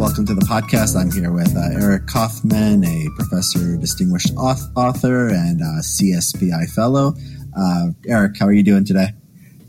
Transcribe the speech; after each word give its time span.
welcome 0.00 0.24
to 0.24 0.32
the 0.34 0.40
podcast. 0.40 0.96
I'm 0.96 1.10
here 1.10 1.30
with 1.30 1.54
uh, 1.54 1.78
Eric 1.78 2.06
Kaufmann, 2.06 2.82
a 2.84 3.10
professor, 3.16 3.76
distinguished 3.76 4.32
author, 4.34 5.28
and 5.28 5.60
CSPI 5.60 6.70
fellow. 6.70 7.12
Uh, 7.54 7.88
Eric, 8.08 8.38
how 8.38 8.46
are 8.46 8.52
you 8.52 8.62
doing 8.62 8.86
today? 8.86 9.08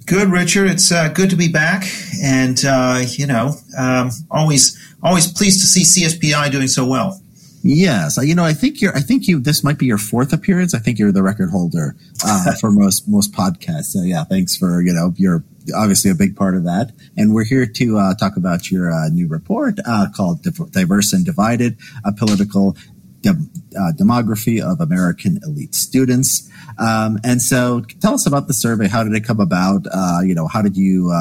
Good, 0.05 0.29
Richard. 0.29 0.71
It's 0.71 0.89
uh, 0.89 1.09
good 1.09 1.31
to 1.31 1.35
be 1.35 1.49
back, 1.49 1.83
and 2.23 2.57
uh, 2.63 3.01
you 3.09 3.27
know, 3.27 3.55
um, 3.77 4.11
always 4.31 4.79
always 5.03 5.29
pleased 5.29 5.59
to 5.59 5.67
see 5.67 5.83
CSPI 5.83 6.49
doing 6.49 6.67
so 6.67 6.87
well. 6.87 7.20
Yes, 7.63 8.17
you 8.21 8.33
know, 8.33 8.43
I 8.43 8.53
think 8.53 8.81
you're. 8.81 8.95
I 8.95 9.01
think 9.01 9.27
you. 9.27 9.39
This 9.39 9.63
might 9.63 9.77
be 9.77 9.85
your 9.85 9.99
fourth 9.99 10.33
appearance. 10.33 10.73
I 10.73 10.79
think 10.79 10.97
you're 10.97 11.11
the 11.11 11.21
record 11.21 11.51
holder 11.51 11.95
uh, 12.25 12.53
for 12.59 12.71
most 12.71 13.07
most 13.07 13.33
podcasts. 13.33 13.85
So 13.85 14.01
yeah, 14.01 14.23
thanks 14.23 14.57
for 14.57 14.81
you 14.81 14.93
know 14.93 15.13
you're 15.15 15.43
obviously 15.75 16.09
a 16.09 16.15
big 16.15 16.35
part 16.35 16.55
of 16.55 16.63
that. 16.63 16.91
And 17.15 17.35
we're 17.35 17.43
here 17.43 17.67
to 17.67 17.97
uh, 17.97 18.15
talk 18.15 18.35
about 18.35 18.71
your 18.71 18.91
uh, 18.91 19.09
new 19.09 19.27
report 19.27 19.75
uh, 19.85 20.07
called 20.15 20.41
"Diverse 20.71 21.13
and 21.13 21.23
Divided: 21.23 21.77
A 22.03 22.11
Political 22.11 22.77
Dem- 23.21 23.51
uh, 23.77 23.91
Demography 23.95 24.59
of 24.59 24.81
American 24.81 25.39
Elite 25.43 25.75
Students." 25.75 26.49
Um, 26.79 27.19
and 27.23 27.43
so, 27.43 27.81
tell 28.01 28.15
us 28.15 28.25
about 28.25 28.47
the 28.47 28.55
survey. 28.55 28.87
How 28.87 29.03
did 29.03 29.13
it 29.13 29.23
come 29.23 29.39
about? 29.39 29.85
Uh, 29.93 30.21
you 30.23 30.33
know, 30.33 30.47
how 30.47 30.63
did 30.63 30.77
you 30.77 31.13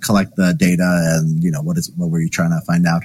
collect 0.00 0.36
the 0.36 0.54
data, 0.58 1.18
and 1.18 1.44
you 1.44 1.50
know, 1.50 1.60
what 1.60 1.76
is 1.76 1.90
what 1.94 2.08
were 2.08 2.20
you 2.20 2.30
trying 2.30 2.58
to 2.58 2.64
find 2.64 2.86
out? 2.86 3.02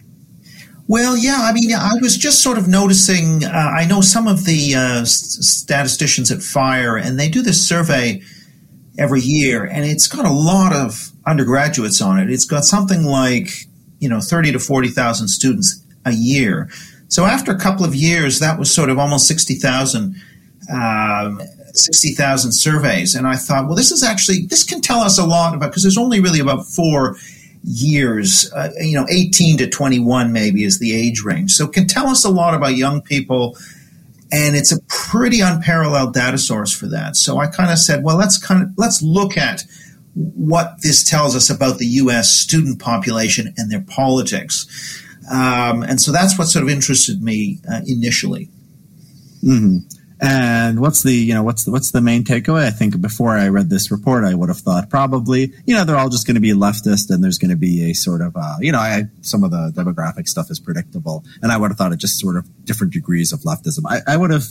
Well, 0.87 1.15
yeah, 1.15 1.39
I 1.41 1.53
mean, 1.53 1.73
I 1.73 1.93
was 2.01 2.17
just 2.17 2.43
sort 2.43 2.57
of 2.57 2.67
noticing. 2.67 3.45
Uh, 3.45 3.49
I 3.49 3.85
know 3.85 4.01
some 4.01 4.27
of 4.27 4.43
the 4.43 4.75
uh, 4.75 5.05
statisticians 5.05 6.29
at 6.29 6.41
FIRE, 6.41 6.97
and 6.97 7.17
they 7.17 7.29
do 7.29 7.41
this 7.41 7.65
survey 7.65 8.21
every 8.97 9.21
year, 9.21 9.63
and 9.63 9.85
it's 9.85 10.07
got 10.07 10.25
a 10.25 10.31
lot 10.31 10.73
of 10.73 11.11
undergraduates 11.25 12.01
on 12.01 12.19
it. 12.19 12.29
It's 12.29 12.45
got 12.45 12.65
something 12.65 13.03
like 13.03 13.47
you 13.99 14.09
know 14.09 14.19
thirty 14.19 14.51
to 14.51 14.59
forty 14.59 14.89
thousand 14.89 15.29
students 15.29 15.81
a 16.05 16.11
year. 16.11 16.69
So 17.07 17.25
after 17.25 17.51
a 17.51 17.57
couple 17.57 17.85
of 17.85 17.95
years, 17.95 18.39
that 18.39 18.59
was 18.59 18.73
sort 18.73 18.89
of 18.89 18.99
almost 18.99 19.27
sixty 19.27 19.55
thousand. 19.55 20.15
Um, 20.71 21.41
60,000 21.75 22.51
surveys. 22.51 23.15
And 23.15 23.27
I 23.27 23.35
thought, 23.35 23.65
well, 23.65 23.75
this 23.75 23.91
is 23.91 24.03
actually, 24.03 24.45
this 24.45 24.63
can 24.63 24.79
tell 24.79 24.99
us 24.99 25.17
a 25.17 25.25
lot 25.25 25.55
about, 25.55 25.71
because 25.71 25.81
there's 25.81 25.97
only 25.97 26.19
really 26.19 26.39
about 26.39 26.67
four 26.67 27.15
years, 27.63 28.51
uh, 28.53 28.69
you 28.79 28.95
know, 28.95 29.07
18 29.09 29.57
to 29.57 29.69
21 29.69 30.33
maybe 30.33 30.63
is 30.63 30.79
the 30.79 30.93
age 30.93 31.21
range. 31.21 31.51
So 31.53 31.67
can 31.67 31.87
tell 31.87 32.07
us 32.07 32.25
a 32.25 32.29
lot 32.29 32.53
about 32.53 32.75
young 32.75 33.01
people. 33.01 33.57
And 34.31 34.55
it's 34.55 34.71
a 34.71 34.81
pretty 34.87 35.41
unparalleled 35.41 36.13
data 36.13 36.39
source 36.39 36.73
for 36.73 36.87
that. 36.87 37.15
So 37.15 37.37
I 37.37 37.47
kind 37.47 37.71
of 37.71 37.77
said, 37.77 38.03
well, 38.03 38.17
let's 38.17 38.37
kind 38.37 38.63
of, 38.63 38.69
let's 38.77 39.01
look 39.01 39.37
at 39.37 39.63
what 40.15 40.81
this 40.81 41.07
tells 41.07 41.35
us 41.35 41.49
about 41.49 41.77
the 41.77 41.85
U.S. 41.85 42.29
student 42.31 42.79
population 42.79 43.53
and 43.57 43.71
their 43.71 43.81
politics. 43.81 45.01
Um, 45.31 45.83
and 45.83 46.01
so 46.01 46.11
that's 46.11 46.37
what 46.37 46.47
sort 46.47 46.63
of 46.63 46.69
interested 46.69 47.21
me 47.21 47.59
uh, 47.71 47.81
initially. 47.85 48.49
Mm-hmm. 49.43 49.87
And 50.25 50.79
what's 50.79 51.03
the 51.03 51.13
you 51.13 51.33
know 51.33 51.43
what's 51.43 51.65
the, 51.65 51.71
what's 51.71 51.91
the 51.91 51.99
main 51.99 52.23
takeaway? 52.23 52.65
I 52.65 52.69
think 52.69 53.01
before 53.01 53.31
I 53.31 53.49
read 53.49 53.69
this 53.69 53.91
report, 53.91 54.23
I 54.23 54.33
would 54.33 54.47
have 54.47 54.59
thought 54.59 54.89
probably 54.89 55.51
you 55.65 55.75
know 55.75 55.83
they're 55.83 55.97
all 55.97 56.07
just 56.07 56.25
going 56.25 56.35
to 56.35 56.41
be 56.41 56.51
leftist, 56.51 57.09
and 57.09 57.21
there's 57.21 57.37
going 57.37 57.51
to 57.51 57.57
be 57.57 57.91
a 57.91 57.93
sort 57.93 58.21
of 58.21 58.33
uh, 58.37 58.55
you 58.61 58.71
know 58.71 58.79
I, 58.79 59.03
some 59.21 59.43
of 59.43 59.51
the 59.51 59.73
demographic 59.75 60.29
stuff 60.29 60.49
is 60.49 60.61
predictable, 60.61 61.25
and 61.41 61.51
I 61.51 61.57
would 61.57 61.71
have 61.71 61.77
thought 61.77 61.91
it 61.91 61.99
just 61.99 62.19
sort 62.19 62.37
of 62.37 62.45
different 62.63 62.93
degrees 62.93 63.33
of 63.33 63.41
leftism. 63.41 63.83
I, 63.85 63.99
I 64.07 64.15
would 64.15 64.31
have 64.31 64.45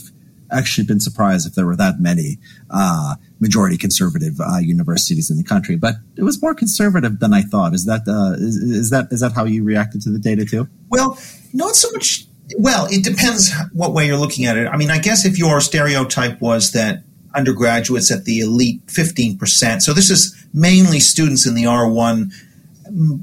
actually 0.51 0.85
been 0.85 0.99
surprised 0.99 1.47
if 1.47 1.55
there 1.55 1.65
were 1.65 1.75
that 1.75 1.99
many 1.99 2.37
uh, 2.69 3.15
majority 3.39 3.75
conservative 3.75 4.39
uh, 4.39 4.57
universities 4.57 5.31
in 5.31 5.37
the 5.37 5.43
country, 5.43 5.75
but 5.75 5.95
it 6.17 6.21
was 6.21 6.39
more 6.39 6.53
conservative 6.53 7.19
than 7.19 7.33
I 7.33 7.41
thought. 7.41 7.73
Is 7.73 7.85
that 7.85 8.01
uh, 8.07 8.33
is, 8.33 8.57
is 8.57 8.89
that 8.91 9.07
is 9.11 9.21
that 9.21 9.31
how 9.33 9.45
you 9.45 9.63
reacted 9.63 10.01
to 10.03 10.11
the 10.11 10.19
data 10.19 10.45
too? 10.45 10.67
Well, 10.89 11.17
not 11.51 11.75
so 11.75 11.89
much 11.93 12.27
well, 12.57 12.87
it 12.89 13.03
depends 13.03 13.51
what 13.73 13.93
way 13.93 14.07
you're 14.07 14.17
looking 14.17 14.45
at 14.45 14.57
it. 14.57 14.67
I 14.67 14.77
mean, 14.77 14.91
I 14.91 14.99
guess 14.99 15.25
if 15.25 15.37
your 15.37 15.59
stereotype 15.61 16.41
was 16.41 16.71
that 16.71 17.03
undergraduates 17.35 18.11
at 18.11 18.25
the 18.25 18.39
elite 18.41 18.85
15%, 18.87 19.81
so 19.81 19.93
this 19.93 20.09
is 20.09 20.35
mainly 20.53 20.99
students 20.99 21.45
in 21.45 21.55
the 21.55 21.63
R1, 21.63 22.31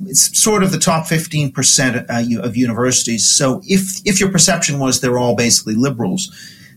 it's 0.07 0.43
sort 0.43 0.63
of 0.63 0.73
the 0.73 0.79
top 0.79 1.07
15% 1.07 2.07
uh, 2.09 2.43
of 2.43 2.57
universities. 2.57 3.29
So 3.29 3.63
if, 3.65 4.01
if 4.05 4.21
your 4.21 4.31
perception 4.31 4.79
was 4.79 5.01
they're 5.01 5.19
all 5.19 5.37
basically 5.37 5.75
liberals, 5.75 6.31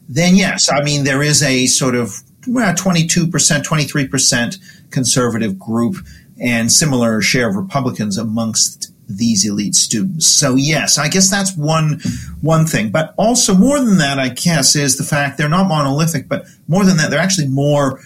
then 0.08 0.36
yes, 0.36 0.70
I 0.72 0.84
mean, 0.84 1.06
there 1.06 1.24
is 1.24 1.42
a 1.42 1.66
sort 1.68 1.96
of 1.96 2.22
well, 2.48 2.74
22%, 2.74 3.30
23% 3.30 4.58
conservative 4.92 5.58
group 5.58 5.96
and 6.42 6.72
similar 6.72 7.22
share 7.22 7.50
of 7.50 7.56
Republicans 7.56 8.18
amongst 8.18 8.93
these 9.08 9.46
elite 9.46 9.76
students. 9.76 10.28
So 10.28 10.56
yes, 10.56 10.98
I 10.98 11.08
guess 11.08 11.30
that's 11.30 11.56
one 11.56 12.00
one 12.42 12.66
thing. 12.66 12.90
But 12.90 13.14
also 13.18 13.56
more 13.56 13.80
than 13.80 13.98
that, 13.98 14.20
I 14.20 14.30
guess, 14.30 14.76
is 14.76 14.98
the 14.98 15.04
fact 15.04 15.38
they're 15.38 15.50
not 15.50 15.68
monolithic, 15.68 16.28
but 16.28 16.46
more 16.68 16.86
than 16.86 16.98
that, 16.98 17.10
they're 17.10 17.20
actually 17.20 17.48
more 17.48 18.00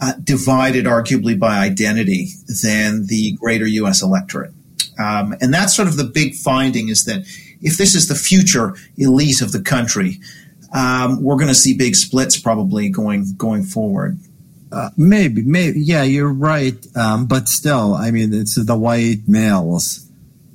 uh, 0.00 0.12
divided, 0.22 0.84
arguably 0.84 1.38
by 1.38 1.58
identity, 1.58 2.28
than 2.62 3.06
the 3.06 3.32
greater 3.32 3.66
U.S. 3.66 4.02
electorate. 4.02 4.52
Um, 4.98 5.34
and 5.40 5.52
that's 5.52 5.74
sort 5.74 5.88
of 5.88 5.96
the 5.96 6.04
big 6.04 6.34
finding 6.34 6.88
is 6.88 7.04
that 7.04 7.24
if 7.60 7.76
this 7.76 7.94
is 7.94 8.08
the 8.08 8.14
future 8.14 8.74
elite 8.96 9.40
of 9.40 9.52
the 9.52 9.60
country, 9.60 10.20
um, 10.72 11.22
we're 11.22 11.36
going 11.36 11.48
to 11.48 11.54
see 11.54 11.76
big 11.76 11.94
splits 11.94 12.38
probably 12.38 12.88
going 12.88 13.34
going 13.36 13.64
forward. 13.64 14.18
Uh, 14.70 14.90
maybe, 14.96 15.42
maybe, 15.42 15.80
yeah, 15.80 16.02
you're 16.02 16.32
right. 16.32 16.74
Um, 16.96 17.26
but 17.26 17.46
still, 17.48 17.94
I 17.94 18.10
mean, 18.10 18.34
it's 18.34 18.56
the 18.56 18.76
white 18.76 19.28
males 19.28 20.03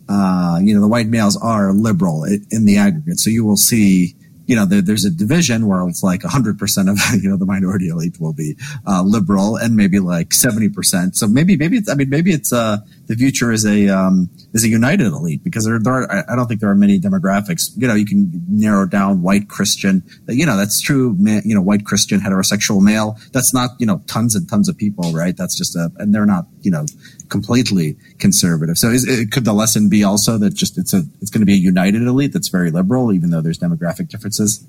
uh, 0.09 0.59
you 0.61 0.73
know, 0.73 0.81
the 0.81 0.87
white 0.87 1.07
males 1.07 1.37
are 1.37 1.71
liberal 1.71 2.23
in 2.23 2.65
the 2.65 2.77
aggregate. 2.77 3.19
So 3.19 3.29
you 3.29 3.45
will 3.45 3.57
see, 3.57 4.15
you 4.47 4.55
know, 4.55 4.65
there, 4.65 4.81
there's 4.81 5.05
a 5.05 5.11
division 5.11 5.67
where 5.67 5.87
it's 5.87 6.01
like 6.01 6.21
100% 6.21 6.89
of, 6.89 6.99
you 7.23 7.29
know, 7.29 7.37
the 7.37 7.45
minority 7.45 7.89
elite 7.89 8.19
will 8.19 8.33
be 8.33 8.57
uh, 8.87 9.03
liberal 9.03 9.55
and 9.55 9.75
maybe 9.75 9.99
like 9.99 10.29
70%. 10.29 11.15
So 11.15 11.27
maybe, 11.27 11.55
maybe 11.55 11.77
it's, 11.77 11.89
I 11.89 11.93
mean, 11.93 12.09
maybe 12.09 12.31
it's, 12.31 12.51
uh, 12.51 12.77
the 13.09 13.15
future 13.15 13.51
is 13.51 13.65
a, 13.65 13.89
um, 13.89 14.29
is 14.53 14.63
a 14.63 14.69
united 14.69 15.07
elite 15.07 15.43
because 15.43 15.65
there, 15.65 15.79
there 15.79 15.93
are, 15.93 16.31
I 16.31 16.35
don't 16.35 16.47
think 16.47 16.61
there 16.61 16.69
are 16.69 16.75
many 16.75 16.99
demographics. 16.99 17.71
You 17.75 17.87
know, 17.87 17.95
you 17.95 18.05
can 18.05 18.31
narrow 18.47 18.85
down 18.85 19.23
white 19.23 19.49
Christian, 19.49 20.03
you 20.27 20.45
know, 20.45 20.55
that's 20.55 20.79
true, 20.79 21.17
you 21.19 21.55
know, 21.55 21.61
white 21.61 21.85
Christian 21.85 22.19
heterosexual 22.19 22.81
male. 22.81 23.17
That's 23.33 23.51
not, 23.51 23.71
you 23.79 23.87
know, 23.87 24.03
tons 24.05 24.35
and 24.35 24.47
tons 24.47 24.69
of 24.69 24.77
people, 24.77 25.11
right? 25.11 25.35
That's 25.35 25.57
just 25.57 25.75
a, 25.75 25.91
and 25.97 26.13
they're 26.13 26.27
not, 26.27 26.45
you 26.61 26.69
know, 26.69 26.85
completely 27.29 27.97
conservative. 28.19 28.77
So 28.77 28.89
is, 28.89 29.05
could 29.31 29.43
the 29.43 29.53
lesson 29.53 29.89
be 29.89 30.03
also 30.03 30.37
that 30.37 30.53
just 30.53 30.77
it's 30.77 30.93
a 30.93 31.01
it's 31.19 31.31
going 31.31 31.41
to 31.41 31.47
be 31.47 31.53
a 31.53 31.57
united 31.57 32.03
elite 32.03 32.31
that's 32.31 32.49
very 32.49 32.69
liberal, 32.69 33.11
even 33.11 33.31
though 33.31 33.41
there's 33.41 33.57
demographic 33.57 34.09
differences? 34.09 34.63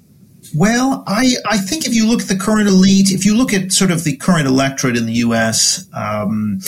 Well, 0.55 1.05
I, 1.07 1.35
I 1.47 1.59
think 1.59 1.87
if 1.87 1.95
you 1.95 2.09
look 2.09 2.23
at 2.23 2.29
the 2.29 2.37
current 2.37 2.69
elite, 2.69 3.11
if 3.11 3.27
you 3.27 3.37
look 3.37 3.53
at 3.53 3.73
sort 3.73 3.91
of 3.91 4.05
the 4.05 4.17
current 4.17 4.47
electorate 4.47 4.97
in 4.97 5.05
the 5.05 5.13
U.S., 5.15 5.87
um, 5.93 6.61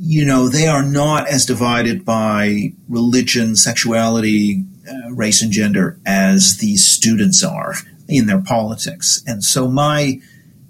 you 0.00 0.24
know, 0.24 0.48
they 0.48 0.66
are 0.66 0.82
not 0.82 1.28
as 1.28 1.44
divided 1.44 2.04
by 2.04 2.72
religion, 2.88 3.54
sexuality, 3.54 4.64
uh, 4.90 5.12
race, 5.12 5.42
and 5.42 5.52
gender 5.52 6.00
as 6.06 6.56
these 6.56 6.86
students 6.86 7.44
are 7.44 7.74
in 8.08 8.26
their 8.26 8.40
politics. 8.40 9.22
And 9.26 9.44
so 9.44 9.68
my 9.68 10.20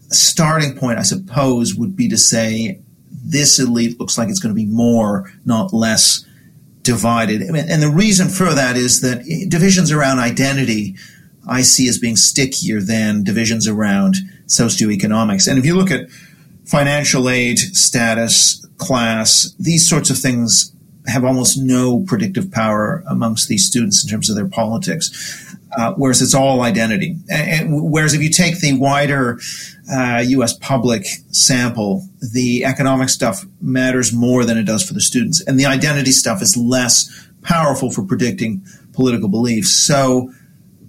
starting 0.09 0.77
point, 0.77 0.99
I 0.99 1.03
suppose, 1.03 1.77
would 1.77 1.94
be 1.94 2.09
to 2.09 2.19
say 2.19 2.81
this 3.11 3.61
elite 3.61 4.00
looks 4.00 4.19
like 4.19 4.29
it's 4.29 4.41
going 4.41 4.55
to 4.55 4.61
be 4.61 4.67
more, 4.67 5.33
not 5.44 5.73
less 5.73 6.25
divided. 6.83 7.43
and 7.43 7.83
the 7.83 7.91
reason 7.91 8.29
for 8.29 8.53
that 8.53 8.76
is 8.76 9.00
that 9.03 9.25
divisions 9.49 9.93
around 9.93 10.19
identity 10.19 10.97
I 11.49 11.62
see 11.62 11.88
as 11.88 11.99
being 11.99 12.17
stickier 12.17 12.81
than 12.81 13.25
divisions 13.25 13.67
around 13.67 14.17
socioeconomics. 14.47 15.49
And 15.49 15.59
if 15.59 15.65
you 15.65 15.76
look 15.76 15.91
at 15.91 16.09
financial 16.71 17.29
aid, 17.29 17.59
status, 17.59 18.65
class, 18.77 19.55
these 19.59 19.89
sorts 19.89 20.09
of 20.09 20.17
things 20.17 20.73
have 21.07 21.25
almost 21.25 21.59
no 21.59 22.05
predictive 22.07 22.51
power 22.53 23.03
amongst 23.09 23.49
these 23.49 23.67
students 23.67 24.05
in 24.05 24.09
terms 24.09 24.31
of 24.31 24.37
their 24.37 24.49
politics. 24.49 25.57
Uh, 25.77 25.95
whereas 25.95 26.21
it's 26.21 26.35
all 26.35 26.63
identity. 26.63 27.17
And, 27.31 27.93
whereas 27.93 28.13
if 28.13 28.23
you 28.23 28.31
take 28.31 28.59
the 28.59 28.73
wider 28.73 29.39
uh, 29.93 30.23
U.S. 30.27 30.57
public 30.57 31.05
sample, 31.31 32.09
the 32.33 32.65
economic 32.65 33.09
stuff 33.09 33.45
matters 33.61 34.13
more 34.13 34.45
than 34.45 34.59
it 34.59 34.65
does 34.65 34.87
for 34.87 34.95
the 34.95 35.01
students, 35.01 35.41
and 35.47 35.61
the 35.61 35.67
identity 35.67 36.11
stuff 36.11 36.43
is 36.43 36.57
less 36.57 37.09
powerful 37.43 37.93
for 37.93 38.03
predicting 38.03 38.65
political 38.93 39.29
beliefs. 39.29 39.71
So, 39.71 40.33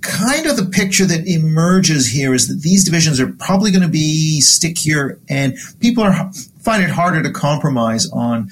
kind 0.01 0.45
of 0.45 0.57
the 0.57 0.65
picture 0.65 1.05
that 1.05 1.27
emerges 1.27 2.07
here 2.07 2.33
is 2.33 2.47
that 2.47 2.61
these 2.61 2.83
divisions 2.83 3.19
are 3.19 3.31
probably 3.33 3.71
going 3.71 3.83
to 3.83 3.89
be 3.89 4.41
stickier, 4.41 5.19
and 5.29 5.55
people 5.79 6.03
are 6.03 6.31
find 6.59 6.83
it 6.83 6.89
harder 6.89 7.23
to 7.23 7.31
compromise 7.31 8.09
on. 8.11 8.49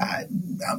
Uh, 0.00 0.22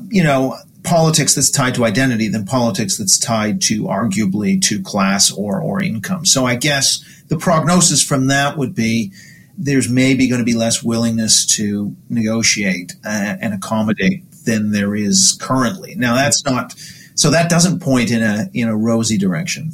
you 0.09 0.23
know, 0.23 0.57
politics 0.83 1.35
that's 1.35 1.51
tied 1.51 1.75
to 1.75 1.85
identity 1.85 2.27
than 2.27 2.45
politics 2.45 2.97
that's 2.97 3.19
tied 3.19 3.61
to 3.61 3.83
arguably 3.83 4.61
to 4.61 4.81
class 4.81 5.31
or, 5.31 5.61
or 5.61 5.81
income. 5.81 6.25
So 6.25 6.45
I 6.45 6.55
guess 6.55 7.03
the 7.27 7.37
prognosis 7.37 8.03
from 8.03 8.27
that 8.27 8.57
would 8.57 8.73
be 8.73 9.11
there's 9.57 9.89
maybe 9.89 10.27
going 10.27 10.39
to 10.39 10.45
be 10.45 10.55
less 10.55 10.81
willingness 10.81 11.45
to 11.45 11.95
negotiate 12.09 12.93
uh, 13.05 13.35
and 13.39 13.53
accommodate 13.53 14.23
than 14.45 14.71
there 14.71 14.95
is 14.95 15.37
currently. 15.39 15.95
Now 15.95 16.15
that's 16.15 16.43
not 16.45 16.73
so 17.15 17.29
that 17.29 17.49
doesn't 17.49 17.81
point 17.81 18.11
in 18.11 18.23
a 18.23 18.49
in 18.53 18.67
a 18.67 18.75
rosy 18.75 19.17
direction. 19.17 19.71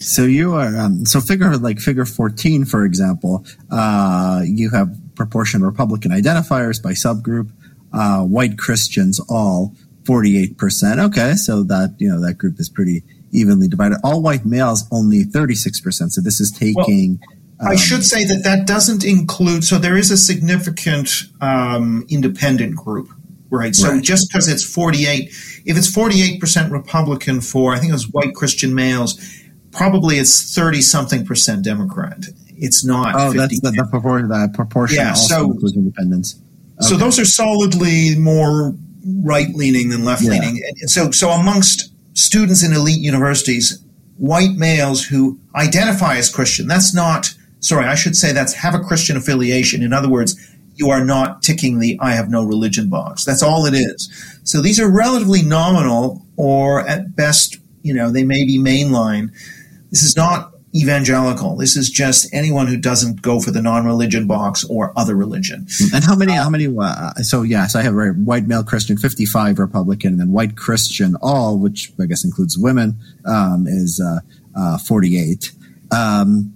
So 0.00 0.22
you 0.24 0.54
are 0.54 0.76
um, 0.78 1.04
so 1.04 1.20
figure 1.20 1.56
like 1.56 1.80
figure 1.80 2.04
fourteen, 2.04 2.64
for 2.64 2.84
example. 2.84 3.44
Uh, 3.70 4.42
you 4.44 4.70
have 4.70 4.94
proportion 5.16 5.64
Republican 5.64 6.12
identifiers 6.12 6.82
by 6.82 6.92
subgroup. 6.92 7.50
Uh, 7.92 8.22
white 8.22 8.58
Christians 8.58 9.18
all 9.28 9.74
forty 10.04 10.38
eight 10.38 10.56
percent. 10.56 11.00
Okay, 11.00 11.34
so 11.34 11.62
that 11.64 11.94
you 11.98 12.08
know 12.08 12.20
that 12.20 12.38
group 12.38 12.60
is 12.60 12.68
pretty 12.68 13.02
evenly 13.32 13.68
divided. 13.68 13.98
All 14.04 14.22
white 14.22 14.44
males 14.44 14.86
only 14.92 15.24
thirty 15.24 15.54
six 15.54 15.80
percent. 15.80 16.12
So 16.12 16.20
this 16.20 16.40
is 16.40 16.50
taking. 16.50 17.18
Well, 17.58 17.70
I 17.70 17.72
um, 17.72 17.76
should 17.76 18.04
say 18.04 18.24
that 18.24 18.44
that 18.44 18.66
doesn't 18.66 19.04
include. 19.04 19.64
So 19.64 19.78
there 19.78 19.96
is 19.96 20.10
a 20.10 20.16
significant 20.16 21.10
um, 21.40 22.06
independent 22.08 22.76
group, 22.76 23.08
right? 23.50 23.74
So 23.74 23.88
right. 23.90 24.02
just 24.02 24.28
because 24.30 24.48
it's 24.48 24.64
forty 24.64 25.06
eight, 25.06 25.30
if 25.64 25.76
it's 25.76 25.90
forty 25.90 26.22
eight 26.22 26.40
percent 26.40 26.70
Republican 26.70 27.40
for, 27.40 27.74
I 27.74 27.78
think 27.78 27.90
it 27.90 27.94
was 27.94 28.08
white 28.08 28.34
Christian 28.34 28.74
males, 28.74 29.18
probably 29.78 30.18
it's 30.18 30.54
thirty 30.54 30.82
something 30.82 31.24
percent 31.24 31.64
Democrat. 31.64 32.18
It's 32.56 32.84
not. 32.84 33.14
Oh, 33.14 33.32
50, 33.32 33.38
that's 33.38 33.60
the, 33.60 33.70
the, 33.70 33.88
proportion. 33.88 34.28
The 34.28 34.50
proportion 34.52 34.96
yeah, 34.96 35.12
so, 35.14 35.56
independents. 35.74 36.34
Okay. 36.34 36.88
So 36.88 36.96
those 36.96 37.18
are 37.18 37.24
solidly 37.24 38.16
more 38.16 38.74
right 39.22 39.48
leaning 39.54 39.88
than 39.88 40.04
left 40.04 40.22
leaning. 40.22 40.56
Yeah. 40.56 40.72
And 40.80 40.90
so, 40.90 41.10
so 41.12 41.30
amongst 41.30 41.92
students 42.18 42.64
in 42.64 42.72
elite 42.72 43.00
universities, 43.00 43.80
white 44.16 44.56
males 44.56 45.04
who 45.04 45.38
identify 45.54 46.16
as 46.16 46.28
Christian, 46.28 46.66
that's 46.66 46.92
not 46.92 47.32
sorry, 47.60 47.86
I 47.86 47.94
should 47.94 48.16
say 48.16 48.32
that's 48.32 48.54
have 48.54 48.74
a 48.74 48.80
Christian 48.80 49.16
affiliation. 49.16 49.82
In 49.82 49.92
other 49.92 50.08
words, 50.08 50.36
you 50.74 50.90
are 50.90 51.04
not 51.04 51.42
ticking 51.42 51.80
the 51.80 51.98
I 52.00 52.12
have 52.12 52.28
no 52.28 52.44
religion 52.44 52.88
box. 52.88 53.24
That's 53.24 53.42
all 53.42 53.66
it 53.66 53.74
is. 53.74 54.10
So 54.44 54.60
these 54.60 54.80
are 54.80 54.90
relatively 54.90 55.42
nominal, 55.42 56.24
or 56.36 56.86
at 56.86 57.16
best, 57.16 57.58
you 57.82 57.94
know, 57.94 58.10
they 58.10 58.24
may 58.24 58.44
be 58.44 58.58
mainline. 58.58 59.30
This 59.90 60.02
is 60.02 60.16
not 60.16 60.54
evangelical. 60.74 61.56
This 61.56 61.76
is 61.76 61.88
just 61.88 62.32
anyone 62.34 62.66
who 62.66 62.76
doesn't 62.76 63.22
go 63.22 63.40
for 63.40 63.50
the 63.50 63.62
non-religion 63.62 64.26
box 64.26 64.64
or 64.64 64.92
other 64.96 65.16
religion. 65.16 65.66
And 65.94 66.04
how 66.04 66.14
many? 66.14 66.32
How 66.32 66.50
many? 66.50 66.66
Uh, 66.66 67.14
so 67.22 67.42
yes, 67.42 67.74
I 67.74 67.82
have 67.82 67.94
a 67.94 68.10
white 68.10 68.46
male 68.46 68.62
Christian, 68.62 68.98
fifty-five 68.98 69.58
Republican, 69.58 70.12
and 70.12 70.20
then 70.20 70.32
white 70.32 70.56
Christian 70.56 71.16
all, 71.22 71.58
which 71.58 71.92
I 72.00 72.06
guess 72.06 72.24
includes 72.24 72.58
women, 72.58 72.98
um, 73.24 73.66
is 73.66 74.00
uh, 74.00 74.20
uh, 74.54 74.78
forty-eight. 74.78 75.52
Um, 75.90 76.54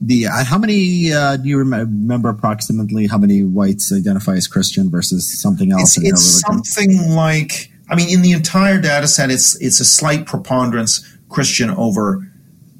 the 0.00 0.26
uh, 0.26 0.44
how 0.44 0.58
many 0.58 1.12
uh, 1.12 1.36
do 1.36 1.48
you 1.48 1.58
remember 1.58 2.28
approximately 2.28 3.08
how 3.08 3.18
many 3.18 3.42
whites 3.42 3.92
identify 3.92 4.34
as 4.34 4.46
Christian 4.46 4.88
versus 4.88 5.40
something 5.40 5.72
else? 5.72 5.98
It's, 5.98 6.08
it's 6.08 6.40
something 6.40 7.10
like 7.10 7.72
I 7.88 7.96
mean, 7.96 8.08
in 8.08 8.22
the 8.22 8.32
entire 8.32 8.80
data 8.80 9.08
set, 9.08 9.30
it's 9.30 9.60
it's 9.60 9.80
a 9.80 9.84
slight 9.84 10.26
preponderance 10.26 11.04
Christian 11.28 11.70
over 11.70 12.26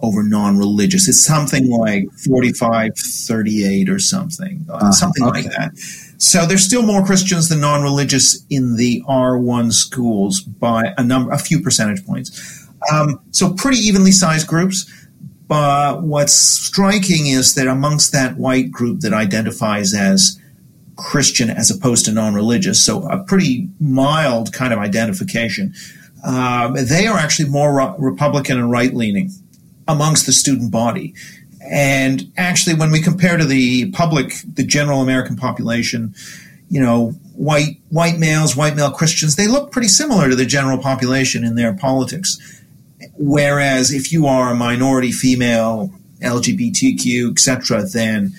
over 0.02 0.22
non-religious. 0.22 1.08
It's 1.08 1.24
something 1.24 1.70
like 1.70 2.10
45, 2.12 2.96
38 2.96 3.88
or 3.88 3.98
something, 3.98 4.66
uh, 4.68 4.74
uh, 4.74 4.92
something 4.92 5.24
okay. 5.24 5.42
like 5.42 5.50
that. 5.52 5.76
So 6.18 6.44
there's 6.46 6.64
still 6.64 6.82
more 6.82 7.04
Christians 7.04 7.48
than 7.48 7.60
non-religious 7.60 8.44
in 8.50 8.76
the 8.76 9.02
R1 9.08 9.72
schools 9.72 10.40
by 10.40 10.92
a 10.98 11.04
number, 11.04 11.32
a 11.32 11.38
few 11.38 11.60
percentage 11.60 12.04
points. 12.04 12.68
Um, 12.92 13.20
so 13.30 13.54
pretty 13.54 13.78
evenly 13.78 14.12
sized 14.12 14.46
groups. 14.46 14.90
But 15.48 16.02
what's 16.02 16.32
striking 16.32 17.26
is 17.26 17.54
that 17.56 17.66
amongst 17.66 18.12
that 18.12 18.38
white 18.38 18.70
group 18.72 19.00
that 19.00 19.12
identifies 19.12 19.92
as 19.92 20.40
Christian 20.96 21.50
as 21.50 21.70
opposed 21.70 22.06
to 22.06 22.12
non 22.12 22.34
religious, 22.34 22.82
so 22.82 23.06
a 23.08 23.22
pretty 23.24 23.68
mild 23.78 24.52
kind 24.52 24.72
of 24.72 24.78
identification, 24.78 25.74
um, 26.24 26.74
they 26.74 27.06
are 27.06 27.18
actually 27.18 27.50
more 27.50 27.94
Republican 27.98 28.58
and 28.58 28.70
right 28.70 28.94
leaning 28.94 29.30
amongst 29.88 30.26
the 30.26 30.32
student 30.32 30.70
body. 30.70 31.14
And 31.70 32.32
actually, 32.36 32.74
when 32.74 32.90
we 32.90 33.00
compare 33.00 33.36
to 33.36 33.44
the 33.44 33.90
public, 33.92 34.34
the 34.54 34.64
general 34.64 35.00
American 35.00 35.36
population, 35.36 36.14
you 36.68 36.80
know, 36.80 37.10
white 37.34 37.78
white 37.90 38.18
males, 38.18 38.56
white 38.56 38.74
male 38.74 38.90
Christians, 38.90 39.36
they 39.36 39.46
look 39.46 39.70
pretty 39.70 39.88
similar 39.88 40.28
to 40.28 40.36
the 40.36 40.46
general 40.46 40.78
population 40.78 41.44
in 41.44 41.54
their 41.54 41.72
politics. 41.72 42.38
Whereas 43.16 43.92
if 43.92 44.12
you 44.12 44.26
are 44.26 44.52
a 44.52 44.56
minority 44.56 45.12
female, 45.12 45.92
LGBTQ, 46.20 47.32
etc., 47.32 47.84
then 47.84 48.32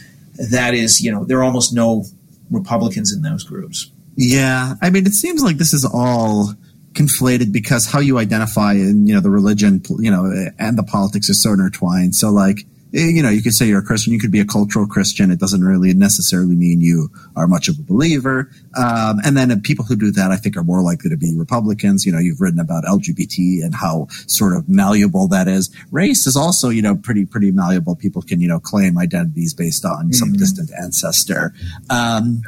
that 0.51 0.73
is, 0.73 1.01
you 1.01 1.11
know, 1.11 1.23
there 1.25 1.37
are 1.39 1.43
almost 1.43 1.73
no 1.73 2.05
Republicans 2.49 3.13
in 3.13 3.21
those 3.21 3.43
groups. 3.43 3.89
Yeah, 4.15 4.75
I 4.81 4.89
mean, 4.89 5.05
it 5.05 5.13
seems 5.13 5.41
like 5.41 5.57
this 5.57 5.73
is 5.73 5.85
all 5.85 6.53
conflated 6.93 7.51
because 7.51 7.87
how 7.87 7.99
you 7.99 8.17
identify 8.17 8.73
and 8.73 9.07
you 9.07 9.13
know 9.13 9.21
the 9.21 9.29
religion, 9.29 9.81
you 9.99 10.11
know, 10.11 10.31
and 10.59 10.77
the 10.77 10.83
politics 10.83 11.29
is 11.29 11.41
so 11.41 11.53
intertwined. 11.53 12.15
So 12.15 12.29
like 12.29 12.65
you 12.93 13.23
know, 13.23 13.29
you 13.29 13.41
could 13.41 13.53
say 13.53 13.65
you're 13.65 13.79
a 13.79 13.83
Christian. 13.83 14.13
You 14.13 14.19
could 14.19 14.31
be 14.31 14.39
a 14.39 14.45
cultural 14.45 14.85
Christian. 14.85 15.31
It 15.31 15.39
doesn't 15.39 15.63
really 15.63 15.95
necessarily 15.95 16.55
mean 16.55 16.79
you 16.79 17.09
are 17.35 17.47
much 17.47 17.67
of 17.67 17.79
a 17.79 17.81
believer. 17.81 18.51
Um, 18.77 19.19
and 19.25 19.35
then 19.35 19.59
people 19.61 19.83
who 19.83 19.95
do 19.95 20.11
that, 20.11 20.29
I 20.29 20.37
think, 20.37 20.55
are 20.55 20.63
more 20.63 20.83
likely 20.83 21.09
to 21.09 21.17
be 21.17 21.35
Republicans. 21.35 22.05
You 22.05 22.11
know, 22.11 22.19
you've 22.19 22.39
written 22.39 22.59
about 22.59 22.83
LGBT 22.83 23.63
and 23.63 23.73
how 23.73 24.07
sort 24.27 24.55
of 24.55 24.69
malleable 24.69 25.27
that 25.29 25.47
is. 25.47 25.71
Race 25.91 26.27
is 26.27 26.35
also, 26.37 26.69
you 26.69 26.83
know, 26.83 26.95
pretty 26.95 27.25
pretty 27.25 27.51
malleable. 27.51 27.95
People 27.95 28.21
can, 28.21 28.39
you 28.39 28.47
know, 28.47 28.59
claim 28.59 28.99
identities 28.99 29.55
based 29.55 29.85
on 29.85 30.05
mm-hmm. 30.05 30.11
some 30.11 30.33
distant 30.33 30.69
ancestor. 30.79 31.51
Um, 31.89 32.43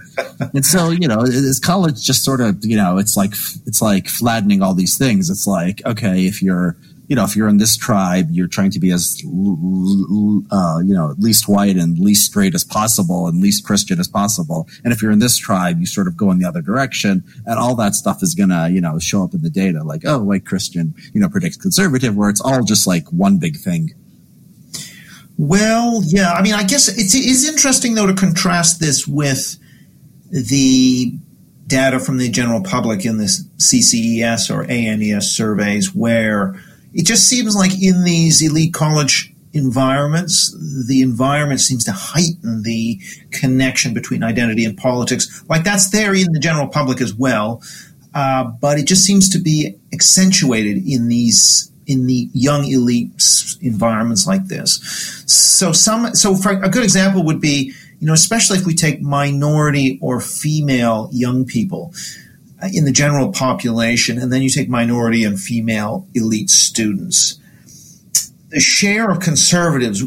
and 0.54 0.64
so, 0.64 0.92
you 0.92 1.08
know, 1.08 1.24
is 1.24 1.60
college 1.60 2.04
just 2.04 2.24
sort 2.24 2.42
of, 2.42 2.64
you 2.64 2.78
know, 2.78 3.00
it's 3.00 3.18
like 3.18 3.32
it's 3.66 3.82
like 3.82 4.08
flattening 4.08 4.62
all 4.62 4.76
these 4.76 4.96
things. 4.96 5.32
It's 5.32 5.48
like, 5.48 5.84
okay, 5.88 6.28
if 6.28 6.44
you're 6.44 6.78
you 7.08 7.16
know, 7.16 7.24
if 7.24 7.36
you're 7.36 7.48
in 7.48 7.58
this 7.58 7.78
tribe, 7.78 8.28
you're 8.32 8.48
trying 8.48 8.72
to 8.72 8.80
be 8.80 8.92
as, 8.92 9.22
uh, 9.24 10.80
you 10.80 10.94
know, 10.94 11.14
least 11.18 11.48
white 11.48 11.76
and 11.76 12.00
least 12.00 12.26
straight 12.26 12.56
as 12.56 12.64
possible 12.64 13.28
and 13.28 13.42
least 13.42 13.66
Christian 13.66 14.00
as 14.00 14.08
possible. 14.08 14.68
And 14.84 14.92
if 14.92 15.02
you're 15.02 15.12
in 15.12 15.20
this 15.20 15.38
tribe, 15.38 15.80
you 15.80 15.86
sort 15.86 16.08
of 16.08 16.18
go 16.18 16.32
in 16.32 16.40
the 16.40 16.48
other 16.48 16.62
direction 16.62 17.24
and 17.46 17.60
all 17.60 17.76
that 17.76 17.96
stuff 17.96 18.24
is 18.24 18.34
going 18.34 18.50
to, 18.50 18.70
you 18.72 18.82
know, 18.82 18.98
show 19.00 19.24
up 19.24 19.34
in 19.34 19.42
the 19.42 19.50
data 19.50 19.84
like, 19.84 20.02
oh, 20.06 20.24
white 20.24 20.46
Christian, 20.46 20.96
you 21.14 21.22
know, 21.22 21.30
predicts 21.30 21.58
conservative, 21.58 22.16
where 22.16 22.30
it's 22.30 22.42
all 22.42 22.64
just 22.64 22.88
like 22.88 23.08
one 23.10 23.38
big 23.38 23.58
thing. 23.58 23.94
Well, 25.38 26.02
yeah. 26.06 26.32
I 26.32 26.42
mean, 26.42 26.54
I 26.54 26.64
guess 26.64 26.88
it's, 26.88 27.14
it's 27.14 27.48
interesting 27.48 27.94
though 27.94 28.08
to 28.08 28.14
contrast 28.14 28.80
this 28.80 29.06
with 29.06 29.58
the 30.32 31.14
data 31.68 32.00
from 32.00 32.18
the 32.18 32.30
general 32.30 32.62
public 32.62 33.06
in 33.06 33.18
this 33.18 33.44
CCES 33.58 34.54
or 34.54 34.64
ANES 34.70 35.32
surveys 35.32 35.94
where 35.94 36.56
it 36.96 37.06
just 37.06 37.28
seems 37.28 37.56
like 37.56 37.72
in 37.80 38.06
these 38.06 38.42
elite 38.42 38.74
college 38.74 39.34
environments, 39.52 40.56
the 40.88 41.02
environment 41.02 41.60
seems 41.60 41.84
to 41.86 41.92
heighten 41.92 42.64
the 42.64 43.00
connection 43.32 43.94
between 43.94 44.24
identity 44.24 44.64
and 44.64 44.78
politics. 44.78 45.44
Like 45.50 45.66
that's 45.66 45.90
there 45.92 46.16
in 46.16 46.32
the 46.32 46.40
general 46.40 46.68
public 46.68 47.02
as 47.02 47.14
well, 47.14 47.62
uh, 48.14 48.46
but 48.46 48.80
it 48.80 48.86
just 48.86 49.04
seems 49.04 49.30
to 49.30 49.40
be 49.40 49.76
accentuated 49.94 50.78
in 50.88 51.10
these 51.10 51.70
in 51.86 52.08
the 52.08 52.30
young 52.34 52.66
elite 52.66 53.12
environments 53.62 54.26
like 54.26 54.48
this. 54.48 54.80
So 55.28 55.74
some 55.74 56.16
so 56.16 56.36
for 56.36 56.52
a 56.52 56.70
good 56.70 56.84
example 56.84 57.24
would 57.26 57.42
be 57.42 57.74
you 58.00 58.08
know 58.08 58.14
especially 58.14 58.58
if 58.58 58.66
we 58.66 58.74
take 58.74 59.02
minority 59.02 60.00
or 60.02 60.22
female 60.22 61.10
young 61.12 61.46
people 61.46 61.94
in 62.72 62.86
the 62.86 62.92
general 62.92 63.32
population, 63.32 64.18
and 64.18 64.32
then 64.32 64.42
you 64.42 64.50
take 64.50 64.70
minority 64.70 65.24
and 65.24 65.40
female 65.40 66.08
elite 66.14 66.50
students. 66.50 67.40
The 68.50 68.60
share 68.60 69.10
of 69.12 69.20
conservatives 69.20 70.04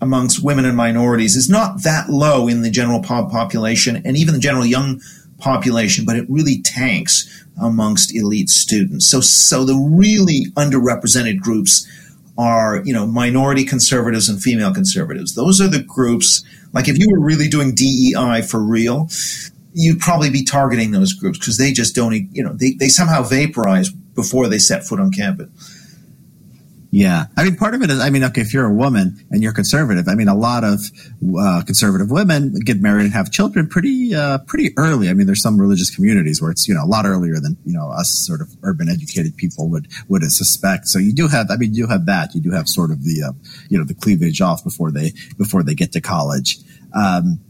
amongst 0.00 0.42
women 0.42 0.64
and 0.64 0.76
minorities 0.76 1.36
is 1.36 1.48
not 1.48 1.82
that 1.82 2.08
low 2.08 2.48
in 2.48 2.62
the 2.62 2.70
general 2.70 3.02
population 3.02 4.02
and 4.04 4.16
even 4.16 4.34
the 4.34 4.40
general 4.40 4.66
young 4.66 5.00
population, 5.38 6.04
but 6.04 6.16
it 6.16 6.26
really 6.28 6.60
tanks 6.62 7.44
amongst 7.60 8.14
elite 8.14 8.48
students. 8.48 9.06
So, 9.06 9.20
so 9.20 9.64
the 9.64 9.76
really 9.76 10.46
underrepresented 10.56 11.38
groups 11.38 11.86
are, 12.36 12.82
you 12.84 12.92
know, 12.92 13.06
minority 13.06 13.64
conservatives 13.64 14.28
and 14.28 14.42
female 14.42 14.74
conservatives. 14.74 15.34
Those 15.34 15.60
are 15.60 15.68
the 15.68 15.82
groups. 15.82 16.44
Like 16.72 16.88
if 16.88 16.98
you 16.98 17.08
were 17.10 17.20
really 17.20 17.48
doing 17.48 17.74
DEI 17.74 18.42
for 18.42 18.60
real, 18.60 19.08
you'd 19.74 20.00
probably 20.00 20.30
be 20.30 20.44
targeting 20.44 20.92
those 20.92 21.12
groups 21.12 21.38
because 21.38 21.58
they 21.58 21.72
just 21.72 21.94
don't, 21.94 22.14
you 22.32 22.42
know, 22.42 22.52
they, 22.54 22.72
they 22.72 22.88
somehow 22.88 23.22
vaporize 23.22 23.90
before 23.90 24.48
they 24.48 24.58
set 24.58 24.84
foot 24.84 25.00
on 25.00 25.10
campus. 25.10 25.48
Yeah. 26.92 27.24
I 27.36 27.42
mean, 27.42 27.56
part 27.56 27.74
of 27.74 27.82
it 27.82 27.90
is, 27.90 27.98
I 27.98 28.08
mean, 28.08 28.22
okay, 28.22 28.40
if 28.40 28.54
you're 28.54 28.66
a 28.66 28.72
woman 28.72 29.26
and 29.32 29.42
you're 29.42 29.52
conservative, 29.52 30.06
I 30.06 30.14
mean, 30.14 30.28
a 30.28 30.34
lot 30.34 30.62
of 30.62 30.78
uh, 31.36 31.62
conservative 31.66 32.08
women 32.12 32.54
get 32.54 32.80
married 32.80 33.02
and 33.02 33.12
have 33.12 33.32
children 33.32 33.66
pretty, 33.66 34.14
uh, 34.14 34.38
pretty 34.46 34.72
early. 34.76 35.08
I 35.08 35.14
mean, 35.14 35.26
there's 35.26 35.42
some 35.42 35.60
religious 35.60 35.92
communities 35.92 36.40
where 36.40 36.52
it's, 36.52 36.68
you 36.68 36.74
know, 36.74 36.84
a 36.84 36.86
lot 36.86 37.04
earlier 37.04 37.40
than, 37.40 37.56
you 37.66 37.72
know, 37.72 37.90
us 37.90 38.10
sort 38.10 38.40
of 38.40 38.54
urban 38.62 38.88
educated 38.88 39.36
people 39.36 39.68
would, 39.70 39.88
would 40.08 40.22
suspect. 40.30 40.86
So 40.86 41.00
you 41.00 41.12
do 41.12 41.26
have, 41.26 41.50
I 41.50 41.56
mean, 41.56 41.74
you 41.74 41.86
do 41.86 41.90
have 41.90 42.06
that. 42.06 42.32
You 42.32 42.40
do 42.40 42.52
have 42.52 42.68
sort 42.68 42.92
of 42.92 43.02
the, 43.02 43.24
uh, 43.24 43.32
you 43.68 43.76
know, 43.76 43.84
the 43.84 43.94
cleavage 43.94 44.40
off 44.40 44.62
before 44.62 44.92
they, 44.92 45.14
before 45.36 45.64
they 45.64 45.74
get 45.74 45.90
to 45.94 46.00
college. 46.00 46.58
Um, 46.94 47.40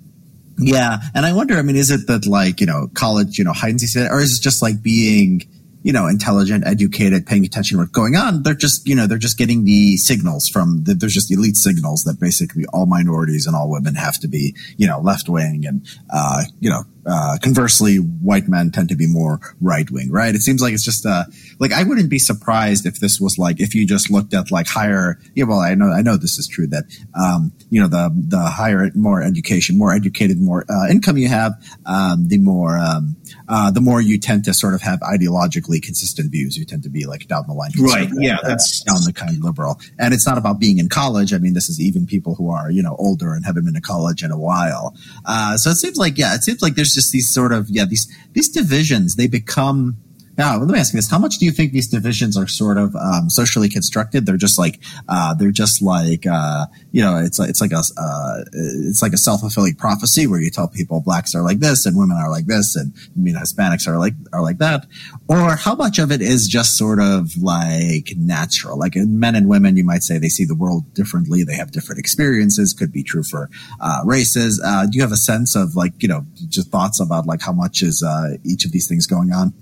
yeah, 0.59 0.99
and 1.15 1.27
I 1.27 1.33
wonder. 1.33 1.57
I 1.57 1.63
mean, 1.63 1.77
is 1.77 1.91
it 1.91 2.07
that 2.07 2.27
like 2.27 2.61
you 2.61 2.67
know 2.67 2.91
college, 2.95 3.39
you 3.39 3.45
know, 3.45 3.53
heightened 3.53 3.81
or 4.11 4.21
is 4.21 4.39
it 4.39 4.43
just 4.43 4.63
like 4.63 4.83
being 4.83 5.43
you 5.85 5.93
know, 5.93 6.09
intelligent, 6.09 6.67
educated, 6.67 7.27
paying 7.27 7.45
attention 7.45 7.77
to 7.77 7.83
what's 7.83 7.93
going 7.93 8.17
on. 8.17 8.43
They're 8.43 8.55
just, 8.55 8.89
you 8.89 8.97
know, 8.97 9.07
they're 9.07 9.19
just 9.19 9.37
getting 9.37 9.65
the 9.65 9.99
signals 9.99 10.49
from, 10.49 10.83
the, 10.85 10.95
there's 10.95 11.13
just 11.13 11.31
elite 11.31 11.57
signals 11.57 12.05
that 12.05 12.19
basically 12.19 12.65
all 12.73 12.87
minorities 12.87 13.47
and 13.47 13.55
all 13.55 13.71
women 13.71 13.95
have 13.95 14.19
to 14.21 14.27
be, 14.27 14.57
you 14.79 14.87
know, 14.87 14.99
left 14.99 15.29
wing 15.29 15.65
and, 15.67 15.87
uh, 16.11 16.45
you 16.59 16.71
know, 16.71 16.85
uh, 17.07 17.37
conversely, 17.43 17.97
white 17.97 18.49
men 18.49 18.71
tend 18.71 18.89
to 18.89 18.97
be 18.97 19.07
more 19.07 19.39
right 19.61 19.91
wing, 19.91 20.11
right? 20.11 20.35
It 20.35 20.41
seems 20.41 20.63
like 20.63 20.73
it's 20.73 20.87
just, 20.87 21.05
uh, 21.05 21.25
like 21.59 21.71
I 21.71 21.83
wouldn't 21.83 22.09
be 22.09 22.19
surprised 22.19 22.87
if 22.87 22.99
this 22.99 23.21
was 23.21 23.37
like, 23.37 23.61
if 23.61 23.75
you 23.75 23.87
just 23.87 24.11
looked 24.11 24.33
at 24.33 24.51
like 24.51 24.67
higher, 24.67 25.21
yeah, 25.35 25.45
well, 25.45 25.59
I 25.59 25.75
know, 25.75 25.91
I 25.91 26.01
know 26.01 26.17
this 26.17 26.39
is 26.39 26.49
true 26.49 26.67
that, 26.69 26.85
um, 27.15 27.53
you 27.69 27.79
know, 27.79 27.89
the, 27.89 28.11
the 28.29 28.41
higher, 28.41 28.91
more 28.95 29.23
education, 29.23 29.77
more 29.77 29.93
educated, 29.93 30.41
more, 30.41 30.65
uh, 30.71 30.89
income 30.89 31.19
you 31.19 31.29
have, 31.29 31.53
um, 31.85 32.29
the 32.29 32.39
more, 32.39 32.79
um, 32.79 33.17
uh, 33.49 33.71
the 33.71 33.81
more 33.81 34.01
you 34.01 34.19
tend 34.19 34.45
to 34.45 34.55
sort 34.55 34.75
of 34.75 34.83
have 34.83 35.01
ideologically 35.01 35.83
consistent 35.83 36.31
views. 36.31 36.57
You 36.57 36.65
tend 36.65 36.83
to 36.85 36.89
be 36.89 37.07
like 37.07 37.27
down 37.27 37.45
the 37.47 37.55
line, 37.55 37.71
right? 37.79 38.09
Yeah, 38.13 38.39
that's 38.43 38.83
down 38.83 38.97
the 39.05 39.13
kind 39.13 39.37
of 39.37 39.45
liberal. 39.45 39.81
And 39.99 40.15
it's 40.15 40.27
not 40.27 40.39
about 40.39 40.59
being 40.59 40.79
in 40.79 40.89
college. 40.89 41.33
I 41.33 41.39
mean, 41.39 41.55
this 41.55 41.69
is 41.69 41.81
even 41.81 42.07
people 42.07 42.35
who 42.35 42.51
are 42.51 42.71
you 42.71 42.83
know 42.83 42.97
older 42.99 43.35
and 43.35 43.45
haven't 43.45 43.65
been 43.65 43.75
to 43.75 43.81
college 43.81 44.23
in 44.23 44.31
a 44.31 44.39
while. 44.39 44.97
Uh, 45.25 45.57
so 45.57 45.71
it 45.71 45.77
seems 45.77 45.97
like 45.97 46.19
yeah, 46.19 46.35
it 46.35 46.43
seems 46.43 46.63
like 46.63 46.75
there's 46.75 46.95
just 46.95 47.13
these 47.13 47.29
sort 47.29 47.53
of 47.53 47.69
yeah 47.69 47.85
these 47.85 48.11
these 48.33 48.49
divisions. 48.49 49.17
They 49.17 49.27
become 49.27 49.97
now, 50.37 50.59
let 50.59 50.69
me 50.69 50.79
ask 50.79 50.93
you 50.93 50.99
this: 50.99 51.11
How 51.11 51.19
much 51.19 51.39
do 51.39 51.45
you 51.45 51.53
think 51.53 51.73
these 51.73 51.89
divisions 51.89 52.37
are 52.37 52.49
sort 52.49 52.77
of 52.77 52.97
um, 52.97 53.31
socially 53.31 53.69
constructed? 53.69 54.27
They're 54.27 54.37
just 54.37 54.59
like 54.59 54.81
uh, 55.09 55.35
they're 55.35 55.53
just 55.53 55.81
like 55.81 56.27
uh, 56.27 56.67
you 56.91 57.03
know, 57.03 57.19
it's 57.19 57.39
it's 57.39 57.61
like 57.61 57.73
a 57.73 57.83
uh, 57.97 58.45
it's 58.53 59.01
like 59.03 59.13
a 59.13 59.19
self 59.19 59.41
fulfilling 59.41 59.77
prophecy 59.77 60.27
where 60.27 60.41
you 60.41 60.51
tell 60.51 60.69
people 60.69 61.01
blacks 61.01 61.35
are 61.35 61.43
like 61.43 61.61
this 61.61 61.87
and 61.87 61.97
women 61.97 62.17
are 62.17 62.31
like 62.31 62.47
this 62.47 62.75
and 62.75 62.93
you 63.17 63.33
know 63.33 63.41
Hispanics 63.41 63.87
are 63.87 63.99
like 63.99 64.15
are 64.33 64.43
like 64.43 64.59
that, 64.59 64.87
or 65.29 65.55
how 65.57 65.75
much 65.75 65.99
of 65.99 66.11
it 66.11 66.21
is 66.21 66.49
just 66.49 66.77
sort 66.77 67.01
of 67.01 67.37
like 67.41 68.15
natural? 68.17 68.77
Like 68.77 68.95
men 68.97 69.37
and 69.37 69.49
women, 69.49 69.77
you 69.77 69.85
might 69.85 70.03
say 70.03 70.19
they 70.19 70.29
see 70.29 70.45
the 70.45 70.57
world 70.57 70.93
differently. 70.95 71.45
They 71.45 71.57
have 71.57 71.71
different 71.71 72.01
experiences. 72.01 72.73
Could 72.73 72.93
be 72.93 73.05
true 73.05 73.23
for 73.23 73.51
uh, 73.81 74.01
races. 74.05 74.61
Uh, 74.65 74.87
do 74.87 74.97
you 74.97 75.03
have 75.03 75.13
a 75.13 75.17
sense 75.17 75.55
of 75.55 75.77
like 75.77 76.03
you 76.03 76.09
know 76.09 76.27
just 76.49 76.71
thoughts 76.71 76.99
about 76.99 77.27
like 77.27 77.41
how 77.41 77.53
much 77.53 77.83
is 77.83 78.03
uh, 78.03 78.37
each 78.45 78.65
of 78.65 78.73
these 78.73 78.89
things 78.89 79.07
going 79.07 79.33
on? 79.33 79.55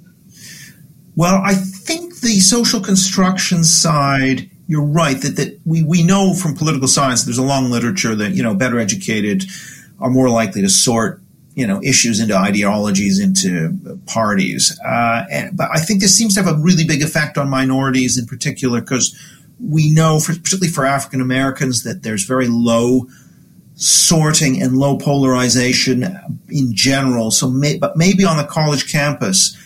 Well, 1.14 1.42
I 1.44 1.54
think 1.54 2.20
the 2.20 2.40
social 2.40 2.80
construction 2.80 3.64
side, 3.64 4.50
you're 4.66 4.84
right 4.84 5.20
that, 5.20 5.36
that 5.36 5.60
we, 5.66 5.82
we 5.82 6.02
know 6.02 6.34
from 6.34 6.54
political 6.54 6.88
science 6.88 7.24
there's 7.24 7.38
a 7.38 7.42
long 7.42 7.70
literature 7.70 8.14
that, 8.14 8.32
you 8.32 8.42
know, 8.42 8.54
better 8.54 8.78
educated 8.78 9.44
are 10.00 10.10
more 10.10 10.30
likely 10.30 10.62
to 10.62 10.70
sort, 10.70 11.20
you 11.54 11.66
know, 11.66 11.82
issues 11.82 12.18
into 12.18 12.34
ideologies, 12.34 13.18
into 13.18 13.98
parties. 14.06 14.78
Uh, 14.84 15.24
and, 15.30 15.56
but 15.56 15.68
I 15.70 15.80
think 15.80 16.00
this 16.00 16.16
seems 16.16 16.34
to 16.34 16.42
have 16.42 16.54
a 16.54 16.58
really 16.58 16.84
big 16.84 17.02
effect 17.02 17.36
on 17.36 17.50
minorities 17.50 18.16
in 18.16 18.26
particular 18.26 18.80
because 18.80 19.14
we 19.60 19.90
know, 19.90 20.18
for, 20.18 20.32
particularly 20.32 20.72
for 20.72 20.86
African 20.86 21.20
Americans, 21.20 21.82
that 21.82 22.02
there's 22.02 22.24
very 22.24 22.48
low 22.48 23.06
sorting 23.74 24.62
and 24.62 24.78
low 24.78 24.96
polarization 24.96 26.18
in 26.48 26.74
general. 26.74 27.30
So, 27.30 27.50
may, 27.50 27.76
but 27.76 27.96
maybe 27.96 28.24
on 28.24 28.38
the 28.38 28.44
college 28.44 28.90
campus, 28.90 29.56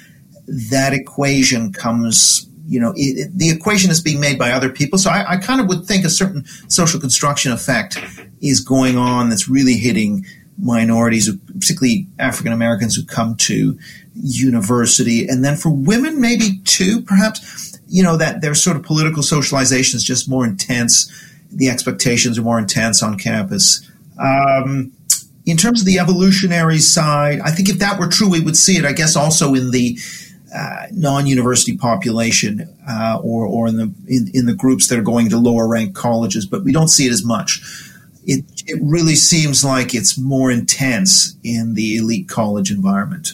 that 0.46 0.92
equation 0.92 1.72
comes 1.72 2.48
you 2.66 2.80
know 2.80 2.92
it, 2.96 3.30
the 3.36 3.50
equation 3.50 3.90
is 3.90 4.00
being 4.00 4.20
made 4.20 4.38
by 4.38 4.50
other 4.50 4.70
people. 4.70 4.98
So 4.98 5.10
I, 5.10 5.34
I, 5.34 5.36
kind 5.36 5.60
of 5.60 5.68
would 5.68 5.84
think 5.84 6.04
a 6.04 6.10
certain 6.10 6.44
social 6.68 7.00
construction 7.00 7.52
effect 7.52 7.98
is 8.40 8.60
going 8.60 8.96
on 8.96 9.28
that's 9.28 9.48
really 9.48 9.74
hitting 9.74 10.26
minorities 10.58 11.30
particularly 11.46 12.06
african 12.18 12.52
americans 12.52 12.96
who 12.96 13.04
come 13.04 13.36
to 13.36 13.78
university. 14.14 15.28
And 15.28 15.44
then 15.44 15.56
for 15.56 15.70
women 15.70 16.20
maybe 16.20 16.60
too 16.64 17.02
perhaps 17.02 17.78
you 17.88 18.02
know 18.02 18.16
that 18.16 18.40
their 18.40 18.54
sort 18.54 18.76
of 18.76 18.82
political 18.82 19.22
socialization 19.22 19.96
is 19.96 20.04
just 20.04 20.28
more 20.28 20.44
intense. 20.44 21.12
The 21.52 21.68
expectations 21.68 22.38
are 22.38 22.42
more 22.42 22.58
intense 22.58 23.02
on 23.02 23.16
campus. 23.16 23.88
Um, 24.18 24.92
in 25.44 25.56
terms 25.56 25.80
of 25.80 25.86
the 25.86 25.98
evolutionary 25.98 26.78
side 26.78 27.38
i 27.40 27.50
think 27.50 27.68
if 27.68 27.78
that 27.78 28.00
were 28.00 28.08
true 28.08 28.28
we 28.28 28.40
would 28.40 28.56
see 28.56 28.76
it 28.76 28.84
i 28.84 28.92
guess 28.92 29.14
also 29.14 29.54
in 29.54 29.70
the 29.70 29.96
uh, 30.56 30.86
non-university 30.92 31.76
population 31.76 32.74
uh, 32.88 33.18
or, 33.22 33.46
or 33.46 33.68
in 33.68 33.76
the 33.76 33.92
in, 34.06 34.30
in, 34.32 34.46
the 34.46 34.54
groups 34.54 34.88
that 34.88 34.98
are 34.98 35.02
going 35.02 35.28
to 35.28 35.38
lower 35.38 35.68
ranked 35.68 35.94
colleges, 35.94 36.46
but 36.46 36.64
we 36.64 36.72
don't 36.72 36.88
see 36.88 37.06
it 37.06 37.12
as 37.12 37.24
much. 37.24 37.60
It, 38.24 38.44
it 38.66 38.80
really 38.82 39.14
seems 39.14 39.64
like 39.64 39.94
it's 39.94 40.16
more 40.16 40.50
intense 40.50 41.36
in 41.44 41.74
the 41.74 41.96
elite 41.96 42.28
college 42.28 42.70
environment. 42.70 43.32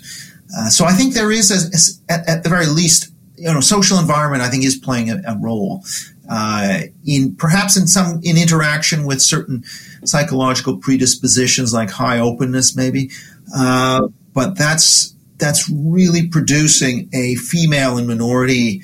Uh, 0.56 0.68
so 0.68 0.84
I 0.84 0.92
think 0.92 1.14
there 1.14 1.30
is, 1.30 1.50
a, 1.50 2.12
a, 2.12 2.12
at, 2.12 2.28
at, 2.28 2.42
the 2.42 2.48
very 2.48 2.66
least, 2.66 3.10
you 3.36 3.52
know, 3.52 3.60
social 3.60 3.98
environment. 3.98 4.42
I 4.42 4.48
think 4.48 4.64
is 4.64 4.76
playing 4.76 5.10
a, 5.10 5.22
a 5.26 5.38
role 5.38 5.84
uh, 6.28 6.80
in 7.06 7.34
perhaps 7.36 7.76
in 7.76 7.86
some 7.86 8.20
in 8.22 8.36
interaction 8.36 9.04
with 9.04 9.20
certain 9.20 9.64
psychological 10.04 10.76
predispositions 10.76 11.72
like 11.72 11.90
high 11.90 12.18
openness, 12.18 12.74
maybe. 12.76 13.10
Uh, 13.56 14.08
but 14.34 14.56
that's 14.56 15.14
that's 15.42 15.68
really 15.68 16.28
producing 16.28 17.10
a 17.12 17.34
female 17.34 17.98
and 17.98 18.06
minority 18.06 18.82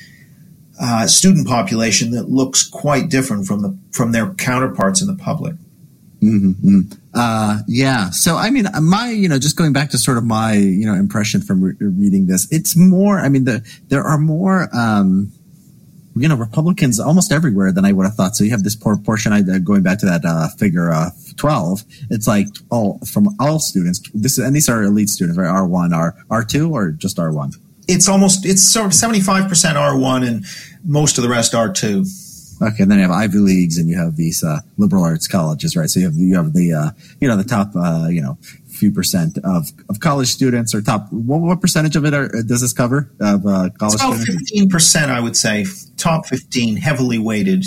uh, 0.80 1.06
student 1.06 1.46
population 1.46 2.10
that 2.10 2.28
looks 2.28 2.68
quite 2.68 3.08
different 3.08 3.46
from 3.46 3.62
the 3.62 3.78
from 3.92 4.10
their 4.10 4.34
counterparts 4.34 5.00
in 5.00 5.06
the 5.06 5.14
public. 5.14 5.54
Mm-hmm. 6.20 6.80
Uh, 7.14 7.60
yeah. 7.68 8.10
So, 8.10 8.36
I 8.36 8.50
mean, 8.50 8.66
my, 8.82 9.10
you 9.10 9.28
know, 9.28 9.38
just 9.38 9.56
going 9.56 9.72
back 9.72 9.90
to 9.90 9.98
sort 9.98 10.18
of 10.18 10.24
my, 10.24 10.54
you 10.54 10.84
know, 10.84 10.94
impression 10.94 11.40
from 11.40 11.62
re- 11.62 11.74
reading 11.78 12.26
this, 12.26 12.48
it's 12.50 12.76
more, 12.76 13.20
I 13.20 13.28
mean, 13.28 13.44
the, 13.44 13.64
there 13.88 14.02
are 14.02 14.18
more, 14.18 14.68
um, 14.76 15.30
you 16.20 16.28
know, 16.28 16.36
Republicans 16.36 17.00
almost 17.00 17.32
everywhere 17.32 17.72
than 17.72 17.84
I 17.84 17.92
would 17.92 18.06
have 18.06 18.14
thought. 18.14 18.36
So 18.36 18.44
you 18.44 18.50
have 18.50 18.62
this 18.62 18.76
proportion, 18.76 19.32
I, 19.32 19.42
going 19.58 19.82
back 19.82 19.98
to 20.00 20.06
that, 20.06 20.24
uh, 20.24 20.48
figure, 20.58 20.92
uh, 20.92 21.10
12, 21.36 21.84
it's 22.10 22.26
like 22.26 22.46
all 22.70 22.98
from 23.00 23.34
all 23.40 23.58
students. 23.58 24.00
This 24.12 24.38
and 24.38 24.54
these 24.54 24.68
are 24.68 24.82
elite 24.82 25.08
students, 25.08 25.38
right? 25.38 25.48
R1, 25.48 25.94
R 25.94 26.16
R2, 26.30 26.70
or 26.70 26.90
just 26.90 27.16
R1? 27.16 27.56
It's 27.86 28.08
almost 28.08 28.44
it's 28.44 28.62
sort 28.62 28.86
of 28.86 28.92
75% 28.92 29.48
R1 29.48 30.26
and 30.26 30.44
most 30.84 31.16
of 31.18 31.22
the 31.22 31.30
rest 31.30 31.52
R2. 31.52 32.26
Okay, 32.60 32.82
and 32.82 32.90
then 32.90 32.98
you 32.98 33.04
have 33.04 33.12
Ivy 33.12 33.38
Leagues 33.38 33.78
and 33.78 33.88
you 33.88 33.96
have 33.96 34.16
these 34.16 34.42
uh, 34.42 34.60
liberal 34.78 35.04
arts 35.04 35.28
colleges, 35.28 35.76
right? 35.76 35.88
So 35.88 36.00
you 36.00 36.06
have 36.06 36.16
you 36.16 36.34
have 36.34 36.52
the 36.54 36.74
uh, 36.74 36.90
you 37.20 37.28
know 37.28 37.36
the 37.36 37.44
top 37.44 37.70
uh, 37.76 38.08
you 38.10 38.20
know 38.20 38.36
few 38.78 38.92
percent 38.92 39.38
of, 39.44 39.72
of 39.88 40.00
college 40.00 40.28
students 40.28 40.74
or 40.74 40.80
top 40.80 41.12
what, 41.12 41.40
what 41.40 41.60
percentage 41.60 41.96
of 41.96 42.04
it 42.04 42.14
are, 42.14 42.28
does 42.42 42.60
this 42.60 42.72
cover 42.72 43.10
of 43.20 43.44
uh, 43.44 43.68
college 43.78 44.00
about 44.00 44.16
students? 44.16 44.52
15% 44.52 45.08
I 45.08 45.20
would 45.20 45.36
say 45.36 45.64
top 45.98 46.26
15 46.26 46.76
heavily 46.76 47.18
weighted. 47.18 47.64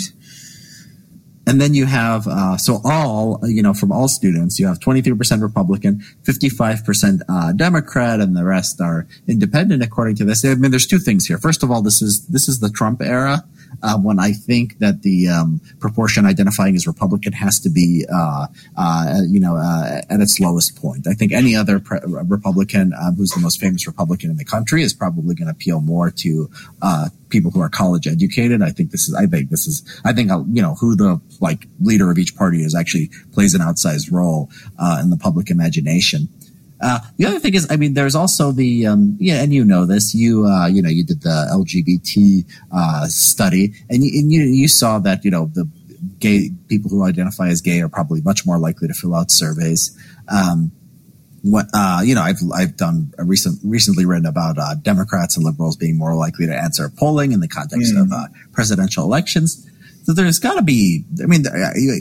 And 1.46 1.60
then 1.60 1.74
you 1.74 1.86
have 1.86 2.26
uh, 2.28 2.56
so 2.56 2.80
all 2.84 3.40
you 3.42 3.62
know 3.62 3.74
from 3.74 3.90
all 3.90 4.08
students 4.08 4.60
you 4.60 4.66
have 4.66 4.78
23% 4.78 5.42
republican 5.42 6.00
55% 6.22 7.20
uh, 7.28 7.52
democrat 7.52 8.20
and 8.20 8.36
the 8.36 8.44
rest 8.44 8.80
are 8.80 9.08
independent 9.26 9.82
according 9.82 10.14
to 10.16 10.24
this. 10.24 10.44
I 10.44 10.54
mean 10.54 10.70
there's 10.70 10.86
two 10.86 11.00
things 11.00 11.26
here. 11.26 11.38
First 11.38 11.64
of 11.64 11.70
all 11.70 11.82
this 11.82 12.00
is 12.00 12.26
this 12.26 12.48
is 12.48 12.60
the 12.60 12.70
trump 12.70 13.02
era 13.02 13.44
uh, 13.82 13.98
when 13.98 14.18
I 14.18 14.32
think 14.32 14.78
that 14.78 15.02
the 15.02 15.28
um, 15.28 15.60
proportion 15.80 16.26
identifying 16.26 16.74
as 16.74 16.86
Republican 16.86 17.32
has 17.32 17.58
to 17.60 17.70
be, 17.70 18.04
uh, 18.12 18.46
uh, 18.76 19.20
you 19.28 19.40
know, 19.40 19.56
uh, 19.56 20.02
at 20.08 20.20
its 20.20 20.40
lowest 20.40 20.76
point. 20.76 21.06
I 21.06 21.14
think 21.14 21.32
any 21.32 21.56
other 21.56 21.78
pre- 21.80 22.00
Republican 22.06 22.92
uh, 22.92 23.12
who's 23.12 23.30
the 23.30 23.40
most 23.40 23.60
famous 23.60 23.86
Republican 23.86 24.30
in 24.30 24.36
the 24.36 24.44
country 24.44 24.82
is 24.82 24.92
probably 24.92 25.34
going 25.34 25.46
to 25.48 25.52
appeal 25.52 25.80
more 25.80 26.10
to 26.10 26.50
uh, 26.82 27.08
people 27.28 27.50
who 27.50 27.60
are 27.60 27.68
college 27.68 28.06
educated. 28.06 28.62
I 28.62 28.70
think 28.70 28.90
this 28.90 29.08
is, 29.08 29.14
I 29.14 29.26
think 29.26 29.50
this 29.50 29.66
is, 29.66 29.82
I 30.04 30.12
think, 30.12 30.30
you 30.52 30.62
know, 30.62 30.74
who 30.74 30.94
the 30.94 31.20
like 31.40 31.66
leader 31.80 32.10
of 32.10 32.18
each 32.18 32.36
party 32.36 32.62
is 32.62 32.74
actually 32.74 33.10
plays 33.32 33.54
an 33.54 33.60
outsized 33.60 34.12
role 34.12 34.50
in 35.00 35.10
the 35.10 35.16
public 35.16 35.50
imagination. 35.50 36.28
Uh, 36.82 36.98
the 37.16 37.26
other 37.26 37.38
thing 37.38 37.54
is, 37.54 37.66
I 37.70 37.76
mean, 37.76 37.94
there's 37.94 38.16
also 38.16 38.50
the 38.50 38.86
um, 38.86 39.16
yeah, 39.20 39.40
and 39.40 39.54
you 39.54 39.64
know 39.64 39.86
this. 39.86 40.14
You 40.14 40.44
uh, 40.46 40.66
you 40.66 40.82
know 40.82 40.88
you 40.88 41.04
did 41.04 41.22
the 41.22 41.48
LGBT 41.52 42.44
uh, 42.72 43.06
study, 43.06 43.72
and, 43.88 44.02
you, 44.02 44.20
and 44.20 44.32
you 44.32 44.42
you 44.42 44.68
saw 44.68 44.98
that 44.98 45.24
you 45.24 45.30
know 45.30 45.46
the 45.54 45.68
gay 46.18 46.50
people 46.68 46.90
who 46.90 47.04
identify 47.04 47.48
as 47.48 47.60
gay 47.60 47.80
are 47.80 47.88
probably 47.88 48.20
much 48.22 48.44
more 48.44 48.58
likely 48.58 48.88
to 48.88 48.94
fill 48.94 49.14
out 49.14 49.30
surveys. 49.30 49.96
Um, 50.28 50.72
what 51.42 51.66
uh, 51.72 52.00
you 52.04 52.14
know, 52.14 52.22
I've 52.22 52.38
I've 52.54 52.76
done 52.76 53.12
a 53.18 53.24
recent 53.24 53.58
recently 53.64 54.04
written 54.04 54.26
about 54.26 54.58
uh, 54.58 54.74
Democrats 54.74 55.36
and 55.36 55.44
liberals 55.44 55.76
being 55.76 55.98
more 55.98 56.14
likely 56.14 56.46
to 56.46 56.56
answer 56.56 56.88
polling 56.88 57.32
in 57.32 57.40
the 57.40 57.48
context 57.48 57.94
mm. 57.94 58.02
of 58.02 58.12
uh, 58.12 58.26
presidential 58.52 59.04
elections. 59.04 59.68
So 60.04 60.12
there's 60.12 60.40
got 60.40 60.54
to 60.54 60.62
be, 60.62 61.04
I 61.22 61.26
mean, 61.26 61.44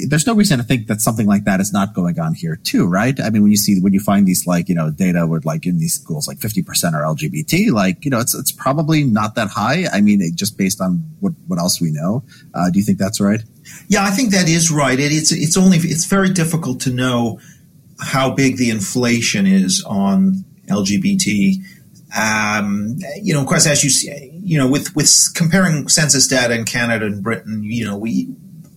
there's 0.08 0.26
no 0.26 0.34
reason 0.34 0.58
to 0.58 0.64
think 0.64 0.88
that 0.88 1.02
something 1.02 1.28
like 1.28 1.44
that 1.44 1.60
is 1.60 1.72
not 1.72 1.94
going 1.94 2.20
on 2.20 2.34
here 2.34 2.56
too, 2.56 2.88
right? 2.88 3.20
I 3.20 3.30
mean, 3.30 3.44
when 3.44 3.52
you 3.52 3.58
see, 3.58 3.80
when 3.80 3.94
you 3.94 4.00
find 4.00 4.28
these 4.28 4.48
like, 4.48 4.70
you 4.70 4.76
know, 4.76 4.90
data 4.90 5.28
where 5.28 5.42
like 5.44 5.68
in 5.68 5.78
these 5.78 5.94
schools, 5.94 6.28
like 6.28 6.40
50% 6.40 6.94
are 6.94 7.04
LGBT, 7.04 7.72
like, 7.72 8.04
you 8.04 8.10
know, 8.10 8.20
it's, 8.20 8.34
it's 8.34 8.52
probably 8.52 9.04
not 9.04 9.36
that 9.36 9.50
high. 9.50 9.86
I 9.92 10.02
mean, 10.02 10.22
just 10.36 10.58
based 10.58 10.82
on 10.82 11.04
what, 11.20 11.34
what 11.48 11.60
else 11.60 11.80
we 11.80 11.92
know. 11.92 12.24
Uh, 12.56 12.72
do 12.72 12.80
you 12.80 12.86
think 12.86 12.98
that's 12.98 13.22
right? 13.22 13.44
Yeah, 13.88 14.04
I 14.04 14.10
think 14.10 14.32
that 14.32 14.50
is 14.50 14.72
right. 14.72 15.00
It, 15.00 15.12
it's, 15.12 15.32
it's 15.32 15.56
only, 15.56 15.78
it's 15.78 16.06
very 16.06 16.32
difficult 16.32 16.82
to 16.82 16.92
know 16.92 17.40
how 18.00 18.32
big 18.32 18.58
the 18.58 18.72
inflation 18.72 19.46
is 19.46 19.84
on 19.86 20.44
LGBT 20.68 21.58
Um, 22.18 22.98
you 23.22 23.34
know, 23.34 23.42
of 23.42 23.48
course, 23.48 23.66
as 23.66 23.84
you 23.84 23.90
see, 23.90 24.32
you 24.44 24.58
know, 24.58 24.70
with 24.70 24.96
with 24.96 25.10
comparing 25.34 25.88
census 25.88 26.28
data 26.28 26.54
in 26.54 26.66
Canada 26.66 27.06
and 27.06 27.24
Britain, 27.24 27.64
you 27.64 27.86
know, 27.86 27.98
we 27.98 28.28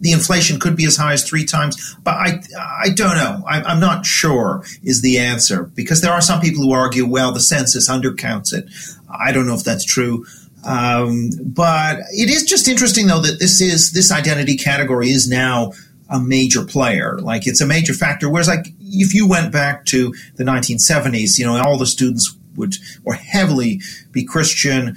the 0.00 0.12
inflation 0.12 0.60
could 0.60 0.76
be 0.76 0.84
as 0.84 0.96
high 0.96 1.14
as 1.14 1.26
three 1.26 1.44
times, 1.44 1.96
but 2.04 2.14
I 2.14 2.42
I 2.58 2.90
don't 2.90 3.16
know. 3.16 3.42
I, 3.46 3.72
am 3.72 3.80
not 3.80 4.06
sure 4.06 4.64
is 4.82 5.00
the 5.02 5.18
answer 5.18 5.64
because 5.74 6.00
there 6.00 6.12
are 6.12 6.20
some 6.20 6.40
people 6.40 6.62
who 6.62 6.72
argue, 6.72 7.06
well, 7.06 7.32
the 7.32 7.40
census 7.40 7.88
undercounts 7.88 8.52
it. 8.52 8.68
I 9.08 9.32
don't 9.32 9.46
know 9.46 9.54
if 9.54 9.64
that's 9.64 9.84
true. 9.84 10.26
Um, 10.66 11.30
but 11.42 11.98
it 12.10 12.30
is 12.30 12.44
just 12.44 12.68
interesting 12.68 13.06
though 13.06 13.20
that 13.20 13.38
this 13.38 13.60
is 13.60 13.92
this 13.92 14.12
identity 14.12 14.56
category 14.56 15.08
is 15.08 15.28
now 15.28 15.72
a 16.08 16.20
major 16.20 16.64
player. 16.64 17.18
Like 17.18 17.46
it's 17.46 17.60
a 17.60 17.66
major 17.66 17.94
factor. 17.94 18.28
Whereas 18.28 18.48
like 18.48 18.66
if 18.80 19.14
you 19.14 19.26
went 19.26 19.52
back 19.52 19.84
to 19.86 20.14
the 20.36 20.44
1970s, 20.44 21.38
you 21.38 21.46
know, 21.46 21.56
all 21.62 21.78
the 21.78 21.86
students 21.86 22.36
would 22.56 22.76
or 23.04 23.14
heavily 23.14 23.80
be 24.12 24.24
Christian, 24.24 24.96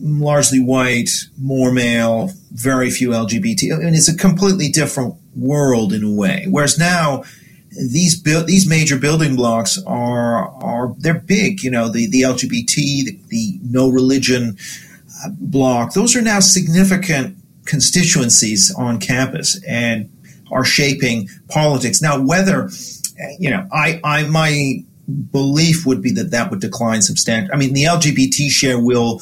largely 0.00 0.60
white, 0.60 1.10
more 1.38 1.72
male, 1.72 2.30
very 2.52 2.90
few 2.90 3.10
LGBT. 3.10 3.74
I 3.74 3.78
mean, 3.78 3.94
it's 3.94 4.08
a 4.08 4.16
completely 4.16 4.68
different 4.68 5.14
world 5.36 5.92
in 5.92 6.04
a 6.04 6.10
way. 6.10 6.46
Whereas 6.48 6.78
now, 6.78 7.24
these 7.70 8.20
bu- 8.20 8.44
these 8.44 8.68
major 8.68 8.98
building 8.98 9.34
blocks 9.36 9.82
are 9.86 10.48
are 10.62 10.94
they're 10.98 11.14
big. 11.14 11.62
You 11.62 11.70
know, 11.70 11.88
the 11.88 12.06
the 12.06 12.22
LGBT, 12.22 12.74
the, 12.74 13.18
the 13.28 13.58
no 13.62 13.88
religion 13.88 14.56
uh, 15.24 15.30
block. 15.38 15.94
Those 15.94 16.14
are 16.14 16.22
now 16.22 16.40
significant 16.40 17.36
constituencies 17.64 18.74
on 18.76 18.98
campus 18.98 19.62
and 19.64 20.10
are 20.50 20.64
shaping 20.64 21.28
politics. 21.48 22.02
Now, 22.02 22.20
whether 22.20 22.68
you 23.38 23.50
know, 23.50 23.66
I, 23.72 24.00
I 24.04 24.24
my 24.24 24.84
belief 25.08 25.84
would 25.84 26.02
be 26.02 26.12
that 26.12 26.30
that 26.30 26.50
would 26.50 26.60
decline 26.60 27.02
substantially. 27.02 27.52
I 27.52 27.56
mean, 27.56 27.74
the 27.74 27.84
LGBT 27.84 28.48
share 28.48 28.80
will 28.80 29.20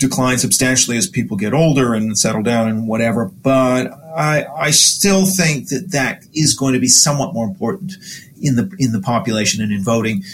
decline 0.00 0.38
substantially 0.38 0.96
as 0.96 1.06
people 1.06 1.36
get 1.36 1.52
older 1.52 1.94
and 1.94 2.18
settle 2.18 2.42
down 2.42 2.68
and 2.68 2.88
whatever. 2.88 3.26
But 3.26 3.92
I, 4.16 4.46
I 4.46 4.70
still 4.70 5.26
think 5.26 5.68
that 5.68 5.92
that 5.92 6.24
is 6.34 6.54
going 6.54 6.72
to 6.72 6.80
be 6.80 6.88
somewhat 6.88 7.34
more 7.34 7.46
important 7.46 7.92
in 8.40 8.56
the 8.56 8.74
in 8.78 8.92
the 8.92 9.00
population 9.00 9.62
and 9.62 9.70
in 9.70 9.84
voting 9.84 10.24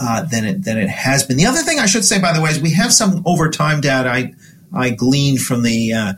uh, 0.00 0.22
than 0.22 0.44
it 0.44 0.64
than 0.64 0.78
it 0.78 0.88
has 0.88 1.24
been. 1.24 1.36
The 1.36 1.46
other 1.46 1.62
thing 1.62 1.80
I 1.80 1.86
should 1.86 2.04
say, 2.04 2.20
by 2.20 2.32
the 2.32 2.40
way, 2.40 2.50
is 2.50 2.60
we 2.60 2.72
have 2.72 2.92
some 2.92 3.22
over 3.26 3.50
time 3.50 3.80
data 3.80 4.08
I 4.08 4.34
I 4.72 4.90
gleaned 4.90 5.40
from 5.40 5.62
the 5.62 5.92
uh, 5.92 6.12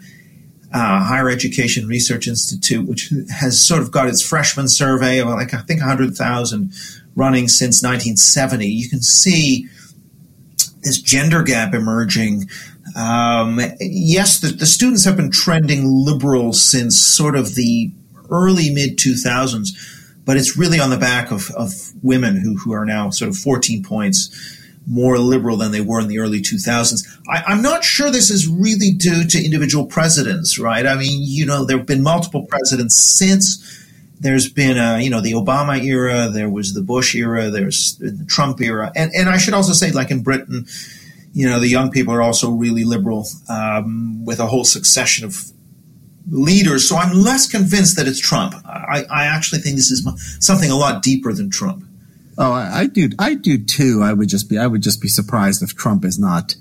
uh, 0.73 1.05
Higher 1.05 1.31
Education 1.31 1.89
Research 1.89 2.29
Institute, 2.29 2.87
which 2.87 3.13
has 3.31 3.61
sort 3.61 3.83
of 3.83 3.91
got 3.91 4.09
its 4.09 4.23
freshman 4.23 4.69
survey 4.69 5.19
of 5.21 5.29
like 5.29 5.55
I 5.55 5.63
think 5.63 5.81
100,000 5.81 6.73
running 7.17 7.49
since 7.49 7.83
1970. 7.83 8.67
You 8.67 8.89
can 8.89 9.03
see 9.03 9.69
this 10.83 11.01
gender 11.01 11.43
gap 11.43 11.75
emerging. 11.75 12.49
Um, 12.97 13.61
yes, 13.81 14.41
the, 14.41 14.49
the, 14.49 14.67
students 14.67 15.05
have 15.05 15.17
been 15.17 15.31
trending 15.31 15.83
liberal 15.85 16.53
since 16.53 16.99
sort 16.99 17.37
of 17.37 17.55
the 17.55 17.93
early 18.31 18.71
mid 18.71 18.99
2000s, 18.99 19.69
but 20.25 20.37
it's 20.37 20.57
really 20.57 20.81
on 20.81 20.91
the 20.91 20.99
back 20.99 21.31
of, 21.31 21.51
of 21.51 21.73
women 22.03 22.37
who, 22.37 22.57
who 22.57 22.73
are 22.73 22.85
now 22.85 23.11
sort 23.11 23.29
of 23.29 23.37
14 23.37 23.85
points 23.85 24.59
more 24.87 25.19
liberal 25.19 25.57
than 25.57 25.73
they 25.73 25.81
were 25.81 26.01
in 26.01 26.09
the 26.09 26.19
early 26.19 26.41
2000s. 26.41 27.07
I, 27.29 27.53
am 27.53 27.63
not 27.63 27.85
sure 27.85 28.11
this 28.11 28.31
is 28.31 28.49
really 28.49 28.91
due 28.91 29.25
to 29.25 29.45
individual 29.45 29.87
presidents, 29.87 30.59
right? 30.59 30.87
I 30.87 30.97
mean, 30.97 31.21
you 31.23 31.47
know, 31.47 31.65
there 31.65 31.77
have 31.77 31.87
been 31.87 32.03
multiple 32.03 32.47
presidents 32.47 32.97
since 32.97 33.89
there's 34.21 34.49
been 34.49 34.77
a, 34.77 35.01
you 35.01 35.11
know, 35.11 35.21
the 35.21 35.33
Obama 35.33 35.83
era, 35.83 36.29
there 36.29 36.49
was 36.49 36.75
the 36.75 36.83
Bush 36.83 37.15
era, 37.15 37.51
there's 37.51 37.97
the 37.97 38.25
Trump 38.29 38.61
era. 38.61 38.93
And, 38.95 39.11
and 39.15 39.29
I 39.29 39.39
should 39.39 39.55
also 39.55 39.73
say, 39.73 39.91
like 39.91 40.11
in 40.11 40.23
Britain, 40.23 40.67
you 41.33 41.49
know, 41.49 41.59
the 41.59 41.69
young 41.69 41.91
people 41.91 42.13
are 42.13 42.23
also 42.23 42.51
really 42.51 42.85
liberal 42.85 43.27
um, 43.49 44.25
with 44.25 44.39
a 44.39 44.47
whole 44.47 44.65
succession 44.65 45.25
of 45.25 45.51
leaders. 46.29 46.89
So 46.89 46.97
I'm 46.97 47.17
less 47.17 47.49
convinced 47.49 47.97
that 47.97 48.07
it's 48.07 48.21
Trump. 48.21 48.55
I, 48.67 49.07
I 49.11 49.25
actually 49.25 49.61
think 49.61 49.77
this 49.77 49.91
is 49.91 50.07
something 50.45 50.71
a 50.71 50.77
lot 50.77 51.03
deeper 51.03 51.33
than 51.33 51.51
Trump. 51.51 51.85
Oh, 52.37 52.53
I, 52.53 52.81
I 52.81 52.87
do. 52.87 53.11
I 53.19 53.35
do 53.35 53.59
too. 53.63 54.03
I 54.03 54.13
would 54.13 54.29
just 54.29 54.49
be. 54.49 54.57
I 54.57 54.67
would 54.67 54.83
just 54.83 55.03
be 55.03 55.09
surprised 55.09 55.63
if 55.63 55.77
Trump 55.77 56.05
is 56.05 56.19
not 56.19 56.55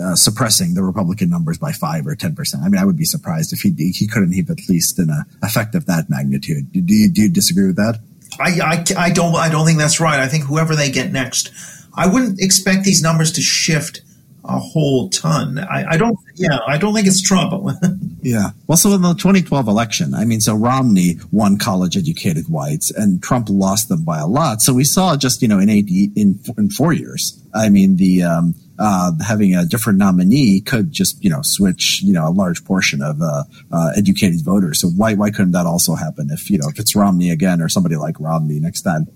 uh, 0.00 0.14
suppressing 0.14 0.74
the 0.74 0.82
Republican 0.82 1.30
numbers 1.30 1.58
by 1.58 1.72
five 1.72 2.06
or 2.06 2.14
ten 2.14 2.34
percent. 2.34 2.62
I 2.62 2.68
mean, 2.68 2.80
I 2.80 2.84
would 2.84 2.96
be 2.96 3.04
surprised 3.04 3.52
if 3.52 3.60
he 3.60 3.70
he 3.92 4.06
couldn't 4.06 4.32
have 4.32 4.50
at 4.50 4.68
least 4.68 4.98
an 4.98 5.10
effect 5.42 5.74
of 5.74 5.86
that 5.86 6.08
magnitude. 6.08 6.72
Do 6.72 6.80
you, 6.94 7.10
do 7.10 7.22
you 7.22 7.28
disagree 7.28 7.66
with 7.66 7.76
that? 7.76 8.00
I, 8.40 8.84
I, 8.98 9.06
I 9.06 9.10
don't 9.10 9.34
I 9.34 9.48
don't 9.48 9.66
think 9.66 9.78
that's 9.78 10.00
right. 10.00 10.18
I 10.18 10.28
think 10.28 10.44
whoever 10.44 10.74
they 10.74 10.90
get 10.90 11.12
next, 11.12 11.50
I 11.94 12.06
wouldn't 12.06 12.40
expect 12.40 12.84
these 12.84 13.02
numbers 13.02 13.32
to 13.32 13.42
shift 13.42 14.00
a 14.44 14.58
whole 14.58 15.08
ton. 15.08 15.58
I, 15.58 15.92
I 15.92 15.96
don't. 15.96 16.18
Yeah, 16.34 16.58
I 16.66 16.78
don't 16.78 16.94
think 16.94 17.06
it's 17.06 17.22
Trump. 17.22 17.52
yeah. 18.22 18.50
Well, 18.66 18.76
so 18.76 18.92
in 18.92 19.02
the 19.02 19.14
2012 19.14 19.68
election, 19.68 20.14
I 20.14 20.24
mean, 20.24 20.40
so 20.40 20.54
Romney 20.54 21.16
won 21.30 21.58
college-educated 21.58 22.48
whites, 22.48 22.90
and 22.90 23.22
Trump 23.22 23.48
lost 23.50 23.88
them 23.88 24.04
by 24.04 24.18
a 24.18 24.26
lot. 24.26 24.60
So 24.60 24.74
we 24.74 24.84
saw 24.84 25.16
just 25.16 25.42
you 25.42 25.48
know 25.48 25.58
in 25.58 25.68
eight 25.68 25.88
in 26.16 26.40
in 26.56 26.70
four 26.70 26.92
years. 26.92 27.40
I 27.54 27.68
mean, 27.68 27.96
the 27.96 28.24
um, 28.24 28.54
uh, 28.78 29.12
having 29.26 29.54
a 29.54 29.64
different 29.64 29.98
nominee 29.98 30.60
could 30.60 30.92
just 30.92 31.22
you 31.22 31.30
know 31.30 31.40
switch 31.42 32.02
you 32.02 32.12
know 32.12 32.28
a 32.28 32.30
large 32.30 32.64
portion 32.64 33.02
of 33.02 33.20
uh, 33.20 33.44
uh, 33.70 33.90
educated 33.96 34.44
voters. 34.44 34.80
So 34.80 34.88
why 34.88 35.14
why 35.14 35.30
couldn't 35.30 35.52
that 35.52 35.66
also 35.66 35.94
happen 35.94 36.30
if 36.30 36.50
you 36.50 36.58
know 36.58 36.68
if 36.68 36.78
it's 36.78 36.96
Romney 36.96 37.30
again 37.30 37.60
or 37.60 37.68
somebody 37.68 37.96
like 37.96 38.18
Romney 38.18 38.60
next 38.60 38.82
time? 38.82 39.06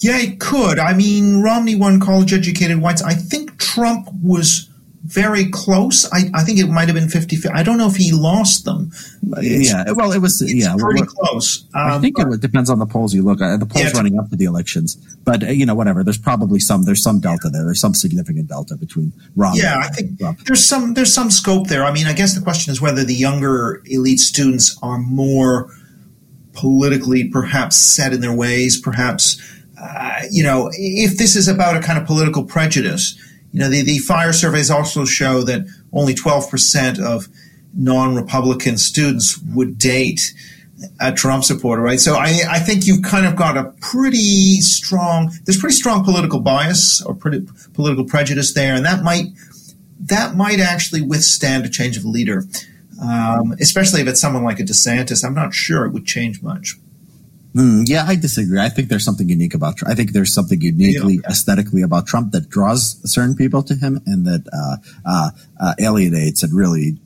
Yeah, 0.00 0.18
it 0.18 0.38
could. 0.38 0.78
I 0.78 0.94
mean, 0.94 1.42
Romney 1.42 1.74
won 1.74 1.98
college 1.98 2.32
educated 2.32 2.80
whites. 2.80 3.02
I 3.02 3.14
think 3.14 3.58
Trump 3.58 4.08
was 4.22 4.70
very 5.08 5.48
close. 5.50 6.10
I, 6.12 6.30
I 6.34 6.44
think 6.44 6.58
it 6.58 6.68
might 6.68 6.86
have 6.86 6.94
been 6.94 7.08
50 7.08 7.48
I 7.54 7.62
don't 7.62 7.78
know 7.78 7.88
if 7.88 7.96
he 7.96 8.12
lost 8.12 8.66
them. 8.66 8.90
It's, 9.38 9.70
yeah, 9.70 9.90
well, 9.92 10.12
it 10.12 10.18
was 10.18 10.42
yeah, 10.42 10.74
pretty 10.78 11.00
well, 11.00 11.08
close. 11.08 11.64
Um, 11.74 11.92
I 11.92 11.98
think 11.98 12.16
but, 12.16 12.30
it 12.30 12.40
depends 12.40 12.68
on 12.68 12.78
the 12.78 12.86
polls 12.86 13.14
you 13.14 13.22
look 13.22 13.40
at. 13.40 13.58
The 13.58 13.66
polls 13.66 13.86
yeah, 13.86 13.92
running 13.92 14.18
up 14.18 14.28
to 14.28 14.36
the 14.36 14.44
elections, 14.44 14.96
but 15.24 15.42
uh, 15.42 15.46
you 15.46 15.64
know, 15.64 15.74
whatever. 15.74 16.04
There's 16.04 16.18
probably 16.18 16.60
some 16.60 16.84
there's 16.84 17.02
some 17.02 17.20
delta 17.20 17.48
there. 17.48 17.64
There's 17.64 17.80
some 17.80 17.94
significant 17.94 18.48
delta 18.48 18.76
between 18.76 19.12
Romney. 19.34 19.60
Yeah, 19.60 19.78
I 19.78 19.88
think 19.88 20.18
Trump. 20.18 20.40
there's 20.44 20.64
some 20.64 20.94
there's 20.94 21.12
some 21.12 21.30
scope 21.30 21.68
there. 21.68 21.84
I 21.84 21.92
mean, 21.92 22.06
I 22.06 22.12
guess 22.12 22.34
the 22.34 22.42
question 22.42 22.70
is 22.70 22.80
whether 22.80 23.02
the 23.02 23.14
younger 23.14 23.82
elite 23.86 24.20
students 24.20 24.78
are 24.82 24.98
more 24.98 25.70
politically 26.52 27.28
perhaps 27.28 27.76
set 27.76 28.12
in 28.12 28.20
their 28.20 28.34
ways, 28.34 28.78
perhaps 28.78 29.40
uh, 29.80 30.22
you 30.30 30.42
know, 30.42 30.70
if 30.72 31.16
this 31.18 31.36
is 31.36 31.48
about 31.48 31.76
a 31.76 31.80
kind 31.80 31.98
of 31.98 32.06
political 32.06 32.44
prejudice, 32.44 33.18
you 33.58 33.64
know, 33.64 33.70
the, 33.70 33.82
the 33.82 33.98
fire 33.98 34.32
surveys 34.32 34.70
also 34.70 35.04
show 35.04 35.42
that 35.42 35.66
only 35.92 36.14
12% 36.14 37.04
of 37.04 37.26
non 37.74 38.14
Republican 38.14 38.78
students 38.78 39.36
would 39.52 39.76
date 39.76 40.32
a 41.00 41.10
Trump 41.10 41.42
supporter, 41.42 41.82
right? 41.82 41.98
So 41.98 42.14
I, 42.14 42.42
I 42.48 42.60
think 42.60 42.86
you've 42.86 43.02
kind 43.02 43.26
of 43.26 43.34
got 43.34 43.56
a 43.56 43.72
pretty 43.80 44.60
strong, 44.60 45.32
there's 45.44 45.58
pretty 45.58 45.74
strong 45.74 46.04
political 46.04 46.38
bias 46.38 47.02
or 47.02 47.16
pretty 47.16 47.48
political 47.74 48.04
prejudice 48.04 48.54
there, 48.54 48.76
and 48.76 48.86
that 48.86 49.02
might 49.02 49.24
that 50.02 50.36
might 50.36 50.60
actually 50.60 51.02
withstand 51.02 51.66
a 51.66 51.68
change 51.68 51.96
of 51.96 52.04
leader, 52.04 52.44
um, 53.02 53.56
especially 53.60 54.00
if 54.02 54.06
it's 54.06 54.20
someone 54.20 54.44
like 54.44 54.60
a 54.60 54.62
DeSantis. 54.62 55.24
I'm 55.24 55.34
not 55.34 55.52
sure 55.52 55.84
it 55.84 55.92
would 55.92 56.06
change 56.06 56.42
much. 56.42 56.76
Mm, 57.58 57.88
yeah, 57.88 58.04
I 58.06 58.14
disagree. 58.14 58.60
I 58.60 58.68
think 58.68 58.88
there's 58.88 59.04
something 59.04 59.28
unique 59.28 59.52
about 59.52 59.76
Trump. 59.76 59.90
I 59.90 59.96
think 59.96 60.12
there's 60.12 60.32
something 60.32 60.60
uniquely 60.60 61.14
yeah. 61.14 61.28
aesthetically 61.28 61.82
about 61.82 62.06
Trump 62.06 62.30
that 62.30 62.48
draws 62.48 63.00
certain 63.10 63.34
people 63.34 63.64
to 63.64 63.74
him 63.74 64.00
and 64.06 64.26
that 64.26 64.46
uh, 64.52 64.76
uh, 65.04 65.30
uh, 65.60 65.74
alienates 65.80 66.44
and 66.44 66.52
really 66.54 66.98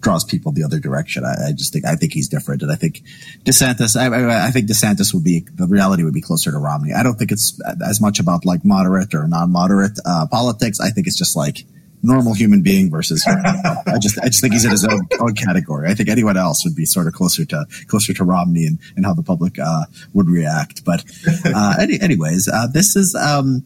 draws 0.00 0.24
people 0.24 0.52
the 0.52 0.62
other 0.62 0.78
direction. 0.78 1.24
I, 1.24 1.48
I, 1.48 1.52
just 1.52 1.72
think 1.72 1.84
I 1.84 1.96
think 1.96 2.12
he's 2.12 2.28
different, 2.28 2.62
and 2.62 2.70
I 2.70 2.76
think 2.76 3.02
DeSantis. 3.42 3.96
I, 3.96 4.46
I, 4.46 4.52
think 4.52 4.68
DeSantis 4.68 5.12
would 5.12 5.24
be 5.24 5.44
the 5.52 5.66
reality 5.66 6.04
would 6.04 6.14
be 6.14 6.20
closer 6.20 6.52
to 6.52 6.58
Romney. 6.58 6.92
I 6.92 7.02
don't 7.02 7.16
think 7.16 7.32
it's 7.32 7.60
as 7.84 8.00
much 8.00 8.20
about 8.20 8.44
like 8.44 8.64
moderate 8.64 9.12
or 9.12 9.26
non-moderate 9.26 9.98
uh, 10.04 10.28
politics. 10.30 10.78
I 10.78 10.90
think 10.90 11.08
it's 11.08 11.18
just 11.18 11.34
like 11.34 11.64
normal 12.02 12.34
human 12.34 12.62
being 12.62 12.90
versus 12.90 13.24
I 13.28 13.98
just 14.00 14.18
I 14.18 14.26
just 14.26 14.40
think 14.40 14.52
he's 14.52 14.64
in 14.64 14.70
his 14.70 14.84
own, 14.84 15.06
own, 15.20 15.34
category. 15.34 15.88
I 15.88 15.94
think 15.94 16.08
anyone 16.08 16.36
else 16.36 16.64
would 16.64 16.74
be 16.74 16.84
sort 16.84 17.06
of 17.06 17.12
closer 17.12 17.44
to 17.46 17.66
closer 17.86 18.12
to 18.14 18.24
Romney 18.24 18.66
and, 18.66 18.78
and 18.96 19.04
how 19.04 19.14
the 19.14 19.22
public 19.22 19.58
uh, 19.58 19.84
would 20.12 20.28
react. 20.28 20.84
But 20.84 21.04
uh, 21.44 21.74
any, 21.80 22.00
anyways, 22.00 22.48
uh, 22.48 22.66
this 22.72 22.96
is. 22.96 23.14
Um, 23.14 23.64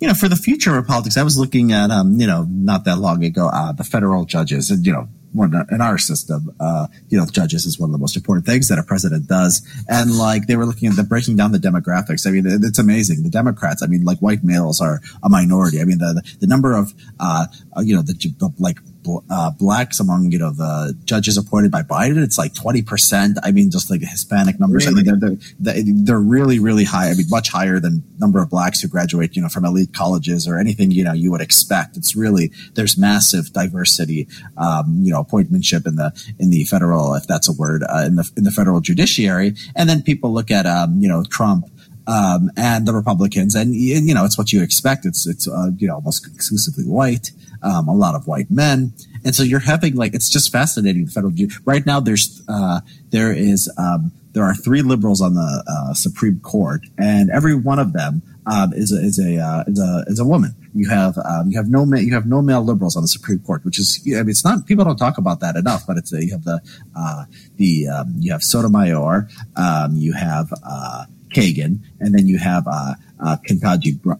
you 0.00 0.08
know, 0.08 0.14
for 0.14 0.28
the 0.28 0.36
future 0.36 0.78
of 0.78 0.86
politics, 0.86 1.18
I 1.18 1.22
was 1.22 1.36
looking 1.36 1.72
at, 1.72 1.90
um, 1.90 2.18
you 2.18 2.26
know, 2.26 2.46
not 2.48 2.86
that 2.86 2.96
long 2.96 3.22
ago, 3.22 3.50
uh, 3.52 3.72
the 3.72 3.84
federal 3.84 4.24
judges, 4.24 4.70
and 4.70 4.86
you 4.86 4.94
know, 4.94 5.10
in 5.34 5.80
our 5.80 5.98
system, 5.98 6.54
uh, 6.60 6.88
you 7.08 7.18
know, 7.18 7.26
judges 7.26 7.66
is 7.66 7.78
one 7.78 7.90
of 7.90 7.92
the 7.92 7.98
most 7.98 8.16
important 8.16 8.46
things 8.46 8.68
that 8.68 8.78
a 8.78 8.82
president 8.82 9.26
does. 9.26 9.66
And 9.88 10.16
like 10.16 10.46
they 10.46 10.56
were 10.56 10.66
looking 10.66 10.88
at 10.88 10.96
the 10.96 11.04
breaking 11.04 11.36
down 11.36 11.52
the 11.52 11.58
demographics. 11.58 12.26
I 12.26 12.30
mean, 12.30 12.44
it's 12.46 12.78
amazing. 12.78 13.22
The 13.22 13.30
Democrats, 13.30 13.82
I 13.82 13.86
mean, 13.86 14.04
like 14.04 14.18
white 14.18 14.42
males 14.42 14.80
are 14.80 15.00
a 15.22 15.28
minority. 15.28 15.80
I 15.80 15.84
mean, 15.84 15.98
the, 15.98 16.22
the 16.40 16.46
number 16.46 16.76
of, 16.76 16.92
uh, 17.18 17.46
you 17.82 17.94
know, 17.94 18.02
the, 18.02 18.14
the 18.14 18.52
like 18.58 18.78
uh, 19.30 19.50
blacks 19.50 20.00
among 20.00 20.32
you 20.32 20.38
know 20.38 20.50
the 20.50 20.96
judges 21.04 21.36
appointed 21.36 21.70
by 21.70 21.82
Biden. 21.82 22.22
It's 22.22 22.38
like 22.38 22.54
twenty 22.54 22.82
percent. 22.82 23.38
I 23.42 23.50
mean, 23.52 23.70
just 23.70 23.90
like 23.90 24.00
Hispanic 24.00 24.58
numbers. 24.58 24.86
Really? 24.86 25.08
I 25.08 25.12
mean, 25.12 25.20
they're, 25.20 25.74
they're, 25.74 25.82
they're 25.84 26.20
really 26.20 26.58
really 26.58 26.84
high. 26.84 27.10
I 27.10 27.14
mean, 27.14 27.26
much 27.28 27.48
higher 27.48 27.80
than 27.80 28.02
number 28.18 28.42
of 28.42 28.50
blacks 28.50 28.80
who 28.80 28.88
graduate 28.88 29.36
you 29.36 29.42
know 29.42 29.48
from 29.48 29.64
elite 29.64 29.92
colleges 29.94 30.46
or 30.46 30.58
anything 30.58 30.90
you 30.90 31.04
know 31.04 31.12
you 31.12 31.30
would 31.30 31.40
expect. 31.40 31.96
It's 31.96 32.14
really 32.16 32.52
there's 32.74 32.98
massive 32.98 33.52
diversity. 33.52 34.28
Um, 34.56 35.00
you 35.02 35.12
know, 35.12 35.22
appointmentship 35.22 35.86
in 35.86 35.96
the 35.96 36.12
in 36.38 36.50
the 36.50 36.64
federal, 36.64 37.14
if 37.14 37.26
that's 37.26 37.48
a 37.48 37.52
word, 37.52 37.82
uh, 37.82 38.04
in 38.06 38.16
the 38.16 38.30
in 38.36 38.44
the 38.44 38.50
federal 38.50 38.80
judiciary. 38.80 39.54
And 39.76 39.88
then 39.88 40.02
people 40.02 40.32
look 40.32 40.50
at 40.50 40.66
um, 40.66 41.00
you 41.00 41.08
know 41.08 41.24
Trump 41.24 41.66
um, 42.06 42.50
and 42.56 42.86
the 42.86 42.92
Republicans, 42.92 43.54
and 43.54 43.74
you 43.74 44.14
know 44.14 44.24
it's 44.24 44.36
what 44.36 44.52
you 44.52 44.62
expect. 44.62 45.06
It's 45.06 45.26
it's 45.26 45.46
uh, 45.48 45.70
you 45.76 45.86
know 45.86 45.94
almost 45.94 46.26
exclusively 46.26 46.84
white, 46.84 47.30
um, 47.62 47.88
a 47.88 47.94
lot 47.94 48.14
of 48.14 48.26
white 48.26 48.50
men, 48.50 48.92
and 49.24 49.34
so 49.34 49.42
you're 49.42 49.60
having 49.60 49.94
like 49.96 50.14
it's 50.14 50.28
just 50.28 50.50
fascinating. 50.52 51.06
The 51.06 51.10
federal 51.10 51.32
right 51.64 51.84
now 51.84 52.00
there's 52.00 52.42
uh, 52.48 52.80
there 53.10 53.32
is 53.32 53.72
um, 53.78 54.12
there 54.32 54.44
are 54.44 54.54
three 54.54 54.82
liberals 54.82 55.20
on 55.20 55.34
the 55.34 55.64
uh, 55.66 55.94
Supreme 55.94 56.40
Court, 56.40 56.82
and 56.98 57.30
every 57.30 57.54
one 57.54 57.78
of 57.78 57.92
them 57.92 58.22
um, 58.46 58.72
is 58.72 58.92
a 58.92 59.00
is 59.00 59.18
a, 59.18 59.38
uh, 59.38 59.64
is 59.66 59.78
a 59.80 60.04
is 60.06 60.18
a 60.18 60.24
woman. 60.24 60.54
You 60.74 60.88
have 60.88 61.18
um, 61.18 61.50
you 61.50 61.56
have 61.56 61.68
no 61.68 61.84
you 61.96 62.14
have 62.14 62.26
no 62.26 62.42
male 62.42 62.62
liberals 62.62 62.96
on 62.96 63.02
the 63.02 63.08
Supreme 63.08 63.40
Court, 63.40 63.64
which 63.64 63.78
is 63.78 64.00
I 64.06 64.20
mean 64.20 64.30
it's 64.30 64.44
not 64.44 64.66
people 64.66 64.84
don't 64.84 64.96
talk 64.96 65.18
about 65.18 65.40
that 65.40 65.56
enough, 65.56 65.86
but 65.86 65.96
it's 65.96 66.12
a, 66.12 66.24
you 66.24 66.32
have 66.32 66.44
the 66.44 66.60
uh, 66.96 67.24
the 67.56 67.88
um, 67.88 68.14
you 68.18 68.32
have 68.32 68.42
Sotomayor, 68.42 69.28
um, 69.56 69.96
you 69.96 70.12
have 70.12 70.52
uh, 70.64 71.04
Kagan, 71.34 71.80
and 71.98 72.14
then 72.14 72.26
you 72.26 72.38
have 72.38 72.66
uh, 72.66 72.94
uh, 73.18 73.36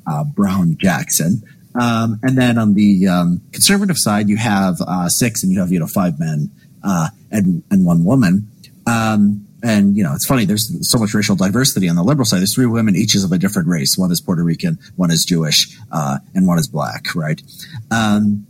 uh, 0.06 0.24
Brown 0.24 0.76
Jackson. 0.76 1.42
Um, 1.80 2.20
and 2.22 2.36
then 2.36 2.58
on 2.58 2.74
the 2.74 3.08
um, 3.08 3.40
conservative 3.52 3.96
side, 3.96 4.28
you 4.28 4.36
have 4.36 4.76
uh, 4.86 5.08
six, 5.08 5.42
and 5.42 5.50
you 5.50 5.60
have 5.60 5.72
you 5.72 5.78
know 5.78 5.86
five 5.86 6.20
men 6.20 6.50
uh, 6.84 7.08
and 7.30 7.62
and 7.70 7.86
one 7.86 8.04
woman. 8.04 8.50
Um, 8.86 9.46
and 9.62 9.96
you 9.96 10.04
know 10.04 10.14
it's 10.14 10.26
funny. 10.26 10.44
There's 10.44 10.88
so 10.88 10.98
much 10.98 11.14
racial 11.14 11.36
diversity 11.36 11.88
on 11.88 11.96
the 11.96 12.02
liberal 12.02 12.26
side. 12.26 12.40
There's 12.40 12.54
three 12.54 12.66
women, 12.66 12.96
each 12.96 13.14
is 13.14 13.24
of 13.24 13.32
a 13.32 13.38
different 13.38 13.68
race. 13.68 13.96
One 13.96 14.12
is 14.12 14.20
Puerto 14.20 14.42
Rican, 14.42 14.78
one 14.96 15.10
is 15.10 15.24
Jewish, 15.24 15.74
uh, 15.90 16.18
and 16.34 16.46
one 16.46 16.58
is 16.58 16.68
black. 16.68 17.14
Right? 17.14 17.40
Um, 17.90 18.46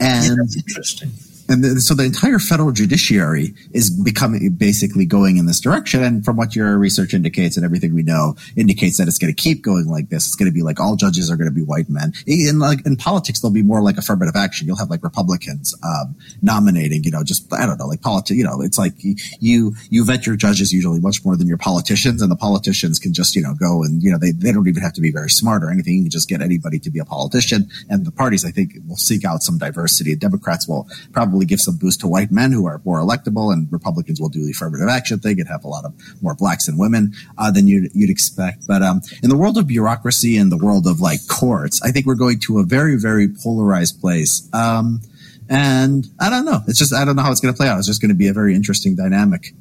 and 0.00 0.24
yeah, 0.24 0.34
that's 0.38 0.56
interesting 0.56 1.10
and 1.52 1.62
the, 1.62 1.80
so 1.80 1.94
the 1.94 2.04
entire 2.04 2.38
federal 2.38 2.72
judiciary 2.72 3.54
is 3.72 3.90
becoming 3.90 4.48
basically 4.54 5.04
going 5.04 5.36
in 5.36 5.46
this 5.46 5.60
direction. 5.60 6.02
And 6.02 6.24
from 6.24 6.36
what 6.36 6.56
your 6.56 6.78
research 6.78 7.12
indicates 7.12 7.56
and 7.56 7.64
everything 7.64 7.94
we 7.94 8.02
know 8.02 8.36
indicates 8.56 8.96
that 8.98 9.06
it's 9.06 9.18
going 9.18 9.32
to 9.32 9.40
keep 9.40 9.62
going 9.62 9.86
like 9.86 10.08
this. 10.08 10.26
It's 10.26 10.34
going 10.34 10.50
to 10.50 10.54
be 10.54 10.62
like 10.62 10.80
all 10.80 10.96
judges 10.96 11.30
are 11.30 11.36
going 11.36 11.50
to 11.50 11.54
be 11.54 11.62
white 11.62 11.90
men. 11.90 12.14
In 12.26 12.58
like 12.58 12.84
in 12.86 12.96
politics, 12.96 13.40
there'll 13.40 13.52
be 13.52 13.62
more 13.62 13.82
like 13.82 13.98
affirmative 13.98 14.34
action. 14.34 14.66
You'll 14.66 14.78
have 14.78 14.90
like 14.90 15.02
Republicans 15.02 15.74
um, 15.84 16.16
nominating, 16.40 17.04
you 17.04 17.10
know, 17.10 17.22
just 17.22 17.52
I 17.52 17.66
don't 17.66 17.78
know, 17.78 17.86
like 17.86 18.00
politics. 18.00 18.38
You 18.38 18.44
know, 18.44 18.62
it's 18.62 18.78
like 18.78 18.94
you 19.40 19.74
you 19.90 20.04
vet 20.04 20.26
your 20.26 20.36
judges 20.36 20.72
usually 20.72 21.00
much 21.00 21.24
more 21.24 21.36
than 21.36 21.46
your 21.46 21.58
politicians, 21.58 22.22
and 22.22 22.30
the 22.30 22.36
politicians 22.36 22.98
can 22.98 23.12
just 23.12 23.36
you 23.36 23.42
know 23.42 23.54
go 23.54 23.82
and 23.82 24.02
you 24.02 24.10
know 24.10 24.18
they 24.18 24.30
they 24.30 24.52
don't 24.52 24.68
even 24.68 24.82
have 24.82 24.94
to 24.94 25.02
be 25.02 25.12
very 25.12 25.30
smart 25.30 25.62
or 25.62 25.70
anything. 25.70 25.96
You 25.96 26.02
can 26.04 26.10
just 26.10 26.28
get 26.28 26.40
anybody 26.40 26.78
to 26.78 26.90
be 26.90 26.98
a 26.98 27.04
politician, 27.04 27.68
and 27.90 28.06
the 28.06 28.12
parties 28.12 28.44
I 28.44 28.50
think 28.50 28.72
will 28.88 28.96
seek 28.96 29.24
out 29.24 29.42
some 29.42 29.58
diversity. 29.58 30.16
Democrats 30.16 30.66
will 30.66 30.88
probably 31.12 31.41
probably 31.42 31.54
give 31.54 31.60
some 31.60 31.76
boost 31.76 32.00
to 32.00 32.08
white 32.08 32.30
men 32.30 32.52
who 32.52 32.66
are 32.66 32.80
more 32.84 33.00
electable, 33.00 33.52
and 33.52 33.70
Republicans 33.72 34.20
will 34.20 34.28
do 34.28 34.44
the 34.44 34.50
affirmative 34.50 34.88
action 34.88 35.18
thing 35.18 35.40
and 35.40 35.48
have 35.48 35.64
a 35.64 35.68
lot 35.68 35.84
of 35.84 35.92
more 36.22 36.34
blacks 36.34 36.68
and 36.68 36.78
women 36.78 37.12
uh, 37.38 37.50
than 37.50 37.66
you'd, 37.66 37.90
you'd, 37.94 38.10
expect. 38.10 38.66
But 38.66 38.82
um, 38.82 39.00
in 39.22 39.30
the 39.30 39.36
world 39.36 39.58
of 39.58 39.66
bureaucracy 39.66 40.36
and 40.36 40.52
the 40.52 40.56
world 40.56 40.86
of 40.86 41.00
like 41.00 41.20
courts, 41.28 41.80
I 41.82 41.90
think 41.90 42.06
we're 42.06 42.14
going 42.14 42.38
to 42.46 42.58
a 42.58 42.64
very, 42.64 42.96
very 42.96 43.28
polarized 43.28 44.00
place. 44.00 44.48
Um, 44.52 45.00
and 45.48 46.06
I 46.20 46.30
don't 46.30 46.44
know. 46.44 46.60
It's 46.68 46.78
just 46.78 46.94
I 46.94 47.04
don't 47.04 47.16
know 47.16 47.22
how 47.22 47.32
it's 47.32 47.40
going 47.40 47.52
to 47.52 47.56
play 47.56 47.68
out. 47.68 47.78
It's 47.78 47.86
just 47.86 48.00
going 48.00 48.10
to 48.10 48.14
be 48.14 48.28
a 48.28 48.32
very 48.32 48.54
interesting 48.54 48.94
dynamic. 48.94 49.52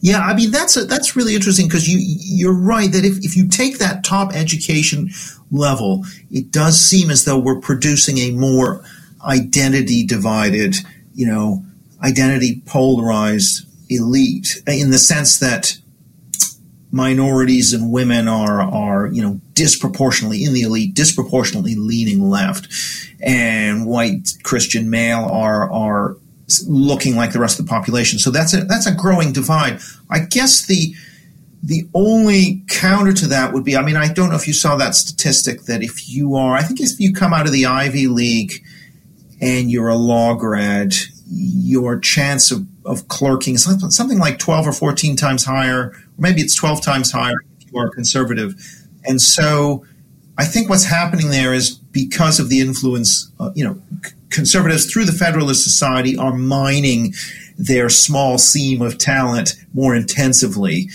Yeah, 0.00 0.20
I 0.20 0.34
mean 0.34 0.50
that's 0.50 0.76
a, 0.76 0.84
that's 0.84 1.16
really 1.16 1.34
interesting 1.34 1.66
because 1.66 1.88
you 1.88 1.98
you're 2.00 2.58
right 2.58 2.90
that 2.92 3.04
if, 3.04 3.18
if 3.24 3.36
you 3.36 3.48
take 3.48 3.78
that 3.78 4.04
top 4.04 4.34
education 4.34 5.10
level, 5.50 6.04
it 6.30 6.50
does 6.50 6.80
seem 6.80 7.10
as 7.10 7.24
though 7.24 7.38
we're 7.38 7.60
producing 7.60 8.18
a 8.18 8.30
more 8.30 8.84
identity 9.24 10.06
divided 10.06 10.76
you 11.18 11.26
know, 11.26 11.64
identity 12.00 12.62
polarized 12.64 13.66
elite 13.90 14.62
in 14.68 14.92
the 14.92 14.98
sense 14.98 15.40
that 15.40 15.76
minorities 16.92 17.72
and 17.72 17.90
women 17.90 18.28
are 18.28 18.62
are 18.62 19.08
you 19.08 19.20
know 19.20 19.40
disproportionately 19.54 20.44
in 20.44 20.52
the 20.52 20.62
elite, 20.62 20.94
disproportionately 20.94 21.74
leaning 21.74 22.30
left, 22.30 22.68
and 23.20 23.84
white 23.84 24.28
Christian 24.44 24.90
male 24.90 25.24
are 25.24 25.68
are 25.72 26.16
looking 26.68 27.16
like 27.16 27.32
the 27.32 27.40
rest 27.40 27.58
of 27.58 27.66
the 27.66 27.70
population. 27.70 28.20
So 28.20 28.30
that's 28.30 28.54
a 28.54 28.58
that's 28.58 28.86
a 28.86 28.94
growing 28.94 29.32
divide. 29.32 29.80
I 30.08 30.20
guess 30.20 30.66
the 30.66 30.94
the 31.64 31.88
only 31.94 32.62
counter 32.68 33.12
to 33.12 33.26
that 33.26 33.52
would 33.52 33.64
be 33.64 33.76
I 33.76 33.82
mean 33.82 33.96
I 33.96 34.12
don't 34.12 34.30
know 34.30 34.36
if 34.36 34.46
you 34.46 34.54
saw 34.54 34.76
that 34.76 34.94
statistic 34.94 35.62
that 35.62 35.82
if 35.82 36.08
you 36.08 36.36
are 36.36 36.54
I 36.54 36.62
think 36.62 36.80
if 36.80 37.00
you 37.00 37.12
come 37.12 37.34
out 37.34 37.46
of 37.46 37.52
the 37.52 37.66
Ivy 37.66 38.06
League 38.06 38.64
and 39.40 39.70
you're 39.70 39.88
a 39.88 39.96
law 39.96 40.34
grad, 40.34 40.94
your 41.30 41.98
chance 41.98 42.50
of, 42.50 42.66
of 42.84 43.08
clerking 43.08 43.54
is 43.54 43.64
something 43.94 44.18
like 44.18 44.38
12 44.38 44.68
or 44.68 44.72
14 44.72 45.16
times 45.16 45.44
higher, 45.44 45.90
or 45.90 46.02
maybe 46.18 46.40
it's 46.40 46.54
12 46.54 46.82
times 46.82 47.12
higher 47.12 47.36
if 47.60 47.72
you 47.72 47.78
are 47.78 47.90
conservative. 47.90 48.54
And 49.04 49.20
so 49.20 49.84
I 50.36 50.44
think 50.44 50.68
what's 50.68 50.84
happening 50.84 51.30
there 51.30 51.52
is 51.52 51.70
because 51.70 52.38
of 52.38 52.48
the 52.48 52.60
influence, 52.60 53.30
uh, 53.40 53.50
you 53.54 53.64
know, 53.64 53.80
conservatives 54.30 54.90
through 54.90 55.04
the 55.04 55.12
Federalist 55.12 55.64
Society 55.64 56.16
are 56.16 56.32
mining 56.32 57.14
their 57.58 57.88
small 57.88 58.38
seam 58.38 58.80
of 58.80 58.98
talent 58.98 59.56
more 59.74 59.96
intensively. 59.96 60.88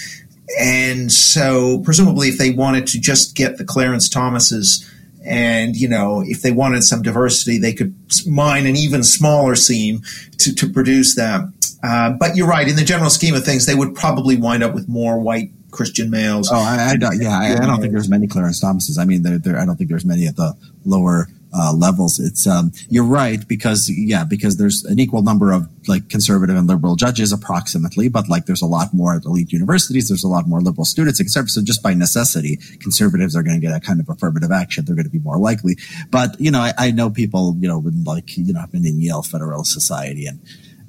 And 0.59 1.11
so, 1.11 1.79
presumably, 1.79 2.29
if 2.29 2.37
they 2.37 2.51
wanted 2.51 2.87
to 2.87 2.99
just 2.99 3.35
get 3.35 3.57
the 3.57 3.65
Clarence 3.65 4.07
Thomases 4.07 4.89
and, 5.25 5.75
you 5.75 5.87
know, 5.87 6.23
if 6.25 6.41
they 6.41 6.51
wanted 6.51 6.83
some 6.83 7.01
diversity, 7.01 7.57
they 7.57 7.73
could 7.73 7.95
mine 8.27 8.65
an 8.65 8.75
even 8.75 9.03
smaller 9.03 9.55
seam 9.55 10.01
to, 10.39 10.53
to 10.55 10.69
produce 10.69 11.15
that. 11.15 11.41
Uh, 11.83 12.11
but 12.11 12.35
you're 12.35 12.47
right. 12.47 12.67
In 12.67 12.75
the 12.75 12.83
general 12.83 13.09
scheme 13.09 13.35
of 13.35 13.43
things, 13.43 13.65
they 13.65 13.75
would 13.75 13.93
probably 13.95 14.37
wind 14.37 14.63
up 14.63 14.73
with 14.73 14.87
more 14.87 15.19
white 15.19 15.49
Christian 15.71 16.09
males. 16.09 16.49
Oh, 16.51 16.55
I, 16.55 16.91
I 16.91 16.95
don't. 16.95 17.19
Yeah, 17.19 17.37
I, 17.37 17.53
I, 17.53 17.65
don't 17.65 17.81
think 17.81 17.91
there's 17.91 18.09
many 18.09 18.27
Clarence 18.27 18.61
Thomases. 18.61 18.97
I 18.97 19.05
mean, 19.05 19.25
I 19.25 19.65
don't 19.65 19.75
think 19.75 19.89
there's 19.89 20.05
many 20.05 20.27
at 20.27 20.35
the 20.35 20.55
lower 20.85 21.27
uh, 21.53 21.73
levels. 21.73 22.19
It's 22.19 22.47
um, 22.47 22.71
you're 22.89 23.05
right 23.05 23.47
because 23.47 23.89
yeah, 23.89 24.23
because 24.23 24.57
there's 24.57 24.83
an 24.85 24.99
equal 24.99 25.21
number 25.21 25.51
of 25.51 25.67
like 25.87 26.09
conservative 26.09 26.55
and 26.55 26.67
liberal 26.67 26.95
judges 26.95 27.31
approximately, 27.31 28.09
but 28.09 28.29
like 28.29 28.45
there's 28.45 28.61
a 28.61 28.67
lot 28.67 28.93
more 28.93 29.15
at 29.15 29.25
elite 29.25 29.51
universities. 29.51 30.09
There's 30.09 30.23
a 30.23 30.29
lot 30.29 30.47
more 30.47 30.61
liberal 30.61 30.85
students, 30.85 31.21
etc. 31.21 31.49
So 31.49 31.61
just 31.61 31.83
by 31.83 31.93
necessity, 31.93 32.57
conservatives 32.79 33.35
are 33.35 33.43
going 33.43 33.59
to 33.59 33.65
get 33.65 33.75
a 33.75 33.79
kind 33.79 33.99
of 33.99 34.09
affirmative 34.09 34.51
action. 34.51 34.85
They're 34.85 34.95
going 34.95 35.05
to 35.05 35.11
be 35.11 35.19
more 35.19 35.37
likely. 35.37 35.77
But 36.09 36.39
you 36.39 36.51
know, 36.51 36.59
I, 36.59 36.73
I 36.77 36.91
know 36.91 37.09
people 37.09 37.55
you 37.59 37.67
know 37.67 37.83
like 38.05 38.37
you 38.37 38.53
know 38.53 38.61
have 38.61 38.71
been 38.71 38.85
in 38.85 38.99
Yale 38.99 39.23
Federalist 39.23 39.71
Society 39.71 40.25
and 40.25 40.39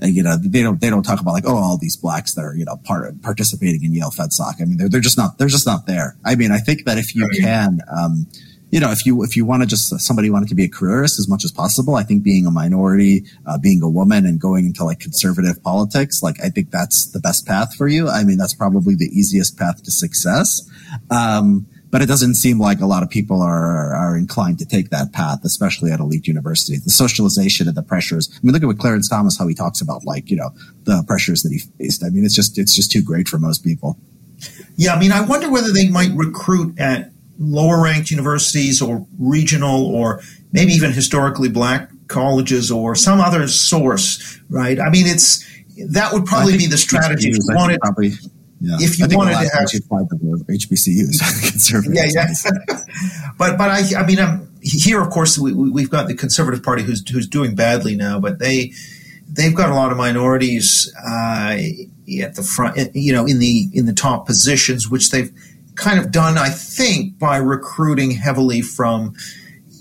you 0.00 0.22
know 0.22 0.36
they 0.36 0.62
don't 0.62 0.80
they 0.80 0.90
don't 0.90 1.02
talk 1.02 1.20
about 1.20 1.32
like 1.32 1.46
oh 1.46 1.56
all 1.56 1.78
these 1.78 1.96
blacks 1.96 2.34
that 2.34 2.44
are 2.44 2.54
you 2.54 2.64
know 2.64 2.76
part 2.84 3.20
participating 3.22 3.84
in 3.84 3.94
Yale 3.94 4.10
FedSoc. 4.10 4.60
I 4.60 4.64
mean 4.64 4.76
they're 4.76 4.88
they're 4.88 5.00
just 5.00 5.16
not 5.16 5.38
they're 5.38 5.48
just 5.48 5.66
not 5.66 5.86
there. 5.86 6.16
I 6.24 6.34
mean 6.34 6.52
I 6.52 6.58
think 6.58 6.84
that 6.84 6.98
if 6.98 7.14
you 7.14 7.28
can 7.40 7.80
um, 7.90 8.26
you 8.74 8.80
know, 8.80 8.90
if 8.90 9.06
you 9.06 9.22
if 9.22 9.36
you 9.36 9.44
want 9.44 9.62
to 9.62 9.68
just 9.68 10.00
somebody 10.00 10.30
wanted 10.30 10.48
to 10.48 10.56
be 10.56 10.64
a 10.64 10.68
careerist 10.68 11.20
as 11.20 11.28
much 11.28 11.44
as 11.44 11.52
possible, 11.52 11.94
I 11.94 12.02
think 12.02 12.24
being 12.24 12.44
a 12.44 12.50
minority, 12.50 13.24
uh, 13.46 13.56
being 13.56 13.80
a 13.84 13.88
woman, 13.88 14.26
and 14.26 14.40
going 14.40 14.66
into 14.66 14.82
like 14.82 14.98
conservative 14.98 15.62
politics, 15.62 16.24
like 16.24 16.40
I 16.42 16.48
think 16.48 16.72
that's 16.72 17.06
the 17.12 17.20
best 17.20 17.46
path 17.46 17.76
for 17.76 17.86
you. 17.86 18.08
I 18.08 18.24
mean, 18.24 18.36
that's 18.36 18.52
probably 18.52 18.96
the 18.96 19.04
easiest 19.04 19.56
path 19.56 19.84
to 19.84 19.92
success. 19.92 20.68
Um, 21.08 21.68
but 21.92 22.02
it 22.02 22.06
doesn't 22.06 22.34
seem 22.34 22.58
like 22.58 22.80
a 22.80 22.86
lot 22.86 23.04
of 23.04 23.10
people 23.10 23.40
are 23.42 23.94
are 23.94 24.16
inclined 24.16 24.58
to 24.58 24.66
take 24.66 24.90
that 24.90 25.12
path, 25.12 25.44
especially 25.44 25.92
at 25.92 26.00
elite 26.00 26.26
universities. 26.26 26.82
The 26.82 26.90
socialization 26.90 27.68
and 27.68 27.76
the 27.76 27.82
pressures. 27.84 28.28
I 28.34 28.40
mean, 28.42 28.54
look 28.54 28.64
at 28.64 28.66
what 28.66 28.80
Clarence 28.80 29.08
Thomas 29.08 29.38
how 29.38 29.46
he 29.46 29.54
talks 29.54 29.80
about 29.80 30.04
like 30.04 30.30
you 30.30 30.36
know 30.36 30.50
the 30.82 31.04
pressures 31.06 31.44
that 31.44 31.52
he 31.52 31.60
faced. 31.78 32.02
I 32.02 32.08
mean, 32.08 32.24
it's 32.24 32.34
just 32.34 32.58
it's 32.58 32.74
just 32.74 32.90
too 32.90 33.02
great 33.04 33.28
for 33.28 33.38
most 33.38 33.62
people. 33.62 34.00
Yeah, 34.74 34.94
I 34.94 34.98
mean, 34.98 35.12
I 35.12 35.24
wonder 35.24 35.48
whether 35.48 35.72
they 35.72 35.88
might 35.88 36.10
recruit 36.16 36.76
at 36.80 37.13
lower 37.38 37.82
ranked 37.82 38.10
universities 38.10 38.80
or 38.80 39.06
regional 39.18 39.86
or 39.86 40.20
maybe 40.52 40.72
even 40.72 40.92
historically 40.92 41.48
black 41.48 41.90
colleges 42.08 42.70
or 42.70 42.94
some 42.94 43.20
other 43.20 43.48
source, 43.48 44.40
right? 44.48 44.78
I 44.80 44.90
mean, 44.90 45.06
it's 45.06 45.44
that 45.90 46.12
would 46.12 46.24
probably 46.26 46.56
be 46.56 46.66
the 46.66 46.78
strategy 46.78 47.28
if 47.28 47.34
you 47.34 47.54
wanted. 47.54 47.80
Probably, 47.80 48.12
yeah. 48.60 48.76
If 48.78 48.98
you 48.98 49.06
wanted 49.16 49.32
to 49.32 49.38
have 49.38 49.68
HBCUs, 49.68 51.50
conservative. 51.50 51.94
Yeah, 51.94 52.06
yeah. 52.08 52.26
but 53.38 53.58
but 53.58 53.70
I 53.70 54.00
I 54.00 54.06
mean 54.06 54.20
um, 54.20 54.48
here 54.62 55.00
of 55.00 55.10
course 55.10 55.38
we, 55.38 55.52
we've 55.52 55.90
got 55.90 56.06
the 56.06 56.14
Conservative 56.14 56.62
Party 56.62 56.82
who's 56.82 57.06
who's 57.08 57.26
doing 57.26 57.54
badly 57.54 57.96
now, 57.96 58.20
but 58.20 58.38
they 58.38 58.72
they've 59.28 59.54
got 59.54 59.70
a 59.70 59.74
lot 59.74 59.90
of 59.90 59.98
minorities 59.98 60.92
uh, 60.96 61.58
at 62.22 62.36
the 62.36 62.42
front, 62.42 62.94
you 62.94 63.12
know, 63.12 63.26
in 63.26 63.38
the 63.38 63.68
in 63.72 63.86
the 63.86 63.92
top 63.92 64.26
positions, 64.26 64.88
which 64.88 65.10
they've 65.10 65.32
kind 65.76 65.98
of 65.98 66.10
done, 66.10 66.38
I 66.38 66.48
think, 66.48 67.18
by 67.18 67.36
recruiting 67.36 68.12
heavily 68.12 68.60
from 68.62 69.14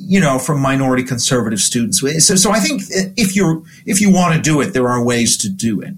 you 0.06 0.19
know, 0.19 0.38
from 0.38 0.60
minority 0.60 1.03
conservative 1.03 1.60
students. 1.60 1.99
So, 2.25 2.36
so 2.36 2.51
I 2.51 2.60
think 2.60 2.82
if 3.17 3.36
you're 3.36 3.63
if 3.86 4.01
you 4.01 4.12
want 4.12 4.36
to 4.36 4.41
do 4.41 4.60
it, 4.62 4.73
there 4.73 4.89
are 4.89 5.03
ways 5.03 5.38
to 5.38 5.49
do 5.49 5.82
it. 5.82 5.93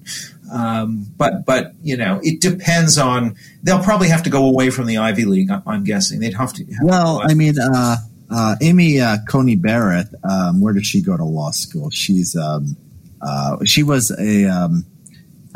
Um, 0.51 1.08
but 1.17 1.45
but 1.45 1.73
you 1.81 1.97
know, 1.97 2.19
it 2.23 2.41
depends 2.41 2.97
on. 2.97 3.36
They'll 3.63 3.84
probably 3.84 4.10
have 4.10 4.23
to 4.23 4.29
go 4.29 4.45
away 4.45 4.69
from 4.69 4.86
the 4.86 4.97
Ivy 4.97 5.25
League. 5.25 5.49
I'm 5.65 5.84
guessing 5.84 6.19
they'd 6.19 6.36
have 6.36 6.53
to. 6.53 6.65
Have 6.65 6.84
well, 6.84 7.19
to 7.21 7.25
I 7.25 7.34
mean, 7.34 7.55
uh, 7.60 7.97
uh, 8.29 8.55
Amy 8.62 8.99
uh, 8.99 9.17
Coney 9.27 9.55
Barrett. 9.55 10.08
Um, 10.23 10.62
where 10.62 10.73
did 10.73 10.86
she 10.86 11.01
go 11.01 11.17
to 11.17 11.23
law 11.23 11.51
school? 11.51 11.89
She's 11.89 12.36
um, 12.36 12.75
uh, 13.21 13.58
she 13.65 13.84
was 13.84 14.12
a. 14.12 14.45
Um, 14.45 14.86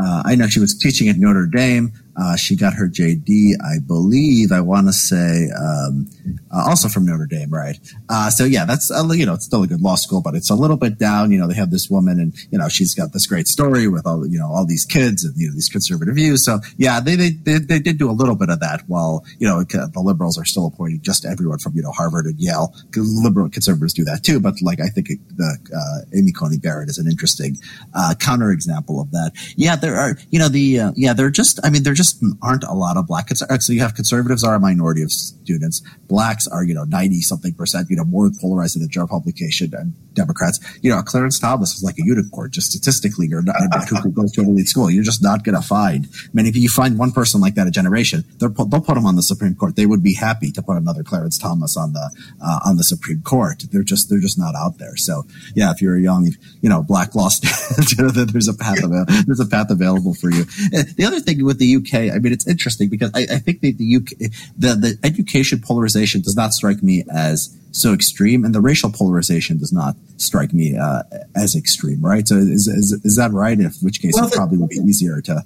uh, 0.01 0.23
I 0.25 0.35
know 0.35 0.47
she 0.47 0.61
was 0.61 0.77
teaching 0.77 1.09
at 1.09 1.17
Notre 1.17 1.45
Dame. 1.45 1.91
Uh, 2.19 2.35
she 2.35 2.55
got 2.55 2.73
her 2.73 2.87
JD, 2.87 3.53
I 3.63 3.79
believe. 3.85 4.51
I 4.51 4.61
want 4.61 4.87
to 4.87 4.93
say 4.93 5.49
um, 5.57 6.09
uh, 6.51 6.63
also 6.67 6.87
from 6.87 7.05
Notre 7.05 7.25
Dame, 7.25 7.49
right? 7.49 7.79
Uh, 8.09 8.29
so 8.29 8.45
yeah, 8.45 8.65
that's 8.65 8.91
uh, 8.91 9.07
you 9.11 9.25
know 9.25 9.33
it's 9.33 9.45
still 9.45 9.63
a 9.63 9.67
good 9.67 9.81
law 9.81 9.95
school, 9.95 10.21
but 10.21 10.35
it's 10.35 10.49
a 10.49 10.55
little 10.55 10.77
bit 10.77 10.97
down. 10.97 11.31
You 11.31 11.39
know, 11.39 11.47
they 11.47 11.55
have 11.55 11.71
this 11.71 11.89
woman, 11.89 12.19
and 12.19 12.33
you 12.51 12.57
know 12.57 12.69
she's 12.69 12.93
got 12.93 13.13
this 13.13 13.27
great 13.27 13.47
story 13.47 13.87
with 13.87 14.05
all 14.05 14.25
you 14.27 14.39
know 14.39 14.47
all 14.47 14.65
these 14.65 14.85
kids 14.85 15.23
and 15.23 15.35
you 15.37 15.47
know 15.47 15.53
these 15.53 15.69
conservative 15.69 16.15
views. 16.15 16.43
So 16.45 16.59
yeah, 16.77 16.99
they 16.99 17.15
they 17.15 17.29
they, 17.29 17.57
they 17.59 17.79
did 17.79 17.97
do 17.97 18.09
a 18.09 18.13
little 18.13 18.35
bit 18.35 18.49
of 18.49 18.59
that. 18.59 18.83
While 18.87 19.23
you 19.37 19.47
know 19.47 19.63
the 19.63 20.01
liberals 20.01 20.37
are 20.37 20.45
still 20.45 20.67
appointing 20.67 21.01
just 21.01 21.25
everyone 21.25 21.59
from 21.59 21.75
you 21.75 21.81
know 21.81 21.91
Harvard 21.91 22.25
and 22.25 22.39
Yale. 22.39 22.73
Liberal 22.95 23.49
conservatives 23.49 23.93
do 23.93 24.03
that 24.05 24.23
too, 24.23 24.39
but 24.39 24.55
like 24.61 24.79
I 24.79 24.87
think 24.87 25.09
the 25.35 25.57
uh, 25.75 26.17
Amy 26.17 26.31
Coney 26.31 26.57
Barrett 26.57 26.89
is 26.89 26.97
an 26.97 27.07
interesting 27.07 27.57
counterexample 27.95 29.01
of 29.01 29.11
that. 29.11 29.31
Yeah, 29.55 29.75
there 29.75 29.95
are 29.95 30.17
you 30.29 30.39
know 30.39 30.49
the 30.49 30.91
yeah 30.95 31.13
they're 31.13 31.29
just 31.29 31.59
I 31.63 31.69
mean 31.69 31.83
they're 31.83 31.93
just 31.93 32.23
aren't 32.41 32.63
a 32.63 32.73
lot 32.73 32.97
of 32.97 33.07
black. 33.07 33.29
So 33.29 33.73
you 33.73 33.81
have 33.81 33.95
conservatives 33.95 34.43
are 34.43 34.55
a 34.55 34.59
minority 34.59 35.01
of 35.01 35.11
students. 35.11 35.81
Blacks 36.19 36.47
are, 36.47 36.65
you 36.65 36.73
know, 36.73 36.83
90 36.83 37.21
something 37.21 37.53
percent, 37.53 37.89
you 37.89 37.95
know, 37.95 38.03
more 38.03 38.29
polarized 38.41 38.75
than 38.75 38.81
the 38.81 38.89
general 38.89 39.07
publication 39.07 39.73
and 39.73 39.93
Democrats. 40.15 40.59
You 40.81 40.91
know, 40.91 41.01
Clarence 41.01 41.39
Thomas 41.39 41.75
is 41.75 41.81
like 41.81 41.97
a 41.97 42.03
unicorn. 42.03 42.51
Just 42.51 42.71
statistically, 42.71 43.27
you're 43.27 43.41
not, 43.41 43.55
who 44.03 44.11
goes 44.11 44.33
to 44.33 44.41
an 44.41 44.47
elite 44.47 44.67
school. 44.67 44.91
You're 44.91 45.05
just 45.05 45.23
not 45.23 45.45
going 45.45 45.55
to 45.55 45.65
find 45.65 46.09
many. 46.33 46.49
If 46.49 46.57
you 46.57 46.67
find 46.67 46.99
one 46.99 47.13
person 47.13 47.39
like 47.39 47.55
that 47.55 47.67
a 47.67 47.71
generation, 47.71 48.25
they'll 48.37 48.49
put, 48.51 48.97
him 48.97 49.05
on 49.05 49.15
the 49.15 49.23
Supreme 49.23 49.55
Court. 49.55 49.77
They 49.77 49.85
would 49.85 50.03
be 50.03 50.13
happy 50.13 50.51
to 50.51 50.61
put 50.61 50.75
another 50.75 51.03
Clarence 51.03 51.37
Thomas 51.37 51.77
on 51.77 51.93
the, 51.93 52.11
uh, 52.43 52.59
on 52.65 52.75
the 52.75 52.83
Supreme 52.83 53.21
Court. 53.21 53.63
They're 53.71 53.81
just, 53.81 54.09
they're 54.09 54.19
just 54.19 54.37
not 54.37 54.55
out 54.55 54.77
there. 54.77 54.97
So 54.97 55.23
yeah, 55.55 55.71
if 55.71 55.81
you're 55.81 55.95
a 55.95 56.01
young, 56.01 56.33
you 56.61 56.67
know, 56.67 56.83
black 56.83 57.15
law 57.15 57.29
student, 57.29 58.33
there's 58.33 58.49
a 58.49 58.53
path, 58.53 58.83
available, 58.83 59.13
there's 59.25 59.39
a 59.39 59.45
path 59.45 59.69
available 59.69 60.15
for 60.15 60.29
you. 60.29 60.43
The 60.43 61.05
other 61.07 61.21
thing 61.21 61.45
with 61.45 61.59
the 61.59 61.77
UK, 61.77 62.13
I 62.13 62.19
mean, 62.19 62.33
it's 62.33 62.45
interesting 62.45 62.89
because 62.89 63.11
I, 63.13 63.21
I 63.21 63.39
think 63.39 63.61
the, 63.61 63.71
the 63.71 63.95
UK, 63.95 64.09
the, 64.57 64.75
the 64.75 64.99
education 65.03 65.61
polarization 65.61 66.08
does 66.17 66.35
not 66.35 66.53
strike 66.53 66.81
me 66.83 67.03
as 67.13 67.55
so 67.71 67.93
extreme, 67.93 68.43
and 68.43 68.53
the 68.53 68.61
racial 68.61 68.91
polarization 68.91 69.57
does 69.57 69.71
not 69.71 69.95
strike 70.17 70.53
me 70.53 70.77
uh, 70.77 71.03
as 71.35 71.55
extreme, 71.55 72.01
right? 72.01 72.27
So 72.27 72.35
is, 72.35 72.67
is, 72.67 72.93
is 73.03 73.15
that 73.15 73.31
right? 73.31 73.59
In 73.59 73.71
which 73.81 74.01
case, 74.01 74.13
well, 74.15 74.27
it 74.27 74.33
probably 74.33 74.57
would 74.57 74.69
be 74.69 74.77
easier 74.77 75.21
to. 75.21 75.43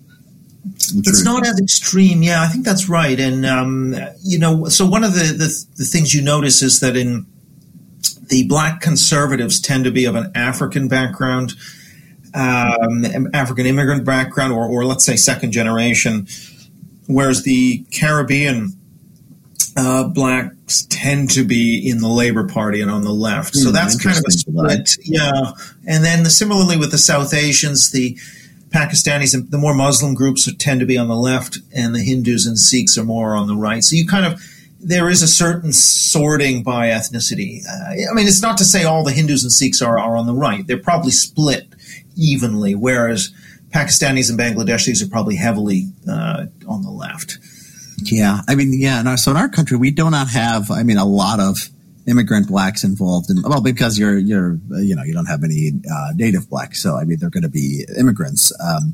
It's 0.65 1.23
not 1.23 1.45
as 1.45 1.59
extreme, 1.59 2.23
yeah. 2.23 2.41
I 2.41 2.47
think 2.47 2.63
that's 2.63 2.87
right, 2.87 3.19
and 3.19 3.45
um, 3.45 3.95
you 4.21 4.39
know, 4.39 4.65
so 4.65 4.85
one 4.85 5.03
of 5.03 5.13
the, 5.13 5.23
the 5.23 5.65
the 5.77 5.85
things 5.85 6.13
you 6.13 6.21
notice 6.21 6.61
is 6.61 6.79
that 6.79 6.95
in 6.95 7.25
the 8.27 8.47
black 8.47 8.79
conservatives 8.79 9.59
tend 9.59 9.83
to 9.83 9.91
be 9.91 10.05
of 10.05 10.15
an 10.15 10.31
African 10.33 10.87
background, 10.87 11.53
um, 12.33 13.05
African 13.33 13.65
immigrant 13.65 14.05
background, 14.05 14.53
or, 14.53 14.65
or 14.65 14.85
let's 14.85 15.03
say 15.03 15.17
second 15.17 15.51
generation, 15.51 16.27
whereas 17.07 17.43
the 17.43 17.85
Caribbean 17.91 18.71
uh, 19.75 20.07
blacks 20.07 20.85
tend 20.89 21.31
to 21.31 21.43
be 21.43 21.89
in 21.89 21.99
the 21.99 22.07
Labor 22.07 22.47
Party 22.47 22.81
and 22.81 22.91
on 22.91 23.03
the 23.03 23.11
left. 23.11 23.55
So 23.55 23.69
mm, 23.69 23.73
that's 23.73 24.01
kind 24.01 24.17
of 24.17 24.23
a 24.27 24.31
split. 24.31 24.89
Yeah. 25.03 25.51
And 25.87 26.03
then 26.03 26.23
the, 26.23 26.29
similarly 26.29 26.77
with 26.77 26.91
the 26.91 26.97
South 26.97 27.33
Asians, 27.33 27.91
the 27.91 28.17
Pakistanis, 28.69 29.33
and 29.33 29.49
the 29.51 29.57
more 29.57 29.73
Muslim 29.73 30.13
groups 30.13 30.51
tend 30.57 30.79
to 30.79 30.85
be 30.85 30.97
on 30.97 31.07
the 31.07 31.15
left, 31.15 31.59
and 31.75 31.93
the 31.93 32.01
Hindus 32.01 32.47
and 32.47 32.57
Sikhs 32.57 32.97
are 32.97 33.03
more 33.03 33.35
on 33.35 33.47
the 33.47 33.55
right. 33.55 33.83
So 33.83 33.95
you 33.95 34.07
kind 34.07 34.25
of, 34.25 34.41
there 34.79 35.09
is 35.09 35.21
a 35.21 35.27
certain 35.27 35.71
sorting 35.71 36.63
by 36.63 36.87
ethnicity. 36.87 37.61
Uh, 37.67 38.11
I 38.11 38.13
mean, 38.13 38.27
it's 38.27 38.41
not 38.41 38.57
to 38.57 38.65
say 38.65 38.83
all 38.83 39.03
the 39.03 39.11
Hindus 39.11 39.43
and 39.43 39.51
Sikhs 39.51 39.81
are, 39.81 39.99
are 39.99 40.17
on 40.17 40.25
the 40.25 40.33
right. 40.33 40.65
They're 40.65 40.77
probably 40.77 41.11
split 41.11 41.67
evenly, 42.15 42.75
whereas 42.75 43.31
Pakistanis 43.69 44.29
and 44.29 44.39
Bangladeshis 44.39 45.03
are 45.03 45.09
probably 45.09 45.35
heavily 45.35 45.87
uh, 46.09 46.45
on 46.67 46.81
the 46.81 46.91
left. 46.91 47.37
Yeah, 47.97 48.41
I 48.47 48.55
mean, 48.55 48.73
yeah. 48.73 49.15
so 49.15 49.31
in 49.31 49.37
our 49.37 49.49
country, 49.49 49.77
we 49.77 49.91
do 49.91 50.09
not 50.09 50.29
have, 50.29 50.71
I 50.71 50.83
mean, 50.83 50.97
a 50.97 51.05
lot 51.05 51.39
of 51.39 51.57
immigrant 52.07 52.47
blacks 52.47 52.83
involved 52.83 53.29
in 53.29 53.41
well 53.43 53.61
because 53.61 53.97
you're 53.97 54.17
you're 54.17 54.59
you 54.71 54.95
know 54.95 55.03
you 55.03 55.13
don't 55.13 55.25
have 55.25 55.43
any 55.43 55.71
uh, 55.89 56.11
native 56.15 56.49
blacks 56.49 56.81
so 56.81 56.97
i 56.97 57.03
mean 57.03 57.17
they're 57.17 57.29
going 57.29 57.43
to 57.43 57.49
be 57.49 57.85
immigrants 57.97 58.51
um, 58.59 58.93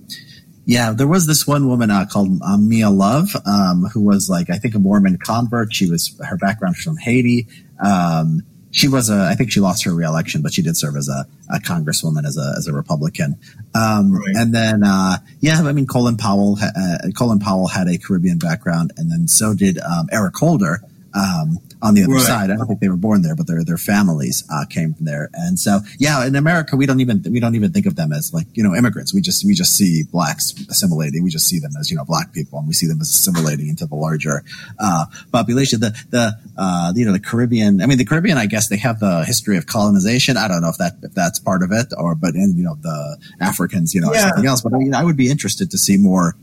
yeah 0.66 0.92
there 0.92 1.08
was 1.08 1.26
this 1.26 1.48
one 1.48 1.68
woman 1.68 1.90
uh, 1.90 2.06
called 2.06 2.40
uh, 2.44 2.58
mia 2.58 2.90
love 2.90 3.36
um, 3.46 3.86
who 3.94 4.02
was 4.02 4.30
like 4.30 4.50
i 4.50 4.58
think 4.58 4.76
a 4.76 4.80
mormon 4.80 5.18
convert 5.18 5.74
she 5.74 5.90
was 5.90 6.16
her 6.24 6.38
background 6.38 6.76
was 6.76 6.84
from 6.84 6.98
haiti 6.98 7.48
um, 7.84 8.42
she 8.72 8.88
was 8.88 9.10
a, 9.10 9.28
I 9.32 9.36
think 9.36 9.52
she 9.52 9.60
lost 9.60 9.84
her 9.86 9.94
reelection, 9.94 10.42
but 10.42 10.54
she 10.54 10.62
did 10.62 10.78
serve 10.78 10.96
as 10.96 11.10
a, 11.10 11.26
a 11.54 11.60
congresswoman 11.60 12.26
as 12.26 12.38
a, 12.38 12.54
as 12.58 12.68
a 12.68 12.74
Republican. 12.74 13.38
Um, 13.74 14.14
right. 14.14 14.36
and 14.36 14.54
then, 14.54 14.84
uh, 14.84 15.18
yeah, 15.40 15.62
I 15.62 15.72
mean, 15.72 15.88
Colin 15.88 16.18
Powell, 16.18 16.58
uh, 16.62 16.98
Colin 17.18 17.40
Powell 17.40 17.68
had 17.68 17.88
a 17.88 17.98
Caribbean 17.98 18.38
background 18.38 18.92
and 18.98 19.12
then 19.12 19.28
so 19.28 19.54
did, 19.54 19.80
um, 19.80 20.08
Eric 20.12 20.36
Holder. 20.36 20.82
Um, 21.14 21.60
on 21.82 21.94
the 21.94 22.04
other 22.04 22.14
right. 22.14 22.22
side. 22.22 22.52
I 22.52 22.56
don't 22.56 22.68
think 22.68 22.82
they 22.82 22.90
were 22.90 22.98
born 22.98 23.22
there, 23.22 23.36
but 23.36 23.48
their 23.48 23.64
their 23.64 23.78
families 23.78 24.44
uh, 24.52 24.66
came 24.70 24.94
from 24.94 25.06
there. 25.06 25.30
And 25.34 25.60
so, 25.60 25.80
yeah, 25.98 26.26
in 26.26 26.36
America, 26.36 26.76
we 26.76 26.86
don't 26.86 27.00
even 27.00 27.24
we 27.30 27.40
don't 27.40 27.56
even 27.56 27.72
think 27.72 27.86
of 27.86 27.96
them 27.96 28.12
as 28.12 28.34
like 28.34 28.48
you 28.54 28.64
know 28.64 28.76
immigrants. 28.76 29.14
We 29.14 29.22
just 29.22 29.46
we 29.46 29.54
just 29.54 29.76
see 29.76 30.04
blacks 30.04 30.54
assimilating. 30.70 31.24
We 31.24 31.30
just 31.30 31.48
see 31.48 31.60
them 31.60 31.72
as 31.80 31.90
you 31.90 31.98
know 31.98 32.06
black 32.06 32.34
people, 32.34 32.60
and 32.60 32.68
we 32.68 32.74
see 32.74 32.88
them 32.88 33.00
as 33.02 33.10
assimilating 33.10 33.70
into 33.70 33.86
the 33.86 33.96
larger 33.96 34.44
uh, 34.80 35.06
population. 35.32 35.80
The 35.80 35.98
the 36.10 36.34
uh, 36.58 36.94
you 36.96 37.06
know 37.06 37.14
the 37.14 37.20
Caribbean. 37.20 37.82
I 37.82 37.86
mean, 37.86 37.98
the 37.98 38.06
Caribbean. 38.06 38.38
I 38.38 38.46
guess 38.46 38.68
they 38.68 38.78
have 38.78 39.00
the 39.00 39.24
history 39.24 39.58
of 39.58 39.66
colonization. 39.66 40.38
I 40.38 40.48
don't 40.48 40.62
know 40.62 40.70
if 40.70 40.78
that 40.78 40.94
if 41.04 41.14
that's 41.14 41.40
part 41.40 41.64
of 41.64 41.72
it, 41.72 41.88
or 41.98 42.16
but 42.16 42.34
and 42.34 42.58
you 42.58 42.64
know 42.64 42.76
the 42.82 43.18
Africans, 43.40 43.94
you 43.94 44.02
know, 44.02 44.14
yeah. 44.14 44.30
something 44.30 44.46
else. 44.46 44.62
But 44.62 44.74
I 44.74 44.78
mean, 44.78 44.94
I 44.94 45.04
would 45.04 45.18
be 45.18 45.30
interested 45.30 45.72
to 45.72 45.78
see 45.78 45.98
more 45.98 46.36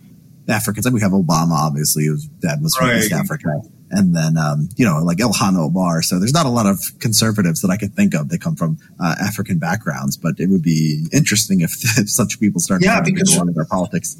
Africans. 0.48 0.86
And 0.86 0.94
we 0.94 1.00
have 1.02 1.12
Obama, 1.12 1.52
obviously, 1.52 2.06
whose 2.06 2.26
dad 2.26 2.62
was 2.62 2.74
from 2.74 2.88
right. 2.88 2.98
East 2.98 3.12
Africa 3.12 3.62
and 3.90 4.14
then 4.14 4.36
um, 4.36 4.68
you 4.76 4.84
know 4.84 4.98
like 5.02 5.18
Ilhan 5.18 5.56
Omar. 5.56 6.02
So 6.02 6.18
there's 6.18 6.32
not 6.32 6.46
a 6.46 6.50
lot 6.50 6.66
of 6.66 6.80
conservatives 7.00 7.60
that 7.62 7.70
I 7.70 7.76
could 7.76 7.94
think 7.94 8.14
of 8.14 8.28
that 8.28 8.40
come 8.40 8.56
from 8.56 8.78
uh, 9.00 9.14
African 9.20 9.58
backgrounds, 9.58 10.16
but 10.16 10.38
it 10.38 10.48
would 10.48 10.62
be 10.62 11.06
interesting 11.12 11.60
if, 11.60 11.72
if 11.98 12.10
such 12.10 12.40
people 12.40 12.60
start 12.60 12.82
yeah, 12.82 13.00
because, 13.00 13.34
a 13.34 13.38
lot 13.38 13.48
of 13.48 13.54
their 13.54 13.64
politics. 13.64 14.16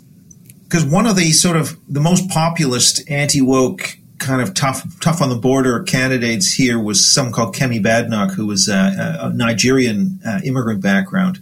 Because 0.65 0.85
one 0.85 1.07
of 1.07 1.17
the 1.17 1.33
sort 1.33 1.57
of 1.57 1.79
the 1.89 2.01
most 2.01 2.29
populist 2.29 3.09
anti 3.11 3.41
woke 3.41 3.99
kind 4.19 4.41
of 4.41 4.55
tough 4.55 4.85
tough 5.01 5.21
on 5.21 5.29
the 5.29 5.37
border 5.37 5.83
candidates 5.83 6.53
here 6.53 6.79
was 6.79 7.07
someone 7.07 7.33
called 7.33 7.55
Kemi 7.55 7.83
Badenoch, 7.83 8.33
who 8.33 8.47
was 8.47 8.69
a, 8.69 9.19
a 9.21 9.33
Nigerian 9.33 10.21
uh, 10.27 10.41
immigrant 10.45 10.83
background, 10.83 11.39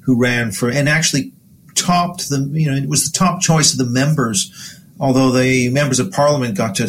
who 0.00 0.20
ran 0.20 0.50
for 0.50 0.70
and 0.70 0.88
actually 0.88 1.32
topped 1.74 2.28
the 2.28 2.48
you 2.52 2.70
know 2.70 2.76
it 2.76 2.88
was 2.88 3.10
the 3.10 3.16
top 3.16 3.40
choice 3.40 3.72
of 3.72 3.78
the 3.78 3.84
members 3.84 4.80
although 5.00 5.30
the 5.30 5.68
members 5.70 5.98
of 5.98 6.12
parliament 6.12 6.56
got 6.56 6.74
to 6.76 6.88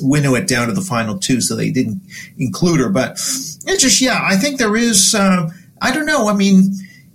winnow 0.00 0.34
it 0.34 0.48
down 0.48 0.68
to 0.68 0.74
the 0.74 0.80
final 0.80 1.18
two, 1.18 1.40
so 1.40 1.54
they 1.54 1.70
didn't 1.70 2.00
include 2.38 2.80
her. 2.80 2.88
But 2.88 3.12
it's 3.12 3.82
just, 3.82 4.00
yeah, 4.00 4.20
I 4.22 4.36
think 4.36 4.58
there 4.58 4.76
is, 4.76 5.14
uh, 5.14 5.50
I 5.80 5.92
don't 5.92 6.06
know. 6.06 6.28
I 6.28 6.34
mean, 6.34 6.72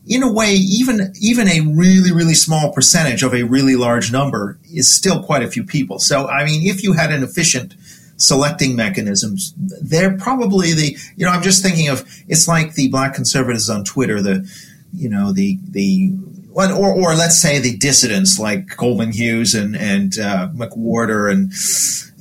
in 0.08 0.24
a 0.24 0.32
way, 0.32 0.54
even 0.54 1.14
even 1.20 1.48
a 1.48 1.62
really 1.62 2.12
really 2.12 2.34
small 2.34 2.74
percentage 2.74 3.24
of 3.24 3.34
a 3.34 3.44
really 3.44 3.76
large 3.76 4.12
number 4.12 4.60
is 4.74 4.92
still 4.92 5.24
quite 5.24 5.44
a 5.44 5.50
few 5.50 5.64
people. 5.64 6.00
So, 6.00 6.28
I 6.28 6.44
mean, 6.44 6.68
if 6.68 6.84
you 6.84 6.94
had 6.94 7.12
an 7.12 7.24
efficient 7.24 7.76
selecting 8.18 8.76
mechanisms, 8.76 9.54
they're 9.58 10.18
probably 10.18 10.74
the 10.74 10.98
you 11.16 11.26
know 11.26 11.32
I'm 11.32 11.44
just 11.44 11.64
thinking 11.64 11.88
of 11.88 12.04
it's 12.28 12.48
like 12.48 12.74
the 12.74 12.90
black 12.90 13.14
conservatives 13.14 13.70
on 13.70 13.84
Twitter, 13.84 14.22
the 14.22 14.48
you 14.94 15.10
know 15.10 15.32
the 15.32 15.60
the 15.70 16.14
or, 16.54 16.94
or 16.94 17.16
let's 17.16 17.42
say 17.42 17.60
the 17.60 17.78
dissidents 17.78 18.40
like 18.40 18.76
Coleman 18.76 19.12
Hughes 19.12 19.54
and, 19.54 19.76
and 19.76 20.18
uh, 20.20 20.50
McWhorter 20.54 21.32
and 21.32 21.52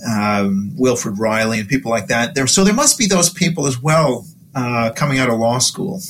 um, 0.07 0.73
Wilfred 0.77 1.19
Reilly 1.19 1.61
and 1.61 1.69
people 1.69 1.91
like 1.91 2.07
that. 2.07 2.35
There, 2.35 2.47
so 2.47 2.65
there 2.65 2.75
must 2.75 2.99
be 2.99 3.07
those 3.07 3.31
people 3.31 3.67
as 3.67 3.81
well 3.81 4.27
uh, 4.55 4.93
coming 4.95 5.19
out 5.19 5.29
of 5.31 5.39
law 5.39 5.59
school, 5.59 6.01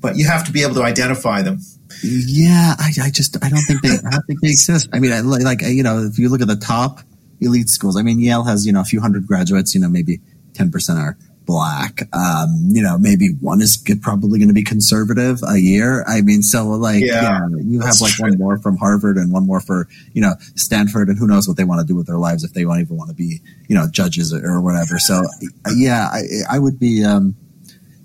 but 0.00 0.16
you 0.16 0.26
have 0.26 0.44
to 0.46 0.52
be 0.52 0.62
able 0.62 0.74
to 0.74 0.82
identify 0.82 1.42
them. 1.42 1.60
Yeah, 2.02 2.74
I, 2.78 2.90
I 3.02 3.10
just 3.10 3.36
I 3.44 3.48
don't 3.50 3.62
think 3.62 3.82
they 3.82 3.90
I 3.90 4.10
don't 4.10 4.26
think 4.26 4.40
they 4.40 4.48
exist. 4.48 4.88
I 4.92 5.00
mean, 5.00 5.12
I, 5.12 5.20
like 5.20 5.60
you 5.62 5.82
know, 5.82 6.04
if 6.04 6.18
you 6.18 6.28
look 6.28 6.40
at 6.40 6.48
the 6.48 6.56
top 6.56 7.00
elite 7.40 7.68
schools, 7.68 7.96
I 7.96 8.02
mean, 8.02 8.20
Yale 8.20 8.44
has 8.44 8.66
you 8.66 8.72
know 8.72 8.80
a 8.80 8.84
few 8.84 9.00
hundred 9.00 9.26
graduates. 9.26 9.74
You 9.74 9.80
know, 9.80 9.88
maybe 9.88 10.20
ten 10.54 10.70
percent 10.70 10.98
are 10.98 11.18
black. 11.46 12.02
Um, 12.14 12.68
you 12.70 12.82
know, 12.82 12.98
maybe 12.98 13.30
one 13.40 13.60
is 13.60 13.82
probably 14.02 14.38
going 14.38 14.48
to 14.48 14.54
be 14.54 14.62
conservative 14.62 15.40
a 15.46 15.58
year. 15.58 16.04
I 16.06 16.20
mean, 16.20 16.42
so 16.42 16.68
like, 16.68 17.02
yeah, 17.02 17.22
yeah 17.22 17.46
you 17.62 17.80
have 17.80 18.00
like 18.00 18.12
true. 18.12 18.30
one 18.30 18.38
more 18.38 18.58
from 18.58 18.76
Harvard 18.76 19.16
and 19.16 19.32
one 19.32 19.46
more 19.46 19.60
for, 19.60 19.88
you 20.12 20.22
know, 20.22 20.34
Stanford 20.54 21.08
and 21.08 21.18
who 21.18 21.26
knows 21.26 21.48
what 21.48 21.56
they 21.56 21.64
want 21.64 21.80
to 21.80 21.86
do 21.86 21.96
with 21.96 22.06
their 22.06 22.18
lives 22.18 22.44
if 22.44 22.52
they 22.52 22.62
don't 22.62 22.80
even 22.80 22.96
want 22.96 23.10
to 23.10 23.16
be, 23.16 23.40
you 23.68 23.74
know, 23.74 23.88
judges 23.90 24.32
or, 24.32 24.60
whatever. 24.60 24.98
So 24.98 25.22
yeah, 25.74 26.08
I, 26.12 26.22
I 26.50 26.58
would 26.58 26.78
be, 26.78 27.04
um, 27.04 27.34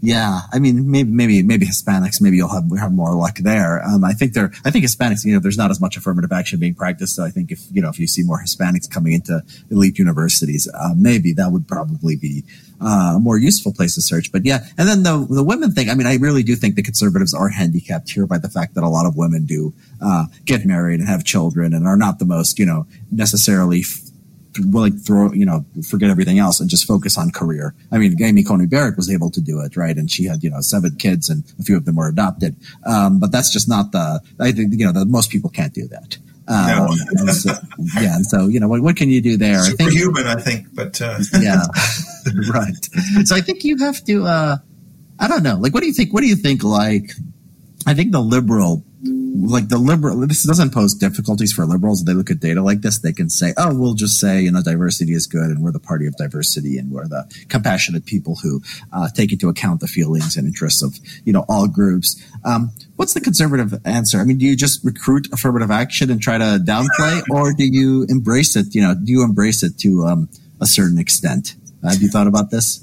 Yeah, 0.06 0.42
I 0.54 0.60
mean, 0.60 0.92
maybe 0.92 1.10
maybe 1.10 1.42
maybe 1.42 1.66
Hispanics. 1.66 2.22
Maybe 2.22 2.38
you'll 2.38 2.54
have 2.54 2.66
have 2.80 2.92
more 2.92 3.16
luck 3.16 3.38
there. 3.38 3.84
Um, 3.84 4.04
I 4.04 4.14
think 4.14 4.34
there. 4.34 4.52
I 4.64 4.70
think 4.70 4.86
Hispanics. 4.86 5.26
You 5.26 5.34
know, 5.34 5.40
there's 5.40 5.58
not 5.58 5.72
as 5.72 5.82
much 5.82 5.98
affirmative 5.98 6.32
action 6.32 6.60
being 6.60 6.76
practiced. 6.76 7.16
So 7.16 7.24
I 7.24 7.32
think 7.32 7.52
if 7.52 7.62
you 7.72 7.82
know 7.82 7.90
if 7.90 8.00
you 8.00 8.06
see 8.06 8.22
more 8.22 8.40
Hispanics 8.40 8.90
coming 8.90 9.14
into 9.14 9.42
elite 9.72 9.98
universities, 9.98 10.70
uh, 10.72 10.94
maybe 10.96 11.34
that 11.34 11.52
would 11.52 11.68
probably 11.68 12.16
be 12.16 12.44
uh, 12.80 13.14
a 13.16 13.20
more 13.20 13.40
useful 13.40 13.74
place 13.74 13.96
to 13.96 14.02
search. 14.02 14.32
But 14.32 14.46
yeah, 14.46 14.66
and 14.78 14.88
then 14.88 15.02
the 15.02 15.26
the 15.28 15.44
women 15.44 15.72
thing. 15.72 15.90
I 15.90 15.96
mean, 15.96 16.06
I 16.08 16.18
really 16.18 16.44
do 16.44 16.56
think 16.56 16.76
the 16.76 16.84
conservatives 16.84 17.34
are 17.34 17.50
handicapped 17.50 18.12
here 18.12 18.28
by 18.28 18.38
the 18.38 18.50
fact 18.50 18.76
that 18.76 18.84
a 18.84 18.90
lot 18.90 19.08
of 19.08 19.18
women 19.18 19.46
do 19.46 19.74
uh, 20.02 20.26
get 20.46 20.66
married 20.66 21.00
and 21.00 21.10
have 21.10 21.24
children 21.24 21.74
and 21.74 21.88
are 21.88 21.98
not 21.98 22.20
the 22.20 22.26
most 22.26 22.60
you 22.60 22.66
know 22.68 22.86
necessarily 23.12 23.82
to 24.56 24.92
throw, 25.00 25.32
you 25.32 25.46
know, 25.46 25.66
forget 25.88 26.10
everything 26.10 26.40
else 26.40 26.60
and 26.60 26.70
just 26.70 26.88
focus 26.88 27.18
on 27.18 27.32
career. 27.32 27.76
I 27.92 27.98
mean, 27.98 28.22
Amy 28.22 28.44
Coney 28.44 28.66
Barrett 28.66 28.98
was 28.98 29.10
able 29.10 29.30
to 29.32 29.42
do 29.42 29.60
it, 29.62 29.76
right? 29.76 29.96
And 29.96 30.10
she 30.10 30.26
had, 30.26 30.44
you 30.44 30.50
know, 30.50 30.62
seven 30.62 30.96
kids 30.96 31.30
and 31.30 31.44
a 31.60 31.64
few 31.64 31.78
of 31.78 31.86
them 31.86 31.96
were 31.96 32.08
adopted. 32.08 32.56
Um, 32.86 33.20
but 33.20 33.32
that's 33.32 33.52
just 33.52 33.70
not 33.70 33.92
the, 33.92 34.22
I 34.40 34.52
think, 34.52 34.74
you 34.74 34.86
know, 34.86 34.92
the, 34.92 35.06
most 35.06 35.30
people 35.30 35.50
can't 35.50 35.74
do 35.74 35.88
that. 35.88 36.18
Um, 36.48 36.96
no. 37.14 37.34
so, 37.34 37.54
yeah. 38.00 38.16
And 38.16 38.26
so, 38.26 38.48
you 38.48 38.60
know, 38.60 38.68
what, 38.68 38.82
what 38.82 38.96
can 38.96 39.10
you 39.10 39.22
do 39.22 39.36
there? 39.38 39.62
Superhuman, 39.64 40.28
I 40.28 40.36
think, 40.36 40.68
I 40.68 40.76
think 40.76 40.76
but, 40.76 41.02
uh. 41.02 41.20
yeah, 41.40 41.64
right. 42.54 43.26
So 43.26 43.36
I 43.36 43.42
think 43.42 43.64
you 43.64 43.78
have 43.78 44.04
to, 44.06 44.26
uh, 44.26 44.58
I 45.20 45.28
don't 45.28 45.44
know. 45.44 45.56
Like, 45.56 45.74
what 45.74 45.82
do 45.82 45.88
you 45.88 45.94
think? 45.94 46.14
What 46.14 46.22
do 46.22 46.28
you 46.28 46.36
think? 46.36 46.64
Like, 46.64 47.12
I 47.88 47.94
think 47.94 48.12
the 48.12 48.20
liberal 48.20 48.84
like 49.44 49.68
the 49.70 49.78
liberal 49.78 50.26
this 50.28 50.44
doesn't 50.44 50.74
pose 50.74 50.94
difficulties 50.94 51.52
for 51.52 51.66
liberals. 51.66 52.04
They 52.04 52.14
look 52.14 52.32
at 52.32 52.40
data 52.40 52.62
like 52.62 52.82
this 52.82 53.00
they 53.00 53.12
can 53.12 53.30
say 53.30 53.54
oh 53.58 53.76
we'll 53.76 53.94
just 53.94 54.20
say 54.20 54.42
you 54.42 54.52
know 54.52 54.62
diversity 54.62 55.14
is 55.14 55.28
good 55.28 55.50
and 55.50 55.62
we're 55.62 55.72
the 55.72 55.80
party 55.80 56.08
of 56.08 56.16
diversity 56.16 56.78
and 56.78 56.92
we're 56.92 57.08
the 57.08 57.26
compassionate 57.50 58.06
people 58.06 58.38
who 58.42 58.62
uh, 58.94 59.10
take 59.10 59.32
into 59.32 59.50
account 59.50 59.82
the 59.82 59.88
feelings 59.88 60.38
and 60.38 60.48
interests 60.48 60.82
of 60.82 60.98
you 61.26 61.34
know 61.34 61.46
all 61.50 61.68
groups. 61.68 62.22
Um, 62.44 62.72
what's 62.96 63.14
the 63.14 63.22
conservative 63.22 63.74
answer? 63.86 64.20
I 64.20 64.24
mean 64.24 64.38
do 64.38 64.46
you 64.46 64.56
just 64.56 64.84
recruit 64.86 65.28
affirmative 65.34 65.72
action 65.72 66.10
and 66.10 66.22
try 66.22 66.38
to 66.38 66.60
downplay 66.64 67.22
or 67.30 67.54
do 67.54 67.66
you 67.66 68.06
embrace 68.10 68.56
it? 68.56 68.74
You 68.74 68.82
know 68.82 68.96
do 68.96 69.12
you 69.12 69.24
embrace 69.24 69.64
it 69.64 69.78
to 69.80 70.04
um, 70.06 70.30
a 70.62 70.66
certain 70.66 70.98
extent? 70.98 71.56
Have 71.84 72.02
you 72.02 72.10
thought 72.10 72.28
about 72.28 72.52
this? 72.52 72.82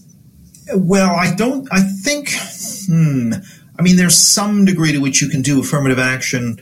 Well 0.74 1.10
i 1.16 1.34
don't 1.34 1.68
i 1.72 1.80
think 1.80 2.30
hmm 2.86 3.32
I 3.82 3.84
mean, 3.84 3.96
there's 3.96 4.14
some 4.14 4.64
degree 4.64 4.92
to 4.92 4.98
which 4.98 5.20
you 5.20 5.28
can 5.28 5.42
do 5.42 5.58
affirmative 5.58 5.98
action, 5.98 6.56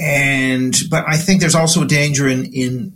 and 0.00 0.72
but 0.88 1.02
I 1.08 1.16
think 1.16 1.40
there's 1.40 1.56
also 1.56 1.82
a 1.82 1.84
danger 1.84 2.28
in 2.28 2.44
in 2.54 2.92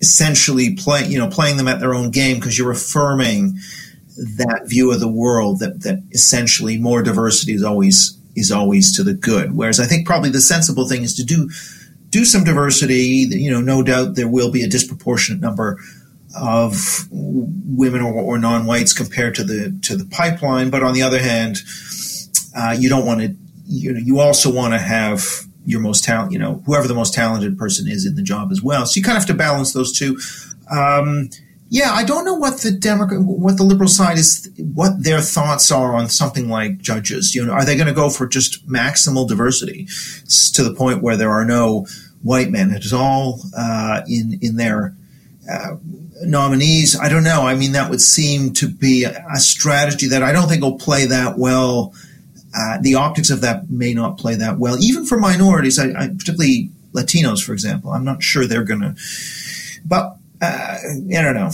essentially 0.00 0.74
playing 0.74 1.12
you 1.12 1.20
know 1.20 1.28
playing 1.28 1.56
them 1.56 1.68
at 1.68 1.78
their 1.78 1.94
own 1.94 2.10
game 2.10 2.40
because 2.40 2.58
you're 2.58 2.72
affirming 2.72 3.58
that 4.16 4.62
view 4.66 4.92
of 4.92 4.98
the 4.98 5.06
world 5.06 5.60
that 5.60 5.84
that 5.84 6.02
essentially 6.10 6.76
more 6.76 7.00
diversity 7.00 7.52
is 7.52 7.62
always 7.62 8.18
is 8.34 8.50
always 8.50 8.96
to 8.96 9.04
the 9.04 9.14
good. 9.14 9.56
Whereas 9.56 9.78
I 9.78 9.86
think 9.86 10.04
probably 10.04 10.30
the 10.30 10.40
sensible 10.40 10.88
thing 10.88 11.04
is 11.04 11.14
to 11.14 11.22
do 11.22 11.48
do 12.10 12.24
some 12.24 12.42
diversity. 12.42 13.28
You 13.30 13.52
know, 13.52 13.60
no 13.60 13.84
doubt 13.84 14.16
there 14.16 14.26
will 14.26 14.50
be 14.50 14.64
a 14.64 14.68
disproportionate 14.68 15.40
number 15.40 15.78
of 16.36 17.06
women 17.12 18.00
or, 18.00 18.12
or 18.14 18.36
non-whites 18.36 18.92
compared 18.94 19.36
to 19.36 19.44
the 19.44 19.78
to 19.82 19.96
the 19.96 20.06
pipeline. 20.06 20.70
But 20.70 20.82
on 20.82 20.92
the 20.94 21.02
other 21.02 21.20
hand, 21.20 21.58
uh, 22.54 22.76
you 22.78 22.88
don't 22.88 23.06
want 23.06 23.20
to, 23.20 23.34
you 23.66 23.92
know, 23.92 24.00
you 24.00 24.20
also 24.20 24.52
want 24.52 24.72
to 24.74 24.78
have 24.78 25.24
your 25.66 25.80
most 25.80 26.04
talent, 26.04 26.32
you 26.32 26.38
know, 26.38 26.62
whoever 26.66 26.86
the 26.86 26.94
most 26.94 27.14
talented 27.14 27.58
person 27.58 27.88
is 27.88 28.06
in 28.06 28.16
the 28.16 28.22
job 28.22 28.50
as 28.52 28.62
well. 28.62 28.86
So 28.86 28.98
you 28.98 29.02
kind 29.02 29.16
of 29.16 29.22
have 29.22 29.28
to 29.28 29.34
balance 29.34 29.72
those 29.72 29.98
two. 29.98 30.18
Um, 30.70 31.30
yeah, 31.70 31.92
I 31.92 32.04
don't 32.04 32.24
know 32.24 32.34
what 32.34 32.60
the 32.60 32.70
Democrat, 32.70 33.20
what 33.20 33.56
the 33.56 33.64
liberal 33.64 33.88
side 33.88 34.18
is, 34.18 34.48
what 34.58 35.02
their 35.02 35.20
thoughts 35.20 35.72
are 35.72 35.94
on 35.96 36.08
something 36.08 36.48
like 36.48 36.78
judges. 36.78 37.34
You 37.34 37.44
know, 37.44 37.52
are 37.52 37.64
they 37.64 37.74
going 37.74 37.88
to 37.88 37.94
go 37.94 38.10
for 38.10 38.26
just 38.26 38.68
maximal 38.68 39.26
diversity 39.26 39.88
to 40.52 40.62
the 40.62 40.74
point 40.74 41.02
where 41.02 41.16
there 41.16 41.30
are 41.30 41.44
no 41.44 41.86
white 42.22 42.50
men 42.50 42.72
at 42.72 42.92
all 42.92 43.40
uh, 43.56 44.02
in 44.06 44.38
in 44.40 44.56
their 44.56 44.94
uh, 45.50 45.76
nominees? 46.22 46.96
I 46.96 47.08
don't 47.08 47.24
know. 47.24 47.46
I 47.46 47.56
mean, 47.56 47.72
that 47.72 47.90
would 47.90 48.02
seem 48.02 48.52
to 48.54 48.68
be 48.68 49.04
a, 49.04 49.24
a 49.34 49.40
strategy 49.40 50.08
that 50.08 50.22
I 50.22 50.32
don't 50.32 50.48
think 50.48 50.62
will 50.62 50.78
play 50.78 51.06
that 51.06 51.38
well 51.38 51.94
uh, 52.56 52.78
the 52.80 52.94
optics 52.94 53.30
of 53.30 53.40
that 53.40 53.70
may 53.70 53.94
not 53.94 54.18
play 54.18 54.36
that 54.36 54.58
well, 54.58 54.76
even 54.80 55.06
for 55.06 55.18
minorities, 55.18 55.78
I, 55.78 55.90
I, 55.90 56.08
particularly 56.08 56.70
Latinos, 56.92 57.44
for 57.44 57.52
example. 57.52 57.90
I'm 57.90 58.04
not 58.04 58.22
sure 58.22 58.46
they're 58.46 58.64
going 58.64 58.80
to, 58.80 58.94
but 59.84 60.16
uh, 60.40 60.78
I 60.78 61.22
don't 61.22 61.34
know. 61.34 61.50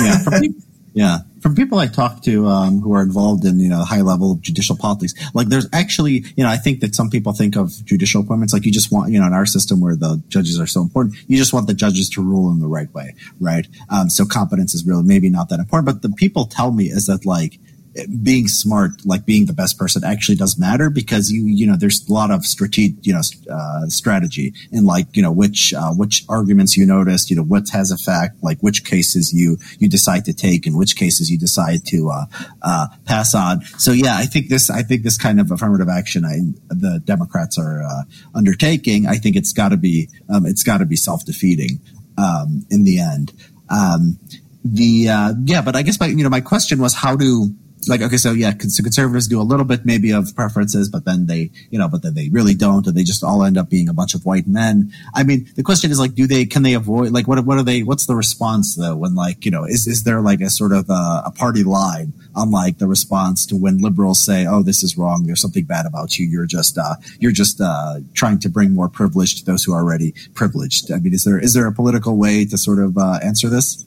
yeah, 0.00 0.18
from 0.18 0.32
people, 0.40 0.62
yeah, 0.94 1.18
from 1.40 1.54
people 1.56 1.78
I 1.78 1.88
talk 1.88 2.22
to 2.22 2.46
um, 2.46 2.80
who 2.80 2.94
are 2.94 3.02
involved 3.02 3.44
in 3.44 3.58
you 3.58 3.68
know 3.68 3.82
high 3.82 4.02
level 4.02 4.36
judicial 4.36 4.76
politics, 4.76 5.12
like 5.34 5.48
there's 5.48 5.66
actually 5.72 6.24
you 6.36 6.44
know 6.44 6.48
I 6.48 6.56
think 6.56 6.80
that 6.80 6.94
some 6.94 7.10
people 7.10 7.32
think 7.32 7.56
of 7.56 7.72
judicial 7.84 8.22
appointments 8.22 8.52
like 8.52 8.64
you 8.64 8.70
just 8.72 8.92
want 8.92 9.10
you 9.10 9.18
know 9.18 9.26
in 9.26 9.32
our 9.32 9.46
system 9.46 9.80
where 9.80 9.96
the 9.96 10.22
judges 10.28 10.60
are 10.60 10.68
so 10.68 10.82
important, 10.82 11.16
you 11.26 11.36
just 11.36 11.52
want 11.52 11.66
the 11.66 11.74
judges 11.74 12.08
to 12.10 12.22
rule 12.22 12.52
in 12.52 12.60
the 12.60 12.68
right 12.68 12.92
way, 12.94 13.14
right? 13.40 13.66
Um, 13.90 14.08
so 14.08 14.24
competence 14.24 14.74
is 14.74 14.86
really 14.86 15.02
maybe 15.02 15.28
not 15.28 15.48
that 15.48 15.58
important, 15.58 15.86
but 15.86 16.08
the 16.08 16.14
people 16.14 16.46
tell 16.46 16.70
me 16.70 16.84
is 16.84 17.06
that 17.06 17.26
like 17.26 17.58
being 18.22 18.48
smart, 18.48 18.90
like 19.04 19.24
being 19.24 19.46
the 19.46 19.52
best 19.52 19.78
person 19.78 20.02
actually 20.04 20.34
does 20.36 20.58
matter 20.58 20.90
because 20.90 21.30
you, 21.30 21.44
you 21.46 21.66
know, 21.66 21.76
there's 21.76 22.06
a 22.08 22.12
lot 22.12 22.30
of 22.30 22.44
strategic, 22.44 23.06
you 23.06 23.12
know, 23.12 23.20
uh, 23.50 23.86
strategy 23.86 24.52
in 24.72 24.84
like, 24.84 25.16
you 25.16 25.22
know, 25.22 25.30
which, 25.30 25.72
uh, 25.74 25.92
which 25.92 26.24
arguments 26.28 26.76
you 26.76 26.86
notice, 26.86 27.30
you 27.30 27.36
know, 27.36 27.42
what 27.42 27.68
has 27.70 27.92
effect, 27.92 28.42
like 28.42 28.58
which 28.60 28.84
cases 28.84 29.32
you, 29.32 29.58
you 29.78 29.88
decide 29.88 30.24
to 30.24 30.32
take 30.32 30.66
and 30.66 30.76
which 30.76 30.96
cases 30.96 31.30
you 31.30 31.38
decide 31.38 31.84
to, 31.86 32.10
uh, 32.10 32.24
uh, 32.62 32.88
pass 33.04 33.34
on. 33.34 33.62
So 33.78 33.92
yeah, 33.92 34.16
I 34.16 34.26
think 34.26 34.48
this, 34.48 34.70
I 34.70 34.82
think 34.82 35.02
this 35.02 35.16
kind 35.16 35.40
of 35.40 35.50
affirmative 35.50 35.88
action 35.88 36.24
I, 36.24 36.38
the 36.68 37.00
Democrats 37.04 37.58
are, 37.58 37.82
uh, 37.82 38.02
undertaking, 38.34 39.06
I 39.06 39.16
think 39.16 39.36
it's 39.36 39.52
gotta 39.52 39.76
be, 39.76 40.08
um, 40.28 40.46
it's 40.46 40.64
gotta 40.64 40.84
be 40.84 40.96
self-defeating, 40.96 41.80
um, 42.18 42.66
in 42.70 42.84
the 42.84 42.98
end. 42.98 43.32
Um, 43.70 44.18
the, 44.64 45.08
uh, 45.08 45.34
yeah, 45.44 45.62
but 45.62 45.76
I 45.76 45.82
guess 45.82 46.00
my, 46.00 46.06
you 46.06 46.22
know, 46.22 46.30
my 46.30 46.40
question 46.40 46.80
was 46.80 46.94
how 46.94 47.14
do, 47.16 47.54
like 47.88 48.00
okay 48.00 48.16
so 48.16 48.32
yeah 48.32 48.52
so 48.58 48.82
conservatives 48.82 49.28
do 49.28 49.40
a 49.40 49.42
little 49.42 49.64
bit 49.64 49.84
maybe 49.84 50.10
of 50.12 50.34
preferences 50.34 50.88
but 50.88 51.04
then 51.04 51.26
they 51.26 51.50
you 51.70 51.78
know 51.78 51.88
but 51.88 52.02
then 52.02 52.14
they 52.14 52.28
really 52.30 52.54
don't 52.54 52.86
and 52.86 52.96
they 52.96 53.04
just 53.04 53.24
all 53.24 53.42
end 53.44 53.58
up 53.58 53.68
being 53.68 53.88
a 53.88 53.92
bunch 53.92 54.14
of 54.14 54.24
white 54.24 54.46
men. 54.46 54.92
I 55.14 55.22
mean 55.22 55.50
the 55.56 55.62
question 55.62 55.90
is 55.90 55.98
like 55.98 56.14
do 56.14 56.26
they 56.26 56.44
can 56.44 56.62
they 56.62 56.74
avoid 56.74 57.12
like 57.12 57.26
what 57.26 57.44
what 57.44 57.58
are 57.58 57.62
they 57.62 57.82
what's 57.82 58.06
the 58.06 58.14
response 58.14 58.74
though 58.76 58.96
when 58.96 59.14
like 59.14 59.44
you 59.44 59.50
know 59.50 59.64
is 59.64 59.86
is 59.86 60.04
there 60.04 60.20
like 60.20 60.40
a 60.40 60.50
sort 60.50 60.72
of 60.72 60.88
a, 60.90 61.22
a 61.26 61.32
party 61.34 61.64
line 61.64 62.12
on 62.34 62.50
like 62.50 62.78
the 62.78 62.86
response 62.86 63.46
to 63.46 63.56
when 63.56 63.78
liberals 63.78 64.24
say 64.24 64.46
oh 64.46 64.62
this 64.62 64.82
is 64.82 64.96
wrong. 64.96 65.24
There's 65.24 65.40
something 65.40 65.64
bad 65.64 65.86
about 65.86 66.18
you. 66.18 66.26
You're 66.26 66.46
just 66.46 66.78
uh 66.78 66.96
you're 67.18 67.32
just 67.32 67.60
uh 67.60 68.00
trying 68.14 68.38
to 68.40 68.48
bring 68.48 68.74
more 68.74 68.88
privilege 68.88 69.40
to 69.40 69.44
those 69.44 69.64
who 69.64 69.72
are 69.72 69.82
already 69.82 70.14
privileged. 70.34 70.90
I 70.92 70.98
mean 70.98 71.14
is 71.14 71.24
there 71.24 71.38
is 71.38 71.54
there 71.54 71.66
a 71.66 71.72
political 71.72 72.16
way 72.16 72.44
to 72.44 72.58
sort 72.58 72.78
of 72.78 72.96
uh, 72.98 73.18
answer 73.22 73.48
this? 73.48 73.84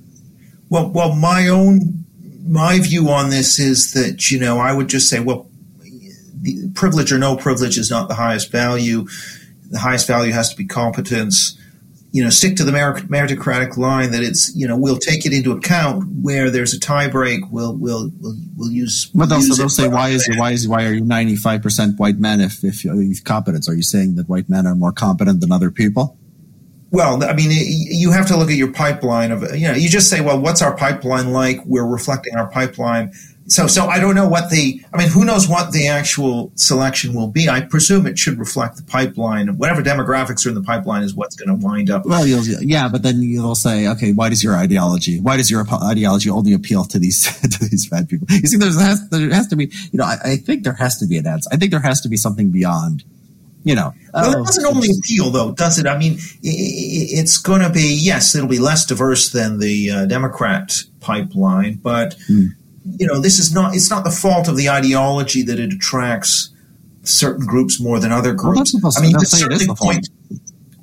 Well 0.70 0.90
well 0.90 1.16
my 1.16 1.48
own 1.48 2.07
my 2.48 2.80
view 2.80 3.10
on 3.10 3.30
this 3.30 3.60
is 3.60 3.94
that 3.94 4.32
you 4.32 4.40
know 4.40 4.60
I 4.60 4.74
would 4.74 4.88
just 4.88 5.10
say, 5.10 5.20
well, 5.20 5.50
privilege 6.74 7.12
or 7.12 7.18
no 7.18 7.36
privilege 7.36 7.78
is 7.78 7.92
not 7.92 8.08
the 8.08 8.16
highest 8.16 8.52
value. 8.52 9.08
The 9.70 9.80
highest 9.80 10.08
value 10.08 10.32
has 10.32 10.50
to 10.50 10.56
be 10.56 10.66
competence. 10.66 11.58
You 12.12 12.24
know, 12.24 12.30
stick 12.30 12.56
to 12.56 12.64
the 12.64 12.72
meritocratic 12.72 13.76
line 13.76 14.12
that 14.12 14.24
it's 14.24 14.56
you 14.56 14.68
know 14.68 14.78
we'll 14.78 14.98
take 14.98 15.26
it 15.26 15.34
into 15.34 15.52
account 15.52 16.06
where 16.22 16.50
there's 16.50 16.74
a 16.74 16.80
tie 16.80 17.10
break. 17.10 17.42
We'll 17.52 17.76
we'll 17.76 18.12
we'll, 18.20 18.38
we'll 18.56 18.72
use. 18.72 19.12
But 19.14 19.32
also 19.32 19.56
they'll 19.56 19.70
say 19.70 19.88
why 19.88 20.10
is 20.10 20.28
why 20.38 20.52
is 20.52 20.68
why 20.68 20.86
are 20.86 20.94
you 20.94 21.02
ninety 21.02 21.36
five 21.36 21.62
percent 21.62 22.00
white 22.00 22.18
men 22.18 22.40
if 22.40 22.64
if 22.64 22.86
you've 22.86 23.24
competence? 23.24 23.70
Are 23.70 23.76
you 23.76 23.84
saying 23.84 24.16
that 24.16 24.30
white 24.30 24.50
men 24.50 24.66
are 24.66 24.76
more 24.76 24.94
competent 24.94 25.42
than 25.42 25.52
other 25.52 25.70
people? 25.70 26.18
Well, 26.90 27.24
I 27.24 27.34
mean, 27.34 27.50
you 27.52 28.12
have 28.12 28.28
to 28.28 28.38
look 28.38 28.50
at 28.50 28.56
your 28.56 28.72
pipeline 28.72 29.32
of, 29.32 29.44
you 29.56 29.68
know, 29.68 29.74
you 29.74 29.90
just 29.90 30.10
say, 30.10 30.22
well, 30.22 30.40
what's 30.40 30.62
our 30.62 30.76
pipeline 30.76 31.34
like? 31.34 31.60
We're 31.66 31.86
reflecting 31.86 32.36
our 32.36 32.48
pipeline. 32.48 33.12
So, 33.50 33.66
so 33.68 33.88
I 33.88 34.00
don't 34.00 34.16
know 34.16 34.28
what 34.28 34.50
the, 34.50 34.82
I 34.94 34.98
mean, 34.98 35.10
who 35.10 35.24
knows 35.24 35.48
what 35.48 35.72
the 35.72 35.88
actual 35.88 36.52
selection 36.56 37.14
will 37.14 37.28
be? 37.30 37.48
I 37.48 37.62
presume 37.62 38.06
it 38.06 38.20
should 38.20 38.40
reflect 38.40 38.76
the 38.76 38.84
pipeline. 38.84 39.58
Whatever 39.58 39.82
demographics 39.82 40.46
are 40.46 40.50
in 40.50 40.56
the 40.56 40.62
pipeline 40.62 41.04
is 41.04 41.14
what's 41.14 41.36
going 41.36 41.48
to 41.58 41.66
wind 41.66 41.90
up. 41.90 42.06
Well, 42.06 42.28
yeah, 42.28 42.90
but 42.90 43.04
then 43.04 43.22
you'll 43.22 43.56
say, 43.56 43.88
okay, 43.88 44.12
why 44.12 44.30
does 44.30 44.44
your 44.44 44.56
ideology, 44.56 45.22
why 45.22 45.38
does 45.38 45.50
your 45.50 45.66
ideology 45.84 46.30
only 46.30 46.54
appeal 46.54 46.84
to 46.86 47.00
these, 47.00 47.24
to 47.42 47.66
these 47.66 47.88
bad 47.90 48.10
people? 48.10 48.28
You 48.30 48.48
see, 48.48 48.58
there 48.58 48.70
has, 48.70 49.10
there 49.10 49.30
has 49.30 49.48
to 49.48 49.56
be, 49.56 49.66
you 49.92 49.98
know, 49.98 50.06
I, 50.06 50.18
I 50.24 50.36
think 50.38 50.64
there 50.64 50.74
has 50.74 50.98
to 51.00 51.08
be 51.08 51.18
an 51.18 51.28
answer. 51.28 51.50
I 51.52 51.58
think 51.58 51.72
there 51.72 51.80
has 51.82 52.02
to 52.02 52.10
be 52.10 52.18
something 52.18 52.52
beyond 52.52 53.06
you 53.68 53.76
know. 53.76 53.94
Well, 54.14 54.32
it 54.32 54.38
oh, 54.38 54.44
doesn't 54.46 54.66
only 54.66 54.90
appeal, 54.98 55.30
though, 55.30 55.52
does 55.52 55.78
it? 55.80 55.88
I 55.88 55.98
mean, 55.98 56.18
it's 56.42 57.38
going 57.38 57.62
to 57.62 57.70
be 57.70 57.98
yes, 58.02 58.36
it'll 58.36 58.48
be 58.48 58.60
less 58.60 58.86
diverse 58.86 59.30
than 59.30 59.60
the 59.60 59.92
uh, 59.92 60.06
Democrat 60.06 60.74
pipeline, 61.00 61.76
but 61.76 62.16
hmm. 62.28 62.48
you 62.84 63.08
know, 63.08 63.20
this 63.20 63.40
is 63.40 63.54
not. 63.54 63.76
It's 63.76 63.90
not 63.90 64.04
the 64.04 64.12
fault 64.12 64.48
of 64.48 64.58
the 64.58 64.70
ideology 64.70 65.44
that 65.44 65.60
it 65.60 65.74
attracts 65.74 66.50
certain 67.04 67.46
groups 67.46 67.80
more 67.80 68.00
than 68.00 68.12
other 68.12 68.34
groups. 68.34 68.74
Well, 68.82 68.92
I 68.98 69.02
mean, 69.02 69.12
you 69.12 69.18
can 69.18 69.26
certainly 69.26 69.68
point. 69.68 70.10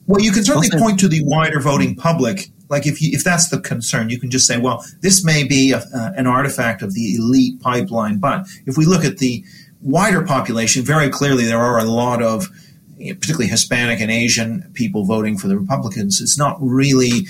Well, 0.07 0.20
you 0.20 0.32
can 0.32 0.45
certainly 0.45 0.70
point 0.70 1.01
to 1.01 1.09
the 1.09 1.22
wider 1.24 1.61
voting 1.61 1.97
public 1.97 2.51
like 2.68 2.87
if 2.87 3.01
you, 3.01 3.11
if 3.12 3.24
that's 3.24 3.49
the 3.49 3.61
concern, 3.61 4.11
you 4.11 4.18
can 4.18 4.30
just 4.30 4.47
say, 4.47 4.59
well, 4.59 4.85
this 5.01 5.24
may 5.24 5.45
be 5.45 5.72
a, 5.72 5.78
uh, 5.78 6.12
an 6.16 6.26
artifact 6.26 6.82
of 6.82 6.95
the 6.95 7.14
elite 7.14 7.61
pipeline. 7.61 8.18
But 8.18 8.47
if 8.66 8.76
we 8.76 8.87
look 8.87 9.05
at 9.05 9.18
the 9.18 9.45
wider 9.80 10.22
population, 10.22 10.82
very 10.82 11.09
clearly 11.09 11.45
there 11.45 11.61
are 11.61 11.78
a 11.78 11.85
lot 11.85 12.22
of 12.22 12.49
particularly 13.12 13.48
Hispanic 13.48 14.00
and 14.00 14.11
Asian 14.11 14.70
people 14.74 15.05
voting 15.05 15.38
for 15.38 15.48
the 15.48 15.59
Republicans. 15.59 16.20
It's 16.20 16.38
not 16.38 16.57
really 16.61 17.26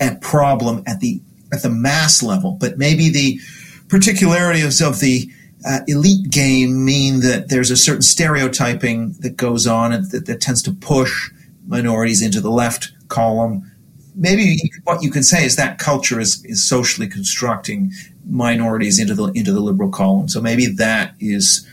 a 0.00 0.14
problem 0.16 0.82
at 0.86 1.00
the 1.00 1.20
at 1.52 1.62
the 1.62 1.70
mass 1.70 2.22
level, 2.22 2.56
but 2.60 2.78
maybe 2.78 3.08
the 3.08 3.40
particularities 3.88 4.80
of 4.82 5.00
the 5.00 5.30
uh, 5.66 5.80
elite 5.86 6.30
game 6.30 6.84
mean 6.84 7.20
that 7.20 7.48
there's 7.48 7.70
a 7.70 7.76
certain 7.76 8.02
stereotyping 8.02 9.12
that 9.20 9.36
goes 9.36 9.66
on 9.66 9.92
and 9.92 10.10
that, 10.10 10.26
that 10.26 10.40
tends 10.40 10.62
to 10.62 10.72
push 10.72 11.30
minorities 11.66 12.22
into 12.22 12.40
the 12.40 12.50
left 12.50 12.92
column. 13.08 13.70
Maybe 14.14 14.58
what 14.84 15.02
you 15.02 15.10
can 15.10 15.22
say 15.22 15.44
is 15.44 15.56
that 15.56 15.78
culture 15.78 16.20
is, 16.20 16.44
is 16.44 16.66
socially 16.66 17.08
constructing 17.08 17.92
minorities 18.28 18.98
into 18.98 19.14
the 19.14 19.26
into 19.28 19.52
the 19.52 19.60
liberal 19.60 19.90
column. 19.90 20.28
So 20.28 20.40
maybe 20.40 20.66
that 20.66 21.14
is 21.18 21.66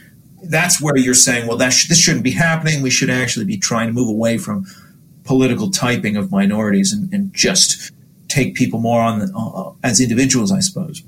that's 0.49 0.81
where 0.81 0.97
you're 0.97 1.13
saying, 1.13 1.47
well, 1.47 1.57
that 1.57 1.73
sh- 1.73 1.87
this 1.87 1.99
shouldn't 1.99 2.23
be 2.23 2.31
happening. 2.31 2.81
We 2.81 2.89
should 2.89 3.09
actually 3.09 3.45
be 3.45 3.57
trying 3.57 3.87
to 3.87 3.93
move 3.93 4.09
away 4.09 4.37
from 4.37 4.65
political 5.23 5.71
typing 5.71 6.15
of 6.15 6.31
minorities 6.31 6.93
and, 6.93 7.11
and 7.13 7.33
just 7.33 7.91
take 8.27 8.55
people 8.55 8.79
more 8.79 9.01
on 9.01 9.19
the, 9.19 9.33
uh, 9.35 9.73
as 9.83 9.99
individuals, 9.99 10.51
I 10.51 10.59
suppose. 10.59 11.03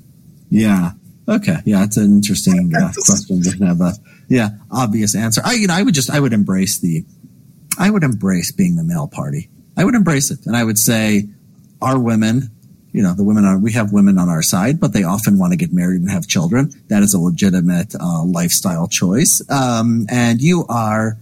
Yeah. 0.50 0.92
Okay. 1.28 1.58
Yeah, 1.64 1.84
it's 1.84 1.96
an 1.96 2.16
interesting 2.16 2.72
uh, 2.74 2.92
question. 3.04 3.42
Doesn't 3.42 3.66
have 3.66 3.80
a 3.80 3.92
yeah 4.28 4.50
obvious 4.70 5.14
answer. 5.14 5.42
I 5.44 5.54
you 5.54 5.66
know 5.66 5.74
I 5.74 5.82
would 5.82 5.94
just 5.94 6.10
I 6.10 6.20
would 6.20 6.32
embrace 6.32 6.78
the 6.78 7.04
I 7.78 7.90
would 7.90 8.02
embrace 8.02 8.52
being 8.52 8.76
the 8.76 8.84
male 8.84 9.08
party. 9.08 9.50
I 9.76 9.84
would 9.84 9.94
embrace 9.94 10.30
it, 10.30 10.46
and 10.46 10.56
I 10.56 10.64
would 10.64 10.78
say 10.78 11.28
our 11.80 11.98
women 11.98 12.50
you 12.92 13.02
know, 13.02 13.14
the 13.14 13.24
women 13.24 13.44
are, 13.44 13.58
we 13.58 13.72
have 13.72 13.92
women 13.92 14.18
on 14.18 14.28
our 14.28 14.42
side, 14.42 14.80
but 14.80 14.92
they 14.92 15.02
often 15.02 15.38
want 15.38 15.52
to 15.52 15.56
get 15.56 15.72
married 15.72 16.00
and 16.00 16.10
have 16.10 16.26
children. 16.26 16.72
That 16.88 17.02
is 17.02 17.14
a 17.14 17.18
legitimate 17.18 17.94
uh, 17.94 18.24
lifestyle 18.24 18.88
choice. 18.88 19.42
Um, 19.50 20.06
and 20.10 20.40
you 20.40 20.64
are 20.68 21.18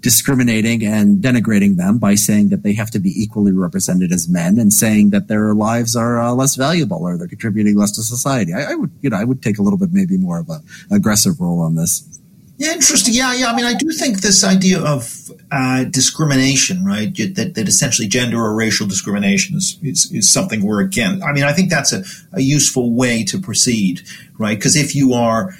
discriminating 0.00 0.84
and 0.84 1.22
denigrating 1.22 1.76
them 1.76 1.98
by 1.98 2.14
saying 2.14 2.48
that 2.48 2.62
they 2.62 2.72
have 2.72 2.90
to 2.90 2.98
be 2.98 3.10
equally 3.10 3.52
represented 3.52 4.12
as 4.12 4.28
men 4.28 4.58
and 4.58 4.72
saying 4.72 5.10
that 5.10 5.28
their 5.28 5.54
lives 5.54 5.94
are 5.94 6.20
uh, 6.20 6.32
less 6.32 6.56
valuable 6.56 6.98
or 6.98 7.18
they're 7.18 7.28
contributing 7.28 7.76
less 7.76 7.92
to 7.92 8.02
society. 8.02 8.52
I, 8.54 8.72
I, 8.72 8.74
would, 8.74 8.90
you 9.02 9.10
know, 9.10 9.18
I 9.18 9.24
would 9.24 9.42
take 9.42 9.58
a 9.58 9.62
little 9.62 9.78
bit 9.78 9.90
maybe 9.92 10.16
more 10.16 10.38
of 10.38 10.48
a 10.48 10.60
aggressive 10.90 11.40
role 11.40 11.60
on 11.60 11.74
this. 11.74 12.19
Yeah, 12.60 12.74
interesting. 12.74 13.14
Yeah, 13.14 13.32
yeah. 13.32 13.46
I 13.46 13.56
mean, 13.56 13.64
I 13.64 13.72
do 13.72 13.90
think 13.90 14.20
this 14.20 14.44
idea 14.44 14.82
of 14.82 15.30
uh, 15.50 15.84
discrimination, 15.84 16.84
right, 16.84 17.10
that, 17.16 17.54
that 17.54 17.66
essentially 17.66 18.06
gender 18.06 18.36
or 18.36 18.54
racial 18.54 18.86
discrimination 18.86 19.56
is, 19.56 19.78
is, 19.82 20.12
is 20.12 20.30
something 20.30 20.62
we're 20.62 20.82
against. 20.82 21.24
I 21.24 21.32
mean, 21.32 21.44
I 21.44 21.54
think 21.54 21.70
that's 21.70 21.94
a, 21.94 22.04
a 22.34 22.42
useful 22.42 22.94
way 22.94 23.24
to 23.24 23.40
proceed, 23.40 24.02
right? 24.36 24.58
Because 24.58 24.76
if 24.76 24.94
you 24.94 25.14
are 25.14 25.54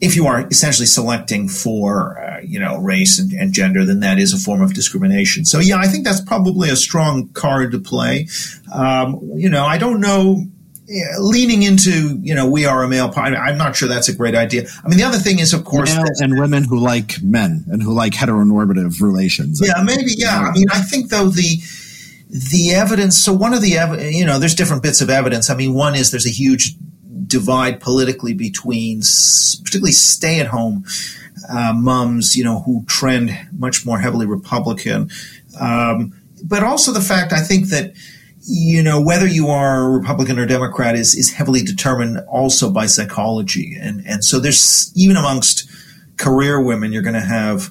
if 0.00 0.14
you 0.14 0.26
are 0.26 0.46
essentially 0.48 0.86
selecting 0.86 1.48
for 1.48 2.20
uh, 2.20 2.40
you 2.44 2.60
know 2.60 2.78
race 2.78 3.18
and, 3.18 3.32
and, 3.32 3.52
gender, 3.52 3.84
then 3.84 3.98
that 4.00 4.20
is 4.20 4.32
a 4.32 4.38
form 4.38 4.62
of 4.62 4.74
discrimination. 4.74 5.44
So 5.44 5.58
yeah, 5.58 5.78
I 5.78 5.88
think 5.88 6.04
that's 6.04 6.20
probably 6.20 6.70
a 6.70 6.76
strong 6.76 7.30
card 7.30 7.72
to 7.72 7.80
play. 7.80 8.28
Um, 8.72 9.18
you 9.34 9.48
know, 9.48 9.64
I 9.64 9.76
don't 9.76 10.00
know 10.00 10.46
leaning 11.18 11.62
into 11.62 12.18
you 12.20 12.34
know 12.34 12.48
we 12.48 12.66
are 12.66 12.82
a 12.82 12.88
male 12.88 13.08
party 13.08 13.36
i'm 13.36 13.56
not 13.56 13.74
sure 13.74 13.88
that's 13.88 14.08
a 14.08 14.14
great 14.14 14.34
idea. 14.34 14.66
I 14.84 14.88
mean 14.88 14.98
the 14.98 15.04
other 15.04 15.18
thing 15.18 15.38
is 15.38 15.54
of 15.54 15.64
course 15.64 15.94
Male 15.94 16.04
and 16.20 16.38
women 16.38 16.64
who 16.64 16.78
like 16.78 17.22
men 17.22 17.64
and 17.68 17.82
who 17.82 17.94
like 17.94 18.12
heteronormative 18.12 19.00
relations. 19.00 19.62
Yeah 19.64 19.82
maybe 19.82 20.12
yeah. 20.16 20.40
I 20.40 20.52
mean 20.52 20.66
i 20.70 20.80
think 20.80 21.10
though 21.10 21.28
the 21.28 21.58
the 22.28 22.74
evidence 22.74 23.16
so 23.18 23.32
one 23.32 23.54
of 23.54 23.62
the 23.62 24.10
you 24.12 24.26
know 24.26 24.38
there's 24.38 24.54
different 24.54 24.82
bits 24.82 25.00
of 25.00 25.08
evidence. 25.08 25.48
I 25.48 25.54
mean 25.54 25.72
one 25.72 25.94
is 25.94 26.10
there's 26.10 26.26
a 26.26 26.30
huge 26.30 26.74
divide 27.26 27.80
politically 27.80 28.34
between 28.34 29.00
particularly 29.64 29.92
stay-at-home 29.92 30.84
uh, 31.48 31.72
moms 31.74 32.36
you 32.36 32.44
know 32.44 32.60
who 32.60 32.84
trend 32.86 33.30
much 33.56 33.86
more 33.86 33.98
heavily 33.98 34.26
republican. 34.26 35.10
Um, 35.58 36.12
but 36.46 36.62
also 36.62 36.92
the 36.92 37.00
fact 37.00 37.32
i 37.32 37.40
think 37.40 37.68
that 37.68 37.94
you 38.46 38.82
know, 38.82 39.00
whether 39.00 39.26
you 39.26 39.48
are 39.48 39.90
Republican 39.90 40.38
or 40.38 40.46
Democrat 40.46 40.96
is, 40.96 41.14
is 41.14 41.32
heavily 41.32 41.62
determined 41.62 42.18
also 42.28 42.70
by 42.70 42.86
psychology. 42.86 43.76
And, 43.80 44.04
and 44.06 44.22
so 44.22 44.38
there's, 44.38 44.92
even 44.94 45.16
amongst 45.16 45.68
career 46.18 46.60
women, 46.60 46.92
you're 46.92 47.02
going 47.02 47.14
to 47.14 47.20
have, 47.20 47.70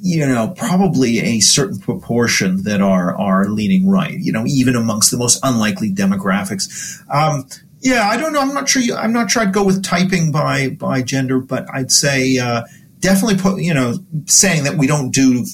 you 0.00 0.26
know, 0.26 0.54
probably 0.56 1.20
a 1.20 1.40
certain 1.40 1.78
proportion 1.78 2.62
that 2.64 2.80
are, 2.80 3.14
are 3.16 3.48
leaning 3.48 3.88
right, 3.88 4.18
you 4.18 4.32
know, 4.32 4.44
even 4.46 4.76
amongst 4.76 5.10
the 5.10 5.18
most 5.18 5.38
unlikely 5.42 5.92
demographics. 5.92 7.02
Um, 7.10 7.46
yeah, 7.80 8.08
I 8.08 8.16
don't 8.16 8.32
know. 8.32 8.40
I'm 8.40 8.54
not 8.54 8.68
sure. 8.68 8.80
You, 8.80 8.96
I'm 8.96 9.12
not 9.12 9.30
sure 9.30 9.42
I'd 9.42 9.52
go 9.52 9.64
with 9.64 9.84
typing 9.84 10.32
by, 10.32 10.70
by 10.70 11.02
gender, 11.02 11.38
but 11.38 11.66
I'd 11.72 11.92
say, 11.92 12.38
uh, 12.38 12.62
definitely 13.00 13.36
put, 13.36 13.60
you 13.60 13.74
know, 13.74 13.98
saying 14.24 14.64
that 14.64 14.78
we 14.78 14.86
don't 14.86 15.10
do 15.10 15.44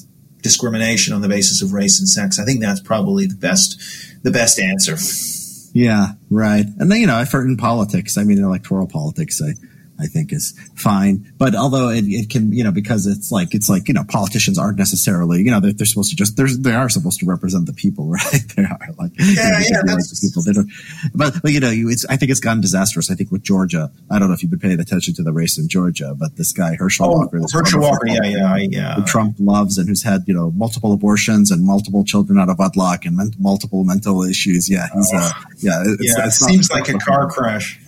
discrimination 0.43 1.13
on 1.13 1.21
the 1.21 1.29
basis 1.29 1.61
of 1.61 1.73
race 1.73 1.99
and 1.99 2.09
sex. 2.09 2.39
I 2.39 2.45
think 2.45 2.61
that's 2.61 2.81
probably 2.81 3.27
the 3.27 3.35
best 3.35 3.81
the 4.23 4.31
best 4.31 4.59
answer. 4.59 4.97
Yeah, 5.73 6.13
right. 6.31 6.67
And 6.79 6.91
then 6.91 7.01
you 7.01 7.07
know, 7.07 7.17
I've 7.17 7.31
heard 7.31 7.47
in 7.47 7.57
politics, 7.57 8.19
I 8.19 8.25
mean, 8.25 8.39
electoral 8.39 8.87
politics, 8.87 9.41
I 9.43 9.53
I 10.01 10.07
think 10.07 10.33
is 10.33 10.55
fine. 10.75 11.33
But 11.39 11.55
although 11.55 11.89
it, 11.91 12.05
it 12.07 12.31
can, 12.31 12.53
you 12.53 12.65
know, 12.65 12.73
because 12.73 13.07
it's 13.07 13.31
like 13.31 13.55
it's 13.55 13.69
like 13.69 13.89
you 13.89 13.95
know, 13.95 14.05
politicians 14.05 14.59
aren't 14.59 14.79
necessarily, 14.79 15.43
you 15.43 15.51
know, 15.51 15.61
they're, 15.61 15.73
they're 15.73 15.87
supposed 15.87 16.11
to 16.11 16.17
just 16.17 16.37
they're, 16.37 16.49
they 16.49 16.75
are 16.75 16.89
supposed 16.89 17.21
to 17.21 17.27
represent 17.27 17.67
the 17.67 17.73
people, 17.73 18.09
right? 18.11 18.43
they 18.57 18.65
are 18.65 18.79
like 18.99 19.13
yeah, 19.19 19.61
you 19.61 19.71
know, 19.73 19.81
yeah, 19.81 19.83
that's... 19.87 20.21
people. 20.21 20.43
They 20.43 20.53
don't, 20.53 20.71
but 21.15 21.43
but 21.43 21.53
you 21.53 21.61
know, 21.61 21.71
you, 21.71 21.91
it's 21.91 22.05
I 22.07 22.17
think 22.17 22.31
it's 22.31 22.41
gotten 22.41 22.61
disastrous. 22.61 23.11
I 23.11 23.15
think 23.15 23.31
with 23.31 23.43
Georgia, 23.43 23.91
I 24.11 24.19
don't 24.19 24.29
know 24.29 24.35
if 24.35 24.43
you've 24.43 24.51
been 24.51 24.61
paying 24.61 24.81
attention 24.81 25.15
to 25.15 25.23
the 25.23 25.33
race 25.33 25.59
in 25.59 25.69
Georgia, 25.69 26.15
but 26.19 26.37
this 26.37 26.53
guy 26.53 26.75
Herschel 26.75 27.07
oh, 27.07 27.19
Walker, 27.19 27.41
this 27.41 27.53
Herschel 27.53 27.81
Walker, 27.81 28.07
yeah, 28.07 28.25
yeah, 28.25 28.57
yeah, 28.57 28.95
who 28.95 29.05
Trump 29.05 29.37
loves 29.39 29.79
and 29.79 29.89
who's 29.89 30.03
had 30.03 30.25
you 30.27 30.35
know 30.35 30.51
multiple 30.53 30.93
abortions 30.93 31.51
and 31.51 31.65
multiple 31.65 32.05
children 32.05 32.39
out 32.39 32.49
of 32.49 32.59
wedlock 32.59 33.05
and 33.05 33.17
men- 33.17 33.35
multiple 33.39 33.85
mental 33.85 34.23
issues. 34.23 34.69
Yeah, 34.69 34.89
he's 34.95 35.13
uh, 35.15 35.31
yeah, 35.59 35.83
it's, 35.85 36.19
yeah, 36.19 36.27
it's 36.27 36.41
it 36.41 36.45
seems 36.45 36.71
like 36.71 36.89
a 36.89 36.99
car 36.99 37.29
crash. 37.29 37.81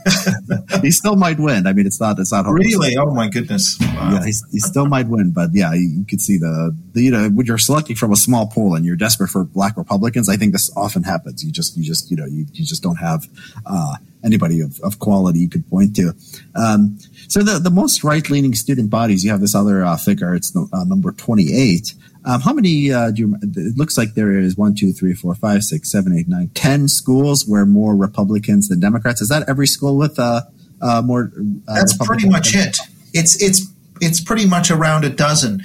He 0.83 0.91
still 0.91 1.17
might 1.17 1.39
win. 1.39 1.67
I 1.67 1.73
mean, 1.73 1.87
it's 1.87 2.01
not 2.01 2.19
it's 2.19 2.33
not 2.33 2.45
hopeless. 2.47 2.67
really. 2.75 2.97
Oh 2.97 3.13
my 3.15 3.29
goodness! 3.29 3.79
Wow. 3.81 4.11
Yeah, 4.13 4.25
he, 4.25 4.33
he 4.51 4.59
still 4.59 4.87
might 4.87 5.09
win, 5.09 5.33
but 5.33 5.51
yeah, 5.53 5.73
you, 5.73 5.89
you 5.99 6.05
could 6.05 6.21
see 6.21 6.39
the, 6.39 6.77
the 6.93 7.03
you 7.03 7.11
know 7.11 7.29
when 7.29 7.47
you're 7.47 7.59
selecting 7.59 7.97
from 7.97 8.13
a 8.13 8.17
small 8.17 8.47
pool 8.47 8.75
and 8.75 8.85
you're 8.85 8.97
desperate 8.97 9.29
for 9.29 9.45
black 9.45 9.77
Republicans. 9.77 10.29
I 10.29 10.37
think 10.37 10.53
this 10.53 10.71
often 10.77 11.03
happens. 11.03 11.45
You 11.45 11.53
just 11.53 11.77
you 11.77 11.85
just 11.85 12.11
you 12.11 12.17
know 12.17 12.27
you, 12.27 12.47
you 12.53 12.65
just 12.65 12.83
don't 12.83 12.97
have 12.97 13.27
uh, 13.67 13.97
anybody 14.25 14.61
of, 14.61 14.81
of 14.81 14.99
quality 14.99 15.41
you 15.41 15.49
could 15.49 15.69
point 15.69 15.97
to. 15.97 16.15
Um, 16.55 16.99
so 17.29 17.43
the 17.43 17.59
the 17.59 17.71
most 17.71 18.05
right 18.05 18.29
leaning 18.29 18.55
student 18.55 18.91
bodies, 18.91 19.25
you 19.25 19.31
have 19.31 19.41
this 19.41 19.55
other 19.55 19.85
uh, 19.85 19.97
figure. 19.97 20.35
It's 20.35 20.55
uh, 20.57 20.85
number 20.85 21.13
twenty 21.13 21.53
eight. 21.55 21.95
Um, 22.25 22.41
how 22.41 22.53
many 22.53 22.93
uh, 22.93 23.11
do 23.11 23.23
you? 23.23 23.37
It 23.43 23.77
looks 23.77 23.99
like 23.99 24.15
there 24.15 24.39
is 24.39 24.57
one, 24.57 24.75
two, 24.75 24.93
three, 24.93 25.13
four, 25.13 25.35
five, 25.35 25.65
six, 25.65 25.91
seven, 25.91 26.17
eight, 26.17 26.29
nine, 26.29 26.51
ten 26.55 26.89
schools 26.89 27.47
where 27.47 27.67
more 27.67 27.97
Republicans 27.97 28.69
than 28.69 28.79
Democrats. 28.79 29.21
Is 29.21 29.29
that 29.29 29.49
every 29.49 29.67
school 29.67 29.97
with 29.97 30.19
uh, 30.19 30.43
uh 30.81 31.03
more? 31.03 31.33
Uh, 31.67 31.75
That's 31.75 31.97
pretty 31.97 32.29
much 32.29 32.55
it. 32.55 32.79
It's 33.13 33.43
it's 33.43 33.67
it's 34.01 34.21
pretty 34.21 34.47
much 34.47 34.71
around 34.71 35.05
a 35.05 35.11
dozen 35.11 35.63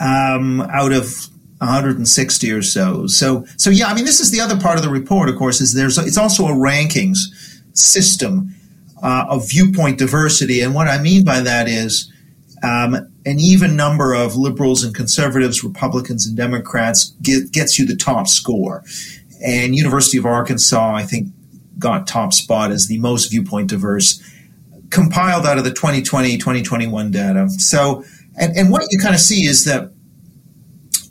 um, 0.00 0.62
out 0.62 0.92
of 0.92 1.28
160 1.58 2.50
or 2.50 2.62
so. 2.62 3.06
So 3.06 3.46
so 3.56 3.70
yeah, 3.70 3.86
I 3.86 3.94
mean, 3.94 4.04
this 4.04 4.18
is 4.18 4.32
the 4.32 4.40
other 4.40 4.58
part 4.58 4.76
of 4.76 4.82
the 4.82 4.90
report. 4.90 5.28
Of 5.28 5.36
course, 5.36 5.60
is 5.60 5.74
there's 5.74 5.96
it's 5.96 6.18
also 6.18 6.46
a 6.46 6.52
rankings 6.52 7.18
system 7.72 8.52
uh, 9.00 9.26
of 9.28 9.48
viewpoint 9.48 9.98
diversity, 9.98 10.60
and 10.60 10.74
what 10.74 10.88
I 10.88 11.00
mean 11.00 11.24
by 11.24 11.40
that 11.40 11.68
is. 11.68 12.10
Um, 12.64 13.10
an 13.26 13.40
even 13.40 13.76
number 13.76 14.14
of 14.14 14.36
liberals 14.36 14.84
and 14.84 14.94
conservatives, 14.94 15.64
Republicans 15.64 16.26
and 16.26 16.36
Democrats 16.36 17.14
get, 17.22 17.52
gets 17.52 17.78
you 17.78 17.86
the 17.86 17.96
top 17.96 18.28
score. 18.28 18.84
And 19.44 19.74
University 19.74 20.18
of 20.18 20.26
Arkansas, 20.26 20.94
I 20.94 21.02
think, 21.02 21.28
got 21.78 22.06
top 22.06 22.32
spot 22.32 22.70
as 22.70 22.86
the 22.86 22.98
most 22.98 23.30
viewpoint 23.30 23.70
diverse, 23.70 24.22
compiled 24.90 25.46
out 25.46 25.58
of 25.58 25.64
the 25.64 25.72
2020 25.72 26.36
2021 26.38 27.10
data. 27.10 27.48
So, 27.50 28.04
and, 28.38 28.56
and 28.56 28.70
what 28.70 28.86
you 28.90 28.98
kind 28.98 29.14
of 29.14 29.20
see 29.20 29.44
is 29.44 29.64
that, 29.64 29.90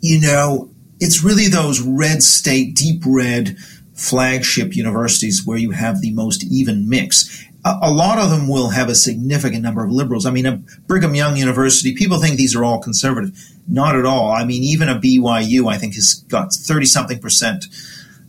you 0.02 0.22
know, 0.22 0.70
it's 1.00 1.24
really 1.24 1.48
those 1.48 1.82
red 1.82 2.24
state, 2.24 2.76
deep 2.76 3.04
red 3.06 3.58
flagship 3.94 4.76
universities 4.76 5.46
where 5.46 5.58
you 5.58 5.72
have 5.72 6.02
the 6.02 6.14
most 6.14 6.44
even 6.46 6.90
mix 6.90 7.46
a 7.66 7.92
lot 7.92 8.20
of 8.20 8.30
them 8.30 8.50
will 8.50 8.70
have 8.70 8.90
a 8.90 8.96
significant 8.96 9.64
number 9.64 9.86
of 9.86 9.92
liberals. 9.92 10.26
I 10.26 10.32
mean, 10.32 10.46
a 10.46 10.58
Brigham 10.86 11.16
Young 11.16 11.38
University, 11.38 11.96
people 11.96 12.20
think 12.20 12.36
these 12.36 12.56
are 12.56 12.64
all 12.64 12.82
conservative. 12.82 13.38
Not 13.68 13.96
at 13.96 14.06
all. 14.06 14.32
I 14.32 14.44
mean, 14.44 14.64
even 14.64 14.90
a 14.90 15.00
BYU, 15.00 15.72
I 15.72 15.78
think, 15.78 15.96
has 15.96 16.26
got 16.28 16.54
30 16.54 16.86
something 16.86 17.20
percent 17.20 17.66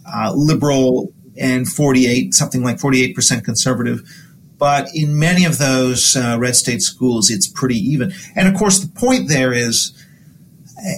uh, 0.06 0.32
liberal 0.34 1.12
and 1.36 1.68
48, 1.68 2.32
something 2.32 2.62
like 2.62 2.76
48% 2.76 3.44
conservative. 3.44 4.08
But 4.56 4.88
in 4.94 5.18
many 5.18 5.44
of 5.44 5.58
those 5.58 6.14
uh, 6.14 6.36
red 6.38 6.54
state 6.54 6.82
schools, 6.82 7.28
it's 7.28 7.48
pretty 7.48 7.76
even. 7.76 8.12
And 8.36 8.46
of 8.46 8.54
course, 8.54 8.78
the 8.78 8.88
point 8.88 9.28
there 9.28 9.52
is 9.52 9.92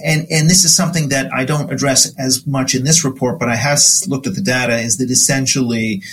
and 0.03 0.27
and 0.29 0.49
this 0.49 0.65
is 0.65 0.75
something 0.75 1.09
that 1.09 1.31
I 1.33 1.45
don't 1.45 1.71
address 1.71 2.13
as 2.17 2.45
much 2.45 2.75
in 2.75 2.83
this 2.83 3.05
report, 3.05 3.39
but 3.39 3.49
I 3.49 3.55
have 3.55 3.79
looked 4.07 4.27
at 4.27 4.35
the 4.35 4.41
data. 4.41 4.77
Is 4.77 4.97
that 4.97 5.09
essentially 5.09 6.03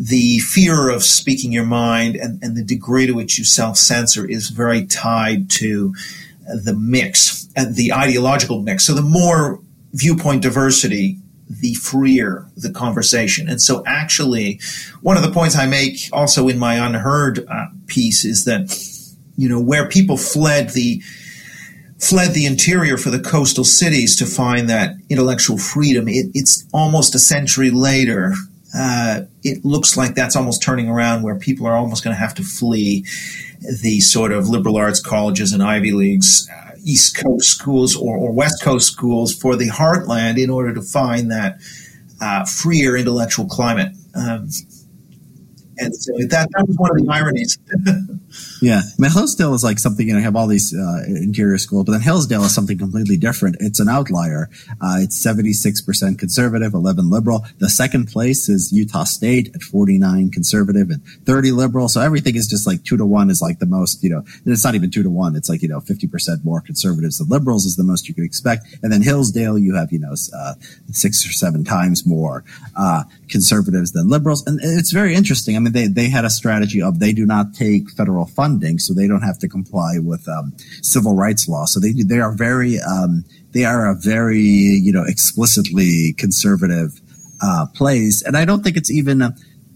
the 0.00 0.38
fear 0.38 0.88
of 0.88 1.02
speaking 1.02 1.52
your 1.52 1.66
mind 1.66 2.16
and, 2.16 2.42
and 2.42 2.56
the 2.56 2.64
degree 2.64 3.06
to 3.06 3.12
which 3.12 3.36
you 3.36 3.44
self 3.44 3.76
censor 3.76 4.26
is 4.26 4.48
very 4.48 4.86
tied 4.86 5.50
to 5.50 5.94
the 6.64 6.74
mix 6.74 7.46
and 7.54 7.74
the 7.74 7.92
ideological 7.92 8.62
mix. 8.62 8.86
So 8.86 8.94
the 8.94 9.02
more 9.02 9.60
viewpoint 9.92 10.42
diversity, 10.42 11.18
the 11.50 11.74
freer 11.74 12.46
the 12.56 12.70
conversation. 12.70 13.48
And 13.48 13.60
so, 13.60 13.82
actually, 13.84 14.58
one 15.02 15.18
of 15.18 15.22
the 15.22 15.32
points 15.32 15.56
I 15.56 15.66
make 15.66 16.08
also 16.12 16.48
in 16.48 16.58
my 16.58 16.76
UnHerd 16.76 17.44
uh, 17.46 17.66
piece 17.86 18.24
is 18.24 18.44
that 18.44 18.70
you 19.36 19.48
know 19.48 19.60
where 19.60 19.86
people 19.86 20.16
fled 20.16 20.70
the 20.70 21.02
fled 21.98 22.32
the 22.32 22.46
interior 22.46 22.96
for 22.96 23.10
the 23.10 23.20
coastal 23.20 23.64
cities 23.64 24.16
to 24.16 24.24
find 24.24 24.70
that 24.70 24.94
intellectual 25.10 25.58
freedom. 25.58 26.08
It, 26.08 26.30
it's 26.32 26.66
almost 26.72 27.14
a 27.14 27.18
century 27.18 27.70
later. 27.70 28.32
Uh, 28.74 29.22
it 29.42 29.64
looks 29.64 29.96
like 29.96 30.14
that's 30.14 30.36
almost 30.36 30.62
turning 30.62 30.88
around 30.88 31.22
where 31.22 31.36
people 31.36 31.66
are 31.66 31.74
almost 31.74 32.04
going 32.04 32.14
to 32.14 32.20
have 32.20 32.34
to 32.34 32.42
flee 32.42 33.04
the 33.82 34.00
sort 34.00 34.32
of 34.32 34.48
liberal 34.48 34.76
arts 34.76 35.00
colleges 35.00 35.52
and 35.52 35.62
Ivy 35.62 35.92
Leagues 35.92 36.48
East 36.84 37.16
Coast 37.16 37.48
schools 37.48 37.96
or, 37.96 38.16
or, 38.16 38.32
West 38.32 38.62
Coast 38.62 38.86
schools 38.86 39.34
for 39.34 39.56
the 39.56 39.68
heartland 39.68 40.42
in 40.42 40.50
order 40.50 40.72
to 40.74 40.82
find 40.82 41.30
that 41.30 41.58
uh, 42.20 42.44
freer 42.44 42.96
intellectual 42.96 43.46
climate. 43.46 43.92
Um, 44.14 44.48
and 45.78 45.94
so 45.94 46.12
that, 46.28 46.48
that 46.52 46.64
was 46.66 46.76
one 46.76 46.90
of 46.90 47.04
the 47.04 47.12
ironies. 47.12 47.58
yeah, 48.62 48.80
I 48.80 49.02
mean, 49.02 49.10
Hillsdale 49.10 49.54
is 49.54 49.64
like 49.64 49.78
something 49.78 50.06
you 50.06 50.14
know. 50.14 50.20
Have 50.20 50.36
all 50.36 50.46
these 50.46 50.74
uh, 50.74 51.02
interior 51.06 51.58
schools, 51.58 51.84
but 51.86 51.92
then 51.92 52.00
Hillsdale 52.00 52.44
is 52.44 52.54
something 52.54 52.78
completely 52.78 53.16
different. 53.16 53.56
It's 53.58 53.80
an 53.80 53.88
outlier. 53.88 54.48
Uh, 54.80 54.98
it's 55.00 55.20
seventy 55.20 55.52
six 55.52 55.80
percent 55.80 56.18
conservative, 56.18 56.74
eleven 56.74 57.10
liberal. 57.10 57.44
The 57.58 57.68
second 57.68 58.06
place 58.06 58.48
is 58.48 58.70
Utah 58.72 59.04
State 59.04 59.50
at 59.54 59.62
forty 59.62 59.98
nine 59.98 60.30
conservative 60.30 60.90
and 60.90 61.02
thirty 61.24 61.50
liberal. 61.50 61.88
So 61.88 62.00
everything 62.00 62.36
is 62.36 62.46
just 62.46 62.66
like 62.66 62.84
two 62.84 62.96
to 62.96 63.06
one 63.06 63.30
is 63.30 63.42
like 63.42 63.58
the 63.58 63.66
most. 63.66 64.02
You 64.04 64.10
know, 64.10 64.24
it's 64.46 64.64
not 64.64 64.74
even 64.74 64.90
two 64.90 65.02
to 65.02 65.10
one. 65.10 65.34
It's 65.34 65.48
like 65.48 65.62
you 65.62 65.68
know 65.68 65.80
fifty 65.80 66.06
percent 66.06 66.44
more 66.44 66.60
conservatives 66.60 67.18
than 67.18 67.28
liberals 67.28 67.64
is 67.64 67.76
the 67.76 67.84
most 67.84 68.08
you 68.08 68.14
could 68.14 68.24
expect. 68.24 68.66
And 68.82 68.92
then 68.92 69.02
Hillsdale, 69.02 69.58
you 69.58 69.74
have 69.74 69.90
you 69.90 69.98
know 69.98 70.14
uh, 70.36 70.54
six 70.92 71.26
or 71.26 71.32
seven 71.32 71.64
times 71.64 72.06
more 72.06 72.44
uh, 72.76 73.04
conservatives 73.28 73.92
than 73.92 74.08
liberals, 74.08 74.46
and 74.46 74.60
it's 74.62 74.92
very 74.92 75.14
interesting. 75.14 75.56
I 75.56 75.58
mean, 75.58 75.72
they 75.72 75.88
they 75.88 76.08
had 76.08 76.24
a 76.24 76.30
strategy 76.30 76.80
of 76.80 77.00
they 77.00 77.12
do 77.12 77.26
not 77.26 77.54
take 77.54 77.90
federal 77.90 78.19
funding, 78.26 78.78
so 78.78 78.94
they 78.94 79.06
don't 79.08 79.22
have 79.22 79.38
to 79.38 79.48
comply 79.48 79.98
with 79.98 80.28
um, 80.28 80.52
civil 80.82 81.14
rights 81.14 81.48
law. 81.48 81.64
So 81.64 81.80
they 81.80 81.92
they 81.92 82.20
are 82.20 82.32
very 82.32 82.80
um, 82.80 83.24
they 83.52 83.64
are 83.64 83.90
a 83.90 83.94
very 83.94 84.40
you 84.40 84.92
know 84.92 85.04
explicitly 85.04 86.14
conservative 86.18 87.00
uh, 87.42 87.66
place, 87.74 88.22
and 88.22 88.36
I 88.36 88.44
don't 88.44 88.62
think 88.62 88.76
it's 88.76 88.90
even. 88.90 89.34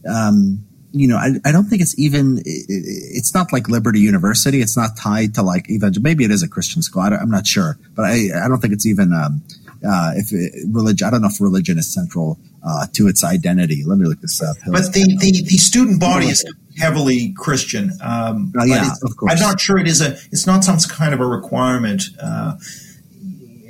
Um, 0.09 0.65
you 0.97 1.09
know, 1.09 1.17
I, 1.17 1.31
I 1.45 1.51
don't 1.51 1.65
think 1.65 1.83
it's 1.83 1.99
even, 1.99 2.41
it's 2.45 3.35
not 3.35 3.53
like 3.53 3.69
Liberty 3.69 3.99
University. 3.99 4.61
It's 4.61 4.77
not 4.77 4.97
tied 4.97 5.35
to 5.35 5.43
like 5.43 5.69
evangel. 5.69 6.01
Maybe 6.05 6.25
it 6.25 6.31
is 6.31 6.45
a 6.45 6.49
Christian 6.49 6.83
school. 6.83 7.03
I 7.03 7.09
am 7.21 7.31
not 7.31 7.49
sure, 7.49 7.77
but 7.97 8.05
I, 8.05 8.29
I 8.45 8.47
don't 8.47 8.61
think 8.61 8.73
it's 8.73 8.87
even, 8.87 9.13
um, 9.13 9.43
uh, 9.85 10.13
if 10.15 10.31
religion, 10.73 11.09
I 11.09 11.11
don't 11.11 11.23
know 11.23 11.29
if 11.29 11.41
religion 11.41 11.79
is 11.79 11.93
central 11.93 12.39
uh, 12.65 12.87
to 12.93 13.09
its 13.09 13.25
identity. 13.25 13.83
Let 13.85 13.99
me 13.99 14.07
look 14.07 14.21
this 14.21 14.41
up. 14.41 14.57
But 14.67 14.93
the, 14.93 15.05
the, 15.19 15.43
the 15.43 15.57
student 15.59 15.99
body 15.99 16.27
is 16.27 16.45
heavily 16.79 17.33
Christian. 17.37 17.91
Um, 18.01 18.53
uh, 18.59 18.65
yeah, 18.65 18.91
of 19.03 19.17
course. 19.17 19.33
I'm 19.33 19.39
not 19.39 19.61
sure 19.61 19.79
it 19.79 19.87
is 19.87 20.01
a. 20.01 20.13
It's 20.33 20.47
not 20.47 20.65
some 20.65 20.79
kind 20.91 21.15
of 21.15 21.21
a 21.21 21.27
requirement. 21.27 22.05
Uh, 22.21 22.57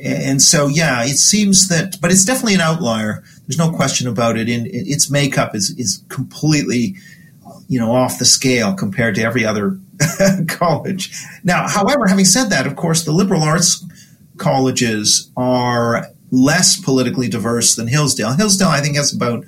and 0.03 0.43
so, 0.43 0.67
yeah, 0.69 1.03
it 1.03 1.17
seems 1.17 1.69
that, 1.69 1.97
but 2.01 2.11
it's 2.11 2.25
definitely 2.25 2.55
an 2.55 2.61
outlier. 2.61 3.25
There's 3.47 3.59
no 3.59 3.71
question 3.71 4.07
about 4.07 4.37
it. 4.37 4.49
In 4.49 4.67
its 4.67 5.11
makeup 5.11 5.55
is 5.55 5.75
is 5.79 6.03
completely, 6.09 6.97
you 7.69 7.79
know, 7.81 7.93
off 7.93 8.19
the 8.19 8.25
scale 8.25 8.75
compared 8.75 9.15
to 9.15 9.23
every 9.23 9.45
other 9.45 9.79
college. 10.49 11.11
Now, 11.43 11.69
however, 11.69 12.07
having 12.07 12.27
said 12.27 12.51
that, 12.51 12.67
of 12.67 12.77
course, 12.77 13.05
the 13.05 13.13
liberal 13.13 13.43
arts 13.43 13.85
colleges 14.37 15.31
are 15.37 16.09
less 16.31 16.79
politically 16.81 17.29
diverse 17.29 17.77
than 17.77 17.87
Hillsdale. 17.87 18.33
Hillsdale, 18.33 18.69
I 18.69 18.81
think, 18.81 18.97
has 18.97 19.13
about 19.15 19.45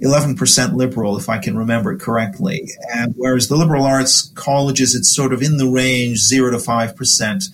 11% 0.00 0.74
liberal, 0.74 1.16
if 1.16 1.28
I 1.28 1.38
can 1.38 1.56
remember 1.56 1.92
it 1.92 2.00
correctly. 2.00 2.68
And 2.94 3.14
whereas 3.16 3.48
the 3.48 3.56
liberal 3.56 3.84
arts 3.84 4.30
colleges, 4.34 4.94
it's 4.94 5.14
sort 5.14 5.32
of 5.32 5.42
in 5.42 5.56
the 5.56 5.68
range 5.68 6.18
0 6.18 6.50
to 6.50 6.58
5% 6.58 7.44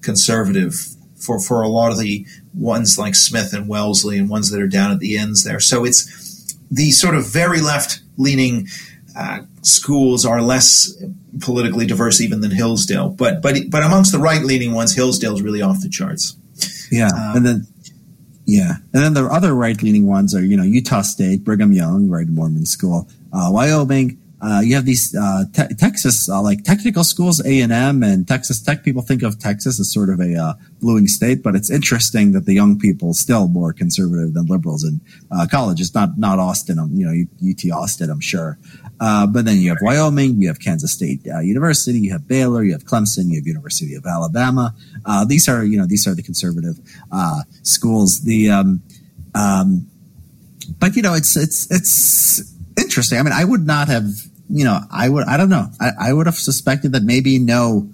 conservative 0.00 0.74
for, 1.14 1.38
for 1.38 1.62
a 1.62 1.68
lot 1.68 1.92
of 1.92 1.98
the 1.98 2.26
ones 2.54 2.98
like 2.98 3.14
Smith 3.14 3.52
and 3.52 3.68
Wellesley 3.68 4.18
and 4.18 4.28
ones 4.28 4.50
that 4.50 4.60
are 4.60 4.66
down 4.66 4.90
at 4.90 4.98
the 4.98 5.16
ends 5.16 5.44
there. 5.44 5.60
So 5.60 5.84
it's 5.84 6.56
the 6.70 6.90
sort 6.90 7.14
of 7.14 7.26
very 7.26 7.60
left 7.60 8.00
leaning 8.16 8.66
uh, 9.16 9.40
schools 9.62 10.26
are 10.26 10.42
less 10.42 10.92
politically 11.40 11.86
diverse 11.86 12.20
even 12.20 12.40
than 12.40 12.50
Hillsdale. 12.50 13.10
But, 13.10 13.42
but, 13.42 13.56
but 13.70 13.84
amongst 13.84 14.10
the 14.10 14.18
right 14.18 14.42
leaning 14.42 14.72
ones, 14.72 14.94
Hillsdale's 14.94 15.42
really 15.42 15.62
off 15.62 15.80
the 15.80 15.88
charts. 15.88 16.36
Yeah. 16.90 17.08
Um, 17.08 17.36
and 17.36 17.46
then 17.46 17.66
yeah, 18.52 18.74
and 18.92 19.02
then 19.02 19.14
the 19.14 19.24
other 19.24 19.54
right 19.54 19.82
leaning 19.82 20.06
ones 20.06 20.34
are 20.34 20.44
you 20.44 20.58
know 20.58 20.62
Utah 20.62 21.00
State, 21.00 21.42
Brigham 21.42 21.72
Young, 21.72 22.10
right 22.10 22.28
Mormon 22.28 22.66
school, 22.66 23.08
uh, 23.32 23.48
Wyoming. 23.50 24.18
Uh, 24.42 24.60
you 24.60 24.74
have 24.74 24.84
these 24.84 25.16
uh, 25.18 25.44
te- 25.54 25.74
Texas 25.76 26.28
uh, 26.28 26.42
like 26.42 26.62
technical 26.62 27.02
schools, 27.02 27.40
A 27.46 27.60
and 27.60 27.72
M, 27.72 28.02
and 28.02 28.28
Texas 28.28 28.60
Tech. 28.60 28.84
People 28.84 29.00
think 29.00 29.22
of 29.22 29.38
Texas 29.38 29.80
as 29.80 29.90
sort 29.90 30.10
of 30.10 30.20
a 30.20 30.34
uh, 30.36 30.52
bluing 30.82 31.06
state, 31.06 31.42
but 31.42 31.54
it's 31.54 31.70
interesting 31.70 32.32
that 32.32 32.44
the 32.44 32.52
young 32.52 32.78
people 32.78 33.14
still 33.14 33.48
more 33.48 33.72
conservative 33.72 34.34
than 34.34 34.44
liberals 34.44 34.84
in 34.84 35.00
uh, 35.30 35.46
colleges. 35.50 35.94
Not 35.94 36.18
not 36.18 36.38
Austin, 36.38 36.78
um, 36.78 36.90
you 36.92 37.06
know, 37.06 37.14
UT 37.50 37.72
Austin, 37.72 38.10
I'm 38.10 38.20
sure. 38.20 38.58
Uh, 39.04 39.26
but 39.26 39.44
then 39.44 39.56
you 39.56 39.68
have 39.68 39.78
Wyoming, 39.82 40.40
you 40.40 40.46
have 40.46 40.60
Kansas 40.60 40.92
State 40.92 41.26
uh, 41.26 41.40
University, 41.40 41.98
you 41.98 42.12
have 42.12 42.28
Baylor, 42.28 42.62
you 42.62 42.70
have 42.70 42.84
Clemson, 42.84 43.30
you 43.30 43.36
have 43.40 43.48
University 43.48 43.96
of 43.96 44.06
Alabama. 44.06 44.76
Uh, 45.04 45.24
these 45.24 45.48
are, 45.48 45.64
you 45.64 45.76
know, 45.76 45.86
these 45.86 46.06
are 46.06 46.14
the 46.14 46.22
conservative 46.22 46.78
uh, 47.10 47.40
schools. 47.64 48.20
The, 48.20 48.50
um, 48.50 48.80
um, 49.34 49.90
but 50.78 50.94
you 50.94 51.02
know, 51.02 51.14
it's 51.14 51.36
it's 51.36 51.68
it's 51.72 52.54
interesting. 52.78 53.18
I 53.18 53.22
mean, 53.24 53.32
I 53.32 53.44
would 53.44 53.66
not 53.66 53.88
have, 53.88 54.06
you 54.48 54.64
know, 54.64 54.78
I 54.88 55.08
would, 55.08 55.26
I 55.26 55.36
don't 55.36 55.50
know, 55.50 55.66
I, 55.80 55.90
I 56.08 56.12
would 56.12 56.26
have 56.26 56.36
suspected 56.36 56.92
that 56.92 57.02
maybe 57.02 57.40
no 57.40 57.90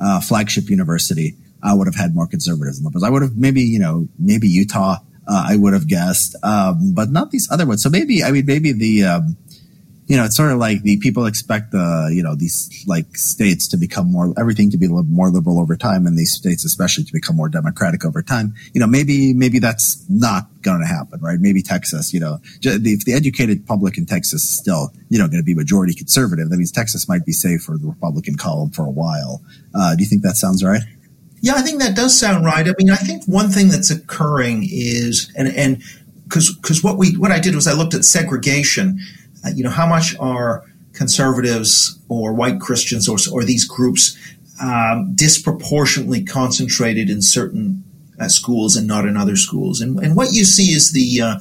uh, 0.00 0.20
flagship 0.20 0.70
university 0.70 1.34
would 1.64 1.88
have 1.88 1.96
had 1.96 2.14
more 2.14 2.28
conservatives 2.28 2.78
than 2.78 2.84
liberals. 2.84 3.02
I 3.02 3.10
would 3.10 3.22
have 3.22 3.36
maybe, 3.36 3.62
you 3.62 3.80
know, 3.80 4.06
maybe 4.16 4.46
Utah. 4.46 4.98
I 5.28 5.56
would 5.56 5.72
have 5.72 5.88
guessed, 5.88 6.36
um, 6.42 6.92
but 6.94 7.08
not 7.08 7.30
these 7.30 7.48
other 7.50 7.64
ones. 7.64 7.82
So 7.82 7.88
maybe, 7.88 8.22
I 8.22 8.32
mean, 8.32 8.44
maybe 8.44 8.72
the 8.72 9.04
um, 9.04 9.36
you 10.06 10.16
know, 10.16 10.24
it's 10.24 10.36
sort 10.36 10.50
of 10.50 10.58
like 10.58 10.82
the 10.82 10.98
people 10.98 11.26
expect 11.26 11.70
the, 11.70 12.12
you 12.12 12.22
know, 12.22 12.34
these 12.34 12.84
like 12.86 13.16
states 13.16 13.68
to 13.68 13.76
become 13.76 14.10
more, 14.10 14.34
everything 14.36 14.70
to 14.70 14.76
be 14.76 14.88
more 14.88 15.30
liberal 15.30 15.60
over 15.60 15.76
time 15.76 16.06
and 16.06 16.18
these 16.18 16.34
states 16.34 16.64
especially 16.64 17.04
to 17.04 17.12
become 17.12 17.36
more 17.36 17.48
democratic 17.48 18.04
over 18.04 18.20
time. 18.20 18.54
You 18.74 18.80
know, 18.80 18.86
maybe, 18.86 19.32
maybe 19.32 19.58
that's 19.58 20.04
not 20.08 20.48
going 20.62 20.80
to 20.80 20.86
happen, 20.86 21.20
right? 21.20 21.38
Maybe 21.40 21.62
Texas, 21.62 22.12
you 22.12 22.20
know, 22.20 22.40
if 22.62 23.04
the 23.04 23.14
educated 23.14 23.64
public 23.64 23.96
in 23.96 24.06
Texas 24.06 24.42
is 24.42 24.50
still, 24.50 24.92
you 25.08 25.18
know, 25.18 25.28
going 25.28 25.40
to 25.40 25.44
be 25.44 25.54
majority 25.54 25.94
conservative, 25.94 26.50
that 26.50 26.56
means 26.56 26.72
Texas 26.72 27.08
might 27.08 27.24
be 27.24 27.32
safe 27.32 27.62
for 27.62 27.78
the 27.78 27.86
Republican 27.86 28.36
column 28.36 28.70
for 28.70 28.84
a 28.84 28.90
while. 28.90 29.40
Uh, 29.74 29.94
do 29.94 30.02
you 30.02 30.08
think 30.08 30.22
that 30.22 30.36
sounds 30.36 30.64
right? 30.64 30.82
Yeah, 31.40 31.54
I 31.54 31.62
think 31.62 31.80
that 31.80 31.96
does 31.96 32.18
sound 32.18 32.44
right. 32.44 32.66
I 32.68 32.72
mean, 32.78 32.90
I 32.90 32.96
think 32.96 33.24
one 33.26 33.50
thing 33.50 33.68
that's 33.68 33.90
occurring 33.90 34.68
is, 34.70 35.32
and, 35.36 35.48
and, 35.48 35.82
because 36.24 36.82
what 36.82 36.96
we 36.96 37.14
what 37.16 37.30
I 37.30 37.38
did 37.38 37.54
was 37.54 37.66
I 37.66 37.74
looked 37.74 37.92
at 37.92 38.06
segregation 38.06 38.98
uh, 39.44 39.50
you 39.54 39.64
know, 39.64 39.70
how 39.70 39.86
much 39.86 40.16
are 40.18 40.64
conservatives 40.92 41.98
or 42.08 42.32
white 42.32 42.60
Christians 42.60 43.08
or, 43.08 43.16
or 43.32 43.44
these 43.44 43.64
groups 43.64 44.16
um, 44.60 45.14
disproportionately 45.14 46.22
concentrated 46.24 47.08
in 47.10 47.22
certain 47.22 47.84
uh, 48.20 48.28
schools 48.28 48.76
and 48.76 48.86
not 48.86 49.06
in 49.06 49.16
other 49.16 49.36
schools? 49.36 49.80
And, 49.80 49.98
and 50.00 50.16
what 50.16 50.32
you 50.32 50.44
see 50.44 50.72
is 50.72 50.92
the 50.92 51.20
uh, 51.20 51.38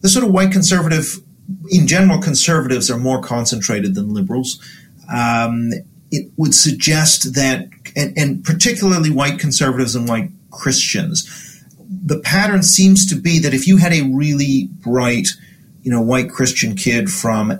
the 0.00 0.08
sort 0.08 0.24
of 0.24 0.32
white 0.32 0.50
conservative, 0.50 1.20
in 1.70 1.86
general, 1.86 2.20
conservatives 2.20 2.90
are 2.90 2.98
more 2.98 3.20
concentrated 3.20 3.94
than 3.94 4.14
liberals. 4.14 4.58
Um, 5.12 5.70
it 6.10 6.30
would 6.36 6.54
suggest 6.54 7.34
that, 7.34 7.68
and, 7.94 8.16
and 8.16 8.44
particularly 8.44 9.10
white 9.10 9.38
conservatives 9.38 9.94
and 9.94 10.08
white 10.08 10.30
Christians, 10.50 11.64
the 11.78 12.18
pattern 12.18 12.62
seems 12.62 13.06
to 13.06 13.14
be 13.14 13.38
that 13.40 13.54
if 13.54 13.66
you 13.66 13.76
had 13.76 13.92
a 13.92 14.08
really 14.12 14.68
bright 14.72 15.28
you 15.82 15.90
know, 15.90 16.00
white 16.00 16.30
Christian 16.30 16.76
kid 16.76 17.08
from, 17.08 17.58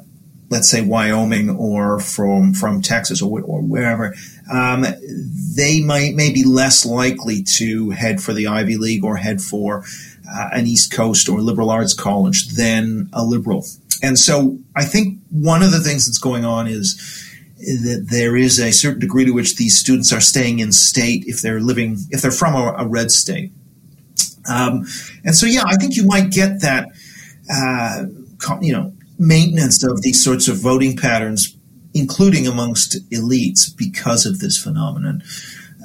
let's 0.50 0.68
say, 0.68 0.82
Wyoming 0.82 1.50
or 1.50 2.00
from 2.00 2.54
from 2.54 2.82
Texas 2.82 3.22
or, 3.22 3.40
or 3.40 3.62
wherever, 3.62 4.14
um, 4.52 4.84
they 5.56 5.80
might 5.80 6.14
may 6.14 6.32
be 6.32 6.44
less 6.44 6.84
likely 6.84 7.42
to 7.42 7.90
head 7.90 8.20
for 8.20 8.32
the 8.32 8.46
Ivy 8.46 8.76
League 8.76 9.04
or 9.04 9.16
head 9.16 9.40
for 9.40 9.84
uh, 10.30 10.48
an 10.52 10.66
East 10.66 10.92
Coast 10.92 11.28
or 11.28 11.40
liberal 11.40 11.70
arts 11.70 11.94
college 11.94 12.48
than 12.48 13.08
a 13.12 13.24
liberal. 13.24 13.64
And 14.02 14.18
so 14.18 14.58
I 14.76 14.84
think 14.84 15.18
one 15.30 15.62
of 15.62 15.72
the 15.72 15.80
things 15.80 16.06
that's 16.06 16.18
going 16.18 16.44
on 16.44 16.66
is 16.66 17.26
that 17.58 18.06
there 18.10 18.36
is 18.36 18.58
a 18.58 18.72
certain 18.72 19.00
degree 19.00 19.26
to 19.26 19.32
which 19.32 19.56
these 19.56 19.78
students 19.78 20.12
are 20.12 20.20
staying 20.20 20.60
in 20.60 20.72
state 20.72 21.24
if 21.26 21.42
they're 21.42 21.60
living 21.60 21.98
if 22.10 22.22
they're 22.22 22.30
from 22.30 22.54
a, 22.54 22.74
a 22.78 22.86
red 22.86 23.10
state. 23.10 23.52
Um, 24.48 24.86
and 25.24 25.34
so, 25.34 25.46
yeah, 25.46 25.64
I 25.66 25.76
think 25.76 25.96
you 25.96 26.06
might 26.06 26.30
get 26.30 26.62
that, 26.62 26.88
uh, 27.52 28.04
you 28.60 28.72
know, 28.72 28.92
maintenance 29.18 29.84
of 29.84 30.02
these 30.02 30.22
sorts 30.22 30.48
of 30.48 30.56
voting 30.56 30.96
patterns, 30.96 31.56
including 31.94 32.46
amongst 32.46 32.98
elites, 33.10 33.76
because 33.76 34.26
of 34.26 34.38
this 34.38 34.56
phenomenon. 34.56 35.22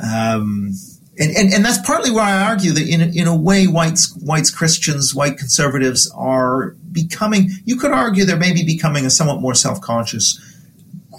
Um, 0.01 0.71
and, 1.17 1.31
and, 1.35 1.53
and 1.53 1.65
that's 1.65 1.85
partly 1.85 2.11
why 2.11 2.31
I 2.31 2.49
argue 2.49 2.73
that 2.73 2.87
in, 2.87 3.01
in 3.17 3.27
a 3.27 3.35
way, 3.35 3.67
whites, 3.67 4.15
whites, 4.21 4.51
Christians, 4.51 5.15
white 5.15 5.37
conservatives 5.37 6.11
are 6.15 6.75
becoming, 6.91 7.49
you 7.63 7.77
could 7.77 7.91
argue 7.91 8.25
they're 8.25 8.37
maybe 8.37 8.63
becoming 8.65 9.05
a 9.05 9.09
somewhat 9.09 9.41
more 9.41 9.53
self-conscious 9.53 10.41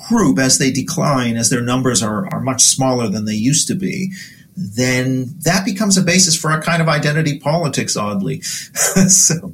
group 0.08 0.38
as 0.38 0.58
they 0.58 0.70
decline, 0.70 1.36
as 1.36 1.48
their 1.48 1.62
numbers 1.62 2.02
are, 2.02 2.32
are 2.32 2.40
much 2.40 2.62
smaller 2.62 3.08
than 3.08 3.24
they 3.24 3.34
used 3.34 3.66
to 3.68 3.74
be 3.74 4.12
then 4.56 5.34
that 5.40 5.66
becomes 5.66 5.98
a 5.98 6.02
basis 6.02 6.34
for 6.34 6.50
a 6.50 6.62
kind 6.62 6.80
of 6.80 6.88
identity 6.88 7.38
politics, 7.38 7.94
oddly. 7.94 8.40
so. 8.40 9.52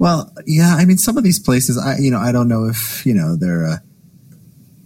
Well, 0.00 0.32
yeah, 0.46 0.76
I 0.76 0.86
mean, 0.86 0.96
some 0.96 1.18
of 1.18 1.24
these 1.24 1.38
places, 1.38 1.76
I, 1.76 1.98
you 1.98 2.10
know, 2.10 2.18
I 2.18 2.32
don't 2.32 2.48
know 2.48 2.64
if, 2.64 3.04
you 3.04 3.12
know, 3.12 3.36
they're, 3.36 3.66
uh, 3.66 3.76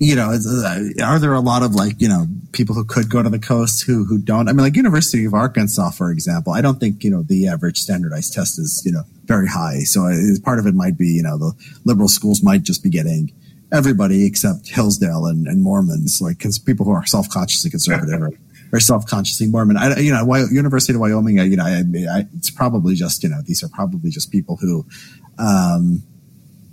you 0.00 0.16
know, 0.16 0.32
uh, 0.32 1.04
are 1.04 1.20
there 1.20 1.32
a 1.34 1.40
lot 1.40 1.62
of 1.62 1.76
like, 1.76 2.00
you 2.00 2.08
know, 2.08 2.26
people 2.50 2.74
who 2.74 2.84
could 2.84 3.08
go 3.08 3.22
to 3.22 3.30
the 3.30 3.38
coast 3.38 3.84
who, 3.86 4.04
who 4.04 4.18
don't? 4.18 4.48
I 4.48 4.52
mean, 4.52 4.64
like 4.64 4.74
University 4.74 5.24
of 5.24 5.32
Arkansas, 5.32 5.90
for 5.90 6.10
example, 6.10 6.52
I 6.52 6.60
don't 6.60 6.80
think, 6.80 7.04
you 7.04 7.12
know, 7.12 7.22
the 7.22 7.46
average 7.46 7.78
standardized 7.78 8.34
test 8.34 8.58
is, 8.58 8.82
you 8.84 8.90
know, 8.90 9.02
very 9.26 9.46
high. 9.46 9.84
So 9.84 10.08
it, 10.08 10.42
part 10.42 10.58
of 10.58 10.66
it 10.66 10.74
might 10.74 10.98
be, 10.98 11.06
you 11.06 11.22
know, 11.22 11.38
the 11.38 11.52
liberal 11.84 12.08
schools 12.08 12.42
might 12.42 12.64
just 12.64 12.82
be 12.82 12.90
getting 12.90 13.32
everybody 13.70 14.26
except 14.26 14.68
Hillsdale 14.68 15.26
and, 15.26 15.46
and 15.46 15.62
Mormons, 15.62 16.20
like 16.20 16.40
cause 16.40 16.58
people 16.58 16.86
who 16.86 16.92
are 16.92 17.06
self-consciously 17.06 17.70
conservative 17.70 18.36
or 18.74 18.80
self-consciously 18.80 19.46
Mormon. 19.46 19.76
I, 19.76 20.00
you 20.00 20.12
know, 20.12 20.34
University 20.50 20.94
of 20.94 21.00
Wyoming, 21.00 21.38
you 21.38 21.56
know, 21.56 21.64
I, 21.64 21.84
I, 22.10 22.26
it's 22.36 22.50
probably 22.50 22.96
just, 22.96 23.22
you 23.22 23.28
know, 23.28 23.40
these 23.44 23.62
are 23.62 23.68
probably 23.68 24.10
just 24.10 24.32
people 24.32 24.56
who, 24.56 24.84
um, 25.38 26.02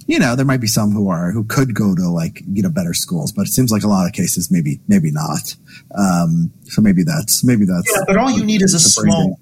you 0.07 0.17
know, 0.17 0.35
there 0.35 0.45
might 0.45 0.59
be 0.59 0.67
some 0.67 0.91
who 0.91 1.09
are 1.09 1.31
who 1.31 1.43
could 1.43 1.75
go 1.75 1.93
to 1.95 2.09
like 2.09 2.41
you 2.51 2.63
know 2.63 2.69
better 2.69 2.93
schools, 2.93 3.31
but 3.31 3.43
it 3.43 3.51
seems 3.51 3.71
like 3.71 3.83
a 3.83 3.87
lot 3.87 4.07
of 4.07 4.13
cases 4.13 4.51
maybe 4.51 4.81
maybe 4.87 5.11
not. 5.11 5.55
Um, 5.97 6.51
so 6.63 6.81
maybe 6.81 7.03
that's 7.03 7.45
maybe 7.45 7.65
that's. 7.65 7.89
Yeah, 7.89 8.03
but 8.07 8.17
all 8.17 8.31
you 8.31 8.43
need 8.43 8.61
is 8.61 8.73
a 8.73 8.79
small. 8.79 9.39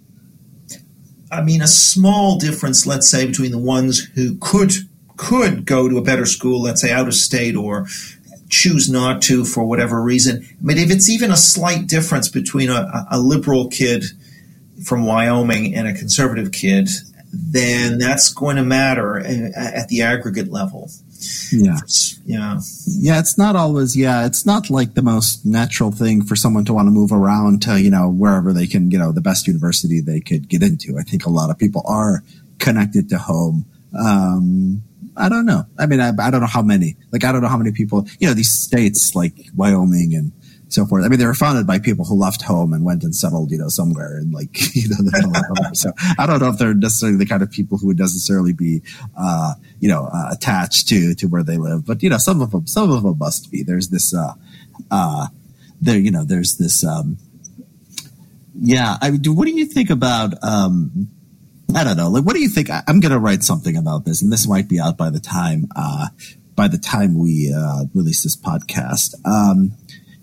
I 1.32 1.42
mean, 1.42 1.62
a 1.62 1.68
small 1.68 2.38
difference, 2.38 2.86
let's 2.86 3.10
say, 3.10 3.26
between 3.26 3.52
the 3.52 3.58
ones 3.58 4.04
who 4.16 4.38
could 4.38 4.74
could 5.16 5.66
go 5.66 5.90
to 5.90 5.98
a 5.98 6.04
better 6.04 6.26
school, 6.26 6.62
let's 6.62 6.82
say 6.82 6.92
out 6.92 7.08
of 7.08 7.14
state 7.16 7.56
or 7.56 7.88
choose 8.50 8.90
not 8.90 9.22
to 9.24 9.46
for 9.46 9.64
whatever 9.64 10.02
reason. 10.02 10.48
But 10.62 10.78
if 10.78 10.92
it's 10.92 11.10
even 11.10 11.32
a 11.32 11.38
slight 11.38 11.88
difference 11.88 12.30
between 12.30 12.70
a, 12.70 13.08
a 13.12 13.20
liberal 13.20 13.70
kid 13.70 14.04
from 14.84 15.06
Wyoming 15.06 15.76
and 15.76 15.88
a 15.88 15.94
conservative 15.94 16.52
kid, 16.52 16.90
then 17.32 18.00
that's 18.00 18.34
going 18.34 18.56
to 18.56 18.64
matter 18.64 19.20
at 19.20 19.88
the 19.88 20.02
aggregate 20.02 20.52
level. 20.52 20.90
Yeah. 21.52 21.78
Yeah. 22.26 22.60
Yeah. 22.86 23.20
It's 23.20 23.38
not 23.38 23.56
always, 23.56 23.96
yeah, 23.96 24.26
it's 24.26 24.46
not 24.46 24.70
like 24.70 24.94
the 24.94 25.02
most 25.02 25.46
natural 25.46 25.92
thing 25.92 26.24
for 26.24 26.36
someone 26.36 26.66
to 26.66 26.74
want 26.74 26.88
to 26.88 26.92
move 26.92 27.12
around 27.12 27.62
to, 27.64 27.80
you 27.80 27.92
know, 27.92 28.10
wherever 28.10 28.54
they 28.54 28.68
can, 28.68 28.90
you 28.90 28.98
know, 28.98 29.12
the 29.12 29.22
best 29.22 29.48
university 29.48 30.00
they 30.00 30.22
could 30.22 30.48
get 30.48 30.64
into. 30.64 30.98
I 30.98 31.04
think 31.04 31.26
a 31.26 31.30
lot 31.30 31.50
of 31.50 31.58
people 31.58 31.84
are 31.86 32.24
connected 32.58 33.10
to 33.10 33.18
home. 33.18 33.66
Um, 34.00 34.84
I 35.18 35.30
don't 35.30 35.46
know. 35.46 35.66
I 35.78 35.86
mean, 35.86 36.00
I, 36.00 36.10
I, 36.10 36.32
don't 36.32 36.42
know 36.42 36.48
how 36.48 36.62
many. 36.62 36.96
Like, 37.12 37.24
I 37.24 37.32
don't 37.32 37.42
know 37.42 37.48
how 37.48 37.58
many 37.58 37.72
people. 37.72 38.08
You 38.20 38.28
know, 38.28 38.34
these 38.34 38.52
states 38.52 39.14
like 39.16 39.34
Wyoming 39.56 40.16
and 40.16 40.32
so 40.70 40.86
forth. 40.86 41.04
I 41.04 41.08
mean, 41.08 41.20
they 41.20 41.26
were 41.26 41.34
founded 41.34 41.68
by 41.68 41.80
people 41.80 42.06
who 42.06 42.16
left 42.16 42.42
home 42.42 42.74
and 42.74 42.86
went 42.86 43.04
and 43.04 43.16
settled, 43.16 43.52
you 43.52 43.58
know, 43.58 43.70
somewhere 43.70 44.20
in 44.20 44.32
like 44.32 44.50
you 44.76 44.90
know 44.90 44.98
So 45.74 45.92
I 46.18 46.26
don't 46.26 46.40
know 46.40 46.50
if 46.50 46.58
they're 46.58 46.74
necessarily 46.74 47.18
the 47.18 47.26
kind 47.26 47.42
of 47.42 47.52
people 47.52 47.78
who 47.78 47.88
would 47.88 48.00
necessarily 48.00 48.54
be, 48.54 48.82
uh, 49.18 49.56
you 49.80 49.90
know, 49.90 50.10
uh, 50.14 50.30
attached 50.32 50.88
to 50.90 51.14
to 51.16 51.28
where 51.28 51.44
they 51.44 51.58
live. 51.58 51.86
But 51.86 52.04
you 52.04 52.10
know, 52.10 52.18
some 52.18 52.42
of 52.42 52.52
them, 52.52 52.68
some 52.68 52.92
of 52.92 53.04
them 53.04 53.18
must 53.18 53.52
be. 53.52 53.64
There's 53.64 53.90
this, 53.90 54.14
uh, 54.14 54.34
uh, 54.92 55.28
there, 55.82 56.00
you 56.00 56.12
know, 56.12 56.24
there's 56.24 56.58
this. 56.58 56.84
Um, 56.84 57.18
yeah, 58.62 58.98
I 59.02 59.12
mean, 59.12 59.22
what 59.36 59.46
do 59.46 59.52
you 59.52 59.66
think 59.66 59.90
about? 59.90 60.34
Um, 60.44 61.10
I 61.76 61.84
don't 61.84 61.98
know. 61.98 62.10
Like, 62.10 62.24
what 62.24 62.36
do 62.36 62.42
you 62.42 62.50
think? 62.50 62.70
I'm 62.70 63.00
going 63.00 63.12
to 63.12 63.20
write 63.20 63.44
something 63.44 63.78
about 63.78 64.06
this, 64.06 64.22
and 64.22 64.32
this 64.32 64.48
might 64.48 64.68
be 64.68 64.80
out 64.80 64.98
by 64.98 65.10
the 65.10 65.20
time 65.20 65.68
uh, 65.76 66.08
by 66.56 66.68
the 66.68 66.78
time 66.78 67.18
we 67.18 67.54
uh, 67.56 67.86
release 67.94 68.24
this 68.24 68.36
podcast. 68.36 69.14
Um, 69.26 69.74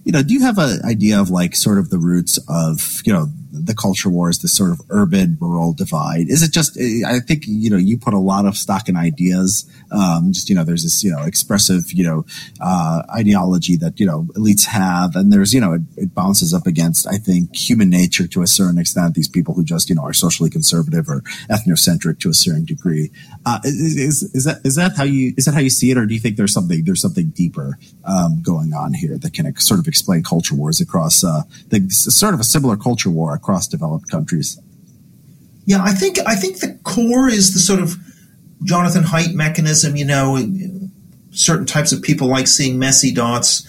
you 0.07 0.13
know, 0.13 0.23
do 0.23 0.33
you 0.33 0.43
have 0.43 0.57
an 0.59 0.83
idea 0.85 1.21
of 1.21 1.31
like 1.31 1.57
sort 1.57 1.79
of 1.79 1.91
the 1.91 1.99
roots 1.99 2.39
of 2.49 3.03
you 3.05 3.13
know 3.13 3.27
the 3.51 3.75
culture 3.75 4.09
wars, 4.09 4.39
this 4.39 4.57
sort 4.57 4.71
of 4.71 4.81
urban 4.89 5.37
rural 5.41 5.73
divide? 5.73 6.29
Is 6.29 6.45
it 6.45 6.53
just? 6.53 6.79
I 6.79 7.19
think 7.19 7.43
you 7.49 7.71
know 7.71 7.77
you 7.77 7.99
put 7.99 8.15
a 8.15 8.19
lot 8.19 8.47
of 8.47 8.57
stock 8.57 8.89
in 8.89 8.97
ideas. 8.97 9.69
Um, 9.91 10.33
just 10.33 10.49
you 10.49 10.55
know, 10.55 10.63
there's 10.63 10.85
this 10.85 11.03
you 11.03 11.11
know 11.11 11.25
expressive 11.25 11.93
you 11.93 12.05
know 12.05 12.25
uh, 12.61 13.03
ideology 13.17 13.75
that 13.79 13.99
you 13.99 14.07
know 14.07 14.29
elites 14.37 14.67
have, 14.67 15.17
and 15.17 15.33
there's 15.33 15.53
you 15.53 15.61
know 15.61 15.73
it, 15.73 15.83
it, 15.97 16.15
bounces 16.15 16.55
up 16.55 16.69
against 16.69 17.09
I 17.09 17.17
think 17.17 17.57
human 17.57 17.91
nature 17.91 18.29
to 18.29 18.43
a 18.43 18.47
certain 18.47 18.79
extent. 18.79 19.15
These 19.15 19.29
people 19.29 19.55
who 19.55 19.65
just 19.65 19.89
you 19.89 19.97
know 19.97 20.05
are 20.05 20.13
socially 20.13 20.51
conservative 20.51 21.09
or 21.09 21.23
ethnocentric 21.51 22.21
to 22.21 22.31
a 22.31 22.35
certain 22.35 22.65
degree. 22.65 23.11
Uh, 23.45 23.59
is, 23.65 24.23
is 24.35 24.45
that 24.45 24.61
is 24.65 24.77
that 24.77 24.97
how 24.97 25.03
you 25.03 25.35
is 25.37 25.47
that 25.47 25.55
how 25.55 25.61
you 25.61 25.71
see 25.71 25.91
it, 25.91 25.99
or 25.99 26.07
do 26.07 26.15
you 26.15 26.21
think 26.21 26.37
there's 26.37 26.55
something 26.55 26.85
there's 26.85 27.03
something 27.03 27.31
deeper 27.31 27.77
um, 28.05 28.41
going 28.41 28.73
on 28.73 28.95
here 28.95 29.19
that 29.19 29.33
can 29.33 29.53
sort 29.57 29.81
of 29.81 29.89
explain 29.97 30.23
culture 30.23 30.55
wars 30.55 30.81
across 30.81 31.25
uh, 31.25 31.43
the 31.69 31.89
sort 31.91 32.35
of 32.35 32.41
a 32.41 32.45
similar 32.45 32.77
culture 32.77 33.11
war 33.11 33.35
across 33.35 33.67
developed 33.67 34.11
countries? 34.11 34.61
Yeah, 35.65 35.83
I 35.83 35.93
think 35.93 36.19
I 36.27 36.37
think 36.37 36.61
the 36.61 36.79
core 36.85 37.29
is 37.29 37.55
the 37.55 37.59
sort 37.59 37.81
of 37.81 37.97
Jonathan 38.63 39.05
Haidt 39.05 39.35
mechanism. 39.35 39.97
You 39.97 40.05
know, 40.05 40.39
certain 41.31 41.67
types 41.67 41.93
of 41.93 42.03
people 42.03 42.29
like 42.29 42.47
seeing 42.47 42.79
messy 42.79 43.13
dots 43.13 43.67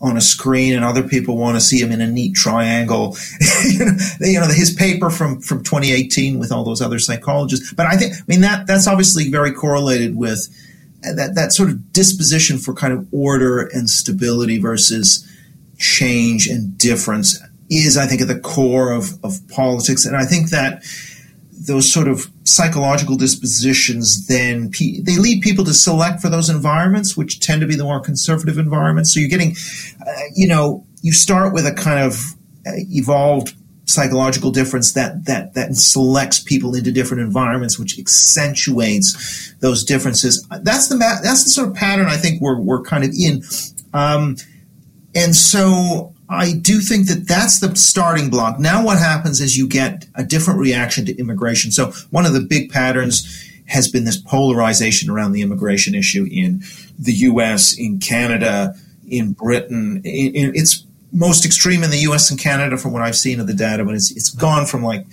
on 0.00 0.16
a 0.16 0.20
screen, 0.20 0.74
and 0.74 0.84
other 0.84 1.02
people 1.02 1.36
want 1.36 1.56
to 1.56 1.60
see 1.60 1.80
them 1.80 1.92
in 1.92 2.00
a 2.00 2.06
neat 2.06 2.34
triangle. 2.34 3.16
you, 3.64 3.84
know, 3.84 3.92
you 4.20 4.40
know, 4.40 4.46
his 4.48 4.74
paper 4.74 5.10
from 5.10 5.40
from 5.40 5.62
2018 5.62 6.38
with 6.38 6.52
all 6.52 6.64
those 6.64 6.82
other 6.82 6.98
psychologists. 6.98 7.72
But 7.72 7.86
I 7.86 7.96
think, 7.96 8.14
I 8.14 8.24
mean, 8.26 8.40
that 8.42 8.66
that's 8.66 8.88
obviously 8.88 9.30
very 9.30 9.52
correlated 9.52 10.16
with 10.16 10.48
that 11.02 11.34
that 11.34 11.52
sort 11.52 11.70
of 11.70 11.92
disposition 11.92 12.58
for 12.58 12.74
kind 12.74 12.92
of 12.92 13.06
order 13.12 13.60
and 13.72 13.88
stability 13.88 14.58
versus 14.58 15.26
change 15.78 16.46
and 16.46 16.76
difference 16.76 17.42
is, 17.70 17.96
I 17.96 18.06
think, 18.06 18.20
at 18.20 18.28
the 18.28 18.38
core 18.38 18.92
of, 18.92 19.22
of 19.24 19.46
politics. 19.48 20.04
And 20.04 20.16
I 20.16 20.24
think 20.24 20.50
that 20.50 20.82
those 21.66 21.92
sort 21.92 22.08
of 22.08 22.26
psychological 22.44 23.16
dispositions 23.16 24.26
then 24.26 24.70
they 24.78 25.16
lead 25.16 25.42
people 25.42 25.64
to 25.64 25.74
select 25.74 26.20
for 26.20 26.28
those 26.28 26.48
environments 26.48 27.16
which 27.16 27.40
tend 27.40 27.60
to 27.60 27.66
be 27.66 27.74
the 27.74 27.84
more 27.84 28.00
conservative 28.00 28.58
environments. 28.58 29.12
So 29.12 29.20
you're 29.20 29.28
getting 29.28 29.56
uh, 30.00 30.12
you 30.34 30.46
know 30.46 30.86
you 31.02 31.12
start 31.12 31.52
with 31.52 31.66
a 31.66 31.72
kind 31.72 32.04
of 32.04 32.34
uh, 32.66 32.72
evolved 32.90 33.54
psychological 33.86 34.50
difference 34.50 34.92
that 34.92 35.24
that 35.26 35.54
that 35.54 35.74
selects 35.74 36.40
people 36.40 36.74
into 36.74 36.92
different 36.92 37.22
environments 37.22 37.78
which 37.78 37.98
accentuates 37.98 39.52
those 39.60 39.84
differences. 39.84 40.46
That's 40.62 40.88
the 40.88 40.96
that's 40.96 41.44
the 41.44 41.50
sort 41.50 41.68
of 41.68 41.74
pattern 41.74 42.06
i 42.06 42.16
think 42.16 42.40
we're 42.40 42.60
we're 42.60 42.82
kind 42.82 43.04
of 43.04 43.10
in. 43.18 43.42
Um, 43.92 44.36
and 45.18 45.34
so 45.34 46.14
I 46.28 46.52
do 46.52 46.80
think 46.80 47.08
that 47.08 47.26
that's 47.26 47.60
the 47.60 47.74
starting 47.74 48.30
block. 48.30 48.58
Now, 48.60 48.84
what 48.84 48.98
happens 48.98 49.40
is 49.40 49.56
you 49.56 49.66
get 49.66 50.06
a 50.14 50.22
different 50.22 50.60
reaction 50.60 51.06
to 51.06 51.16
immigration. 51.16 51.72
So, 51.72 51.92
one 52.10 52.26
of 52.26 52.34
the 52.34 52.40
big 52.40 52.70
patterns 52.70 53.44
has 53.66 53.90
been 53.90 54.04
this 54.04 54.16
polarization 54.16 55.10
around 55.10 55.32
the 55.32 55.42
immigration 55.42 55.94
issue 55.94 56.26
in 56.30 56.62
the 56.98 57.12
US, 57.12 57.76
in 57.76 57.98
Canada, 57.98 58.74
in 59.08 59.32
Britain. 59.32 60.00
It's 60.04 60.84
most 61.12 61.44
extreme 61.44 61.82
in 61.82 61.90
the 61.90 62.00
US 62.10 62.30
and 62.30 62.38
Canada 62.38 62.76
from 62.76 62.92
what 62.92 63.02
I've 63.02 63.16
seen 63.16 63.40
of 63.40 63.46
the 63.46 63.54
data, 63.54 63.84
but 63.84 63.94
it's, 63.94 64.10
it's 64.10 64.30
gone 64.30 64.66
from 64.66 64.82
like 64.82 65.06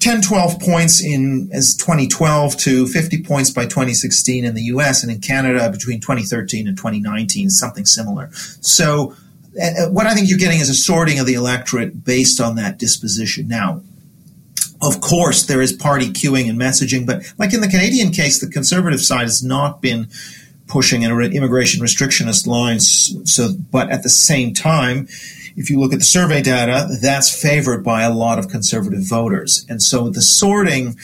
10, 0.00 0.22
12 0.22 0.60
points 0.60 1.02
in 1.02 1.50
as 1.52 1.74
2012 1.76 2.56
to 2.58 2.86
50 2.86 3.22
points 3.22 3.50
by 3.50 3.64
2016 3.64 4.44
in 4.44 4.54
the 4.54 4.62
US 4.64 5.02
and 5.02 5.10
in 5.10 5.20
Canada 5.20 5.70
between 5.70 6.00
2013 6.00 6.68
and 6.68 6.76
2019, 6.76 7.50
something 7.50 7.84
similar. 7.84 8.30
So, 8.32 9.16
uh, 9.60 9.88
what 9.90 10.06
I 10.06 10.14
think 10.14 10.28
you're 10.28 10.38
getting 10.38 10.60
is 10.60 10.68
a 10.68 10.74
sorting 10.74 11.18
of 11.18 11.26
the 11.26 11.34
electorate 11.34 12.04
based 12.04 12.40
on 12.40 12.54
that 12.56 12.78
disposition. 12.78 13.48
Now, 13.48 13.82
of 14.80 15.00
course, 15.00 15.46
there 15.46 15.60
is 15.60 15.72
party 15.72 16.10
cueing 16.10 16.48
and 16.48 16.58
messaging, 16.58 17.04
but 17.04 17.22
like 17.38 17.52
in 17.52 17.60
the 17.60 17.68
Canadian 17.68 18.12
case, 18.12 18.40
the 18.40 18.46
conservative 18.46 19.00
side 19.00 19.22
has 19.22 19.42
not 19.42 19.82
been 19.82 20.08
pushing 20.68 21.04
an 21.04 21.10
immigration 21.32 21.82
restrictionist 21.82 22.46
line. 22.46 22.78
So, 22.78 23.54
but 23.72 23.90
at 23.90 24.04
the 24.04 24.10
same 24.10 24.54
time, 24.54 25.08
if 25.58 25.68
you 25.70 25.80
look 25.80 25.92
at 25.92 25.98
the 25.98 26.04
survey 26.04 26.40
data, 26.40 26.88
that's 27.02 27.42
favored 27.42 27.82
by 27.82 28.02
a 28.02 28.14
lot 28.14 28.38
of 28.38 28.48
conservative 28.48 29.02
voters. 29.02 29.66
And 29.68 29.82
so 29.82 30.08
the 30.08 30.22
sorting, 30.22 30.96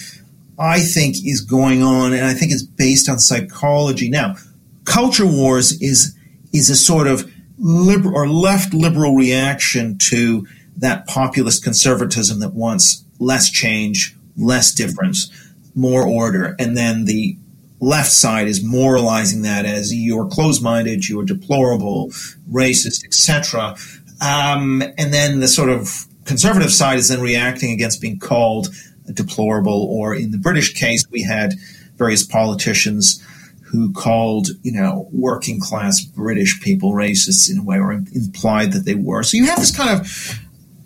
I 0.59 0.79
think, 0.81 1.17
is 1.17 1.41
going 1.41 1.83
on, 1.83 2.13
and 2.13 2.25
I 2.25 2.35
think 2.35 2.53
it's 2.53 2.63
based 2.63 3.09
on 3.09 3.19
psychology. 3.19 4.09
Now, 4.09 4.37
culture 4.85 5.27
wars 5.27 5.83
is 5.83 6.17
is 6.53 6.71
a 6.71 6.77
sort 6.77 7.09
of 7.09 7.29
liberal 7.59 8.15
or 8.15 8.29
left 8.29 8.73
liberal 8.73 9.17
reaction 9.17 9.99
to 9.99 10.47
that 10.77 11.09
populist 11.09 11.65
conservatism 11.65 12.39
that 12.39 12.55
wants 12.55 13.05
less 13.19 13.51
change, 13.51 14.17
less 14.37 14.73
difference, 14.73 15.31
more 15.75 16.07
order, 16.07 16.55
and 16.61 16.77
then 16.77 17.07
the 17.07 17.37
left 17.81 18.13
side 18.13 18.47
is 18.47 18.63
moralizing 18.65 19.43
that 19.43 19.67
as 19.67 19.93
you're 19.93 20.27
closed-minded, 20.29 21.09
you're 21.09 21.25
deplorable, 21.25 22.09
racist, 22.51 23.05
etc. 23.05 23.77
Um, 24.25 24.83
and 24.97 25.13
then 25.13 25.41
the 25.41 25.49
sort 25.49 25.69
of 25.69 26.07
conservative 26.25 26.73
side 26.73 26.99
is 26.99 27.09
then 27.09 27.21
reacting 27.21 27.73
against 27.73 28.01
being 28.01 28.19
called 28.19 28.69
deplorable, 29.13 29.87
or 29.91 30.15
in 30.15 30.31
the 30.31 30.39
British 30.39 30.73
case, 30.73 31.05
we 31.11 31.23
had 31.23 31.53
various 31.97 32.25
politicians 32.25 33.23
who 33.65 33.93
called, 33.93 34.49
you 34.63 34.73
know, 34.73 35.09
working 35.13 35.61
class 35.61 36.01
British 36.03 36.61
people 36.63 36.93
racists 36.93 37.51
in 37.51 37.59
a 37.59 37.63
way, 37.63 37.79
or 37.79 37.93
implied 37.93 38.73
that 38.73 38.85
they 38.85 38.95
were. 38.95 39.23
So 39.23 39.37
you 39.37 39.47
have 39.47 39.59
this 39.59 39.77
kind 39.77 39.91
of 39.91 40.41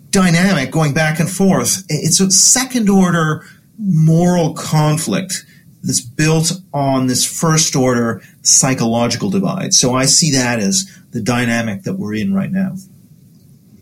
dynamic 0.09 0.71
going 0.71 0.93
back 0.93 1.19
and 1.19 1.29
forth. 1.29 1.85
It's 1.87 2.19
a 2.19 2.29
second 2.31 2.89
order 2.89 3.45
moral 3.77 4.53
conflict 4.53 5.45
that's 5.83 6.01
built 6.01 6.51
on 6.73 7.07
this 7.07 7.23
first 7.23 7.75
order 7.75 8.21
psychological 8.41 9.29
divide. 9.29 9.73
So 9.73 9.95
I 9.95 10.05
see 10.05 10.31
that 10.31 10.59
as 10.59 10.89
the 11.11 11.21
dynamic 11.21 11.83
that 11.83 11.93
we're 11.93 12.15
in 12.15 12.33
right 12.33 12.51
now. 12.51 12.75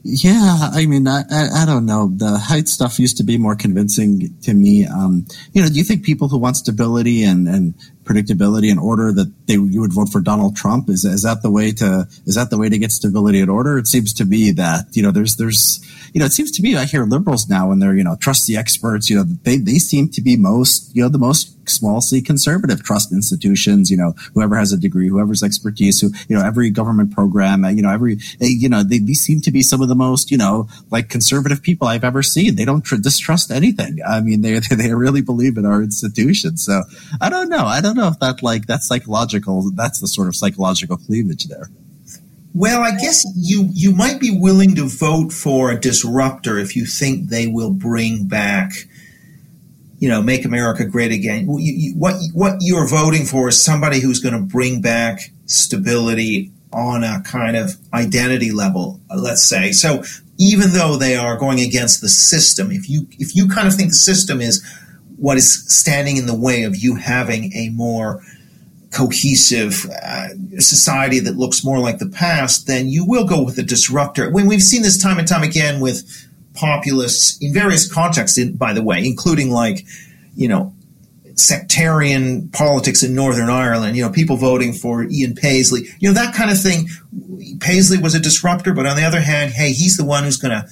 Yeah, 0.09 0.69
I 0.71 0.85
mean, 0.85 1.05
I, 1.05 1.23
I, 1.29 1.63
I, 1.63 1.65
don't 1.65 1.85
know. 1.85 2.09
The 2.15 2.37
Haidt 2.37 2.69
stuff 2.69 2.97
used 2.97 3.17
to 3.17 3.25
be 3.25 3.37
more 3.37 3.57
convincing 3.57 4.33
to 4.43 4.53
me. 4.53 4.87
Um, 4.87 5.25
you 5.51 5.61
know, 5.61 5.67
do 5.67 5.73
you 5.73 5.83
think 5.83 6.05
people 6.05 6.29
who 6.29 6.37
want 6.37 6.55
stability 6.55 7.25
and, 7.25 7.45
and 7.45 7.73
predictability 8.07 8.71
and 8.71 8.79
order 8.79 9.11
that 9.11 9.31
they 9.47 9.53
you 9.53 9.81
would 9.81 9.93
vote 9.93 10.09
for 10.09 10.21
Donald 10.21 10.55
Trump? 10.55 10.89
Is 10.89 11.05
is 11.05 11.23
that 11.23 11.41
the 11.41 11.51
way 11.51 11.71
to 11.73 12.07
is 12.25 12.35
that 12.35 12.49
the 12.49 12.57
way 12.57 12.69
to 12.69 12.77
get 12.77 12.91
stability 12.91 13.41
and 13.41 13.51
order? 13.51 13.77
It 13.77 13.87
seems 13.87 14.13
to 14.13 14.25
me 14.25 14.51
that 14.51 14.85
you 14.93 15.03
know 15.03 15.11
there's 15.11 15.35
there's 15.35 15.79
you 16.13 16.19
know 16.19 16.25
it 16.25 16.33
seems 16.33 16.51
to 16.51 16.63
me 16.63 16.75
I 16.75 16.85
hear 16.85 17.03
liberals 17.05 17.49
now 17.49 17.71
and 17.71 17.81
they're 17.81 17.95
you 17.95 18.03
know 18.03 18.15
trust 18.15 18.47
the 18.47 18.57
experts. 18.57 19.09
You 19.09 19.17
know 19.17 19.23
they 19.43 19.57
they 19.57 19.79
seem 19.79 20.09
to 20.09 20.21
be 20.21 20.37
most 20.37 20.95
you 20.95 21.03
know 21.03 21.09
the 21.09 21.17
most 21.17 21.53
small 21.69 21.99
c 22.01 22.21
conservative 22.21 22.83
trust 22.83 23.11
institutions. 23.11 23.91
You 23.91 23.97
know 23.97 24.13
whoever 24.33 24.55
has 24.55 24.71
a 24.71 24.77
degree, 24.77 25.09
whoever's 25.09 25.43
expertise, 25.43 25.99
who 25.99 26.11
you 26.27 26.37
know 26.37 26.45
every 26.45 26.69
government 26.69 27.11
program. 27.11 27.65
You 27.65 27.81
know 27.81 27.91
every 27.91 28.17
you 28.39 28.69
know 28.69 28.83
they, 28.83 28.99
these 28.99 29.21
seem 29.21 29.41
to 29.41 29.51
be 29.51 29.61
some 29.61 29.81
of 29.81 29.89
the 29.89 29.95
most 29.95 30.31
you 30.31 30.37
know 30.37 30.67
like 30.91 31.09
conservative 31.09 31.61
people 31.61 31.87
I've 31.87 32.03
ever 32.03 32.23
seen. 32.23 32.55
They 32.55 32.65
don't 32.65 32.81
tr- 32.81 32.95
distrust 32.95 33.51
anything. 33.51 33.99
I 34.07 34.21
mean 34.21 34.41
they 34.41 34.59
they 34.59 34.93
really 34.93 35.21
believe 35.21 35.57
in 35.57 35.65
our 35.65 35.81
institutions. 35.81 36.65
So 36.65 36.83
I 37.21 37.29
don't 37.29 37.49
know. 37.49 37.65
I 37.65 37.81
don't 37.81 37.96
know 37.97 38.07
if 38.07 38.19
that 38.19 38.41
like 38.41 38.65
that's 38.65 38.87
psychological. 38.87 39.71
That's 39.71 39.99
the 39.99 40.07
sort 40.07 40.27
of 40.27 40.35
psychological 40.35 40.97
cleavage 40.97 41.45
there. 41.45 41.69
Well, 42.53 42.81
I 42.81 42.97
guess 42.97 43.25
you 43.35 43.69
you 43.73 43.91
might 43.91 44.19
be 44.19 44.31
willing 44.31 44.75
to 44.75 44.87
vote 44.87 45.31
for 45.31 45.71
a 45.71 45.79
disruptor 45.79 46.57
if 46.57 46.75
you 46.75 46.85
think 46.85 47.29
they 47.29 47.45
will 47.47 47.71
bring 47.71 48.27
back, 48.27 48.71
you 49.99 50.09
know, 50.09 50.21
make 50.23 50.43
America 50.43 50.85
great 50.85 51.11
again. 51.11 51.47
You, 51.47 51.59
you, 51.59 51.93
what 51.93 52.15
what 52.33 52.57
you're 52.61 52.87
voting 52.87 53.25
for 53.25 53.49
is 53.49 53.63
somebody 53.63 53.99
who's 53.99 54.19
going 54.19 54.33
to 54.33 54.41
bring 54.41 54.81
back 54.81 55.31
stability 55.45 56.51
on 56.73 57.03
a 57.03 57.21
kind 57.23 57.55
of 57.55 57.75
identity 57.93 58.51
level, 58.51 58.99
let's 59.15 59.43
say. 59.43 59.71
So 59.71 60.03
even 60.37 60.71
though 60.71 60.95
they 60.95 61.15
are 61.15 61.37
going 61.37 61.59
against 61.59 62.01
the 62.01 62.09
system, 62.09 62.71
if 62.71 62.89
you 62.89 63.07
if 63.11 63.35
you 63.35 63.47
kind 63.47 63.67
of 63.67 63.75
think 63.75 63.89
the 63.89 63.95
system 63.95 64.41
is 64.41 64.65
what 65.17 65.37
is 65.37 65.65
standing 65.73 66.17
in 66.17 66.25
the 66.25 66.35
way 66.35 66.63
of 66.63 66.75
you 66.75 66.95
having 66.95 67.53
a 67.53 67.69
more 67.69 68.21
cohesive 68.91 69.85
uh, 70.03 70.29
society 70.59 71.19
that 71.19 71.35
looks 71.35 71.63
more 71.63 71.79
like 71.79 71.99
the 71.99 72.09
past, 72.09 72.67
then 72.67 72.87
you 72.87 73.05
will 73.05 73.27
go 73.27 73.43
with 73.43 73.57
a 73.57 73.63
disruptor. 73.63 74.31
When 74.31 74.47
we've 74.47 74.61
seen 74.61 74.81
this 74.81 75.01
time 75.01 75.19
and 75.19 75.27
time 75.27 75.43
again 75.43 75.79
with 75.79 76.27
populists 76.53 77.37
in 77.41 77.53
various 77.53 77.91
contexts, 77.91 78.37
in, 78.37 78.55
by 78.55 78.73
the 78.73 78.83
way, 78.83 79.05
including 79.05 79.51
like, 79.51 79.85
you 80.35 80.47
know, 80.47 80.73
sectarian 81.35 82.49
politics 82.49 83.03
in 83.03 83.13
Northern 83.13 83.49
Ireland, 83.49 83.95
you 83.95 84.03
know, 84.03 84.11
people 84.11 84.37
voting 84.37 84.73
for 84.73 85.03
Ian 85.03 85.35
Paisley, 85.35 85.87
you 85.99 86.09
know, 86.09 86.13
that 86.13 86.33
kind 86.33 86.49
of 86.49 86.59
thing. 86.59 86.87
Paisley 87.59 87.99
was 87.99 88.15
a 88.15 88.19
disruptor, 88.19 88.73
but 88.73 88.85
on 88.87 88.95
the 88.95 89.03
other 89.03 89.21
hand, 89.21 89.51
hey, 89.51 89.71
he's 89.71 89.97
the 89.97 90.05
one 90.05 90.23
who's 90.23 90.37
going 90.37 90.59
to 90.59 90.67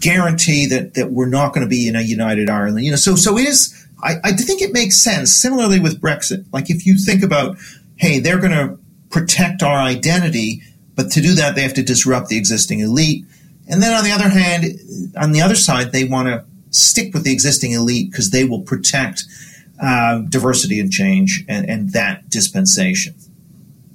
guarantee 0.00 0.66
that 0.66 0.94
that 0.94 1.12
we're 1.12 1.28
not 1.28 1.54
going 1.54 1.64
to 1.64 1.68
be 1.68 1.88
in 1.88 1.96
a 1.96 2.02
united 2.02 2.50
Ireland. 2.50 2.84
You 2.84 2.92
know, 2.92 2.96
so 2.96 3.16
so 3.16 3.38
it 3.38 3.48
is. 3.48 3.80
I, 4.02 4.16
I 4.22 4.32
think 4.32 4.60
it 4.60 4.72
makes 4.72 5.00
sense. 5.00 5.32
Similarly 5.34 5.80
with 5.80 6.00
Brexit, 6.00 6.44
like 6.52 6.68
if 6.68 6.84
you 6.84 6.98
think 6.98 7.22
about, 7.22 7.56
hey, 7.96 8.18
they're 8.18 8.38
going 8.38 8.52
to 8.52 8.78
protect 9.08 9.62
our 9.62 9.78
identity, 9.78 10.62
but 10.94 11.10
to 11.12 11.22
do 11.22 11.34
that 11.34 11.54
they 11.54 11.62
have 11.62 11.74
to 11.74 11.82
disrupt 11.82 12.28
the 12.28 12.36
existing 12.36 12.80
elite. 12.80 13.24
And 13.66 13.82
then 13.82 13.94
on 13.94 14.04
the 14.04 14.10
other 14.10 14.28
hand, 14.28 14.64
on 15.16 15.32
the 15.32 15.40
other 15.40 15.54
side, 15.54 15.92
they 15.92 16.04
want 16.04 16.28
to 16.28 16.44
stick 16.70 17.14
with 17.14 17.24
the 17.24 17.32
existing 17.32 17.72
elite 17.72 18.10
because 18.10 18.30
they 18.30 18.44
will 18.44 18.60
protect 18.60 19.24
uh, 19.80 20.18
diversity 20.28 20.80
and 20.80 20.90
change 20.90 21.44
and, 21.48 21.68
and 21.68 21.92
that 21.92 22.28
dispensation. 22.28 23.14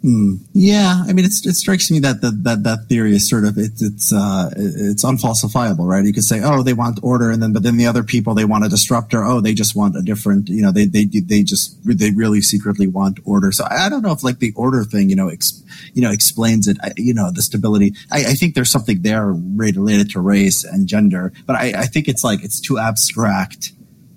Mm. 0.03 0.39
Yeah, 0.53 1.03
I 1.05 1.11
mean, 1.11 1.25
it 1.25 1.31
strikes 1.31 1.91
me 1.91 1.99
that 1.99 2.21
the, 2.21 2.31
that 2.43 2.63
that 2.63 2.85
theory 2.87 3.15
is 3.15 3.29
sort 3.29 3.43
of 3.43 3.57
it, 3.57 3.73
it's 3.81 4.13
uh, 4.13 4.49
it's 4.55 5.03
unfalsifiable, 5.03 5.85
right? 5.85 6.05
You 6.05 6.13
could 6.13 6.23
say, 6.23 6.39
oh, 6.41 6.63
they 6.63 6.71
want 6.71 7.01
order, 7.03 7.29
and 7.29 7.43
then 7.43 7.51
but 7.51 7.63
then 7.63 7.75
the 7.75 7.85
other 7.85 8.03
people 8.03 8.33
they 8.33 8.45
want 8.45 8.65
a 8.65 8.69
disruptor. 8.69 9.25
Oh, 9.25 9.41
they 9.41 9.53
just 9.53 9.75
want 9.75 9.97
a 9.97 10.01
different, 10.01 10.47
you 10.47 10.61
know, 10.61 10.71
they 10.71 10.85
they 10.85 11.03
they 11.03 11.43
just 11.43 11.77
they 11.83 12.11
really 12.11 12.39
secretly 12.39 12.87
want 12.87 13.19
order. 13.25 13.51
So 13.51 13.65
I 13.69 13.89
don't 13.89 14.01
know 14.01 14.13
if 14.13 14.23
like 14.23 14.39
the 14.39 14.53
order 14.55 14.85
thing, 14.85 15.09
you 15.09 15.17
know, 15.17 15.27
ex, 15.27 15.61
you 15.93 16.01
know, 16.01 16.11
explains 16.11 16.69
it. 16.69 16.77
I, 16.81 16.93
you 16.95 17.13
know, 17.13 17.29
the 17.29 17.41
stability. 17.41 17.93
I, 18.09 18.19
I, 18.19 18.33
think 18.33 18.55
there's 18.55 18.71
something 18.71 19.01
there 19.01 19.33
related 19.33 20.11
to 20.11 20.21
race 20.21 20.63
and 20.63 20.87
gender, 20.87 21.33
but 21.45 21.57
I, 21.57 21.73
I 21.75 21.85
think 21.87 22.07
it's 22.07 22.23
like 22.23 22.41
it's 22.41 22.61
too 22.61 22.77
abstract. 22.77 23.73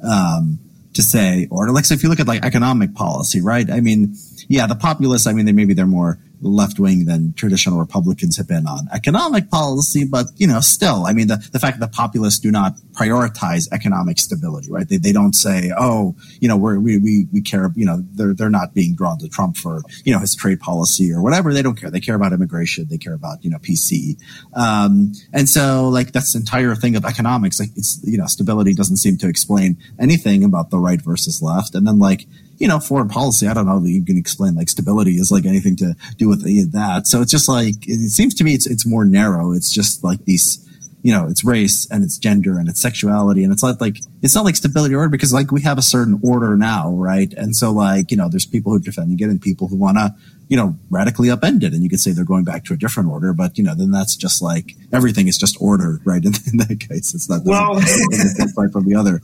Um, 0.09 0.61
to 0.95 1.03
say 1.03 1.49
or 1.51 1.71
Like, 1.71 1.85
so 1.85 1.95
if 1.95 2.03
you 2.03 2.09
look 2.09 2.21
at 2.21 2.27
like 2.27 2.45
economic 2.45 2.95
policy, 2.95 3.41
right? 3.41 3.71
I 3.71 3.81
mean, 3.81 4.15
yeah, 4.49 4.67
the 4.67 4.75
populists, 4.75 5.27
I 5.27 5.33
mean, 5.33 5.47
they 5.47 5.53
maybe 5.53 5.75
they're 5.75 5.87
more 5.87 6.19
left 6.43 6.79
wing 6.79 7.07
than 7.07 7.33
traditional 7.35 7.79
Republicans 7.79 8.37
have 8.37 8.49
been 8.49 8.67
on 8.67 8.89
economic 8.93 9.51
policy, 9.51 10.05
but 10.05 10.27
you 10.37 10.47
know, 10.47 10.61
still, 10.61 11.07
I 11.07 11.13
mean, 11.13 11.29
the, 11.29 11.37
the 11.53 11.59
fact 11.59 11.81
that 11.81 11.93
populists 11.93 12.41
do 12.41 12.51
not 12.51 12.75
prioritize 12.93 13.69
economic 13.73 14.19
stability, 14.19 14.71
right? 14.71 14.89
They, 14.89 14.97
they 14.97 15.13
don't 15.13 15.35
say, 15.35 15.73
oh, 15.77 16.17
you 16.41 16.49
know, 16.49 16.57
we're, 16.57 16.79
we, 16.79 16.99
we, 16.99 17.27
we 17.33 17.41
care, 17.41 17.71
you 17.75 17.87
know, 17.87 18.03
they're, 18.13 18.35
they're 18.35 18.51
not 18.51 18.75
being 18.75 18.95
drawn 18.95 19.19
to 19.19 19.29
Trump 19.29 19.57
for, 19.57 19.83
you 20.05 20.13
know, 20.13 20.19
his 20.19 20.35
trade 20.35 20.61
policy 20.61 21.13
or 21.13 21.23
whatever. 21.23 21.55
They 21.55 21.63
don't 21.63 21.81
care. 21.81 21.91
They 21.91 22.01
care 22.01 22.17
about 22.17 22.33
immigration. 22.33 22.87
They 22.91 22.99
care 22.99 23.15
about, 23.15 23.45
you 23.45 23.51
know, 23.51 23.59
PC. 23.59 24.19
Um, 24.55 25.13
and 25.33 25.49
so 25.49 25.89
like 25.89 26.13
that's 26.13 26.33
the 26.33 26.41
entire 26.41 26.75
thing 26.75 26.97
of 26.97 27.05
economics. 27.05 27.61
Like 27.61 27.71
it's, 27.77 28.01
you 28.05 28.19
know, 28.19 28.27
stability 28.27 28.75
doesn't 28.75 28.97
seem 28.97 29.17
to 29.19 29.29
explain 29.29 29.79
anything 29.99 30.45
about 30.45 30.71
the 30.71 30.79
right 30.79 31.01
versus 31.01 31.41
left. 31.41 31.75
And 31.75 31.87
then 31.87 31.99
like, 31.99 32.27
you 32.59 32.69
know, 32.69 32.79
foreign 32.79 33.09
policy, 33.09 33.47
I 33.49 33.55
don't 33.55 33.67
know 33.67 33.81
that 33.81 33.91
you 33.91 34.05
can 34.05 34.17
explain 34.17 34.55
like 34.55 34.69
stability 34.69 35.17
is 35.17 35.33
like 35.33 35.45
anything 35.45 35.77
to 35.77 35.95
do 36.17 36.29
with 36.29 36.43
that. 36.73 37.07
So 37.07 37.21
it's 37.21 37.31
just 37.31 37.49
like, 37.49 37.75
it 37.89 38.11
seems 38.11 38.35
to 38.35 38.45
me 38.45 38.55
it's, 38.55 38.67
it's 38.67 38.87
more 38.87 39.05
narrow. 39.05 39.53
It's 39.53 39.73
just 39.73 40.05
like 40.05 40.25
these, 40.25 40.59
you 41.03 41.13
know, 41.13 41.27
it's 41.27 41.45
race 41.45 41.89
and 41.91 42.05
it's 42.05 42.19
gender 42.19 42.59
and 42.59 42.69
it's 42.69 42.81
sexuality. 42.81 43.43
And 43.43 43.53
it's 43.53 43.63
not 43.63 43.81
like, 43.81 43.99
it's 44.23 44.35
not 44.35 44.45
like 44.45 44.55
stability 44.55 44.95
order 44.95 45.09
because 45.09 45.33
like 45.33 45.51
we 45.51 45.63
have 45.63 45.79
a 45.79 45.83
certain 45.83 46.21
order 46.23 46.57
now, 46.57 46.91
right? 46.93 47.33
And 47.33 47.57
so 47.57 47.73
like, 47.73 48.11
you 48.11 48.17
know, 48.17 48.29
there's 48.29 48.47
people 48.47 48.71
who 48.71 48.77
are 48.77 48.81
defending 48.81 49.19
it 49.19 49.31
and 49.31 49.41
people 49.41 49.67
who 49.67 49.77
want 49.77 49.97
to, 49.97 50.15
you 50.49 50.57
know, 50.57 50.77
radically 50.91 51.29
upend 51.29 51.65
it. 51.65 51.73
And 51.73 51.83
you 51.83 51.89
could 51.89 51.99
say 51.99 52.13
they're 52.13 52.25
going 52.25 52.45
back 52.45 52.65
to 52.67 52.75
a 52.75 52.77
different 52.77 53.09
order, 53.09 53.33
but 53.33 53.59
you 53.59 53.65
know, 53.65 53.75
then 53.75 53.91
that's 53.91 54.15
just 54.15 54.43
like 54.43 54.77
everything 54.93 55.27
is 55.27 55.39
just 55.39 55.57
order, 55.61 56.01
right? 56.05 56.25
In, 56.25 56.33
in 56.53 56.59
that 56.59 56.79
case, 56.89 57.15
it's 57.15 57.29
not 57.29 57.43
well, 57.45 57.73
it's 57.79 58.57
like 58.57 58.71
from 58.71 58.85
the 58.85 58.95
other. 58.95 59.21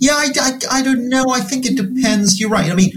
Yeah, 0.00 0.14
I, 0.14 0.32
I, 0.40 0.78
I 0.78 0.82
don't 0.82 1.08
know. 1.08 1.26
I 1.30 1.40
think 1.40 1.66
it 1.66 1.76
depends. 1.76 2.40
You're 2.40 2.50
right. 2.50 2.70
I 2.70 2.74
mean, 2.74 2.92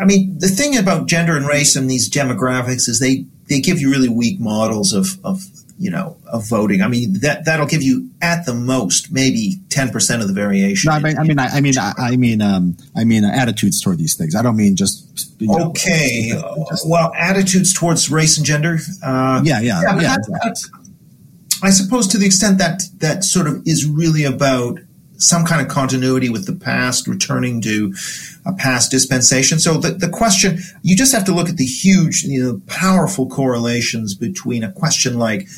I 0.00 0.04
mean, 0.04 0.38
the 0.38 0.48
thing 0.48 0.78
about 0.78 1.06
gender 1.06 1.36
and 1.36 1.46
race 1.46 1.76
and 1.76 1.90
these 1.90 2.08
demographics 2.08 2.88
is 2.88 3.00
they, 3.00 3.26
they 3.48 3.60
give 3.60 3.80
you 3.80 3.90
really 3.90 4.08
weak 4.08 4.40
models 4.40 4.92
of, 4.92 5.18
of 5.24 5.42
you 5.78 5.90
know 5.90 6.16
of 6.26 6.48
voting. 6.48 6.82
I 6.82 6.88
mean 6.88 7.20
that 7.20 7.44
that'll 7.44 7.66
give 7.66 7.82
you 7.82 8.10
at 8.20 8.44
the 8.46 8.54
most 8.54 9.12
maybe 9.12 9.54
ten 9.70 9.90
percent 9.90 10.20
of 10.20 10.28
the 10.28 10.34
variation. 10.34 10.88
No, 10.88 10.96
I 10.96 11.00
mean, 11.00 11.18
I 11.18 11.22
mean, 11.22 11.38
I, 11.38 11.60
mean, 11.60 11.74
I, 11.78 12.16
mean, 12.16 12.42
um, 12.42 12.76
I 12.96 13.04
mean, 13.04 13.24
uh, 13.24 13.30
attitudes 13.30 13.80
toward 13.80 13.98
these 13.98 14.14
things. 14.14 14.34
I 14.34 14.42
don't 14.42 14.56
mean 14.56 14.76
just. 14.76 15.04
You 15.40 15.46
know, 15.46 15.68
okay, 15.68 16.32
just, 16.68 16.88
well, 16.88 17.12
attitudes 17.16 17.72
towards 17.72 18.10
race 18.10 18.36
and 18.36 18.44
gender. 18.44 18.78
Uh, 19.02 19.40
yeah, 19.44 19.60
yeah, 19.60 19.80
yeah. 19.82 20.00
yeah 20.00 20.16
exactly. 20.16 20.70
I 21.62 21.70
suppose 21.70 22.08
to 22.08 22.18
the 22.18 22.26
extent 22.26 22.58
that 22.58 22.82
that 22.98 23.24
sort 23.24 23.46
of 23.46 23.62
is 23.66 23.86
really 23.86 24.24
about 24.24 24.80
some 25.18 25.44
kind 25.44 25.60
of 25.60 25.68
continuity 25.68 26.30
with 26.30 26.46
the 26.46 26.54
past, 26.54 27.06
returning 27.06 27.60
to 27.62 27.92
a 28.46 28.52
past 28.52 28.90
dispensation. 28.90 29.58
So 29.58 29.74
the, 29.74 29.90
the 29.90 30.08
question, 30.08 30.60
you 30.82 30.96
just 30.96 31.12
have 31.12 31.24
to 31.24 31.34
look 31.34 31.48
at 31.48 31.56
the 31.56 31.66
huge, 31.66 32.22
you 32.22 32.42
know, 32.42 32.62
powerful 32.66 33.28
correlations 33.28 34.14
between 34.14 34.62
a 34.62 34.72
question 34.72 35.18
like 35.18 35.48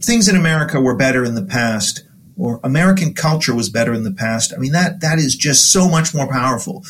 things 0.00 0.28
in 0.28 0.36
America 0.36 0.80
were 0.80 0.96
better 0.96 1.24
in 1.24 1.34
the 1.34 1.44
past 1.44 2.04
or 2.36 2.60
American 2.62 3.14
culture 3.14 3.54
was 3.54 3.68
better 3.68 3.92
in 3.92 4.04
the 4.04 4.12
past. 4.12 4.52
I 4.54 4.58
mean, 4.58 4.72
that, 4.72 5.00
that 5.00 5.18
is 5.18 5.34
just 5.34 5.72
so 5.72 5.88
much 5.88 6.14
more 6.14 6.28
powerful. 6.28 6.84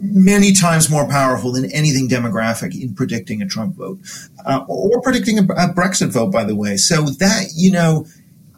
many 0.00 0.52
times 0.52 0.90
more 0.90 1.08
powerful 1.08 1.52
than 1.52 1.70
anything 1.72 2.08
demographic 2.08 2.78
in 2.78 2.92
predicting 2.94 3.40
a 3.40 3.46
Trump 3.46 3.76
vote 3.76 4.00
uh, 4.44 4.64
or 4.66 5.00
predicting 5.00 5.38
a, 5.38 5.42
a, 5.42 5.72
Brexit 5.72 6.08
vote, 6.08 6.32
by 6.32 6.42
the 6.44 6.56
way. 6.56 6.76
So 6.76 7.02
that, 7.02 7.52
you 7.54 7.70
know, 7.70 8.06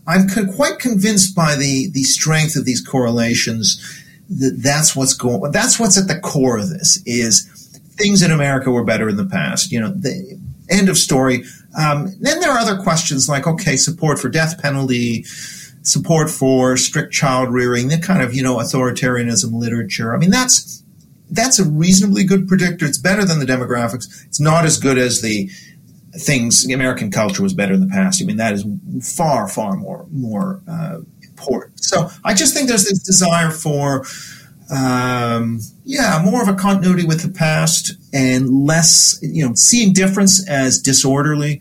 I'm 0.06 0.28
quite 0.28 0.78
convinced 0.78 1.34
by 1.34 1.56
the, 1.56 1.90
the 1.90 2.02
strength 2.02 2.56
of 2.56 2.64
these 2.64 2.86
correlations 2.86 3.80
that 4.28 4.62
that's 4.62 4.94
what's 4.94 5.14
going, 5.14 5.50
that's 5.50 5.78
what's 5.78 5.98
at 5.98 6.08
the 6.08 6.18
core 6.18 6.58
of 6.58 6.68
this 6.68 7.02
is 7.06 7.44
things 7.96 8.22
in 8.22 8.30
America 8.30 8.70
were 8.70 8.84
better 8.84 9.08
in 9.08 9.16
the 9.16 9.26
past. 9.26 9.72
You 9.72 9.80
know, 9.80 9.88
the 9.90 10.38
end 10.70 10.88
of 10.88 10.98
story. 10.98 11.44
Um, 11.78 12.14
then 12.20 12.40
there 12.40 12.50
are 12.50 12.58
other 12.58 12.76
questions 12.82 13.28
like, 13.28 13.46
okay, 13.46 13.76
support 13.76 14.18
for 14.18 14.28
death 14.28 14.60
penalty, 14.60 15.24
support 15.82 16.30
for 16.30 16.76
strict 16.76 17.12
child 17.12 17.52
rearing, 17.52 17.88
the 17.88 17.98
kind 17.98 18.22
of, 18.22 18.34
you 18.34 18.42
know, 18.42 18.56
authoritarianism 18.56 19.52
literature. 19.52 20.14
I 20.14 20.18
mean, 20.18 20.30
that's, 20.30 20.82
that's 21.30 21.58
a 21.58 21.64
reasonably 21.64 22.24
good 22.24 22.46
predictor. 22.46 22.86
It's 22.86 22.98
better 22.98 23.24
than 23.24 23.40
the 23.40 23.46
demographics. 23.46 24.24
It's 24.26 24.40
not 24.40 24.64
as 24.64 24.78
good 24.78 24.98
as 24.98 25.20
the 25.20 25.50
things 26.18 26.64
American 26.70 27.10
culture 27.10 27.42
was 27.42 27.54
better 27.54 27.74
in 27.74 27.80
the 27.80 27.88
past. 27.88 28.22
I 28.22 28.24
mean, 28.24 28.36
that 28.36 28.54
is 28.54 28.64
far, 29.02 29.48
far 29.48 29.76
more 29.76 30.06
more 30.10 30.62
uh, 30.68 30.98
important. 31.22 31.82
So 31.84 32.10
I 32.24 32.34
just 32.34 32.54
think 32.54 32.68
there's 32.68 32.84
this 32.84 33.00
desire 33.00 33.50
for, 33.50 34.04
um, 34.70 35.60
yeah, 35.84 36.22
more 36.24 36.42
of 36.42 36.48
a 36.48 36.54
continuity 36.54 37.04
with 37.04 37.22
the 37.22 37.30
past 37.30 37.94
and 38.12 38.64
less, 38.64 39.18
you 39.22 39.46
know, 39.46 39.54
seeing 39.54 39.92
difference 39.92 40.48
as 40.48 40.78
disorderly, 40.80 41.60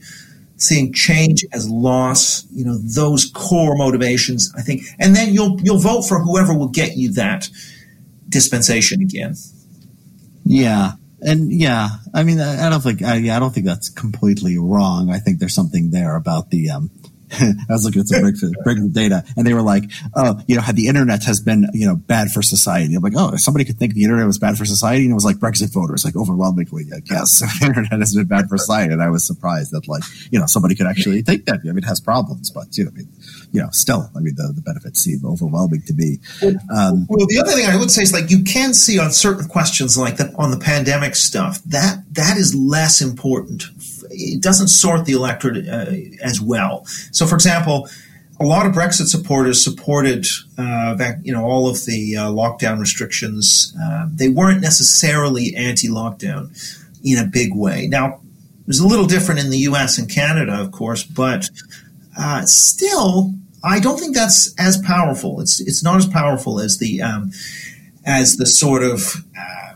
seeing 0.57 0.93
change 0.93 1.43
as 1.51 1.69
loss. 1.69 2.45
You 2.51 2.65
know, 2.65 2.77
those 2.77 3.29
core 3.33 3.75
motivations. 3.75 4.53
I 4.57 4.61
think, 4.61 4.83
and 4.99 5.15
then 5.15 5.33
you'll 5.33 5.59
you'll 5.61 5.79
vote 5.79 6.03
for 6.03 6.19
whoever 6.19 6.53
will 6.57 6.69
get 6.69 6.95
you 6.95 7.11
that 7.13 7.49
dispensation 8.29 9.01
again. 9.01 9.35
Yeah, 10.45 10.93
and 11.25 11.51
yeah, 11.51 11.89
I 12.13 12.23
mean, 12.23 12.39
I, 12.39 12.69
don't 12.69 12.81
think, 12.81 13.01
I, 13.01 13.15
yeah, 13.15 13.35
I 13.35 13.39
don't 13.39 13.53
think 13.53 13.65
that's 13.65 13.89
completely 13.89 14.57
wrong. 14.57 15.09
I 15.09 15.19
think 15.19 15.39
there's 15.39 15.55
something 15.55 15.91
there 15.91 16.15
about 16.15 16.49
the, 16.49 16.69
um, 16.69 16.91
I 17.41 17.55
was 17.69 17.83
looking 17.85 18.01
at 18.01 18.07
some 18.07 18.21
Brexit, 18.21 18.93
data, 18.93 19.23
and 19.35 19.47
they 19.47 19.53
were 19.53 19.61
like, 19.61 19.85
"Oh, 20.15 20.39
you 20.47 20.55
know, 20.55 20.61
had 20.61 20.75
the 20.75 20.87
internet 20.87 21.23
has 21.23 21.39
been, 21.39 21.67
you 21.73 21.87
know, 21.87 21.95
bad 21.95 22.29
for 22.29 22.43
society." 22.43 22.93
I'm 22.93 23.01
like, 23.01 23.13
"Oh, 23.15 23.33
if 23.33 23.39
somebody 23.39 23.65
could 23.65 23.79
think 23.79 23.93
the 23.93 24.03
internet 24.03 24.27
was 24.27 24.37
bad 24.37 24.55
for 24.55 24.65
society," 24.65 25.03
and 25.03 25.11
it 25.11 25.15
was 25.15 25.25
like 25.25 25.37
Brexit 25.37 25.73
voters, 25.73 26.05
like 26.05 26.15
overwhelmingly, 26.15 26.85
I 26.95 26.99
guess 26.99 27.39
the 27.59 27.65
internet 27.65 27.99
has 27.99 28.13
been 28.13 28.27
bad 28.27 28.49
for 28.49 28.57
society. 28.57 28.93
And 28.93 29.01
I 29.01 29.09
was 29.09 29.25
surprised 29.25 29.71
that, 29.71 29.87
like, 29.87 30.03
you 30.31 30.39
know, 30.39 30.45
somebody 30.45 30.75
could 30.75 30.85
actually 30.85 31.23
think 31.23 31.45
that. 31.45 31.61
I 31.63 31.67
mean, 31.67 31.79
it 31.79 31.85
has 31.85 31.99
problems, 31.99 32.51
but 32.51 32.77
you 32.77 32.85
know, 32.85 32.91
I 32.91 32.97
mean, 32.97 33.09
you 33.53 33.61
know, 33.61 33.69
still, 33.71 34.09
I 34.15 34.19
mean, 34.19 34.33
the, 34.35 34.51
the 34.53 34.61
benefits 34.61 34.99
seem 34.99 35.21
overwhelming 35.23 35.83
to 35.83 35.93
me. 35.93 36.19
Um, 36.75 37.05
well, 37.07 37.27
the 37.27 37.39
other 37.39 37.51
thing 37.51 37.67
I 37.67 37.75
would 37.75 37.91
say 37.91 38.01
is 38.01 38.11
like 38.11 38.31
you 38.31 38.43
can 38.43 38.73
see 38.73 38.97
on 38.97 39.11
certain 39.11 39.47
questions, 39.47 39.95
like 39.95 40.17
the, 40.17 40.33
on 40.37 40.49
the 40.49 40.57
pandemic 40.57 41.15
stuff, 41.15 41.63
that 41.65 42.03
that 42.13 42.37
is 42.37 42.55
less 42.55 42.99
important. 42.99 43.65
It 44.09 44.41
doesn't 44.41 44.69
sort 44.69 45.05
the 45.05 45.13
electorate 45.13 45.67
uh, 45.67 45.85
as 46.23 46.41
well. 46.41 46.85
So, 47.11 47.27
for 47.27 47.35
example, 47.35 47.87
a 48.39 48.43
lot 48.43 48.65
of 48.65 48.73
Brexit 48.73 49.05
supporters 49.05 49.63
supported 49.63 50.25
uh, 50.57 50.95
back, 50.95 51.19
you 51.21 51.31
know, 51.31 51.45
all 51.45 51.69
of 51.69 51.85
the 51.85 52.17
uh, 52.17 52.31
lockdown 52.31 52.79
restrictions. 52.79 53.75
Uh, 53.79 54.07
they 54.11 54.29
weren't 54.29 54.61
necessarily 54.61 55.55
anti-lockdown 55.55 56.49
in 57.03 57.19
a 57.19 57.25
big 57.25 57.55
way. 57.55 57.87
Now, 57.87 58.15
it 58.61 58.67
was 58.67 58.79
a 58.79 58.87
little 58.87 59.05
different 59.05 59.41
in 59.41 59.51
the 59.51 59.59
U.S. 59.59 59.99
and 59.99 60.09
Canada, 60.09 60.59
of 60.59 60.71
course, 60.71 61.03
but 61.03 61.49
uh, 62.17 62.45
still, 62.45 63.35
I 63.63 63.79
don't 63.79 63.97
think 63.97 64.13
that's 64.13 64.53
as 64.59 64.77
powerful. 64.77 65.39
It's 65.39 65.59
it's 65.61 65.83
not 65.83 65.97
as 65.97 66.05
powerful 66.05 66.59
as 66.59 66.79
the 66.79 67.01
um, 67.01 67.31
as 68.05 68.37
the 68.37 68.45
sort 68.45 68.83
of 68.83 69.25
uh, 69.39 69.75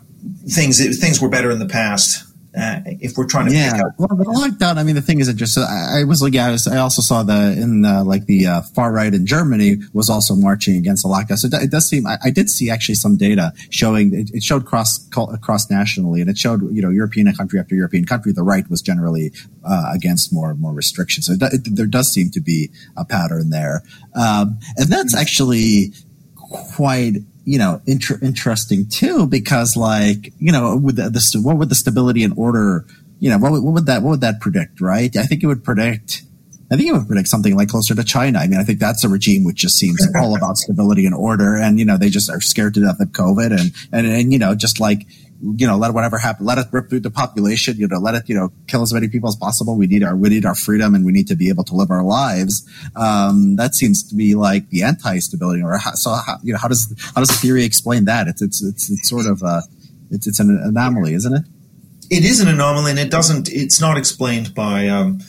things 0.49 0.77
things 0.99 1.21
were 1.21 1.29
better 1.29 1.51
in 1.51 1.59
the 1.59 1.65
past 1.65 2.26
uh, 2.57 2.81
if 2.85 3.17
we're 3.17 3.27
trying 3.27 3.47
to 3.47 3.53
yeah. 3.53 3.79
Well, 3.97 4.07
but 4.09 4.27
lockdown. 4.27 4.77
I 4.77 4.83
mean, 4.83 4.95
the 4.95 5.01
thing 5.01 5.19
is, 5.19 5.27
it 5.27 5.35
just 5.35 5.57
I, 5.57 6.01
I 6.01 6.03
was 6.05 6.21
like, 6.21 6.33
yeah, 6.33 6.47
I, 6.47 6.51
was, 6.51 6.67
I, 6.67 6.77
also 6.77 7.01
saw 7.01 7.21
the 7.21 7.51
in 7.51 7.83
the, 7.83 8.03
like 8.03 8.25
the 8.25 8.47
uh, 8.47 8.61
far 8.61 8.91
right 8.91 9.13
in 9.13 9.25
Germany 9.25 9.77
was 9.93 10.09
also 10.09 10.35
marching 10.35 10.75
against 10.75 11.03
the 11.03 11.09
lockdown. 11.09 11.37
So 11.37 11.49
it, 11.51 11.69
does 11.69 11.87
seem 11.87 12.07
I, 12.07 12.17
I, 12.23 12.29
did 12.31 12.49
see 12.49 12.71
actually 12.71 12.95
some 12.95 13.15
data 13.15 13.53
showing 13.69 14.13
it, 14.13 14.31
it 14.33 14.43
showed 14.43 14.65
cross 14.65 15.07
across 15.15 15.69
nationally, 15.69 16.21
and 16.21 16.29
it 16.29 16.37
showed 16.37 16.61
you 16.73 16.81
know 16.81 16.89
European 16.89 17.31
country 17.33 17.59
after 17.59 17.75
European 17.75 18.05
country, 18.05 18.31
the 18.31 18.43
right 18.43 18.67
was 18.69 18.81
generally 18.81 19.31
uh, 19.63 19.91
against 19.93 20.33
more 20.33 20.55
more 20.55 20.73
restrictions. 20.73 21.27
So 21.27 21.33
it, 21.39 21.75
there 21.75 21.85
does 21.85 22.11
seem 22.11 22.31
to 22.31 22.41
be 22.41 22.71
a 22.95 23.05
pattern 23.05 23.51
there, 23.51 23.83
um, 24.15 24.59
and 24.77 24.87
that's 24.87 25.15
actually 25.15 25.93
quite 26.35 27.17
you 27.47 27.57
know 27.57 27.81
inter- 27.87 28.19
interesting 28.21 28.85
too 28.89 29.25
because 29.25 29.77
like 29.77 30.33
you 30.37 30.51
know 30.51 30.75
with 30.75 30.97
the, 30.97 31.09
the, 31.09 31.39
what 31.41 31.57
would 31.57 31.69
the 31.69 31.75
stability 31.75 32.21
and 32.21 32.37
order 32.37 32.85
you 33.19 33.29
know 33.29 33.37
what, 33.37 33.53
what 33.53 33.73
would 33.73 33.85
that 33.85 34.03
what 34.03 34.09
would 34.11 34.21
that 34.21 34.41
predict 34.41 34.81
right 34.81 35.15
i 35.15 35.23
think 35.23 35.41
it 35.41 35.47
would 35.47 35.63
predict 35.63 36.23
I 36.69 36.75
think 36.75 36.89
it 36.89 36.91
would 36.91 37.07
predict 37.07 37.29
something 37.29 37.55
like 37.55 37.69
closer 37.69 37.95
to 37.95 38.03
China. 38.03 38.39
I 38.39 38.47
mean, 38.47 38.59
I 38.59 38.63
think 38.65 38.79
that's 38.79 39.05
a 39.05 39.07
regime 39.07 39.45
which 39.45 39.55
just 39.55 39.77
seems 39.77 40.05
all 40.17 40.35
about 40.35 40.57
stability 40.57 41.05
and 41.05 41.15
order, 41.15 41.55
and 41.55 41.79
you 41.79 41.85
know, 41.85 41.95
they 41.97 42.09
just 42.09 42.29
are 42.29 42.41
scared 42.41 42.73
to 42.73 42.81
death 42.81 42.99
of 42.99 43.07
COVID, 43.13 43.57
and 43.57 43.71
and 43.93 44.05
and 44.05 44.33
you 44.33 44.37
know, 44.37 44.53
just 44.53 44.77
like 44.77 45.07
you 45.41 45.67
know, 45.67 45.77
let 45.77 45.93
whatever 45.93 46.17
happen, 46.17 46.45
let 46.45 46.57
it 46.57 46.65
rip 46.71 46.89
through 46.89 47.01
the 47.01 47.11
population, 47.11 47.77
you 47.77 47.88
know, 47.88 47.99
let 47.99 48.15
it, 48.15 48.23
you 48.27 48.33
know, 48.33 48.51
kill 48.67 48.81
as 48.81 48.91
many 48.91 49.07
people 49.07 49.29
as 49.29 49.35
possible. 49.35 49.77
We 49.77 49.85
need 49.85 50.03
our, 50.03 50.15
we 50.15 50.29
need 50.29 50.45
our 50.45 50.55
freedom 50.55 50.95
and 50.95 51.05
we 51.05 51.11
need 51.11 51.27
to 51.27 51.35
be 51.35 51.49
able 51.49 51.63
to 51.65 51.75
live 51.75 51.91
our 51.91 52.03
lives. 52.03 52.67
Um, 52.95 53.55
that 53.57 53.75
seems 53.75 54.01
to 54.09 54.15
be 54.15 54.33
like 54.33 54.69
the 54.69 54.83
anti-stability 54.83 55.61
or 55.61 55.77
how, 55.77 55.91
so, 55.91 56.11
how, 56.11 56.38
you 56.41 56.53
know, 56.53 56.59
how 56.59 56.67
does, 56.67 56.91
how 57.13 57.21
does 57.21 57.29
the 57.29 57.35
theory 57.35 57.63
explain 57.63 58.05
that? 58.05 58.27
It's, 58.27 58.41
it's, 58.41 58.63
it's, 58.63 58.89
it's 58.89 59.09
sort 59.09 59.27
of, 59.27 59.43
uh, 59.43 59.61
it's, 60.09 60.25
it's 60.25 60.39
an 60.39 60.59
anomaly, 60.63 61.13
isn't 61.13 61.33
it? 61.33 61.43
It 62.09 62.23
is 62.23 62.39
an 62.39 62.47
anomaly 62.47 62.91
and 62.91 62.99
it 62.99 63.11
doesn't, 63.11 63.49
it's 63.51 63.79
not 63.79 63.97
explained 63.97 64.55
by, 64.55 64.88
um, 64.88 65.19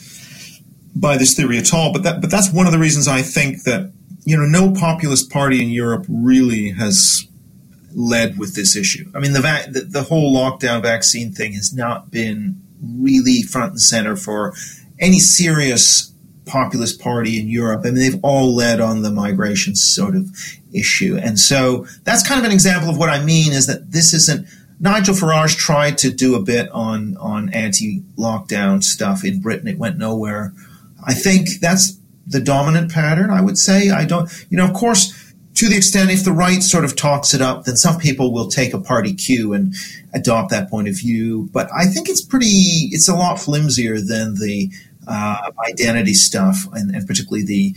by 0.95 1.17
this 1.17 1.35
theory 1.35 1.59
at 1.59 1.71
all. 1.73 1.93
But 1.93 2.03
that, 2.03 2.21
but 2.21 2.31
that's 2.31 2.51
one 2.51 2.65
of 2.65 2.71
the 2.71 2.79
reasons 2.79 3.07
I 3.07 3.21
think 3.21 3.63
that, 3.63 3.91
you 4.25 4.35
know, 4.35 4.45
no 4.45 4.73
populist 4.73 5.29
party 5.29 5.61
in 5.61 5.69
Europe 5.69 6.05
really 6.09 6.71
has 6.71 7.27
led 7.93 8.37
with 8.37 8.55
this 8.55 8.75
issue. 8.75 9.11
I 9.15 9.19
mean, 9.19 9.33
the, 9.33 9.41
va- 9.41 9.65
the, 9.69 9.81
the 9.81 10.03
whole 10.03 10.35
lockdown 10.35 10.81
vaccine 10.81 11.31
thing 11.31 11.53
has 11.53 11.73
not 11.73 12.11
been 12.11 12.61
really 12.81 13.41
front 13.41 13.71
and 13.71 13.81
center 13.81 14.15
for 14.15 14.53
any 14.99 15.19
serious 15.19 16.13
populist 16.45 16.99
party 16.99 17.39
in 17.39 17.47
Europe. 17.47 17.81
I 17.83 17.91
mean, 17.91 17.95
they've 17.95 18.19
all 18.23 18.53
led 18.53 18.81
on 18.81 19.01
the 19.01 19.11
migration 19.11 19.75
sort 19.75 20.15
of 20.15 20.29
issue, 20.73 21.17
and 21.17 21.39
so 21.39 21.85
that's 22.03 22.27
kind 22.27 22.39
of 22.39 22.45
an 22.45 22.51
example 22.51 22.89
of 22.89 22.97
what 22.97 23.09
I 23.09 23.23
mean 23.23 23.53
is 23.53 23.67
that 23.67 23.91
this 23.91 24.13
isn't. 24.13 24.47
Nigel 24.81 25.13
Farage 25.13 25.57
tried 25.57 25.97
to 25.99 26.09
do 26.09 26.35
a 26.35 26.41
bit 26.41 26.69
on 26.71 27.17
on 27.17 27.49
anti-lockdown 27.49 28.81
stuff 28.83 29.25
in 29.25 29.41
Britain. 29.41 29.67
It 29.67 29.77
went 29.77 29.97
nowhere. 29.97 30.53
I 31.05 31.13
think 31.13 31.59
that's 31.59 31.97
the 32.25 32.39
dominant 32.39 32.91
pattern. 32.91 33.29
I 33.29 33.41
would 33.41 33.57
say. 33.57 33.89
I 33.89 34.05
don't. 34.05 34.29
You 34.49 34.57
know, 34.57 34.65
of 34.65 34.73
course 34.73 35.18
to 35.55 35.67
the 35.67 35.75
extent 35.75 36.11
if 36.11 36.23
the 36.23 36.31
right 36.31 36.61
sort 36.63 36.85
of 36.85 36.95
talks 36.95 37.33
it 37.33 37.41
up, 37.41 37.65
then 37.65 37.75
some 37.75 37.99
people 37.99 38.31
will 38.33 38.47
take 38.47 38.73
a 38.73 38.79
party 38.79 39.13
cue 39.13 39.53
and 39.53 39.73
adopt 40.13 40.51
that 40.51 40.69
point 40.69 40.87
of 40.87 40.97
view. 40.97 41.49
But 41.51 41.69
I 41.75 41.85
think 41.85 42.07
it's 42.09 42.21
pretty, 42.21 42.89
it's 42.91 43.09
a 43.09 43.15
lot 43.15 43.39
flimsier 43.39 43.99
than 43.99 44.35
the 44.35 44.69
uh, 45.07 45.51
identity 45.67 46.13
stuff 46.13 46.67
and, 46.73 46.95
and 46.95 47.05
particularly 47.07 47.45
the 47.45 47.75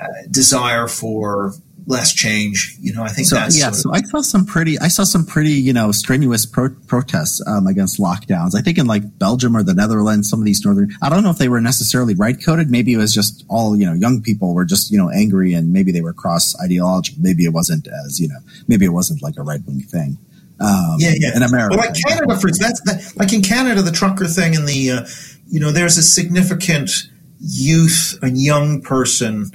uh, 0.00 0.26
desire 0.30 0.88
for 0.88 1.54
less 1.86 2.12
change. 2.12 2.76
You 2.80 2.92
know, 2.92 3.02
I 3.02 3.08
think 3.08 3.28
so, 3.28 3.36
that's 3.36 3.58
yeah. 3.58 3.70
So 3.70 3.92
I 3.92 4.02
saw 4.02 4.20
some 4.20 4.44
pretty, 4.44 4.78
I 4.78 4.88
saw 4.88 5.04
some 5.04 5.24
pretty, 5.24 5.52
you 5.52 5.72
know, 5.72 5.92
strenuous 5.92 6.44
pro- 6.44 6.74
protests 6.86 7.40
um, 7.46 7.66
against 7.66 8.00
lockdowns. 8.00 8.54
I 8.56 8.60
think 8.60 8.78
in 8.78 8.86
like 8.86 9.18
Belgium 9.18 9.56
or 9.56 9.62
the 9.62 9.74
Netherlands, 9.74 10.28
some 10.28 10.40
of 10.40 10.44
these 10.44 10.64
northern, 10.64 10.90
I 11.00 11.08
don't 11.08 11.22
know 11.22 11.30
if 11.30 11.38
they 11.38 11.48
were 11.48 11.60
necessarily 11.60 12.14
right 12.14 12.36
coded. 12.44 12.70
Maybe 12.70 12.92
it 12.92 12.98
was 12.98 13.14
just 13.14 13.44
all, 13.48 13.76
you 13.76 13.86
know, 13.86 13.92
young 13.92 14.20
people 14.20 14.52
were 14.52 14.64
just, 14.64 14.90
you 14.90 14.98
know, 14.98 15.10
angry 15.10 15.54
and 15.54 15.72
maybe 15.72 15.92
they 15.92 16.02
were 16.02 16.12
cross 16.12 16.54
ideological. 16.60 17.22
Maybe 17.22 17.44
it 17.44 17.52
wasn't 17.52 17.86
as, 18.04 18.18
you 18.20 18.28
know, 18.28 18.38
maybe 18.66 18.84
it 18.84 18.90
wasn't 18.90 19.22
like 19.22 19.36
a 19.38 19.42
right 19.42 19.60
wing 19.66 19.80
thing. 19.80 20.18
Um, 20.58 20.96
yeah, 20.98 21.12
yeah. 21.16 21.36
In 21.36 21.42
America, 21.42 21.76
well, 21.76 21.86
like 21.86 21.96
Canada, 22.08 22.36
for 22.38 22.50
that's 22.50 22.80
that, 22.86 23.12
like 23.16 23.32
in 23.32 23.42
Canada, 23.42 23.82
the 23.82 23.92
trucker 23.92 24.26
thing 24.26 24.56
and 24.56 24.66
the, 24.66 24.90
uh, 24.90 25.06
you 25.48 25.60
know, 25.60 25.70
there's 25.70 25.98
a 25.98 26.02
significant 26.02 26.90
youth 27.38 28.18
and 28.22 28.38
young 28.38 28.80
person 28.80 29.52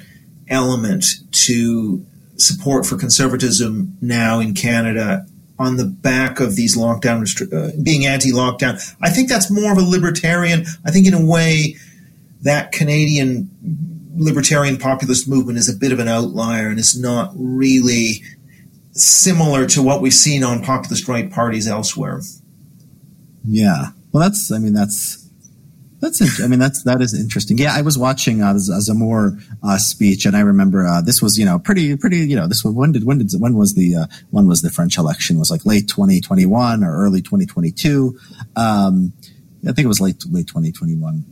element 0.48 1.06
to 1.32 2.06
support 2.38 2.86
for 2.86 2.98
conservatism 2.98 3.98
now 4.02 4.40
in 4.40 4.54
Canada 4.54 5.26
on 5.60 5.78
the 5.78 5.86
back 5.86 6.40
of 6.40 6.56
these 6.56 6.76
lockdown 6.76 7.22
uh, 7.54 7.72
being 7.84 8.06
anti-lockdown. 8.06 8.96
I 9.02 9.10
think 9.12 9.30
that's 9.30 9.52
more 9.52 9.72
of 9.72 9.78
a 9.78 9.84
libertarian. 9.84 10.66
I 10.84 10.92
think 10.92 11.06
in 11.08 11.14
a 11.14 11.24
way 11.24 11.76
that 12.42 12.72
Canadian 12.72 13.50
libertarian 14.16 14.78
populist 14.78 15.28
movement 15.28 15.58
is 15.58 15.70
a 15.70 15.78
bit 15.78 15.92
of 15.92 16.00
an 16.00 16.08
outlier 16.08 16.68
and 16.68 16.80
is 16.80 17.00
not 17.00 17.32
really 17.36 18.24
similar 18.92 19.66
to 19.68 19.82
what 19.82 20.02
we've 20.02 20.14
seen 20.14 20.44
on 20.44 20.64
populist 20.64 21.08
right 21.08 21.32
parties 21.32 21.68
elsewhere. 21.68 22.22
Yeah. 23.46 23.92
Well, 24.12 24.24
that's, 24.24 24.52
I 24.52 24.58
mean, 24.58 24.74
that's, 24.74 25.21
That's 26.02 26.42
I 26.42 26.48
mean 26.48 26.58
that's 26.58 26.82
that 26.84 27.00
is 27.00 27.14
interesting. 27.14 27.60
Yeah, 27.60 27.74
I 27.76 27.84
was 27.84 27.96
watching 27.96 28.42
uh, 28.42 28.58
uh, 29.64 29.78
speech, 29.78 30.26
and 30.26 30.36
I 30.36 30.40
remember 30.40 30.88
uh, 30.88 31.02
this 31.02 31.22
was 31.22 31.38
you 31.38 31.46
know 31.46 31.60
pretty 31.60 31.96
pretty 31.96 32.18
you 32.18 32.36
know 32.36 32.48
this 32.48 32.64
was 32.64 32.74
when 32.74 32.92
did 32.92 33.04
when 33.04 33.20
did 33.20 33.32
when 33.40 33.56
was 33.56 33.76
the 33.76 33.96
uh, 33.96 34.06
when 34.32 34.48
was 34.48 34.64
the 34.64 34.72
French 34.72 34.98
election? 34.98 35.36
It 35.36 35.40
was 35.40 35.52
like 35.52 35.64
late 35.64 35.88
twenty 35.88 36.20
twenty 36.20 36.48
one 36.48 36.84
or 36.84 36.98
early 36.98 37.22
twenty 37.22 37.46
twenty 37.46 37.72
two. 37.72 38.18
Um, 38.56 39.14
I 39.62 39.74
think 39.74 39.86
it 39.86 39.88
was 39.88 40.02
late 40.02 40.24
late 40.32 40.48
twenty 40.48 40.72
twenty 40.72 40.96
one. 40.96 41.24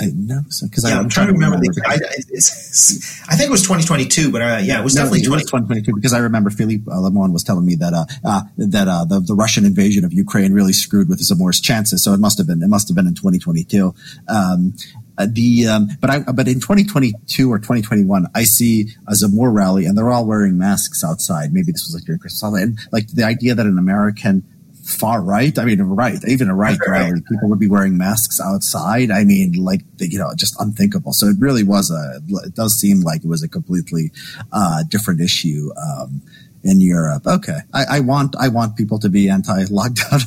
I 0.00 0.06
know 0.14 0.42
because 0.62 0.84
yeah, 0.84 0.98
I'm 0.98 1.08
trying, 1.08 1.28
to 1.28 1.32
remember. 1.32 1.58
The, 1.58 1.82
I, 1.86 1.94
I, 3.32 3.36
think 3.36 3.48
it 3.48 3.50
was 3.50 3.62
2022, 3.62 4.30
but 4.30 4.42
uh, 4.42 4.60
yeah, 4.62 4.80
it 4.80 4.84
was 4.84 4.94
no, 4.94 5.02
definitely 5.02 5.20
it 5.20 5.26
20. 5.26 5.42
was 5.42 5.50
2022 5.50 5.94
because 5.94 6.12
I 6.12 6.18
remember 6.18 6.50
Philippe 6.50 6.84
uh, 6.90 6.96
Lemoine 6.96 7.32
was 7.32 7.44
telling 7.44 7.64
me 7.64 7.76
that 7.76 7.94
uh, 7.94 8.04
uh 8.24 8.42
that 8.58 8.88
uh, 8.88 9.04
the, 9.04 9.20
the 9.20 9.34
Russian 9.34 9.64
invasion 9.64 10.04
of 10.04 10.12
Ukraine 10.12 10.52
really 10.52 10.72
screwed 10.72 11.08
with 11.08 11.20
Zemmour's 11.20 11.60
chances. 11.60 12.04
So 12.04 12.12
it 12.12 12.20
must 12.20 12.38
have 12.38 12.46
been 12.46 12.62
it 12.62 12.68
must 12.68 12.88
have 12.88 12.96
been 12.96 13.06
in 13.06 13.14
2022. 13.14 13.94
Um, 14.28 14.74
uh, 15.18 15.26
the 15.30 15.66
um, 15.66 15.88
but 16.00 16.10
I 16.10 16.18
but 16.20 16.46
in 16.46 16.60
2022 16.60 17.50
or 17.50 17.58
2021, 17.58 18.26
I 18.34 18.44
see 18.44 18.88
a 19.08 19.12
Zemmour 19.12 19.52
rally 19.52 19.86
and 19.86 19.96
they're 19.96 20.10
all 20.10 20.26
wearing 20.26 20.58
masks 20.58 21.02
outside. 21.02 21.52
Maybe 21.52 21.72
this 21.72 21.84
was 21.86 21.94
like 21.94 22.04
during 22.04 22.18
Christmas 22.18 22.42
and 22.60 22.78
like 22.92 23.08
the 23.08 23.24
idea 23.24 23.54
that 23.54 23.66
an 23.66 23.78
American 23.78 24.44
far 24.86 25.20
right. 25.20 25.58
I 25.58 25.64
mean, 25.64 25.80
right, 25.82 26.18
even 26.28 26.48
a 26.48 26.54
right 26.54 26.78
rally, 26.86 27.20
people 27.28 27.48
would 27.48 27.58
be 27.58 27.68
wearing 27.68 27.98
masks 27.98 28.40
outside. 28.40 29.10
I 29.10 29.24
mean, 29.24 29.52
like 29.52 29.82
you 29.98 30.18
know, 30.18 30.32
just 30.36 30.54
unthinkable. 30.60 31.12
So 31.12 31.26
it 31.26 31.36
really 31.38 31.64
was 31.64 31.90
a. 31.90 32.20
It 32.46 32.54
does 32.54 32.74
seem 32.74 33.00
like 33.00 33.24
it 33.24 33.28
was 33.28 33.42
a 33.42 33.48
completely 33.48 34.12
uh, 34.52 34.84
different 34.88 35.20
issue. 35.20 35.70
Um, 35.76 36.22
in 36.64 36.80
Europe. 36.80 37.26
Okay, 37.26 37.58
I, 37.72 37.84
I, 37.90 38.00
want 38.00 38.34
I 38.38 38.48
want 38.48 38.76
people 38.76 38.98
to 39.00 39.08
be 39.08 39.28
anti-lockdown. 39.28 40.22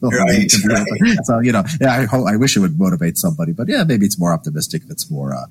right, 0.00 0.52
right. 0.68 1.18
So 1.24 1.40
you 1.40 1.52
know, 1.52 1.64
yeah, 1.80 1.92
I 1.92 2.04
hope 2.04 2.26
I 2.28 2.36
wish 2.36 2.56
it 2.56 2.60
would 2.60 2.78
motivate 2.78 3.16
somebody, 3.16 3.52
but 3.52 3.68
yeah, 3.68 3.84
maybe 3.84 4.06
it's 4.06 4.18
more 4.18 4.32
optimistic 4.32 4.82
if 4.84 4.90
it's 4.90 5.10
more. 5.10 5.34
Uh, 5.34 5.46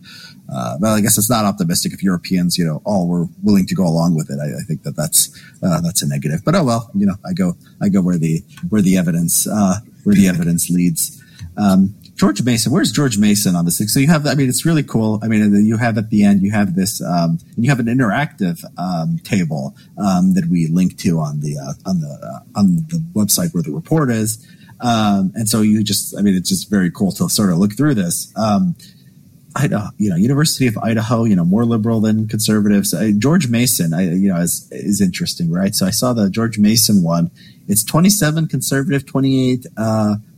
uh, 0.54 0.78
well, 0.80 0.96
I 0.96 1.02
guess 1.02 1.18
it's 1.18 1.30
not 1.30 1.46
optimistic 1.46 1.94
if 1.94 2.04
Europeans, 2.04 2.58
you 2.58 2.66
know, 2.66 2.82
all 2.86 3.08
were 3.08 3.28
willing 3.44 3.66
to 3.68 3.76
go 3.76 3.86
along 3.86 4.16
with 4.16 4.30
it. 4.30 4.40
I, 4.40 4.60
I 4.60 4.64
think 4.68 4.84
that 4.84 4.96
that's 4.96 5.30
uh, 5.64 5.82
that's 5.82 6.02
a 6.02 6.08
negative. 6.08 6.42
But 6.46 6.56
oh 6.56 6.64
well, 6.64 6.92
you 6.94 7.06
know, 7.06 7.16
I 7.26 7.34
go 7.34 7.56
I 7.82 7.90
go 7.90 8.02
where 8.02 8.18
the 8.18 8.44
where 8.70 8.82
the 8.82 8.98
evidence 8.98 9.48
uh, 9.48 9.80
where 10.04 10.16
the 10.16 10.28
evidence 10.28 10.70
leads. 10.70 11.22
Um, 11.58 11.96
George 12.16 12.42
Mason. 12.44 12.72
Where's 12.72 12.92
George 12.92 13.18
Mason 13.18 13.56
on 13.56 13.66
this? 13.66 13.78
So 13.94 14.00
you 14.00 14.08
have, 14.08 14.26
I 14.26 14.36
mean, 14.36 14.48
it's 14.48 14.66
really 14.66 14.84
cool. 14.84 15.20
I 15.22 15.28
mean, 15.28 15.66
you 15.66 15.78
have 15.78 15.98
at 15.98 16.10
the 16.10 16.24
end, 16.24 16.42
you 16.42 16.52
have 16.52 16.76
this, 16.76 17.02
um, 17.02 17.40
you 17.58 17.70
have 17.70 17.80
an 17.80 17.88
interactive 17.88 18.64
um, 18.78 19.20
table 19.20 19.76
um, 19.98 20.34
that 20.34 20.46
we 20.46 20.68
link 20.68 20.98
to 21.00 21.20
on 21.20 21.42
the 21.42 21.58
uh, 21.58 21.74
on 21.90 22.00
the 22.00 22.08
uh, 22.08 22.60
on 22.60 22.76
the 22.88 23.04
website 23.14 23.54
where 23.54 23.64
the 23.64 23.72
report 23.72 24.10
is. 24.10 24.46
Um, 24.80 25.32
and 25.36 25.50
so 25.50 25.62
you 25.62 25.84
just, 25.84 26.18
I 26.18 26.22
mean, 26.22 26.36
it's 26.36 26.50
just 26.50 26.70
very 26.70 26.92
cool 26.92 27.12
to 27.14 27.30
sort 27.30 27.50
of 27.50 27.58
look 27.58 27.76
through 27.76 27.96
this. 27.96 28.32
Um, 28.38 28.76
Idaho, 29.58 29.90
you 29.98 30.10
know, 30.10 30.18
University 30.18 30.68
of 30.68 30.78
Idaho, 30.78 31.24
you 31.24 31.36
know, 31.36 31.46
more 31.46 31.64
liberal 31.64 32.02
than 32.02 32.28
conservatives. 32.28 32.94
Uh, 32.94 33.12
George 33.18 33.48
Mason, 33.48 33.94
I, 33.94 34.14
you 34.14 34.28
know, 34.28 34.38
is, 34.38 34.68
is 34.72 35.00
interesting, 35.00 35.50
right? 35.50 35.74
So 35.74 35.86
I 35.86 35.92
saw 35.92 36.12
the 36.12 36.30
George 36.30 36.60
Mason 36.60 37.04
one. 37.04 37.32
It's 37.68 37.84
27 37.84 38.48
conservative, 38.50 39.06
28 39.06 39.66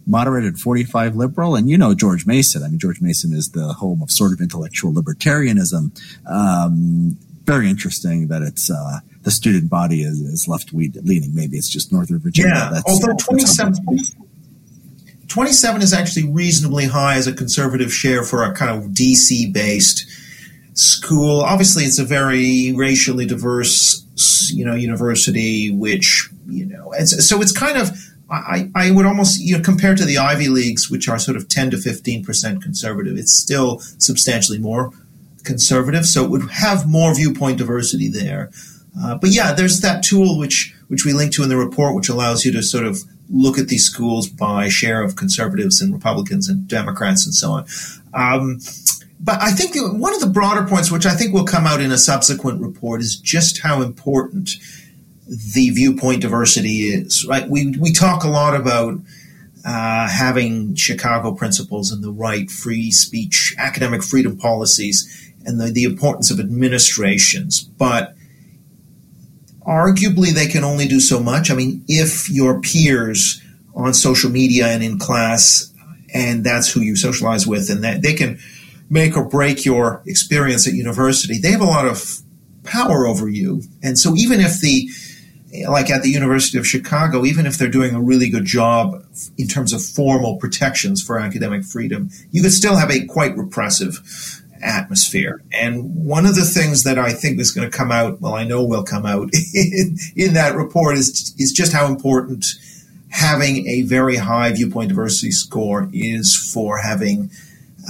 uh, 0.08 0.10
moderated 0.10 0.60
45 0.60 1.16
liberal. 1.16 1.56
And 1.56 1.70
you 1.70 1.78
know 1.78 1.94
George 1.94 2.26
Mason. 2.26 2.64
I 2.64 2.70
mean, 2.70 2.80
George 2.80 3.02
Mason 3.02 3.34
is 3.34 3.52
the 3.52 3.74
home 3.74 4.02
of 4.02 4.12
sort 4.12 4.34
of 4.34 4.42
intellectual 4.42 4.94
libertarianism. 4.94 5.92
Um, 6.30 7.18
very 7.44 7.70
interesting 7.70 8.28
that 8.28 8.42
it's 8.42 8.70
uh, 8.70 9.00
the 9.24 9.32
student 9.32 9.70
body 9.70 10.04
is, 10.04 10.20
is 10.20 10.48
left 10.48 10.74
leaning. 10.74 11.34
Maybe 11.34 11.58
it's 11.58 11.70
just 11.70 11.94
Northern 11.94 12.20
Virginia. 12.20 12.54
Yeah, 12.54 12.70
that's, 12.74 12.86
although 12.86 13.16
27, 13.16 13.76
27 15.28 15.82
is 15.82 15.94
actually 15.94 16.30
reasonably 16.30 16.86
high 16.86 17.16
as 17.16 17.26
a 17.26 17.34
conservative 17.34 17.94
share 17.94 18.24
for 18.24 18.44
a 18.44 18.54
kind 18.54 18.72
of 18.72 18.92
DC 18.92 19.54
based 19.54 20.06
school. 20.74 21.42
Obviously, 21.42 21.84
it's 21.84 22.00
a 22.00 22.04
very 22.04 22.74
racially 22.74 23.26
diverse, 23.26 24.06
you 24.54 24.66
know, 24.66 24.76
university, 24.76 25.72
which 25.72 26.30
you 26.48 26.66
know, 26.66 26.94
it's, 26.98 27.28
so 27.28 27.42
it's 27.42 27.52
kind 27.52 27.78
of 27.78 27.92
I, 28.30 28.70
I 28.76 28.92
would 28.92 29.06
almost 29.06 29.40
you 29.40 29.58
know 29.58 29.64
compared 29.64 29.98
to 29.98 30.06
the 30.06 30.18
Ivy 30.18 30.50
Leagues, 30.50 30.90
which 30.90 31.08
are 31.08 31.20
sort 31.20 31.38
of 31.38 31.48
ten 31.48 31.72
to 31.72 31.78
fifteen 31.78 32.24
percent 32.24 32.62
conservative, 32.62 33.18
it's 33.18 33.38
still 33.38 33.80
substantially 33.98 34.60
more 34.60 34.92
conservative. 35.44 36.06
So 36.06 36.26
it 36.26 36.30
would 36.30 36.50
have 36.52 36.88
more 36.88 37.16
viewpoint 37.16 37.58
diversity 37.58 38.10
there. 38.10 38.52
Uh, 39.00 39.16
but 39.16 39.30
yeah, 39.30 39.54
there's 39.54 39.82
that 39.82 40.04
tool 40.04 40.38
which 40.38 40.76
which 40.88 41.06
we 41.06 41.14
link 41.14 41.34
to 41.34 41.44
in 41.44 41.50
the 41.50 41.58
report, 41.58 41.96
which 41.96 42.10
allows 42.10 42.46
you 42.46 42.52
to 42.52 42.64
sort 42.64 42.86
of 42.86 43.04
look 43.30 43.58
at 43.58 43.68
these 43.68 43.86
schools 43.86 44.28
by 44.28 44.70
share 44.70 45.02
of 45.02 45.16
conservatives 45.16 45.82
and 45.82 45.94
Republicans 45.94 46.48
and 46.48 46.68
Democrats 46.68 47.26
and 47.26 47.36
so 47.36 47.52
on. 47.52 47.66
Um, 48.14 48.60
but 49.20 49.42
I 49.42 49.52
think 49.52 49.76
one 50.00 50.14
of 50.14 50.22
the 50.22 50.30
broader 50.30 50.66
points, 50.68 50.92
which 50.92 51.06
I 51.06 51.16
think 51.16 51.34
will 51.34 51.44
come 51.46 51.66
out 51.66 51.82
in 51.82 51.92
a 51.92 51.98
subsequent 51.98 52.62
report, 52.62 53.02
is 53.02 53.18
just 53.18 53.62
how 53.62 53.82
important 53.82 54.52
the 55.28 55.70
viewpoint 55.72 56.22
diversity 56.22 56.84
is. 56.84 57.26
Right? 57.28 57.48
We 57.50 57.76
we 57.78 57.92
talk 57.92 58.24
a 58.24 58.30
lot 58.30 58.56
about 58.56 59.00
uh, 59.66 60.08
having 60.08 60.76
Chicago 60.76 61.34
principles 61.34 61.92
and 61.92 62.04
the 62.04 62.12
right 62.12 62.50
free 62.50 62.92
speech, 62.92 63.54
academic 63.58 64.02
freedom 64.02 64.38
policies, 64.38 65.34
and 65.46 65.60
the, 65.60 65.68
the 65.72 65.84
importance 65.84 66.32
of 66.32 66.40
administrations, 66.40 67.62
but 67.62 68.16
arguably 69.66 70.34
they 70.34 70.48
can 70.48 70.64
only 70.64 70.88
do 70.88 71.00
so 71.00 71.20
much. 71.20 71.52
I 71.52 71.56
mean, 71.56 71.84
if 71.88 72.30
your 72.30 72.62
peers 72.62 73.42
on 73.76 73.94
social 73.94 74.30
media 74.30 74.68
and 74.68 74.82
in 74.82 74.98
class, 74.98 75.74
and 76.14 76.44
that's 76.44 76.72
who 76.72 76.80
you 76.80 76.96
socialize 76.96 77.46
with, 77.46 77.70
and 77.70 77.84
that 77.84 78.02
they 78.02 78.14
can 78.14 78.40
make 78.90 79.18
or 79.18 79.26
break 79.26 79.66
your 79.66 80.02
experience 80.06 80.66
at 80.68 80.74
university, 80.74 81.40
they 81.40 81.52
have 81.52 81.62
a 81.62 81.66
lot 81.66 81.86
of 81.86 82.22
power 82.64 83.06
over 83.06 83.28
you. 83.28 83.64
And 83.84 84.00
so 84.00 84.16
even 84.16 84.40
if 84.40 84.62
the 84.62 84.90
like 85.68 85.90
at 85.90 86.04
the 86.04 86.10
University 86.10 86.58
of 86.58 86.68
Chicago, 86.68 87.26
even 87.26 87.46
if 87.46 87.58
they're 87.58 87.70
doing 87.70 87.96
a 87.96 88.02
really 88.02 88.30
good 88.30 88.46
job 88.46 89.04
in 89.38 89.48
terms 89.48 89.74
of 89.74 89.84
formal 89.84 90.38
protections 90.38 91.02
for 91.02 91.20
academic 91.20 91.64
freedom, 91.64 92.10
you 92.32 92.42
could 92.42 92.52
still 92.52 92.76
have 92.76 92.92
a 92.92 93.06
quite 93.06 93.38
repressive 93.38 94.44
atmosphere. 94.62 95.42
And 95.52 96.06
one 96.06 96.26
of 96.26 96.36
the 96.36 96.44
things 96.44 96.84
that 96.84 96.98
I 96.98 97.14
think 97.14 97.40
is 97.40 97.52
going 97.52 97.70
to 97.70 97.76
come 97.76 97.92
out, 97.92 98.20
well, 98.20 98.34
I 98.34 98.44
know 98.44 98.64
will 98.66 98.84
come 98.84 99.06
out 99.06 99.30
in, 99.54 99.98
in 100.16 100.34
that 100.34 100.56
report 100.56 100.98
is, 100.98 101.34
is 101.38 101.52
just 101.52 101.74
how 101.74 101.88
important 101.88 102.46
having 103.10 103.68
a 103.68 103.84
very 103.84 104.18
high 104.18 104.52
viewpoint 104.52 104.90
diversity 104.90 105.32
score 105.32 105.90
is 105.94 106.36
for 106.36 106.80
having 106.80 107.30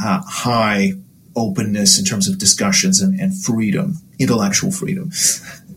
uh, 0.01 0.21
high 0.27 0.93
openness 1.35 1.99
in 1.99 2.05
terms 2.05 2.27
of 2.27 2.37
discussions 2.37 3.01
and, 3.01 3.19
and 3.19 3.35
freedom, 3.43 3.95
intellectual 4.19 4.71
freedom. 4.71 5.11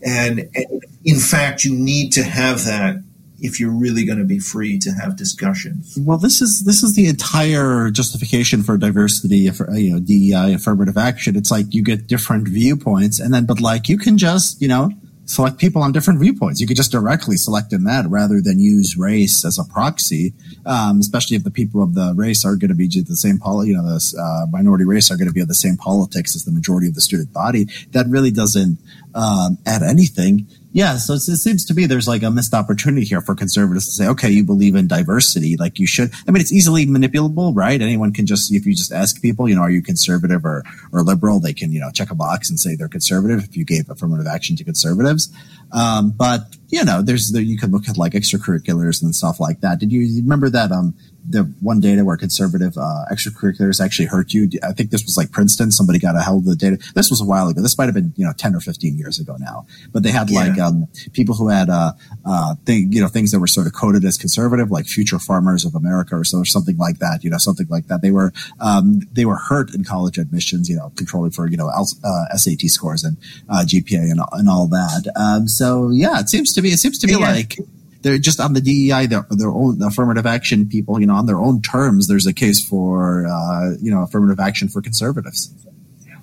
And, 0.03 0.49
and 0.55 0.83
in 1.05 1.19
fact, 1.19 1.63
you 1.63 1.75
need 1.75 2.11
to 2.13 2.23
have 2.23 2.65
that 2.65 3.03
if 3.41 3.59
you're 3.59 3.71
really 3.71 4.05
going 4.05 4.19
to 4.19 4.23
be 4.23 4.39
free 4.39 4.77
to 4.79 4.91
have 4.91 5.17
discussions. 5.17 5.97
Well, 5.99 6.19
this 6.19 6.41
is 6.41 6.63
this 6.63 6.83
is 6.83 6.95
the 6.95 7.07
entire 7.07 7.89
justification 7.89 8.61
for 8.61 8.77
diversity, 8.77 9.49
for, 9.49 9.71
you 9.73 9.93
know, 9.93 9.99
DEI, 9.99 10.53
affirmative 10.53 10.95
action. 10.95 11.35
It's 11.35 11.49
like 11.49 11.73
you 11.73 11.83
get 11.83 12.07
different 12.07 12.47
viewpoints, 12.47 13.19
and 13.19 13.33
then 13.33 13.45
but 13.45 13.59
like 13.59 13.89
you 13.89 13.97
can 13.97 14.17
just 14.17 14.61
you 14.61 14.67
know 14.67 14.91
select 15.25 15.57
people 15.57 15.81
on 15.81 15.91
different 15.91 16.19
viewpoints. 16.19 16.59
You 16.59 16.67
could 16.67 16.77
just 16.77 16.91
directly 16.91 17.37
select 17.37 17.73
in 17.73 17.85
that 17.85 18.05
rather 18.09 18.41
than 18.41 18.59
use 18.59 18.97
race 18.97 19.45
as 19.45 19.57
a 19.57 19.63
proxy, 19.63 20.33
um, 20.65 20.99
especially 20.99 21.37
if 21.37 21.43
the 21.43 21.51
people 21.51 21.81
of 21.81 21.95
the 21.95 22.13
race 22.15 22.45
are 22.45 22.55
going 22.55 22.69
to 22.69 22.75
be 22.75 22.87
the 22.87 23.15
same, 23.15 23.39
poli- 23.39 23.69
you 23.69 23.73
know, 23.75 23.83
the 23.83 24.01
uh, 24.19 24.45
minority 24.51 24.83
race 24.83 25.09
are 25.09 25.17
going 25.17 25.27
to 25.27 25.33
be 25.33 25.41
of 25.41 25.47
the 25.47 25.53
same 25.53 25.77
politics 25.77 26.35
as 26.35 26.43
the 26.43 26.51
majority 26.51 26.87
of 26.87 26.95
the 26.95 27.01
student 27.01 27.31
body. 27.31 27.67
That 27.91 28.07
really 28.07 28.31
doesn't 28.31 28.77
um, 29.15 29.57
add 29.65 29.83
anything 29.83 30.47
yeah, 30.73 30.97
so 30.97 31.15
it 31.15 31.19
seems 31.19 31.65
to 31.65 31.73
me 31.73 31.85
there's 31.85 32.07
like 32.07 32.23
a 32.23 32.31
missed 32.31 32.53
opportunity 32.53 33.05
here 33.05 33.19
for 33.19 33.35
conservatives 33.35 33.85
to 33.87 33.91
say, 33.91 34.07
okay, 34.07 34.29
you 34.29 34.45
believe 34.45 34.75
in 34.75 34.87
diversity, 34.87 35.57
like 35.57 35.79
you 35.79 35.87
should. 35.87 36.11
I 36.25 36.31
mean, 36.31 36.39
it's 36.39 36.53
easily 36.53 36.85
manipulable, 36.85 37.53
right? 37.53 37.81
Anyone 37.81 38.13
can 38.13 38.25
just, 38.25 38.53
if 38.53 38.65
you 38.65 38.73
just 38.73 38.93
ask 38.93 39.21
people, 39.21 39.49
you 39.49 39.55
know, 39.55 39.61
are 39.61 39.69
you 39.69 39.81
conservative 39.81 40.45
or, 40.45 40.63
or 40.93 41.03
liberal? 41.03 41.41
They 41.41 41.53
can, 41.53 41.73
you 41.73 41.81
know, 41.81 41.91
check 41.91 42.09
a 42.09 42.15
box 42.15 42.49
and 42.49 42.57
say 42.57 42.75
they're 42.75 42.87
conservative 42.87 43.43
if 43.43 43.57
you 43.57 43.65
gave 43.65 43.89
affirmative 43.89 44.27
action 44.27 44.55
to 44.57 44.63
conservatives. 44.63 45.29
Um, 45.73 46.11
but 46.11 46.41
you 46.69 46.85
know, 46.85 47.01
there's 47.01 47.31
the, 47.31 47.43
you 47.43 47.57
could 47.57 47.73
look 47.73 47.89
at 47.89 47.97
like 47.97 48.13
extracurriculars 48.13 49.03
and 49.03 49.13
stuff 49.13 49.41
like 49.41 49.59
that. 49.59 49.79
Did 49.79 49.91
you 49.91 50.21
remember 50.21 50.49
that 50.49 50.71
um, 50.71 50.95
the 51.27 51.43
one 51.59 51.79
data 51.79 52.03
where 52.03 52.17
conservative 52.17 52.77
uh, 52.77 53.05
extracurriculars 53.11 53.83
actually 53.83 54.07
hurt 54.07 54.33
you. 54.33 54.49
I 54.63 54.73
think 54.73 54.89
this 54.89 55.03
was 55.03 55.15
like 55.17 55.31
Princeton. 55.31 55.71
Somebody 55.71 55.99
got 55.99 56.15
a 56.15 56.21
held 56.21 56.43
of 56.43 56.49
the 56.49 56.55
data. 56.55 56.77
This 56.95 57.09
was 57.09 57.21
a 57.21 57.25
while 57.25 57.47
ago. 57.47 57.61
This 57.61 57.77
might 57.77 57.85
have 57.85 57.93
been 57.93 58.13
you 58.15 58.25
know 58.25 58.33
ten 58.37 58.55
or 58.55 58.59
fifteen 58.59 58.97
years 58.97 59.19
ago 59.19 59.35
now. 59.39 59.65
But 59.91 60.03
they 60.03 60.11
had 60.11 60.29
yeah. 60.29 60.39
like 60.39 60.59
um, 60.59 60.87
people 61.13 61.35
who 61.35 61.49
had 61.49 61.69
uh, 61.69 61.93
uh, 62.25 62.55
thing, 62.65 62.91
you 62.91 63.01
know 63.01 63.07
things 63.07 63.31
that 63.31 63.39
were 63.39 63.47
sort 63.47 63.67
of 63.67 63.73
coded 63.73 64.03
as 64.03 64.17
conservative, 64.17 64.71
like 64.71 64.85
Future 64.85 65.19
Farmers 65.19 65.65
of 65.65 65.75
America 65.75 66.15
or 66.15 66.23
so 66.23 66.39
or 66.39 66.45
something 66.45 66.77
like 66.77 66.99
that. 66.99 67.23
You 67.23 67.29
know 67.29 67.37
something 67.37 67.67
like 67.69 67.87
that. 67.87 68.01
They 68.01 68.11
were 68.11 68.33
um, 68.59 69.01
they 69.11 69.25
were 69.25 69.37
hurt 69.37 69.73
in 69.73 69.83
college 69.83 70.17
admissions. 70.17 70.69
You 70.69 70.77
know 70.77 70.91
controlling 70.95 71.31
for 71.31 71.47
you 71.47 71.57
know 71.57 71.69
uh, 71.69 72.35
SAT 72.35 72.61
scores 72.61 73.03
and 73.03 73.17
uh, 73.49 73.63
GPA 73.65 74.11
and 74.11 74.21
and 74.31 74.49
all 74.49 74.67
that. 74.67 75.11
Um, 75.15 75.47
so 75.47 75.89
yeah, 75.91 76.19
it 76.19 76.29
seems 76.29 76.53
to 76.53 76.61
be 76.61 76.69
it 76.69 76.79
seems 76.79 76.97
to 76.99 77.07
be 77.07 77.13
yeah. 77.13 77.31
like 77.31 77.57
they're 78.01 78.17
just 78.17 78.39
on 78.39 78.53
the 78.53 78.61
DEI, 78.61 79.05
their, 79.07 79.25
their 79.29 79.49
own 79.49 79.81
affirmative 79.81 80.25
action 80.25 80.67
people, 80.67 80.99
you 80.99 81.05
know, 81.05 81.15
on 81.15 81.25
their 81.25 81.39
own 81.39 81.61
terms. 81.61 82.07
There's 82.07 82.25
a 82.25 82.33
case 82.33 82.65
for 82.65 83.27
uh, 83.27 83.75
you 83.79 83.91
know 83.91 84.03
affirmative 84.03 84.39
action 84.39 84.67
for 84.67 84.81
conservatives. 84.81 85.53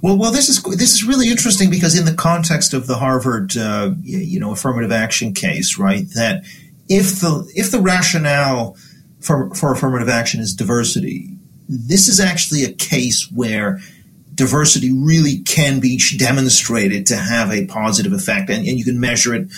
Well, 0.00 0.16
well, 0.16 0.30
this 0.30 0.48
is 0.48 0.62
this 0.62 0.92
is 0.92 1.04
really 1.04 1.28
interesting 1.28 1.70
because 1.70 1.98
in 1.98 2.04
the 2.04 2.14
context 2.14 2.72
of 2.72 2.86
the 2.86 2.96
Harvard, 2.96 3.56
uh, 3.56 3.92
you 4.02 4.38
know, 4.38 4.52
affirmative 4.52 4.92
action 4.92 5.34
case, 5.34 5.78
right? 5.78 6.04
That 6.14 6.44
if 6.88 7.20
the 7.20 7.50
if 7.54 7.70
the 7.70 7.80
rationale 7.80 8.76
for 9.20 9.52
for 9.54 9.72
affirmative 9.72 10.08
action 10.08 10.40
is 10.40 10.54
diversity, 10.54 11.30
this 11.68 12.08
is 12.08 12.20
actually 12.20 12.64
a 12.64 12.72
case 12.72 13.28
where 13.34 13.80
diversity 14.34 14.92
really 14.92 15.40
can 15.40 15.80
be 15.80 16.00
demonstrated 16.16 17.06
to 17.06 17.16
have 17.16 17.50
a 17.50 17.66
positive 17.66 18.12
effect, 18.12 18.50
and, 18.50 18.66
and 18.68 18.78
you 18.78 18.84
can 18.84 19.00
measure 19.00 19.34
it 19.34 19.48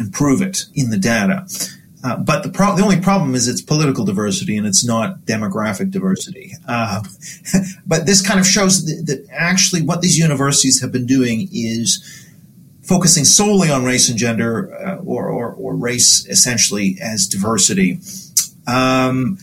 and 0.00 0.12
prove 0.12 0.40
it 0.40 0.64
in 0.74 0.90
the 0.90 0.96
data. 0.96 1.46
Uh, 2.02 2.16
but 2.16 2.42
the, 2.42 2.48
pro- 2.48 2.74
the 2.74 2.82
only 2.82 2.98
problem 2.98 3.34
is 3.34 3.46
it's 3.46 3.60
political 3.60 4.06
diversity 4.06 4.56
and 4.56 4.66
it's 4.66 4.82
not 4.82 5.20
demographic 5.26 5.90
diversity. 5.90 6.54
Uh, 6.66 7.02
but 7.86 8.06
this 8.06 8.26
kind 8.26 8.40
of 8.40 8.46
shows 8.46 8.86
that, 8.86 9.06
that, 9.06 9.26
actually 9.30 9.82
what 9.82 10.00
these 10.00 10.18
universities 10.18 10.80
have 10.80 10.90
been 10.90 11.04
doing 11.04 11.46
is 11.52 12.26
focusing 12.82 13.24
solely 13.24 13.70
on 13.70 13.84
race 13.84 14.08
and 14.08 14.18
gender 14.18 14.74
uh, 14.74 14.96
or, 15.04 15.28
or, 15.28 15.52
or, 15.52 15.76
race 15.76 16.26
essentially 16.28 16.96
as 17.02 17.26
diversity. 17.28 18.00
Um, 18.66 19.38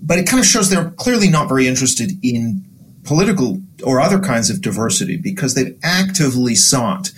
but 0.00 0.18
it 0.18 0.28
kind 0.28 0.38
of 0.38 0.46
shows 0.46 0.70
they're 0.70 0.90
clearly 0.90 1.28
not 1.28 1.48
very 1.48 1.66
interested 1.66 2.12
in 2.22 2.64
political 3.02 3.60
or 3.82 4.00
other 4.00 4.20
kinds 4.20 4.48
of 4.48 4.62
diversity 4.62 5.16
because 5.16 5.54
they've 5.54 5.76
actively 5.82 6.54
sought 6.54 7.10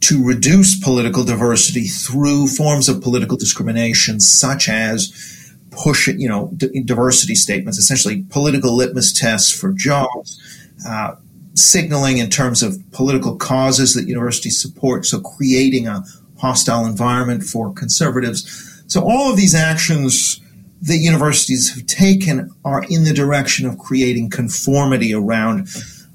to 0.00 0.24
reduce 0.24 0.78
political 0.78 1.24
diversity 1.24 1.86
through 1.86 2.46
forms 2.46 2.88
of 2.88 3.02
political 3.02 3.36
discrimination, 3.36 4.20
such 4.20 4.68
as 4.68 5.54
push, 5.70 6.08
you 6.08 6.28
know, 6.28 6.50
d- 6.56 6.82
diversity 6.84 7.34
statements, 7.34 7.78
essentially 7.78 8.24
political 8.30 8.74
litmus 8.74 9.12
tests 9.12 9.50
for 9.50 9.72
jobs, 9.72 10.40
uh, 10.86 11.14
signaling 11.54 12.18
in 12.18 12.30
terms 12.30 12.62
of 12.62 12.78
political 12.92 13.36
causes 13.36 13.94
that 13.94 14.06
universities 14.06 14.60
support, 14.60 15.04
so 15.04 15.20
creating 15.20 15.88
a 15.88 16.04
hostile 16.38 16.86
environment 16.86 17.42
for 17.42 17.72
conservatives. 17.72 18.82
So 18.86 19.02
all 19.02 19.30
of 19.30 19.36
these 19.36 19.54
actions 19.54 20.40
that 20.82 20.98
universities 20.98 21.74
have 21.74 21.86
taken 21.86 22.50
are 22.64 22.84
in 22.88 23.04
the 23.04 23.12
direction 23.12 23.66
of 23.66 23.78
creating 23.78 24.30
conformity 24.30 25.12
around 25.12 25.68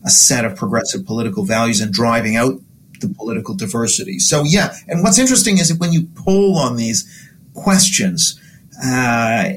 a 0.05 0.09
set 0.09 0.45
of 0.45 0.55
progressive 0.55 1.05
political 1.05 1.43
values 1.43 1.81
and 1.81 1.93
driving 1.93 2.35
out 2.35 2.59
the 3.03 3.13
political 3.13 3.55
diversity. 3.55 4.19
So 4.19 4.43
yeah, 4.43 4.75
and 4.87 5.03
what's 5.03 5.19
interesting 5.19 5.59
is 5.59 5.69
that 5.69 5.79
when 5.79 5.93
you 5.93 6.07
poll 6.15 6.57
on 6.57 6.75
these 6.77 7.05
questions, 7.53 8.39
uh, 8.83 9.49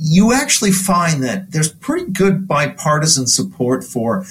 you 0.00 0.32
actually 0.32 0.72
find 0.72 1.22
that 1.22 1.52
there's 1.52 1.72
pretty 1.72 2.12
good 2.12 2.46
bipartisan 2.46 3.26
support 3.26 3.82
for 3.82 4.24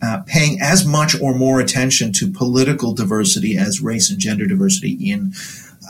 uh, 0.00 0.22
paying 0.26 0.60
as 0.60 0.86
much 0.86 1.20
or 1.20 1.34
more 1.34 1.60
attention 1.60 2.12
to 2.12 2.30
political 2.30 2.94
diversity 2.94 3.56
as 3.56 3.80
race 3.80 4.10
and 4.10 4.18
gender 4.18 4.46
diversity 4.46 4.92
in 5.10 5.32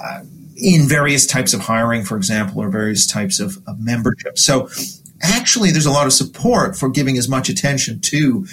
uh, 0.02 0.22
in 0.56 0.88
various 0.88 1.26
types 1.26 1.54
of 1.54 1.60
hiring, 1.60 2.04
for 2.04 2.16
example, 2.16 2.60
or 2.60 2.68
various 2.68 3.06
types 3.06 3.38
of, 3.38 3.58
of 3.68 3.78
membership. 3.80 4.38
So 4.38 4.68
actually, 5.22 5.70
there's 5.70 5.86
a 5.86 5.90
lot 5.90 6.06
of 6.06 6.12
support 6.12 6.76
for 6.76 6.88
giving 6.88 7.16
as 7.16 7.28
much 7.28 7.48
attention 7.48 8.00
to 8.00 8.46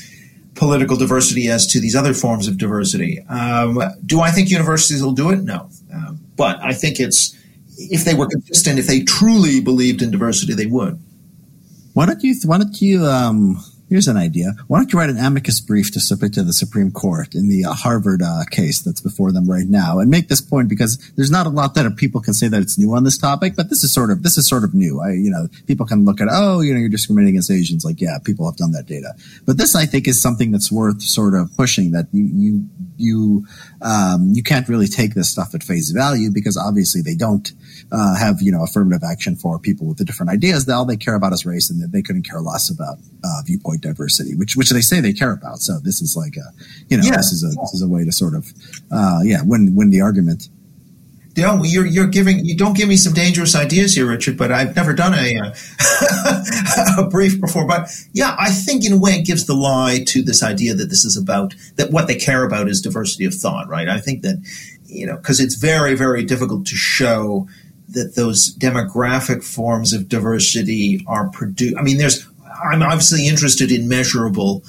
political 0.56 0.98
diversity 0.98 1.48
as 1.50 1.68
to 1.68 1.80
these 1.80 1.96
other 1.96 2.14
forms 2.14 2.48
of 2.48 2.58
diversity. 2.58 3.22
Um, 3.30 3.82
do 4.06 4.22
I 4.22 4.32
think 4.32 4.50
universities 4.50 5.04
will 5.04 5.12
do 5.12 5.30
it? 5.30 5.44
No. 5.44 5.70
Um, 5.94 6.20
but 6.36 6.60
I 6.62 6.74
think 6.74 7.00
it's, 7.00 7.38
if 7.78 8.06
they 8.06 8.14
were 8.14 8.28
consistent, 8.28 8.80
if 8.80 8.88
they 8.88 9.02
truly 9.02 9.60
believed 9.62 10.02
in 10.02 10.12
diversity, 10.12 10.54
they 10.54 10.66
would. 10.66 11.00
Why 11.94 12.06
don't 12.06 12.24
you, 12.24 12.36
why 12.46 12.58
don't 12.58 12.82
you, 12.82 13.06
um, 13.06 13.64
Here's 13.88 14.08
an 14.08 14.18
idea. 14.18 14.54
Why 14.68 14.80
don't 14.80 14.92
you 14.92 14.98
write 14.98 15.12
an 15.12 15.18
amicus 15.20 15.62
brief 15.62 15.92
to 15.94 16.00
submit 16.00 16.34
to 16.34 16.44
the 16.44 16.54
Supreme 16.54 16.92
Court 16.92 17.36
in 17.36 17.50
the 17.50 17.66
uh, 17.66 17.74
Harvard 17.74 18.24
uh, 18.24 18.44
case 18.50 18.82
that's 18.82 19.00
before 19.00 19.32
them 19.32 19.48
right 19.48 19.68
now, 19.68 20.00
and 20.00 20.10
make 20.10 20.28
this 20.28 20.42
point 20.42 20.70
because 20.70 20.98
there's 21.16 21.30
not 21.30 21.46
a 21.46 21.50
lot 21.50 21.76
that 21.76 21.96
people 21.96 22.20
can 22.20 22.34
say 22.34 22.48
that 22.48 22.64
it's 22.64 22.80
new 22.80 22.96
on 22.96 23.04
this 23.04 23.18
topic, 23.18 23.56
but 23.56 23.70
this 23.70 23.84
is 23.84 23.94
sort 23.94 24.10
of 24.10 24.24
this 24.24 24.38
is 24.38 24.48
sort 24.48 24.64
of 24.64 24.74
new. 24.74 25.02
I, 25.02 25.12
you 25.12 25.30
know, 25.30 25.48
people 25.68 25.86
can 25.86 26.04
look 26.04 26.20
at 26.20 26.28
oh, 26.32 26.62
you 26.62 26.74
know, 26.74 26.80
you're 26.80 26.90
discriminating 26.90 27.36
against 27.36 27.52
Asians. 27.52 27.86
Like, 27.86 28.02
yeah, 28.02 28.18
people 28.24 28.48
have 28.48 28.58
done 28.58 28.72
that 28.72 28.88
data, 28.88 29.14
but 29.46 29.58
this 29.58 29.76
I 29.76 29.86
think 29.86 30.08
is 30.08 30.20
something 30.20 30.52
that's 30.52 30.72
worth 30.72 31.04
sort 31.04 31.36
of 31.36 31.56
pushing. 31.56 31.92
That 31.92 32.08
you 32.12 32.26
you 32.34 32.70
you 32.98 33.48
um, 33.82 34.32
you 34.34 34.44
can't 34.44 34.68
really 34.68 34.88
take 34.88 35.14
this 35.14 35.30
stuff 35.30 35.54
at 35.54 35.64
face 35.64 35.90
value 35.92 36.32
because 36.32 36.58
obviously 36.58 37.02
they 37.02 37.16
don't 37.16 37.52
uh, 37.92 38.16
have 38.16 38.42
you 38.42 38.52
know 38.52 38.64
affirmative 38.64 39.04
action 39.04 39.36
for 39.36 39.60
people 39.60 39.88
with 39.88 39.98
the 39.98 40.06
different 40.06 40.32
ideas. 40.32 40.68
All 40.70 40.86
they 40.86 40.98
care 40.98 41.16
about 41.16 41.34
is 41.34 41.46
race, 41.46 41.70
and 41.70 41.92
they 41.92 42.02
couldn't 42.02 42.24
care 42.24 42.42
less 42.42 42.70
about 42.70 42.98
uh, 43.24 43.42
viewpoint 43.46 43.82
diversity, 43.82 44.36
which 44.36 44.56
which 44.56 44.70
they 44.70 44.82
say 44.82 45.02
they 45.02 45.14
care 45.14 45.32
about. 45.32 45.60
So 45.60 45.80
this 45.80 46.02
is 46.02 46.16
like 46.16 46.36
a 46.38 46.52
you 46.90 46.98
know 46.98 47.04
yeah. 47.04 47.18
this 47.18 47.32
is 47.32 47.44
a 47.44 47.48
this 47.60 47.74
is 47.74 47.82
a 47.82 47.88
way 47.88 48.06
to 48.06 48.12
sort 48.12 48.36
of 48.36 48.52
uh, 48.92 49.20
yeah 49.24 49.42
win 49.44 49.76
win 49.76 49.90
the 49.90 50.02
argument. 50.02 50.50
Yeah, 51.36 51.60
you're 51.64 51.86
you're 51.86 52.08
giving 52.08 52.46
you 52.46 52.56
don't 52.56 52.78
give 52.78 52.88
me 52.88 52.96
some 52.96 53.12
dangerous 53.12 53.56
ideas 53.56 53.94
here, 53.94 54.08
Richard. 54.08 54.38
But 54.38 54.54
I've 54.54 54.74
never 54.74 54.94
done 54.94 55.14
a 55.14 55.38
uh, 55.38 56.44
a 56.98 57.10
brief 57.10 57.42
before. 57.42 57.68
But 57.68 57.90
yeah, 58.14 58.38
I 58.40 58.52
think 58.52 58.86
in 58.86 58.94
a 58.94 59.00
way 59.00 59.12
it 59.12 59.26
gives 59.26 59.46
the 59.46 59.54
lie 59.54 60.04
to 60.08 60.24
this 60.24 60.42
idea 60.42 60.74
that 60.76 60.86
this 60.86 61.04
is 61.04 61.18
about 61.18 61.54
that 61.76 61.92
what 61.92 62.08
they 62.08 62.16
care 62.16 62.46
about 62.46 62.70
is 62.70 62.80
diversity 62.80 63.26
of 63.26 63.34
thought, 63.34 63.68
right? 63.68 63.90
I 63.90 64.00
think 64.00 64.22
that 64.22 64.38
you 64.86 65.06
know 65.06 65.18
because 65.18 65.42
it's 65.42 65.56
very 65.56 65.94
very 65.94 66.24
difficult 66.24 66.66
to 66.68 66.76
show 66.76 67.50
that 67.90 68.16
those 68.16 68.56
demographic 68.56 69.44
forms 69.44 69.92
of 69.92 70.08
diversity 70.08 71.04
are 71.06 71.30
produced. 71.30 71.78
I 71.78 71.82
mean, 71.82 71.98
there's 71.98 72.26
I'm 72.64 72.82
obviously 72.82 73.28
interested 73.28 73.74
in 73.74 73.90
measurable 73.90 74.64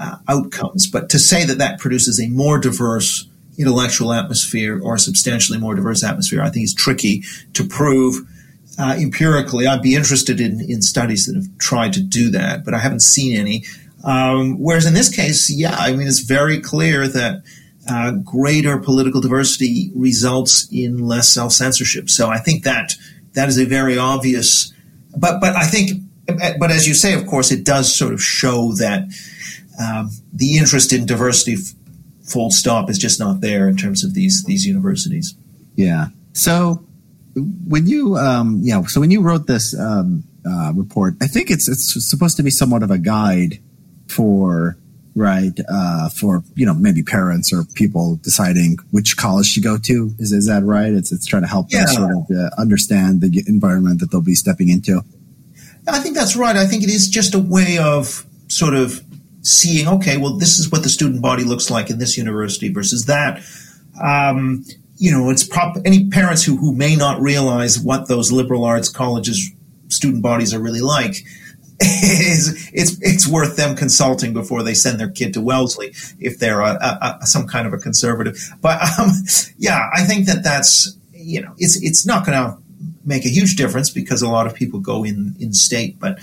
uh, 0.00 0.16
outcomes, 0.28 0.88
but 0.90 1.08
to 1.10 1.20
say 1.20 1.44
that 1.44 1.58
that 1.58 1.78
produces 1.78 2.20
a 2.20 2.28
more 2.28 2.58
diverse 2.58 3.28
intellectual 3.60 4.12
atmosphere 4.12 4.80
or 4.82 4.94
a 4.94 4.98
substantially 4.98 5.58
more 5.58 5.74
diverse 5.74 6.02
atmosphere, 6.02 6.42
I 6.42 6.50
think 6.50 6.64
is 6.64 6.74
tricky 6.74 7.22
to 7.54 7.64
prove 7.64 8.16
uh, 8.78 8.96
empirically. 8.98 9.66
I'd 9.66 9.82
be 9.82 9.94
interested 9.94 10.40
in, 10.40 10.60
in 10.60 10.82
studies 10.82 11.26
that 11.26 11.36
have 11.36 11.58
tried 11.58 11.92
to 11.94 12.02
do 12.02 12.30
that, 12.30 12.64
but 12.64 12.74
I 12.74 12.78
haven't 12.78 13.02
seen 13.02 13.36
any. 13.36 13.64
Um, 14.04 14.58
whereas 14.58 14.86
in 14.86 14.94
this 14.94 15.14
case, 15.14 15.50
yeah, 15.50 15.76
I 15.78 15.92
mean, 15.92 16.06
it's 16.06 16.20
very 16.20 16.60
clear 16.60 17.06
that 17.06 17.42
uh, 17.88 18.12
greater 18.12 18.78
political 18.78 19.20
diversity 19.20 19.90
results 19.94 20.68
in 20.72 20.98
less 20.98 21.28
self 21.28 21.52
censorship. 21.52 22.08
So 22.08 22.30
I 22.30 22.38
think 22.38 22.64
that 22.64 22.94
that 23.34 23.48
is 23.48 23.58
a 23.58 23.66
very 23.66 23.98
obvious. 23.98 24.72
But 25.16 25.40
but 25.40 25.54
I 25.56 25.64
think 25.64 26.02
but 26.58 26.70
as 26.70 26.86
you 26.86 26.94
say, 26.94 27.14
of 27.14 27.26
course, 27.26 27.50
it 27.50 27.64
does 27.64 27.94
sort 27.94 28.12
of 28.12 28.22
show 28.22 28.72
that 28.74 29.04
um, 29.80 30.10
the 30.32 30.58
interest 30.58 30.92
in 30.92 31.06
diversity, 31.06 31.56
full 32.30 32.50
stop, 32.50 32.90
is 32.90 32.98
just 32.98 33.18
not 33.18 33.40
there 33.40 33.68
in 33.68 33.76
terms 33.76 34.04
of 34.04 34.14
these 34.14 34.44
these 34.44 34.66
universities. 34.66 35.34
Yeah. 35.74 36.08
So 36.32 36.84
when 37.66 37.86
you 37.86 38.16
um, 38.16 38.60
yeah, 38.62 38.82
so 38.86 39.00
when 39.00 39.10
you 39.10 39.20
wrote 39.20 39.46
this 39.46 39.78
um, 39.78 40.24
uh, 40.46 40.72
report, 40.74 41.14
I 41.20 41.26
think 41.26 41.50
it's 41.50 41.68
it's 41.68 42.08
supposed 42.08 42.36
to 42.36 42.42
be 42.42 42.50
somewhat 42.50 42.82
of 42.82 42.90
a 42.90 42.98
guide 42.98 43.58
for 44.08 44.76
right 45.16 45.58
uh, 45.68 46.08
for 46.08 46.42
you 46.54 46.66
know 46.66 46.74
maybe 46.74 47.02
parents 47.02 47.52
or 47.52 47.64
people 47.74 48.16
deciding 48.22 48.78
which 48.90 49.16
college 49.16 49.54
to 49.54 49.60
go 49.60 49.76
to 49.76 50.14
is 50.18 50.32
is 50.32 50.46
that 50.46 50.62
right 50.62 50.92
it's 50.92 51.10
it's 51.10 51.26
trying 51.26 51.42
to 51.42 51.48
help 51.48 51.66
yeah. 51.68 51.84
them 51.84 51.88
sort 51.88 52.10
of 52.12 52.36
uh, 52.36 52.50
understand 52.58 53.20
the 53.20 53.42
environment 53.48 53.98
that 53.98 54.12
they'll 54.12 54.22
be 54.22 54.36
stepping 54.36 54.68
into 54.68 55.02
I 55.88 55.98
think 55.98 56.14
that's 56.14 56.36
right. 56.36 56.56
I 56.56 56.66
think 56.66 56.82
it 56.82 56.90
is 56.90 57.08
just 57.08 57.34
a 57.34 57.38
way 57.38 57.78
of 57.78 58.24
sort 58.48 58.74
of 58.74 59.02
seeing, 59.42 59.88
okay, 59.88 60.16
well, 60.16 60.36
this 60.36 60.58
is 60.58 60.70
what 60.70 60.82
the 60.82 60.88
student 60.88 61.22
body 61.22 61.44
looks 61.44 61.70
like 61.70 61.90
in 61.90 61.98
this 61.98 62.16
university 62.16 62.72
versus 62.72 63.06
that. 63.06 63.42
Um, 64.02 64.64
you 64.96 65.10
know, 65.10 65.30
it's 65.30 65.44
prop 65.44 65.76
any 65.84 66.08
parents 66.08 66.44
who, 66.44 66.56
who 66.56 66.74
may 66.74 66.94
not 66.94 67.20
realize 67.20 67.80
what 67.80 68.08
those 68.08 68.30
liberal 68.30 68.64
arts 68.64 68.88
colleges 68.88 69.50
student 69.88 70.22
bodies 70.22 70.54
are 70.54 70.60
really 70.60 70.80
like 70.80 71.24
is 71.80 72.70
it's 72.74 72.98
it's 73.00 73.26
worth 73.26 73.56
them 73.56 73.74
consulting 73.74 74.34
before 74.34 74.62
they 74.62 74.74
send 74.74 75.00
their 75.00 75.08
kid 75.08 75.32
to 75.32 75.40
Wellesley 75.40 75.94
if 76.18 76.38
they're 76.38 76.60
a, 76.60 76.74
a, 76.74 77.18
a, 77.22 77.26
some 77.26 77.46
kind 77.46 77.66
of 77.66 77.72
a 77.72 77.78
conservative. 77.78 78.36
But 78.60 78.82
um, 78.98 79.10
yeah, 79.58 79.88
I 79.94 80.02
think 80.02 80.26
that 80.26 80.44
that's 80.44 80.94
you 81.12 81.40
know 81.40 81.54
it's 81.56 81.82
it's 81.82 82.04
not 82.04 82.26
going 82.26 82.36
to 82.36 82.58
make 83.06 83.24
a 83.24 83.30
huge 83.30 83.56
difference 83.56 83.88
because 83.88 84.20
a 84.20 84.28
lot 84.28 84.46
of 84.46 84.54
people 84.54 84.78
go 84.78 85.04
in 85.04 85.34
in 85.40 85.54
state, 85.54 85.98
but 85.98 86.18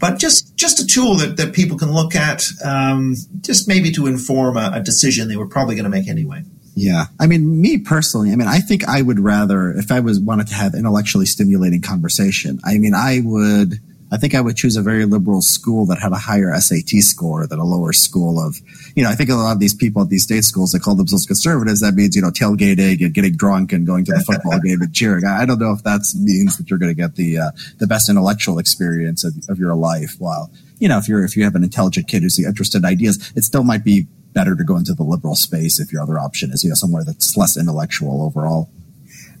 but 0.00 0.18
just 0.18 0.56
just 0.56 0.80
a 0.80 0.86
tool 0.86 1.14
that, 1.16 1.36
that 1.36 1.52
people 1.52 1.78
can 1.78 1.92
look 1.92 2.16
at, 2.16 2.42
um, 2.64 3.14
just 3.42 3.68
maybe 3.68 3.92
to 3.92 4.06
inform 4.06 4.56
a, 4.56 4.72
a 4.74 4.80
decision 4.80 5.28
they 5.28 5.36
were 5.36 5.46
probably 5.46 5.76
going 5.76 5.84
to 5.84 5.90
make 5.90 6.08
anyway. 6.08 6.42
Yeah, 6.74 7.04
I 7.20 7.26
mean, 7.26 7.60
me 7.60 7.78
personally, 7.78 8.32
I 8.32 8.36
mean, 8.36 8.48
I 8.48 8.58
think 8.60 8.88
I 8.88 9.02
would 9.02 9.20
rather 9.20 9.70
if 9.72 9.92
I 9.92 10.00
was 10.00 10.18
wanted 10.18 10.48
to 10.48 10.54
have 10.54 10.74
intellectually 10.74 11.26
stimulating 11.26 11.82
conversation. 11.82 12.58
I 12.64 12.78
mean, 12.78 12.94
I 12.94 13.20
would 13.22 13.80
I 14.12 14.16
think 14.16 14.34
I 14.34 14.40
would 14.40 14.56
choose 14.56 14.76
a 14.76 14.82
very 14.82 15.04
liberal 15.04 15.40
school 15.40 15.86
that 15.86 16.00
had 16.00 16.10
a 16.12 16.16
higher 16.16 16.52
SAT 16.58 16.88
score 17.00 17.46
than 17.46 17.60
a 17.60 17.64
lower 17.64 17.92
school 17.92 18.44
of, 18.44 18.56
you 18.96 19.04
know, 19.04 19.10
I 19.10 19.14
think 19.14 19.30
a 19.30 19.34
lot 19.34 19.52
of 19.52 19.60
these 19.60 19.74
people 19.74 20.02
at 20.02 20.08
these 20.08 20.24
state 20.24 20.44
schools 20.44 20.72
that 20.72 20.80
call 20.80 20.96
themselves 20.96 21.26
conservatives, 21.26 21.80
that 21.80 21.94
means, 21.94 22.16
you 22.16 22.22
know, 22.22 22.30
tailgating 22.30 23.04
and 23.04 23.14
getting 23.14 23.36
drunk 23.36 23.72
and 23.72 23.86
going 23.86 24.04
to 24.06 24.12
the 24.12 24.20
football 24.20 24.58
game 24.64 24.82
and 24.82 24.92
cheering. 24.92 25.24
I 25.24 25.46
don't 25.46 25.60
know 25.60 25.72
if 25.72 25.84
that 25.84 26.00
means 26.18 26.56
that 26.56 26.70
you're 26.70 26.78
going 26.78 26.94
to 26.94 27.00
get 27.00 27.14
the, 27.14 27.38
uh, 27.38 27.50
the 27.78 27.86
best 27.86 28.08
intellectual 28.08 28.58
experience 28.58 29.22
of, 29.22 29.34
of 29.48 29.58
your 29.58 29.74
life. 29.76 30.16
While, 30.18 30.50
you 30.80 30.88
know, 30.88 30.98
if 30.98 31.08
you're, 31.08 31.24
if 31.24 31.36
you 31.36 31.44
have 31.44 31.54
an 31.54 31.62
intelligent 31.62 32.08
kid 32.08 32.22
who's 32.22 32.38
interested 32.44 32.78
in 32.78 32.84
ideas, 32.86 33.32
it 33.36 33.44
still 33.44 33.62
might 33.62 33.84
be 33.84 34.08
better 34.32 34.56
to 34.56 34.64
go 34.64 34.76
into 34.76 34.94
the 34.94 35.02
liberal 35.04 35.36
space 35.36 35.78
if 35.78 35.92
your 35.92 36.02
other 36.02 36.18
option 36.18 36.50
is, 36.50 36.64
you 36.64 36.70
know, 36.70 36.74
somewhere 36.74 37.04
that's 37.04 37.36
less 37.36 37.56
intellectual 37.56 38.22
overall. 38.22 38.70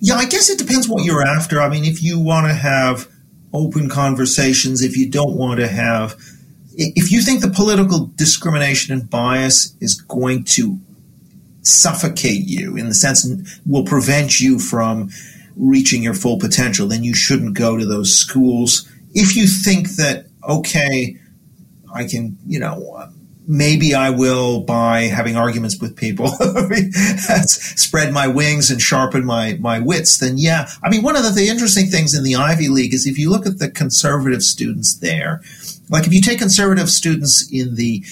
Yeah, 0.00 0.14
I 0.14 0.26
guess 0.26 0.48
it 0.48 0.58
depends 0.58 0.88
what 0.88 1.04
you're 1.04 1.22
after. 1.22 1.60
I 1.60 1.68
mean, 1.68 1.84
if 1.84 2.02
you 2.02 2.18
want 2.18 2.46
to 2.46 2.54
have 2.54 3.08
open 3.52 3.88
conversations, 3.88 4.82
if 4.82 4.96
you 4.96 5.08
don't 5.08 5.36
want 5.36 5.60
to 5.60 5.68
have, 5.68 6.16
if 6.74 7.10
you 7.10 7.20
think 7.20 7.40
the 7.40 7.50
political 7.50 8.10
discrimination 8.14 8.94
and 8.94 9.10
bias 9.10 9.74
is 9.80 10.00
going 10.00 10.44
to 10.44 10.78
suffocate 11.62 12.46
you 12.46 12.76
in 12.76 12.88
the 12.88 12.94
sense 12.94 13.26
will 13.66 13.84
prevent 13.84 14.40
you 14.40 14.58
from 14.58 15.10
reaching 15.56 16.02
your 16.02 16.14
full 16.14 16.38
potential, 16.38 16.88
then 16.88 17.04
you 17.04 17.14
shouldn't 17.14 17.54
go 17.54 17.76
to 17.76 17.84
those 17.84 18.16
schools. 18.16 18.90
If 19.14 19.36
you 19.36 19.46
think 19.46 19.90
that, 19.96 20.26
okay, 20.48 21.18
I 21.92 22.04
can, 22.04 22.38
you 22.46 22.60
know, 22.60 23.10
maybe 23.46 23.94
I 23.94 24.10
will 24.10 24.60
by 24.60 25.02
having 25.02 25.36
arguments 25.36 25.80
with 25.80 25.96
people 25.96 26.28
spread 27.46 28.12
my 28.12 28.26
wings 28.26 28.70
and 28.70 28.80
sharpen 28.80 29.24
my 29.24 29.54
my 29.60 29.78
wits 29.80 30.18
then 30.18 30.38
yeah. 30.38 30.68
I 30.82 30.90
mean 30.90 31.02
one 31.02 31.16
of 31.16 31.22
the, 31.22 31.30
the, 31.30 31.48
interesting 31.48 31.86
things 31.86 32.14
in 32.14 32.22
the 32.22 32.36
Ivy 32.36 32.68
League 32.68 32.94
is 32.94 33.06
if 33.06 33.18
you 33.18 33.30
look 33.30 33.46
at 33.46 33.58
the 33.58 33.70
conservative 33.70 34.42
students 34.42 34.94
there 34.94 35.40
like 35.88 36.06
if 36.06 36.12
you 36.12 36.20
take 36.20 36.38
conservative 36.38 36.88
students 36.88 37.50
in 37.50 37.74
the 37.74 38.04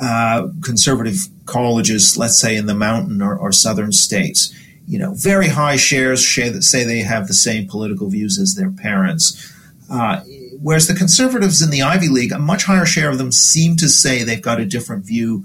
uh, 0.00 0.48
conservative 0.62 1.18
colleges 1.46 2.16
let's 2.16 2.38
say 2.38 2.56
in 2.56 2.66
the 2.66 2.74
mountain 2.74 3.22
or, 3.22 3.36
or 3.36 3.52
southern 3.52 3.92
states 3.92 4.54
you 4.86 4.98
know 4.98 5.14
very 5.14 5.48
high 5.48 5.76
shares 5.76 6.26
say 6.66 6.84
they 6.84 7.00
have 7.00 7.26
the 7.26 7.34
same 7.34 7.66
political 7.66 8.08
views 8.08 8.38
as 8.38 8.54
their 8.54 8.70
parents 8.70 9.52
uh, 9.90 10.22
Whereas 10.64 10.86
the 10.86 10.94
conservatives 10.94 11.60
in 11.60 11.68
the 11.68 11.82
Ivy 11.82 12.08
League, 12.08 12.32
a 12.32 12.38
much 12.38 12.64
higher 12.64 12.86
share 12.86 13.10
of 13.10 13.18
them 13.18 13.30
seem 13.30 13.76
to 13.76 13.86
say 13.86 14.24
they've 14.24 14.40
got 14.40 14.60
a 14.60 14.64
different 14.64 15.04
view 15.04 15.44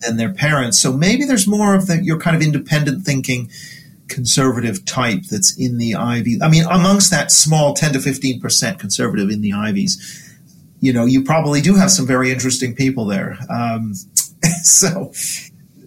than 0.00 0.16
their 0.16 0.34
parents. 0.34 0.76
So 0.82 0.92
maybe 0.92 1.24
there's 1.24 1.46
more 1.46 1.76
of 1.76 1.86
the, 1.86 2.02
your 2.02 2.18
kind 2.18 2.34
of 2.34 2.42
independent 2.42 3.04
thinking 3.04 3.48
conservative 4.08 4.84
type 4.84 5.22
that's 5.30 5.56
in 5.56 5.78
the 5.78 5.94
Ivy. 5.94 6.42
I 6.42 6.48
mean, 6.48 6.64
amongst 6.64 7.12
that 7.12 7.30
small 7.30 7.74
10 7.74 7.92
to 7.92 8.00
15% 8.00 8.80
conservative 8.80 9.30
in 9.30 9.40
the 9.40 9.52
Ivies, 9.52 10.36
you 10.80 10.92
know, 10.92 11.04
you 11.04 11.22
probably 11.22 11.60
do 11.60 11.76
have 11.76 11.92
some 11.92 12.04
very 12.04 12.32
interesting 12.32 12.74
people 12.74 13.06
there. 13.06 13.38
Um, 13.48 13.94
so, 14.64 15.12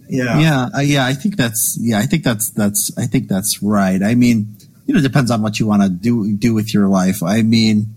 yeah. 0.08 0.40
Yeah. 0.40 0.68
Uh, 0.74 0.80
yeah. 0.80 1.04
I 1.04 1.12
think 1.12 1.36
that's, 1.36 1.76
yeah, 1.78 1.98
I 1.98 2.06
think 2.06 2.24
that's, 2.24 2.48
that's, 2.48 2.90
I 2.96 3.04
think 3.04 3.28
that's 3.28 3.62
right. 3.62 4.02
I 4.02 4.14
mean, 4.14 4.56
you 4.86 4.94
know, 4.94 5.00
it 5.00 5.02
depends 5.02 5.30
on 5.30 5.42
what 5.42 5.60
you 5.60 5.66
want 5.66 5.82
to 5.82 5.90
do, 5.90 6.34
do 6.34 6.54
with 6.54 6.72
your 6.72 6.88
life. 6.88 7.22
I 7.22 7.42
mean, 7.42 7.94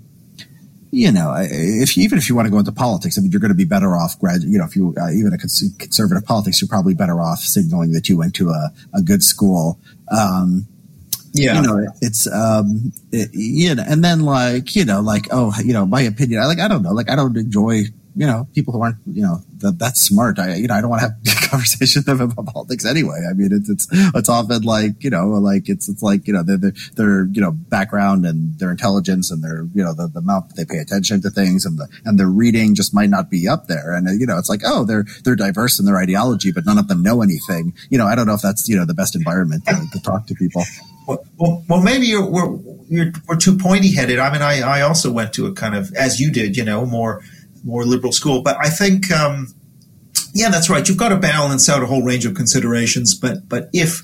you 0.94 1.12
know, 1.12 1.34
if 1.36 1.98
even 1.98 2.20
if 2.20 2.30
you 2.30 2.36
want 2.36 2.46
to 2.46 2.52
go 2.52 2.60
into 2.60 2.72
politics, 2.72 3.18
I 3.18 3.22
mean, 3.22 3.32
you're 3.32 3.42
going 3.42 3.50
to 3.50 3.56
be 3.56 3.66
better 3.66 3.96
off. 3.96 4.20
Grad, 4.20 4.44
you 4.44 4.60
know, 4.60 4.66
if 4.66 4.76
you 4.76 4.94
uh, 4.96 5.10
even 5.10 5.34
a 5.34 5.38
conservative 5.38 6.24
politics, 6.24 6.62
you're 6.62 6.68
probably 6.68 6.94
better 6.94 7.20
off 7.20 7.40
signaling 7.40 7.94
that 7.94 8.08
you 8.10 8.18
went 8.18 8.36
to 8.36 8.50
a, 8.50 8.72
a 8.94 9.02
good 9.02 9.24
school. 9.24 9.80
Um, 10.12 10.68
yeah, 11.34 11.56
you 11.56 11.68
know, 11.68 11.88
it's 12.00 12.28
um, 12.32 12.94
it, 13.12 13.32
you 13.34 13.74
know, 13.74 13.84
and 13.88 14.04
then 14.04 14.20
like 14.20 14.76
you 14.76 14.86
know, 14.86 15.02
like 15.02 15.28
oh, 15.32 15.52
you 15.64 15.74
know, 15.74 15.88
my 15.88 16.02
opinion, 16.02 16.40
I 16.40 16.46
like 16.46 16.60
I 16.60 16.68
don't 16.68 16.84
know, 16.84 16.94
like 16.94 17.10
I 17.10 17.16
don't 17.16 17.36
enjoy 17.38 17.86
you 18.16 18.28
know, 18.28 18.48
people 18.54 18.74
who 18.74 18.82
aren't, 18.82 18.98
you 19.06 19.22
know, 19.22 19.40
that, 19.58 19.80
that's 19.80 20.02
smart. 20.02 20.40
I, 20.40 20.56
you 20.56 20.68
know, 20.68 20.76
I 20.76 20.82
don't 20.82 20.90
want 20.90 21.02
to 21.02 21.08
have 21.08 21.50
conversations 21.50 22.08
about 22.08 22.46
politics 22.46 22.86
anyway. 22.86 23.22
I 23.30 23.34
mean, 23.34 23.50
it's, 23.52 23.70
it's, 23.70 23.88
it's 24.14 24.30
often 24.30 24.62
like, 24.64 25.04
you 25.04 25.10
know, 25.10 25.28
like 25.30 25.70
it's, 25.70 25.90
it's 25.90 26.04
like, 26.04 26.28
you 26.28 26.34
know, 26.34 26.44
their, 26.44 26.74
their, 26.96 27.26
you 27.26 27.42
know, 27.42 27.52
background 27.52 28.26
and 28.26 28.58
their 28.60 28.72
intelligence 28.72 29.32
and 29.32 29.44
their, 29.44 29.68
you 29.74 29.84
know, 29.84 29.94
the, 29.94 30.08
the 30.08 30.20
amount 30.20 30.50
that 30.50 30.56
they 30.56 30.66
pay 30.66 30.80
attention 30.80 31.22
to 31.22 31.30
things 31.30 31.66
and 31.66 31.78
the, 31.78 31.88
and 32.06 32.20
their 32.20 32.30
reading 32.30 32.76
just 32.76 32.94
might 32.94 33.10
not 33.10 33.30
be 33.30 33.48
up 33.48 33.68
there. 33.68 33.94
And, 33.94 34.08
you 34.20 34.28
know, 34.28 34.38
it's 34.38 34.50
like, 34.50 34.62
oh, 34.66 34.86
they're, 34.86 35.06
they're 35.24 35.36
diverse 35.36 35.80
in 35.80 35.86
their 35.86 35.98
ideology, 35.98 36.52
but 36.52 36.66
none 36.66 36.78
of 36.78 36.88
them 36.88 37.02
know 37.02 37.22
anything. 37.22 37.74
You 37.90 37.98
know, 37.98 38.06
I 38.06 38.16
don't 38.16 38.28
know 38.28 38.36
if 38.36 38.42
that's, 38.42 38.70
you 38.70 38.76
know, 38.76 38.86
the 38.86 38.94
best 38.94 39.16
environment 39.16 39.66
to, 39.66 39.88
to 39.92 40.00
talk 40.02 40.28
to 40.28 40.36
people. 40.36 40.64
Well, 41.08 41.26
well, 41.38 41.64
well, 41.68 41.82
maybe 41.82 42.06
you're, 42.06 42.26
we're, 42.26 42.60
you're, 42.90 43.12
we're 43.28 43.38
too 43.38 43.58
pointy 43.58 43.94
headed. 43.94 44.20
I 44.20 44.32
mean, 44.32 44.42
I, 44.42 44.62
I 44.62 44.82
also 44.82 45.12
went 45.12 45.34
to 45.34 45.48
a 45.48 45.54
kind 45.54 45.76
of, 45.76 45.94
as 45.96 46.20
you 46.20 46.32
did, 46.32 46.56
you 46.56 46.64
know, 46.64 46.86
more, 46.86 47.22
more 47.64 47.86
liberal 47.86 48.12
school. 48.12 48.42
But 48.42 48.58
I 48.60 48.70
think, 48.70 49.12
um, 49.12 49.54
yeah, 50.34 50.50
that's 50.50 50.70
right. 50.70 50.88
You've 50.88 50.98
got 50.98 51.10
to 51.10 51.18
balance 51.18 51.70
out 51.70 51.84
a 51.84 51.86
whole 51.86 52.04
range 52.04 52.26
of 52.26 52.36
considerations. 52.36 53.16
But 53.16 53.48
but 53.48 53.70
if 53.74 54.04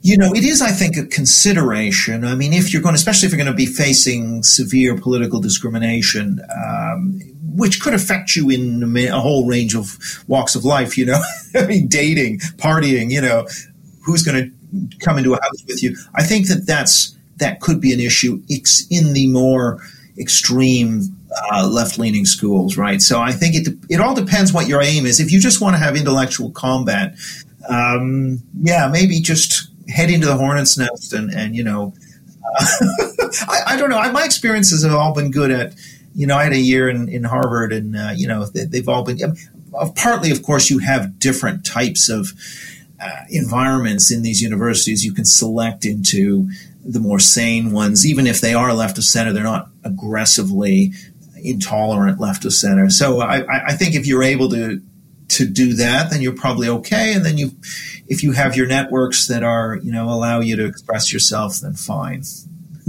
you 0.00 0.16
know, 0.16 0.32
it 0.32 0.44
is, 0.44 0.62
I 0.62 0.70
think, 0.70 0.96
a 0.96 1.04
consideration. 1.04 2.24
I 2.24 2.34
mean, 2.34 2.52
if 2.52 2.72
you're 2.72 2.82
going, 2.82 2.94
especially 2.94 3.26
if 3.26 3.32
you're 3.32 3.44
going 3.44 3.52
to 3.52 3.56
be 3.56 3.66
facing 3.66 4.42
severe 4.42 4.96
political 4.96 5.40
discrimination, 5.40 6.40
um, 6.56 7.20
which 7.54 7.80
could 7.80 7.94
affect 7.94 8.36
you 8.36 8.48
in 8.48 8.96
a 8.96 9.20
whole 9.20 9.46
range 9.46 9.74
of 9.74 9.98
walks 10.28 10.54
of 10.54 10.64
life. 10.64 10.96
You 10.96 11.06
know, 11.06 11.20
I 11.54 11.66
mean, 11.66 11.88
dating, 11.88 12.38
partying. 12.56 13.10
You 13.10 13.20
know, 13.20 13.46
who's 14.04 14.22
going 14.22 14.52
to 14.70 14.98
come 15.04 15.18
into 15.18 15.34
a 15.34 15.42
house 15.42 15.64
with 15.66 15.82
you? 15.82 15.96
I 16.14 16.22
think 16.22 16.48
that 16.48 16.66
that's 16.66 17.16
that 17.36 17.60
could 17.60 17.80
be 17.80 17.92
an 17.92 18.00
issue 18.00 18.42
It's 18.48 18.86
in 18.90 19.12
the 19.12 19.28
more 19.28 19.80
extreme 20.18 21.16
uh, 21.52 21.66
left-leaning 21.66 22.24
schools, 22.24 22.76
right? 22.76 23.00
So 23.00 23.20
I 23.20 23.32
think 23.32 23.54
it 23.54 23.74
it 23.88 24.00
all 24.00 24.14
depends 24.14 24.52
what 24.52 24.68
your 24.68 24.82
aim 24.82 25.06
is. 25.06 25.20
If 25.20 25.32
you 25.32 25.40
just 25.40 25.60
want 25.60 25.74
to 25.74 25.78
have 25.78 25.96
intellectual 25.96 26.50
combat, 26.50 27.14
um, 27.68 28.42
yeah, 28.60 28.88
maybe 28.88 29.20
just 29.20 29.68
head 29.88 30.10
into 30.10 30.26
the 30.26 30.36
hornet's 30.36 30.76
nest 30.78 31.12
and 31.12 31.30
and 31.32 31.54
you 31.54 31.64
know, 31.64 31.94
uh, 32.58 32.66
I, 33.48 33.62
I, 33.66 33.76
don't 33.76 33.90
know. 33.90 33.98
I, 33.98 34.10
my 34.10 34.24
experiences 34.24 34.84
have 34.84 34.94
all 34.94 35.14
been 35.14 35.30
good 35.30 35.50
at. 35.50 35.74
You 36.14 36.26
know, 36.26 36.36
I 36.36 36.44
had 36.44 36.52
a 36.52 36.58
year 36.58 36.88
in, 36.88 37.08
in 37.08 37.22
Harvard, 37.22 37.72
and 37.72 37.96
uh, 37.96 38.12
you 38.16 38.26
know 38.26 38.46
they, 38.46 38.78
have 38.78 38.88
all 38.88 39.04
been. 39.04 39.18
partly, 39.94 40.32
of 40.32 40.42
course, 40.42 40.68
you 40.68 40.78
have 40.78 41.20
different 41.20 41.64
types 41.64 42.08
of 42.08 42.32
uh, 43.00 43.24
environments 43.30 44.10
in 44.10 44.22
these 44.22 44.42
universities. 44.42 45.04
You 45.04 45.12
can 45.12 45.24
select 45.24 45.84
into 45.84 46.48
the 46.88 47.00
more 47.00 47.18
sane 47.18 47.70
ones, 47.70 48.06
even 48.06 48.26
if 48.26 48.40
they 48.40 48.54
are 48.54 48.72
left 48.72 48.96
of 48.96 49.04
center, 49.04 49.32
they're 49.32 49.42
not 49.42 49.68
aggressively 49.84 50.92
intolerant 51.42 52.20
left 52.20 52.44
of 52.44 52.52
center. 52.52 52.90
So 52.90 53.20
I, 53.20 53.68
I 53.68 53.72
think 53.74 53.94
if 53.94 54.06
you're 54.06 54.22
able 54.22 54.48
to 54.50 54.80
to 55.28 55.46
do 55.46 55.74
that, 55.74 56.10
then 56.10 56.22
you're 56.22 56.34
probably 56.34 56.68
okay. 56.68 57.12
And 57.14 57.24
then 57.24 57.36
you, 57.36 57.52
if 58.06 58.22
you 58.22 58.32
have 58.32 58.56
your 58.56 58.66
networks 58.66 59.26
that 59.28 59.42
are, 59.42 59.76
you 59.76 59.92
know, 59.92 60.08
allow 60.08 60.40
you 60.40 60.56
to 60.56 60.64
express 60.64 61.12
yourself, 61.12 61.60
then 61.60 61.74
fine. 61.74 62.22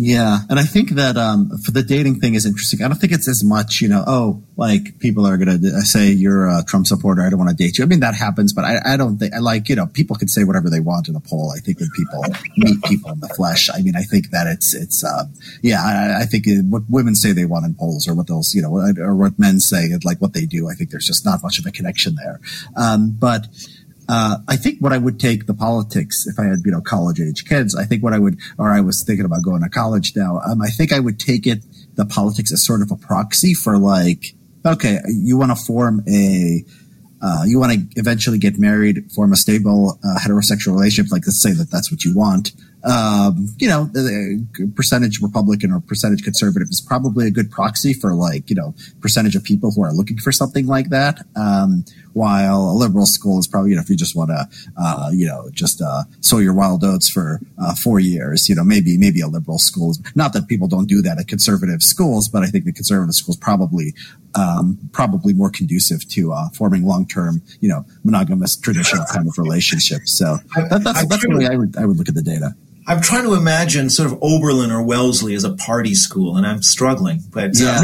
Yeah, 0.02 0.40
and 0.50 0.58
I 0.58 0.64
think 0.64 0.92
that 0.92 1.18
um, 1.18 1.58
for 1.58 1.72
the 1.72 1.84
dating 1.84 2.22
thing 2.22 2.34
is 2.34 2.46
interesting. 2.46 2.82
I 2.82 2.88
don't 2.88 2.96
think 2.96 3.12
it's 3.12 3.28
as 3.28 3.44
much, 3.44 3.82
you 3.82 3.90
know, 3.90 4.02
oh, 4.08 4.42
like 4.56 4.98
people 5.00 5.28
are 5.28 5.36
going 5.36 5.60
to 5.60 5.82
say 5.82 6.10
you're 6.10 6.48
a 6.48 6.64
Trump 6.64 6.88
supporter. 6.88 7.22
I 7.22 7.30
don't 7.30 7.38
want 7.38 7.50
to 7.50 7.56
date 7.56 7.78
you. 7.78 7.84
I 7.84 7.88
mean, 7.88 8.00
that 8.00 8.16
happens, 8.16 8.54
but 8.54 8.64
I, 8.64 8.94
I 8.94 8.96
don't 8.96 9.18
think, 9.18 9.34
I 9.34 9.40
like, 9.40 9.68
you 9.68 9.76
know, 9.76 9.88
people 9.88 10.16
can 10.16 10.30
say 10.30 10.46
whatever 10.46 10.70
they 10.70 10.80
want 10.80 11.10
in 11.10 11.18
a 11.18 11.20
poll. 11.20 11.52
I 11.54 11.60
think 11.60 11.82
when 11.82 11.90
people 11.98 12.24
meet 12.56 12.82
people 12.84 13.12
in 13.12 13.20
the 13.20 13.28
flesh, 13.28 13.70
I 13.70 13.82
mean, 13.82 13.98
I 13.98 14.04
think 14.04 14.30
that 14.30 14.48
it's, 14.48 14.74
it's, 14.74 15.04
uh, 15.04 15.26
yeah, 15.62 15.84
I, 15.84 16.22
I 16.22 16.26
think 16.26 16.48
it, 16.48 16.64
what 16.64 16.84
women 16.88 17.14
say 17.14 17.34
they 17.34 17.44
want 17.44 17.66
in 17.66 17.76
polls 17.76 18.08
or 18.08 18.16
what 18.16 18.28
those, 18.28 18.56
you 18.56 18.62
know, 18.62 18.74
or 19.00 19.16
what 19.16 19.38
men 19.38 19.60
say, 19.60 19.90
like 20.06 20.22
what 20.22 20.32
they 20.32 20.46
do. 20.46 20.70
I 20.70 20.76
think 20.76 20.92
there's 20.92 21.08
just 21.08 21.26
not 21.26 21.44
much 21.44 21.60
of 21.60 21.66
a 21.66 21.72
connection 21.72 22.16
there. 22.16 22.40
Um, 22.78 23.18
but, 23.20 23.48
uh, 24.10 24.40
I 24.48 24.56
think 24.56 24.80
what 24.80 24.92
I 24.92 24.98
would 24.98 25.20
take 25.20 25.46
the 25.46 25.54
politics 25.54 26.26
if 26.26 26.40
I 26.40 26.46
had, 26.46 26.60
you 26.66 26.72
know, 26.72 26.82
college 26.82 27.22
age 27.22 27.46
kids. 27.46 27.76
I 27.76 27.86
think 27.86 28.04
what 28.04 28.12
I 28.12 28.18
would, 28.18 28.40
or 28.58 28.70
I 28.70 28.82
was 28.82 29.04
thinking 29.04 29.24
about 29.24 29.44
going 29.44 29.62
to 29.62 29.70
college 29.70 30.16
now. 30.16 30.42
Um, 30.50 30.64
I 30.64 30.70
think 30.70 30.92
I 30.92 31.00
would 31.00 31.20
take 31.20 31.46
it 31.46 31.64
the 31.94 32.06
politics 32.06 32.52
as 32.52 32.66
sort 32.66 32.82
of 32.82 32.90
a 32.90 32.96
proxy 32.96 33.54
for 33.54 33.78
like, 33.78 34.34
okay, 34.66 34.98
you 35.08 35.38
want 35.38 35.56
to 35.56 35.64
form 35.64 36.04
a, 36.10 36.66
uh, 37.22 37.44
you 37.46 37.60
want 37.60 37.74
to 37.74 38.00
eventually 38.00 38.40
get 38.40 38.58
married, 38.58 39.12
form 39.12 39.32
a 39.32 39.36
stable 39.36 40.00
uh, 40.04 40.20
heterosexual 40.20 40.74
relationship. 40.74 41.12
Like, 41.12 41.28
let's 41.28 41.42
say 41.42 41.52
that 41.52 41.70
that's 41.70 41.92
what 41.92 42.04
you 42.04 42.16
want 42.16 42.54
um, 42.84 43.54
you 43.58 43.68
know, 43.68 43.86
the 43.86 44.48
percentage 44.76 45.22
Republican 45.22 45.72
or 45.72 45.82
percentage 45.82 46.24
conservative 46.24 46.70
is 46.70 46.80
probably 46.80 47.28
a 47.28 47.32
good 47.32 47.52
proxy 47.52 47.94
for 47.94 48.14
like, 48.14 48.50
you 48.50 48.56
know, 48.56 48.74
percentage 49.02 49.36
of 49.36 49.44
people 49.44 49.72
who 49.72 49.84
are 49.84 49.94
looking 49.94 50.18
for 50.18 50.32
something 50.32 50.66
like 50.66 50.90
that. 50.90 51.20
Um, 51.36 51.84
while 52.14 52.72
a 52.72 52.74
liberal 52.74 53.06
school 53.06 53.40
is 53.40 53.48
probably, 53.48 53.72
you 53.72 53.76
know, 53.76 53.82
if 53.82 53.90
you 53.90 53.96
just 53.96 54.16
want 54.16 54.30
to, 54.30 54.48
uh, 54.78 55.10
you 55.14 55.26
know, 55.26 55.50
just, 55.52 55.82
uh, 55.82 56.04
sow 56.22 56.38
your 56.38 56.54
wild 56.54 56.84
oats 56.84 57.10
for, 57.10 57.40
uh, 57.58 57.76
four 57.76 58.00
years, 58.00 58.50
you 58.50 58.56
know, 58.56 58.64
maybe, 58.64 58.98
maybe 58.98 59.22
a 59.22 59.28
liberal 59.28 59.58
school 59.60 59.92
is 59.92 60.02
not 60.16 60.34
that 60.34 60.48
people 60.48 60.68
don't 60.68 60.88
do 60.88 61.02
that 61.02 61.20
at 61.20 61.28
conservative 61.28 61.84
schools, 61.84 62.28
but 62.28 62.44
I 62.44 62.48
think 62.48 62.66
the 62.66 62.74
conservative 62.74 63.16
schools 63.16 63.38
probably, 63.38 63.94
um, 64.36 64.78
probably 64.92 65.34
more 65.34 65.50
conducive 65.50 66.08
to, 66.10 66.34
uh, 66.34 66.50
forming 66.50 66.86
long-term, 66.86 67.42
you 67.60 67.70
know, 67.70 67.86
monogamous 68.04 68.56
traditional 68.56 69.06
kind 69.06 69.28
of 69.28 69.38
relationships. 69.38 70.12
So 70.12 70.38
that, 70.56 70.82
that's, 70.84 71.06
that's 71.08 71.24
the 71.24 71.36
way 71.36 71.48
I 71.48 71.56
would, 71.56 71.78
I 71.78 71.86
would 71.86 71.98
look 71.98 72.10
at 72.10 72.16
the 72.16 72.22
data. 72.22 72.56
I'm 72.90 73.02
trying 73.02 73.24
to 73.26 73.36
imagine 73.36 73.92
sort 73.92 74.12
of 74.12 74.18
Oberlin 74.24 74.72
or 74.72 74.82
Wellesley 74.82 75.36
as 75.36 75.44
a 75.44 75.54
party 75.54 75.94
school, 75.94 76.38
and 76.38 76.46
I'm 76.46 76.64
struggling. 76.64 77.20
But 77.30 77.52
yeah, 77.54 77.82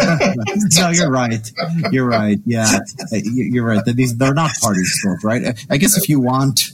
uh, 0.00 0.34
no. 0.34 0.44
no. 0.78 0.90
you're 0.90 1.10
right. 1.10 1.52
You're 1.92 2.06
right. 2.06 2.38
Yeah, 2.46 2.78
you're 3.12 3.66
right. 3.66 3.84
These 3.84 4.16
they're 4.16 4.32
not 4.32 4.52
party 4.62 4.84
schools, 4.84 5.22
right? 5.22 5.62
I 5.68 5.76
guess 5.76 5.98
if 5.98 6.08
you 6.08 6.20
want 6.20 6.70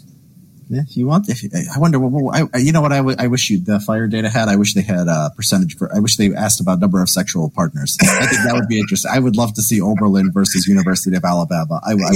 if 0.74 0.96
you 0.96 1.06
want, 1.06 1.28
if 1.28 1.42
I 1.74 1.78
wonder, 1.78 1.98
well, 1.98 2.48
I, 2.52 2.58
you 2.58 2.72
know 2.72 2.80
what 2.80 2.92
I, 2.92 2.98
w- 2.98 3.16
I 3.18 3.26
wish 3.26 3.50
you 3.50 3.60
the 3.60 3.80
FIRE 3.80 4.08
data 4.08 4.28
had. 4.28 4.48
I 4.48 4.56
wish 4.56 4.74
they 4.74 4.82
had 4.82 5.08
a 5.08 5.30
percentage 5.36 5.76
for. 5.76 5.94
I 5.94 5.98
wish 5.98 6.16
they 6.16 6.34
asked 6.34 6.60
about 6.60 6.80
number 6.80 7.02
of 7.02 7.08
sexual 7.08 7.50
partners. 7.50 7.96
I 8.00 8.26
think 8.26 8.42
that 8.44 8.54
would 8.54 8.68
be 8.68 8.78
interesting. 8.78 9.10
I 9.12 9.18
would 9.18 9.36
love 9.36 9.54
to 9.54 9.62
see 9.62 9.80
Oberlin 9.80 10.32
versus 10.32 10.66
University 10.66 11.16
of 11.16 11.24
Alabama. 11.24 11.80
I, 11.84 11.92
I, 11.92 11.94
would, 11.94 12.06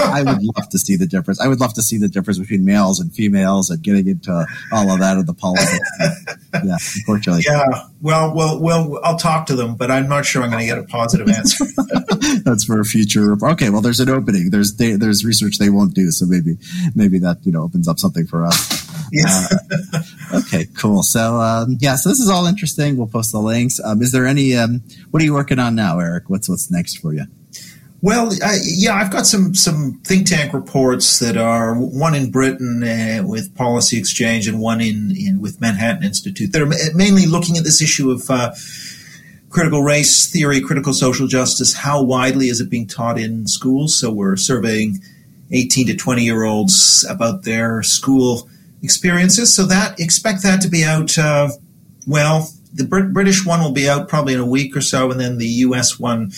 I 0.00 0.22
would 0.22 0.42
love 0.56 0.68
to 0.70 0.78
see 0.78 0.96
the 0.96 1.06
difference. 1.06 1.40
I 1.40 1.48
would 1.48 1.60
love 1.60 1.74
to 1.74 1.82
see 1.82 1.98
the 1.98 2.08
difference 2.08 2.38
between 2.38 2.64
males 2.64 3.00
and 3.00 3.12
females 3.12 3.70
and 3.70 3.82
getting 3.82 4.08
into 4.08 4.46
all 4.72 4.90
of 4.90 5.00
that 5.00 5.16
of 5.18 5.26
the 5.26 5.34
politics. 5.34 5.88
yeah, 6.52 6.76
unfortunately. 6.96 7.42
Yeah. 7.46 7.66
Well, 8.00 8.34
well, 8.34 8.60
well. 8.60 9.00
I'll 9.02 9.16
talk 9.16 9.46
to 9.46 9.56
them, 9.56 9.76
but 9.76 9.90
I'm 9.90 10.08
not 10.08 10.24
sure 10.24 10.42
I'm 10.42 10.50
going 10.50 10.60
to 10.60 10.66
get 10.66 10.78
a 10.78 10.84
positive 10.84 11.28
answer. 11.28 11.64
That's 12.44 12.64
for 12.64 12.80
a 12.80 12.84
future. 12.84 13.22
Report. 13.22 13.52
Okay. 13.52 13.70
Well, 13.70 13.80
there's 13.80 14.00
an 14.00 14.08
opening. 14.08 14.50
There's 14.50 14.76
there's 14.76 15.24
research 15.24 15.58
they 15.58 15.70
won't 15.70 15.94
do, 15.94 16.10
so 16.10 16.26
maybe 16.26 16.56
maybe 16.94 17.18
that 17.20 17.38
you 17.44 17.52
know 17.52 17.63
opens 17.64 17.88
up 17.88 17.98
something 17.98 18.26
for 18.26 18.44
us. 18.44 18.84
Yeah. 19.12 19.46
Uh, 19.92 20.38
okay, 20.38 20.66
cool. 20.76 21.02
So 21.02 21.40
um, 21.40 21.76
yeah, 21.80 21.96
so 21.96 22.08
this 22.08 22.20
is 22.20 22.28
all 22.28 22.46
interesting. 22.46 22.96
We'll 22.96 23.06
post 23.06 23.32
the 23.32 23.40
links. 23.40 23.80
Um, 23.82 24.02
is 24.02 24.12
there 24.12 24.26
any? 24.26 24.56
Um, 24.56 24.82
what 25.10 25.22
are 25.22 25.24
you 25.24 25.34
working 25.34 25.58
on 25.58 25.74
now, 25.74 25.98
Eric? 25.98 26.28
What's 26.28 26.48
what's 26.48 26.70
next 26.70 26.98
for 26.98 27.14
you? 27.14 27.24
Well, 28.02 28.30
I, 28.44 28.58
yeah, 28.62 28.94
I've 28.94 29.10
got 29.10 29.26
some 29.26 29.54
some 29.54 30.00
think 30.04 30.26
tank 30.26 30.52
reports 30.52 31.20
that 31.20 31.36
are 31.36 31.74
one 31.74 32.14
in 32.14 32.30
Britain 32.30 32.82
uh, 32.82 33.22
with 33.26 33.54
Policy 33.54 33.98
Exchange 33.98 34.46
and 34.46 34.60
one 34.60 34.80
in, 34.80 35.14
in 35.16 35.40
with 35.40 35.60
Manhattan 35.60 36.04
Institute 36.04 36.52
that 36.52 36.60
are 36.60 36.94
mainly 36.94 37.26
looking 37.26 37.56
at 37.56 37.64
this 37.64 37.80
issue 37.80 38.10
of. 38.10 38.28
Uh, 38.30 38.52
critical 39.50 39.84
race 39.84 40.28
theory, 40.28 40.60
critical 40.60 40.92
social 40.92 41.28
justice, 41.28 41.72
how 41.74 42.02
widely 42.02 42.48
is 42.48 42.60
it 42.60 42.68
being 42.68 42.88
taught 42.88 43.16
in 43.16 43.46
schools? 43.46 43.96
So 43.96 44.10
we're 44.10 44.34
surveying 44.34 44.98
18 45.54 45.86
to 45.88 45.96
20 45.96 46.22
year 46.22 46.44
olds 46.44 47.06
about 47.08 47.44
their 47.44 47.82
school 47.82 48.48
experiences. 48.82 49.54
So 49.54 49.64
that 49.66 49.98
expect 49.98 50.42
that 50.42 50.60
to 50.62 50.68
be 50.68 50.84
out. 50.84 51.16
Uh, 51.16 51.50
well, 52.06 52.50
the 52.72 52.84
Brit- 52.84 53.12
British 53.12 53.46
one 53.46 53.60
will 53.60 53.72
be 53.72 53.88
out 53.88 54.08
probably 54.08 54.34
in 54.34 54.40
a 54.40 54.46
week 54.46 54.76
or 54.76 54.80
so, 54.80 55.10
and 55.10 55.20
then 55.20 55.38
the 55.38 55.46
U.S. 55.46 55.98
one 55.98 56.32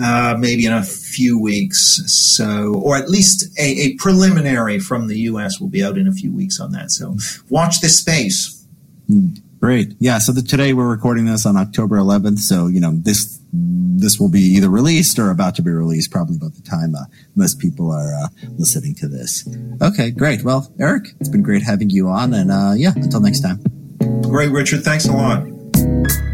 uh, 0.00 0.36
maybe 0.38 0.66
in 0.66 0.72
a 0.72 0.84
few 0.84 1.40
weeks. 1.40 2.02
So, 2.06 2.74
or 2.74 2.96
at 2.96 3.08
least 3.08 3.58
a, 3.58 3.62
a, 3.62 3.94
preliminary 3.96 4.78
from 4.78 5.08
the 5.08 5.18
U.S. 5.20 5.58
will 5.58 5.68
be 5.68 5.82
out 5.82 5.98
in 5.98 6.06
a 6.06 6.12
few 6.12 6.32
weeks 6.32 6.60
on 6.60 6.72
that. 6.72 6.90
So, 6.90 7.16
watch 7.48 7.80
this 7.80 7.98
space. 7.98 8.64
Hmm. 9.08 9.30
Great. 9.60 9.94
Yeah. 9.98 10.18
So 10.18 10.32
the, 10.32 10.40
today 10.40 10.72
we're 10.72 10.88
recording 10.88 11.26
this 11.26 11.44
on 11.44 11.56
October 11.58 11.96
11th. 11.96 12.38
So, 12.38 12.66
you 12.66 12.80
know, 12.80 12.92
this, 12.94 13.39
this 13.52 14.18
will 14.18 14.30
be 14.30 14.40
either 14.40 14.68
released 14.68 15.18
or 15.18 15.30
about 15.30 15.54
to 15.56 15.62
be 15.62 15.70
released 15.70 16.10
probably 16.10 16.36
about 16.36 16.54
the 16.54 16.62
time 16.62 16.94
uh, 16.94 17.04
most 17.34 17.58
people 17.58 17.90
are 17.90 18.14
uh, 18.14 18.28
listening 18.56 18.94
to 18.96 19.08
this. 19.08 19.48
Okay. 19.82 20.10
Great. 20.10 20.44
Well, 20.44 20.72
Eric, 20.78 21.08
it's 21.20 21.28
been 21.28 21.42
great 21.42 21.62
having 21.62 21.90
you 21.90 22.08
on. 22.08 22.32
And 22.34 22.50
uh, 22.50 22.72
yeah, 22.76 22.92
until 22.96 23.20
next 23.20 23.40
time. 23.40 23.62
Great, 24.22 24.50
Richard. 24.50 24.82
Thanks 24.82 25.06
a 25.06 25.12
lot. 25.12 26.29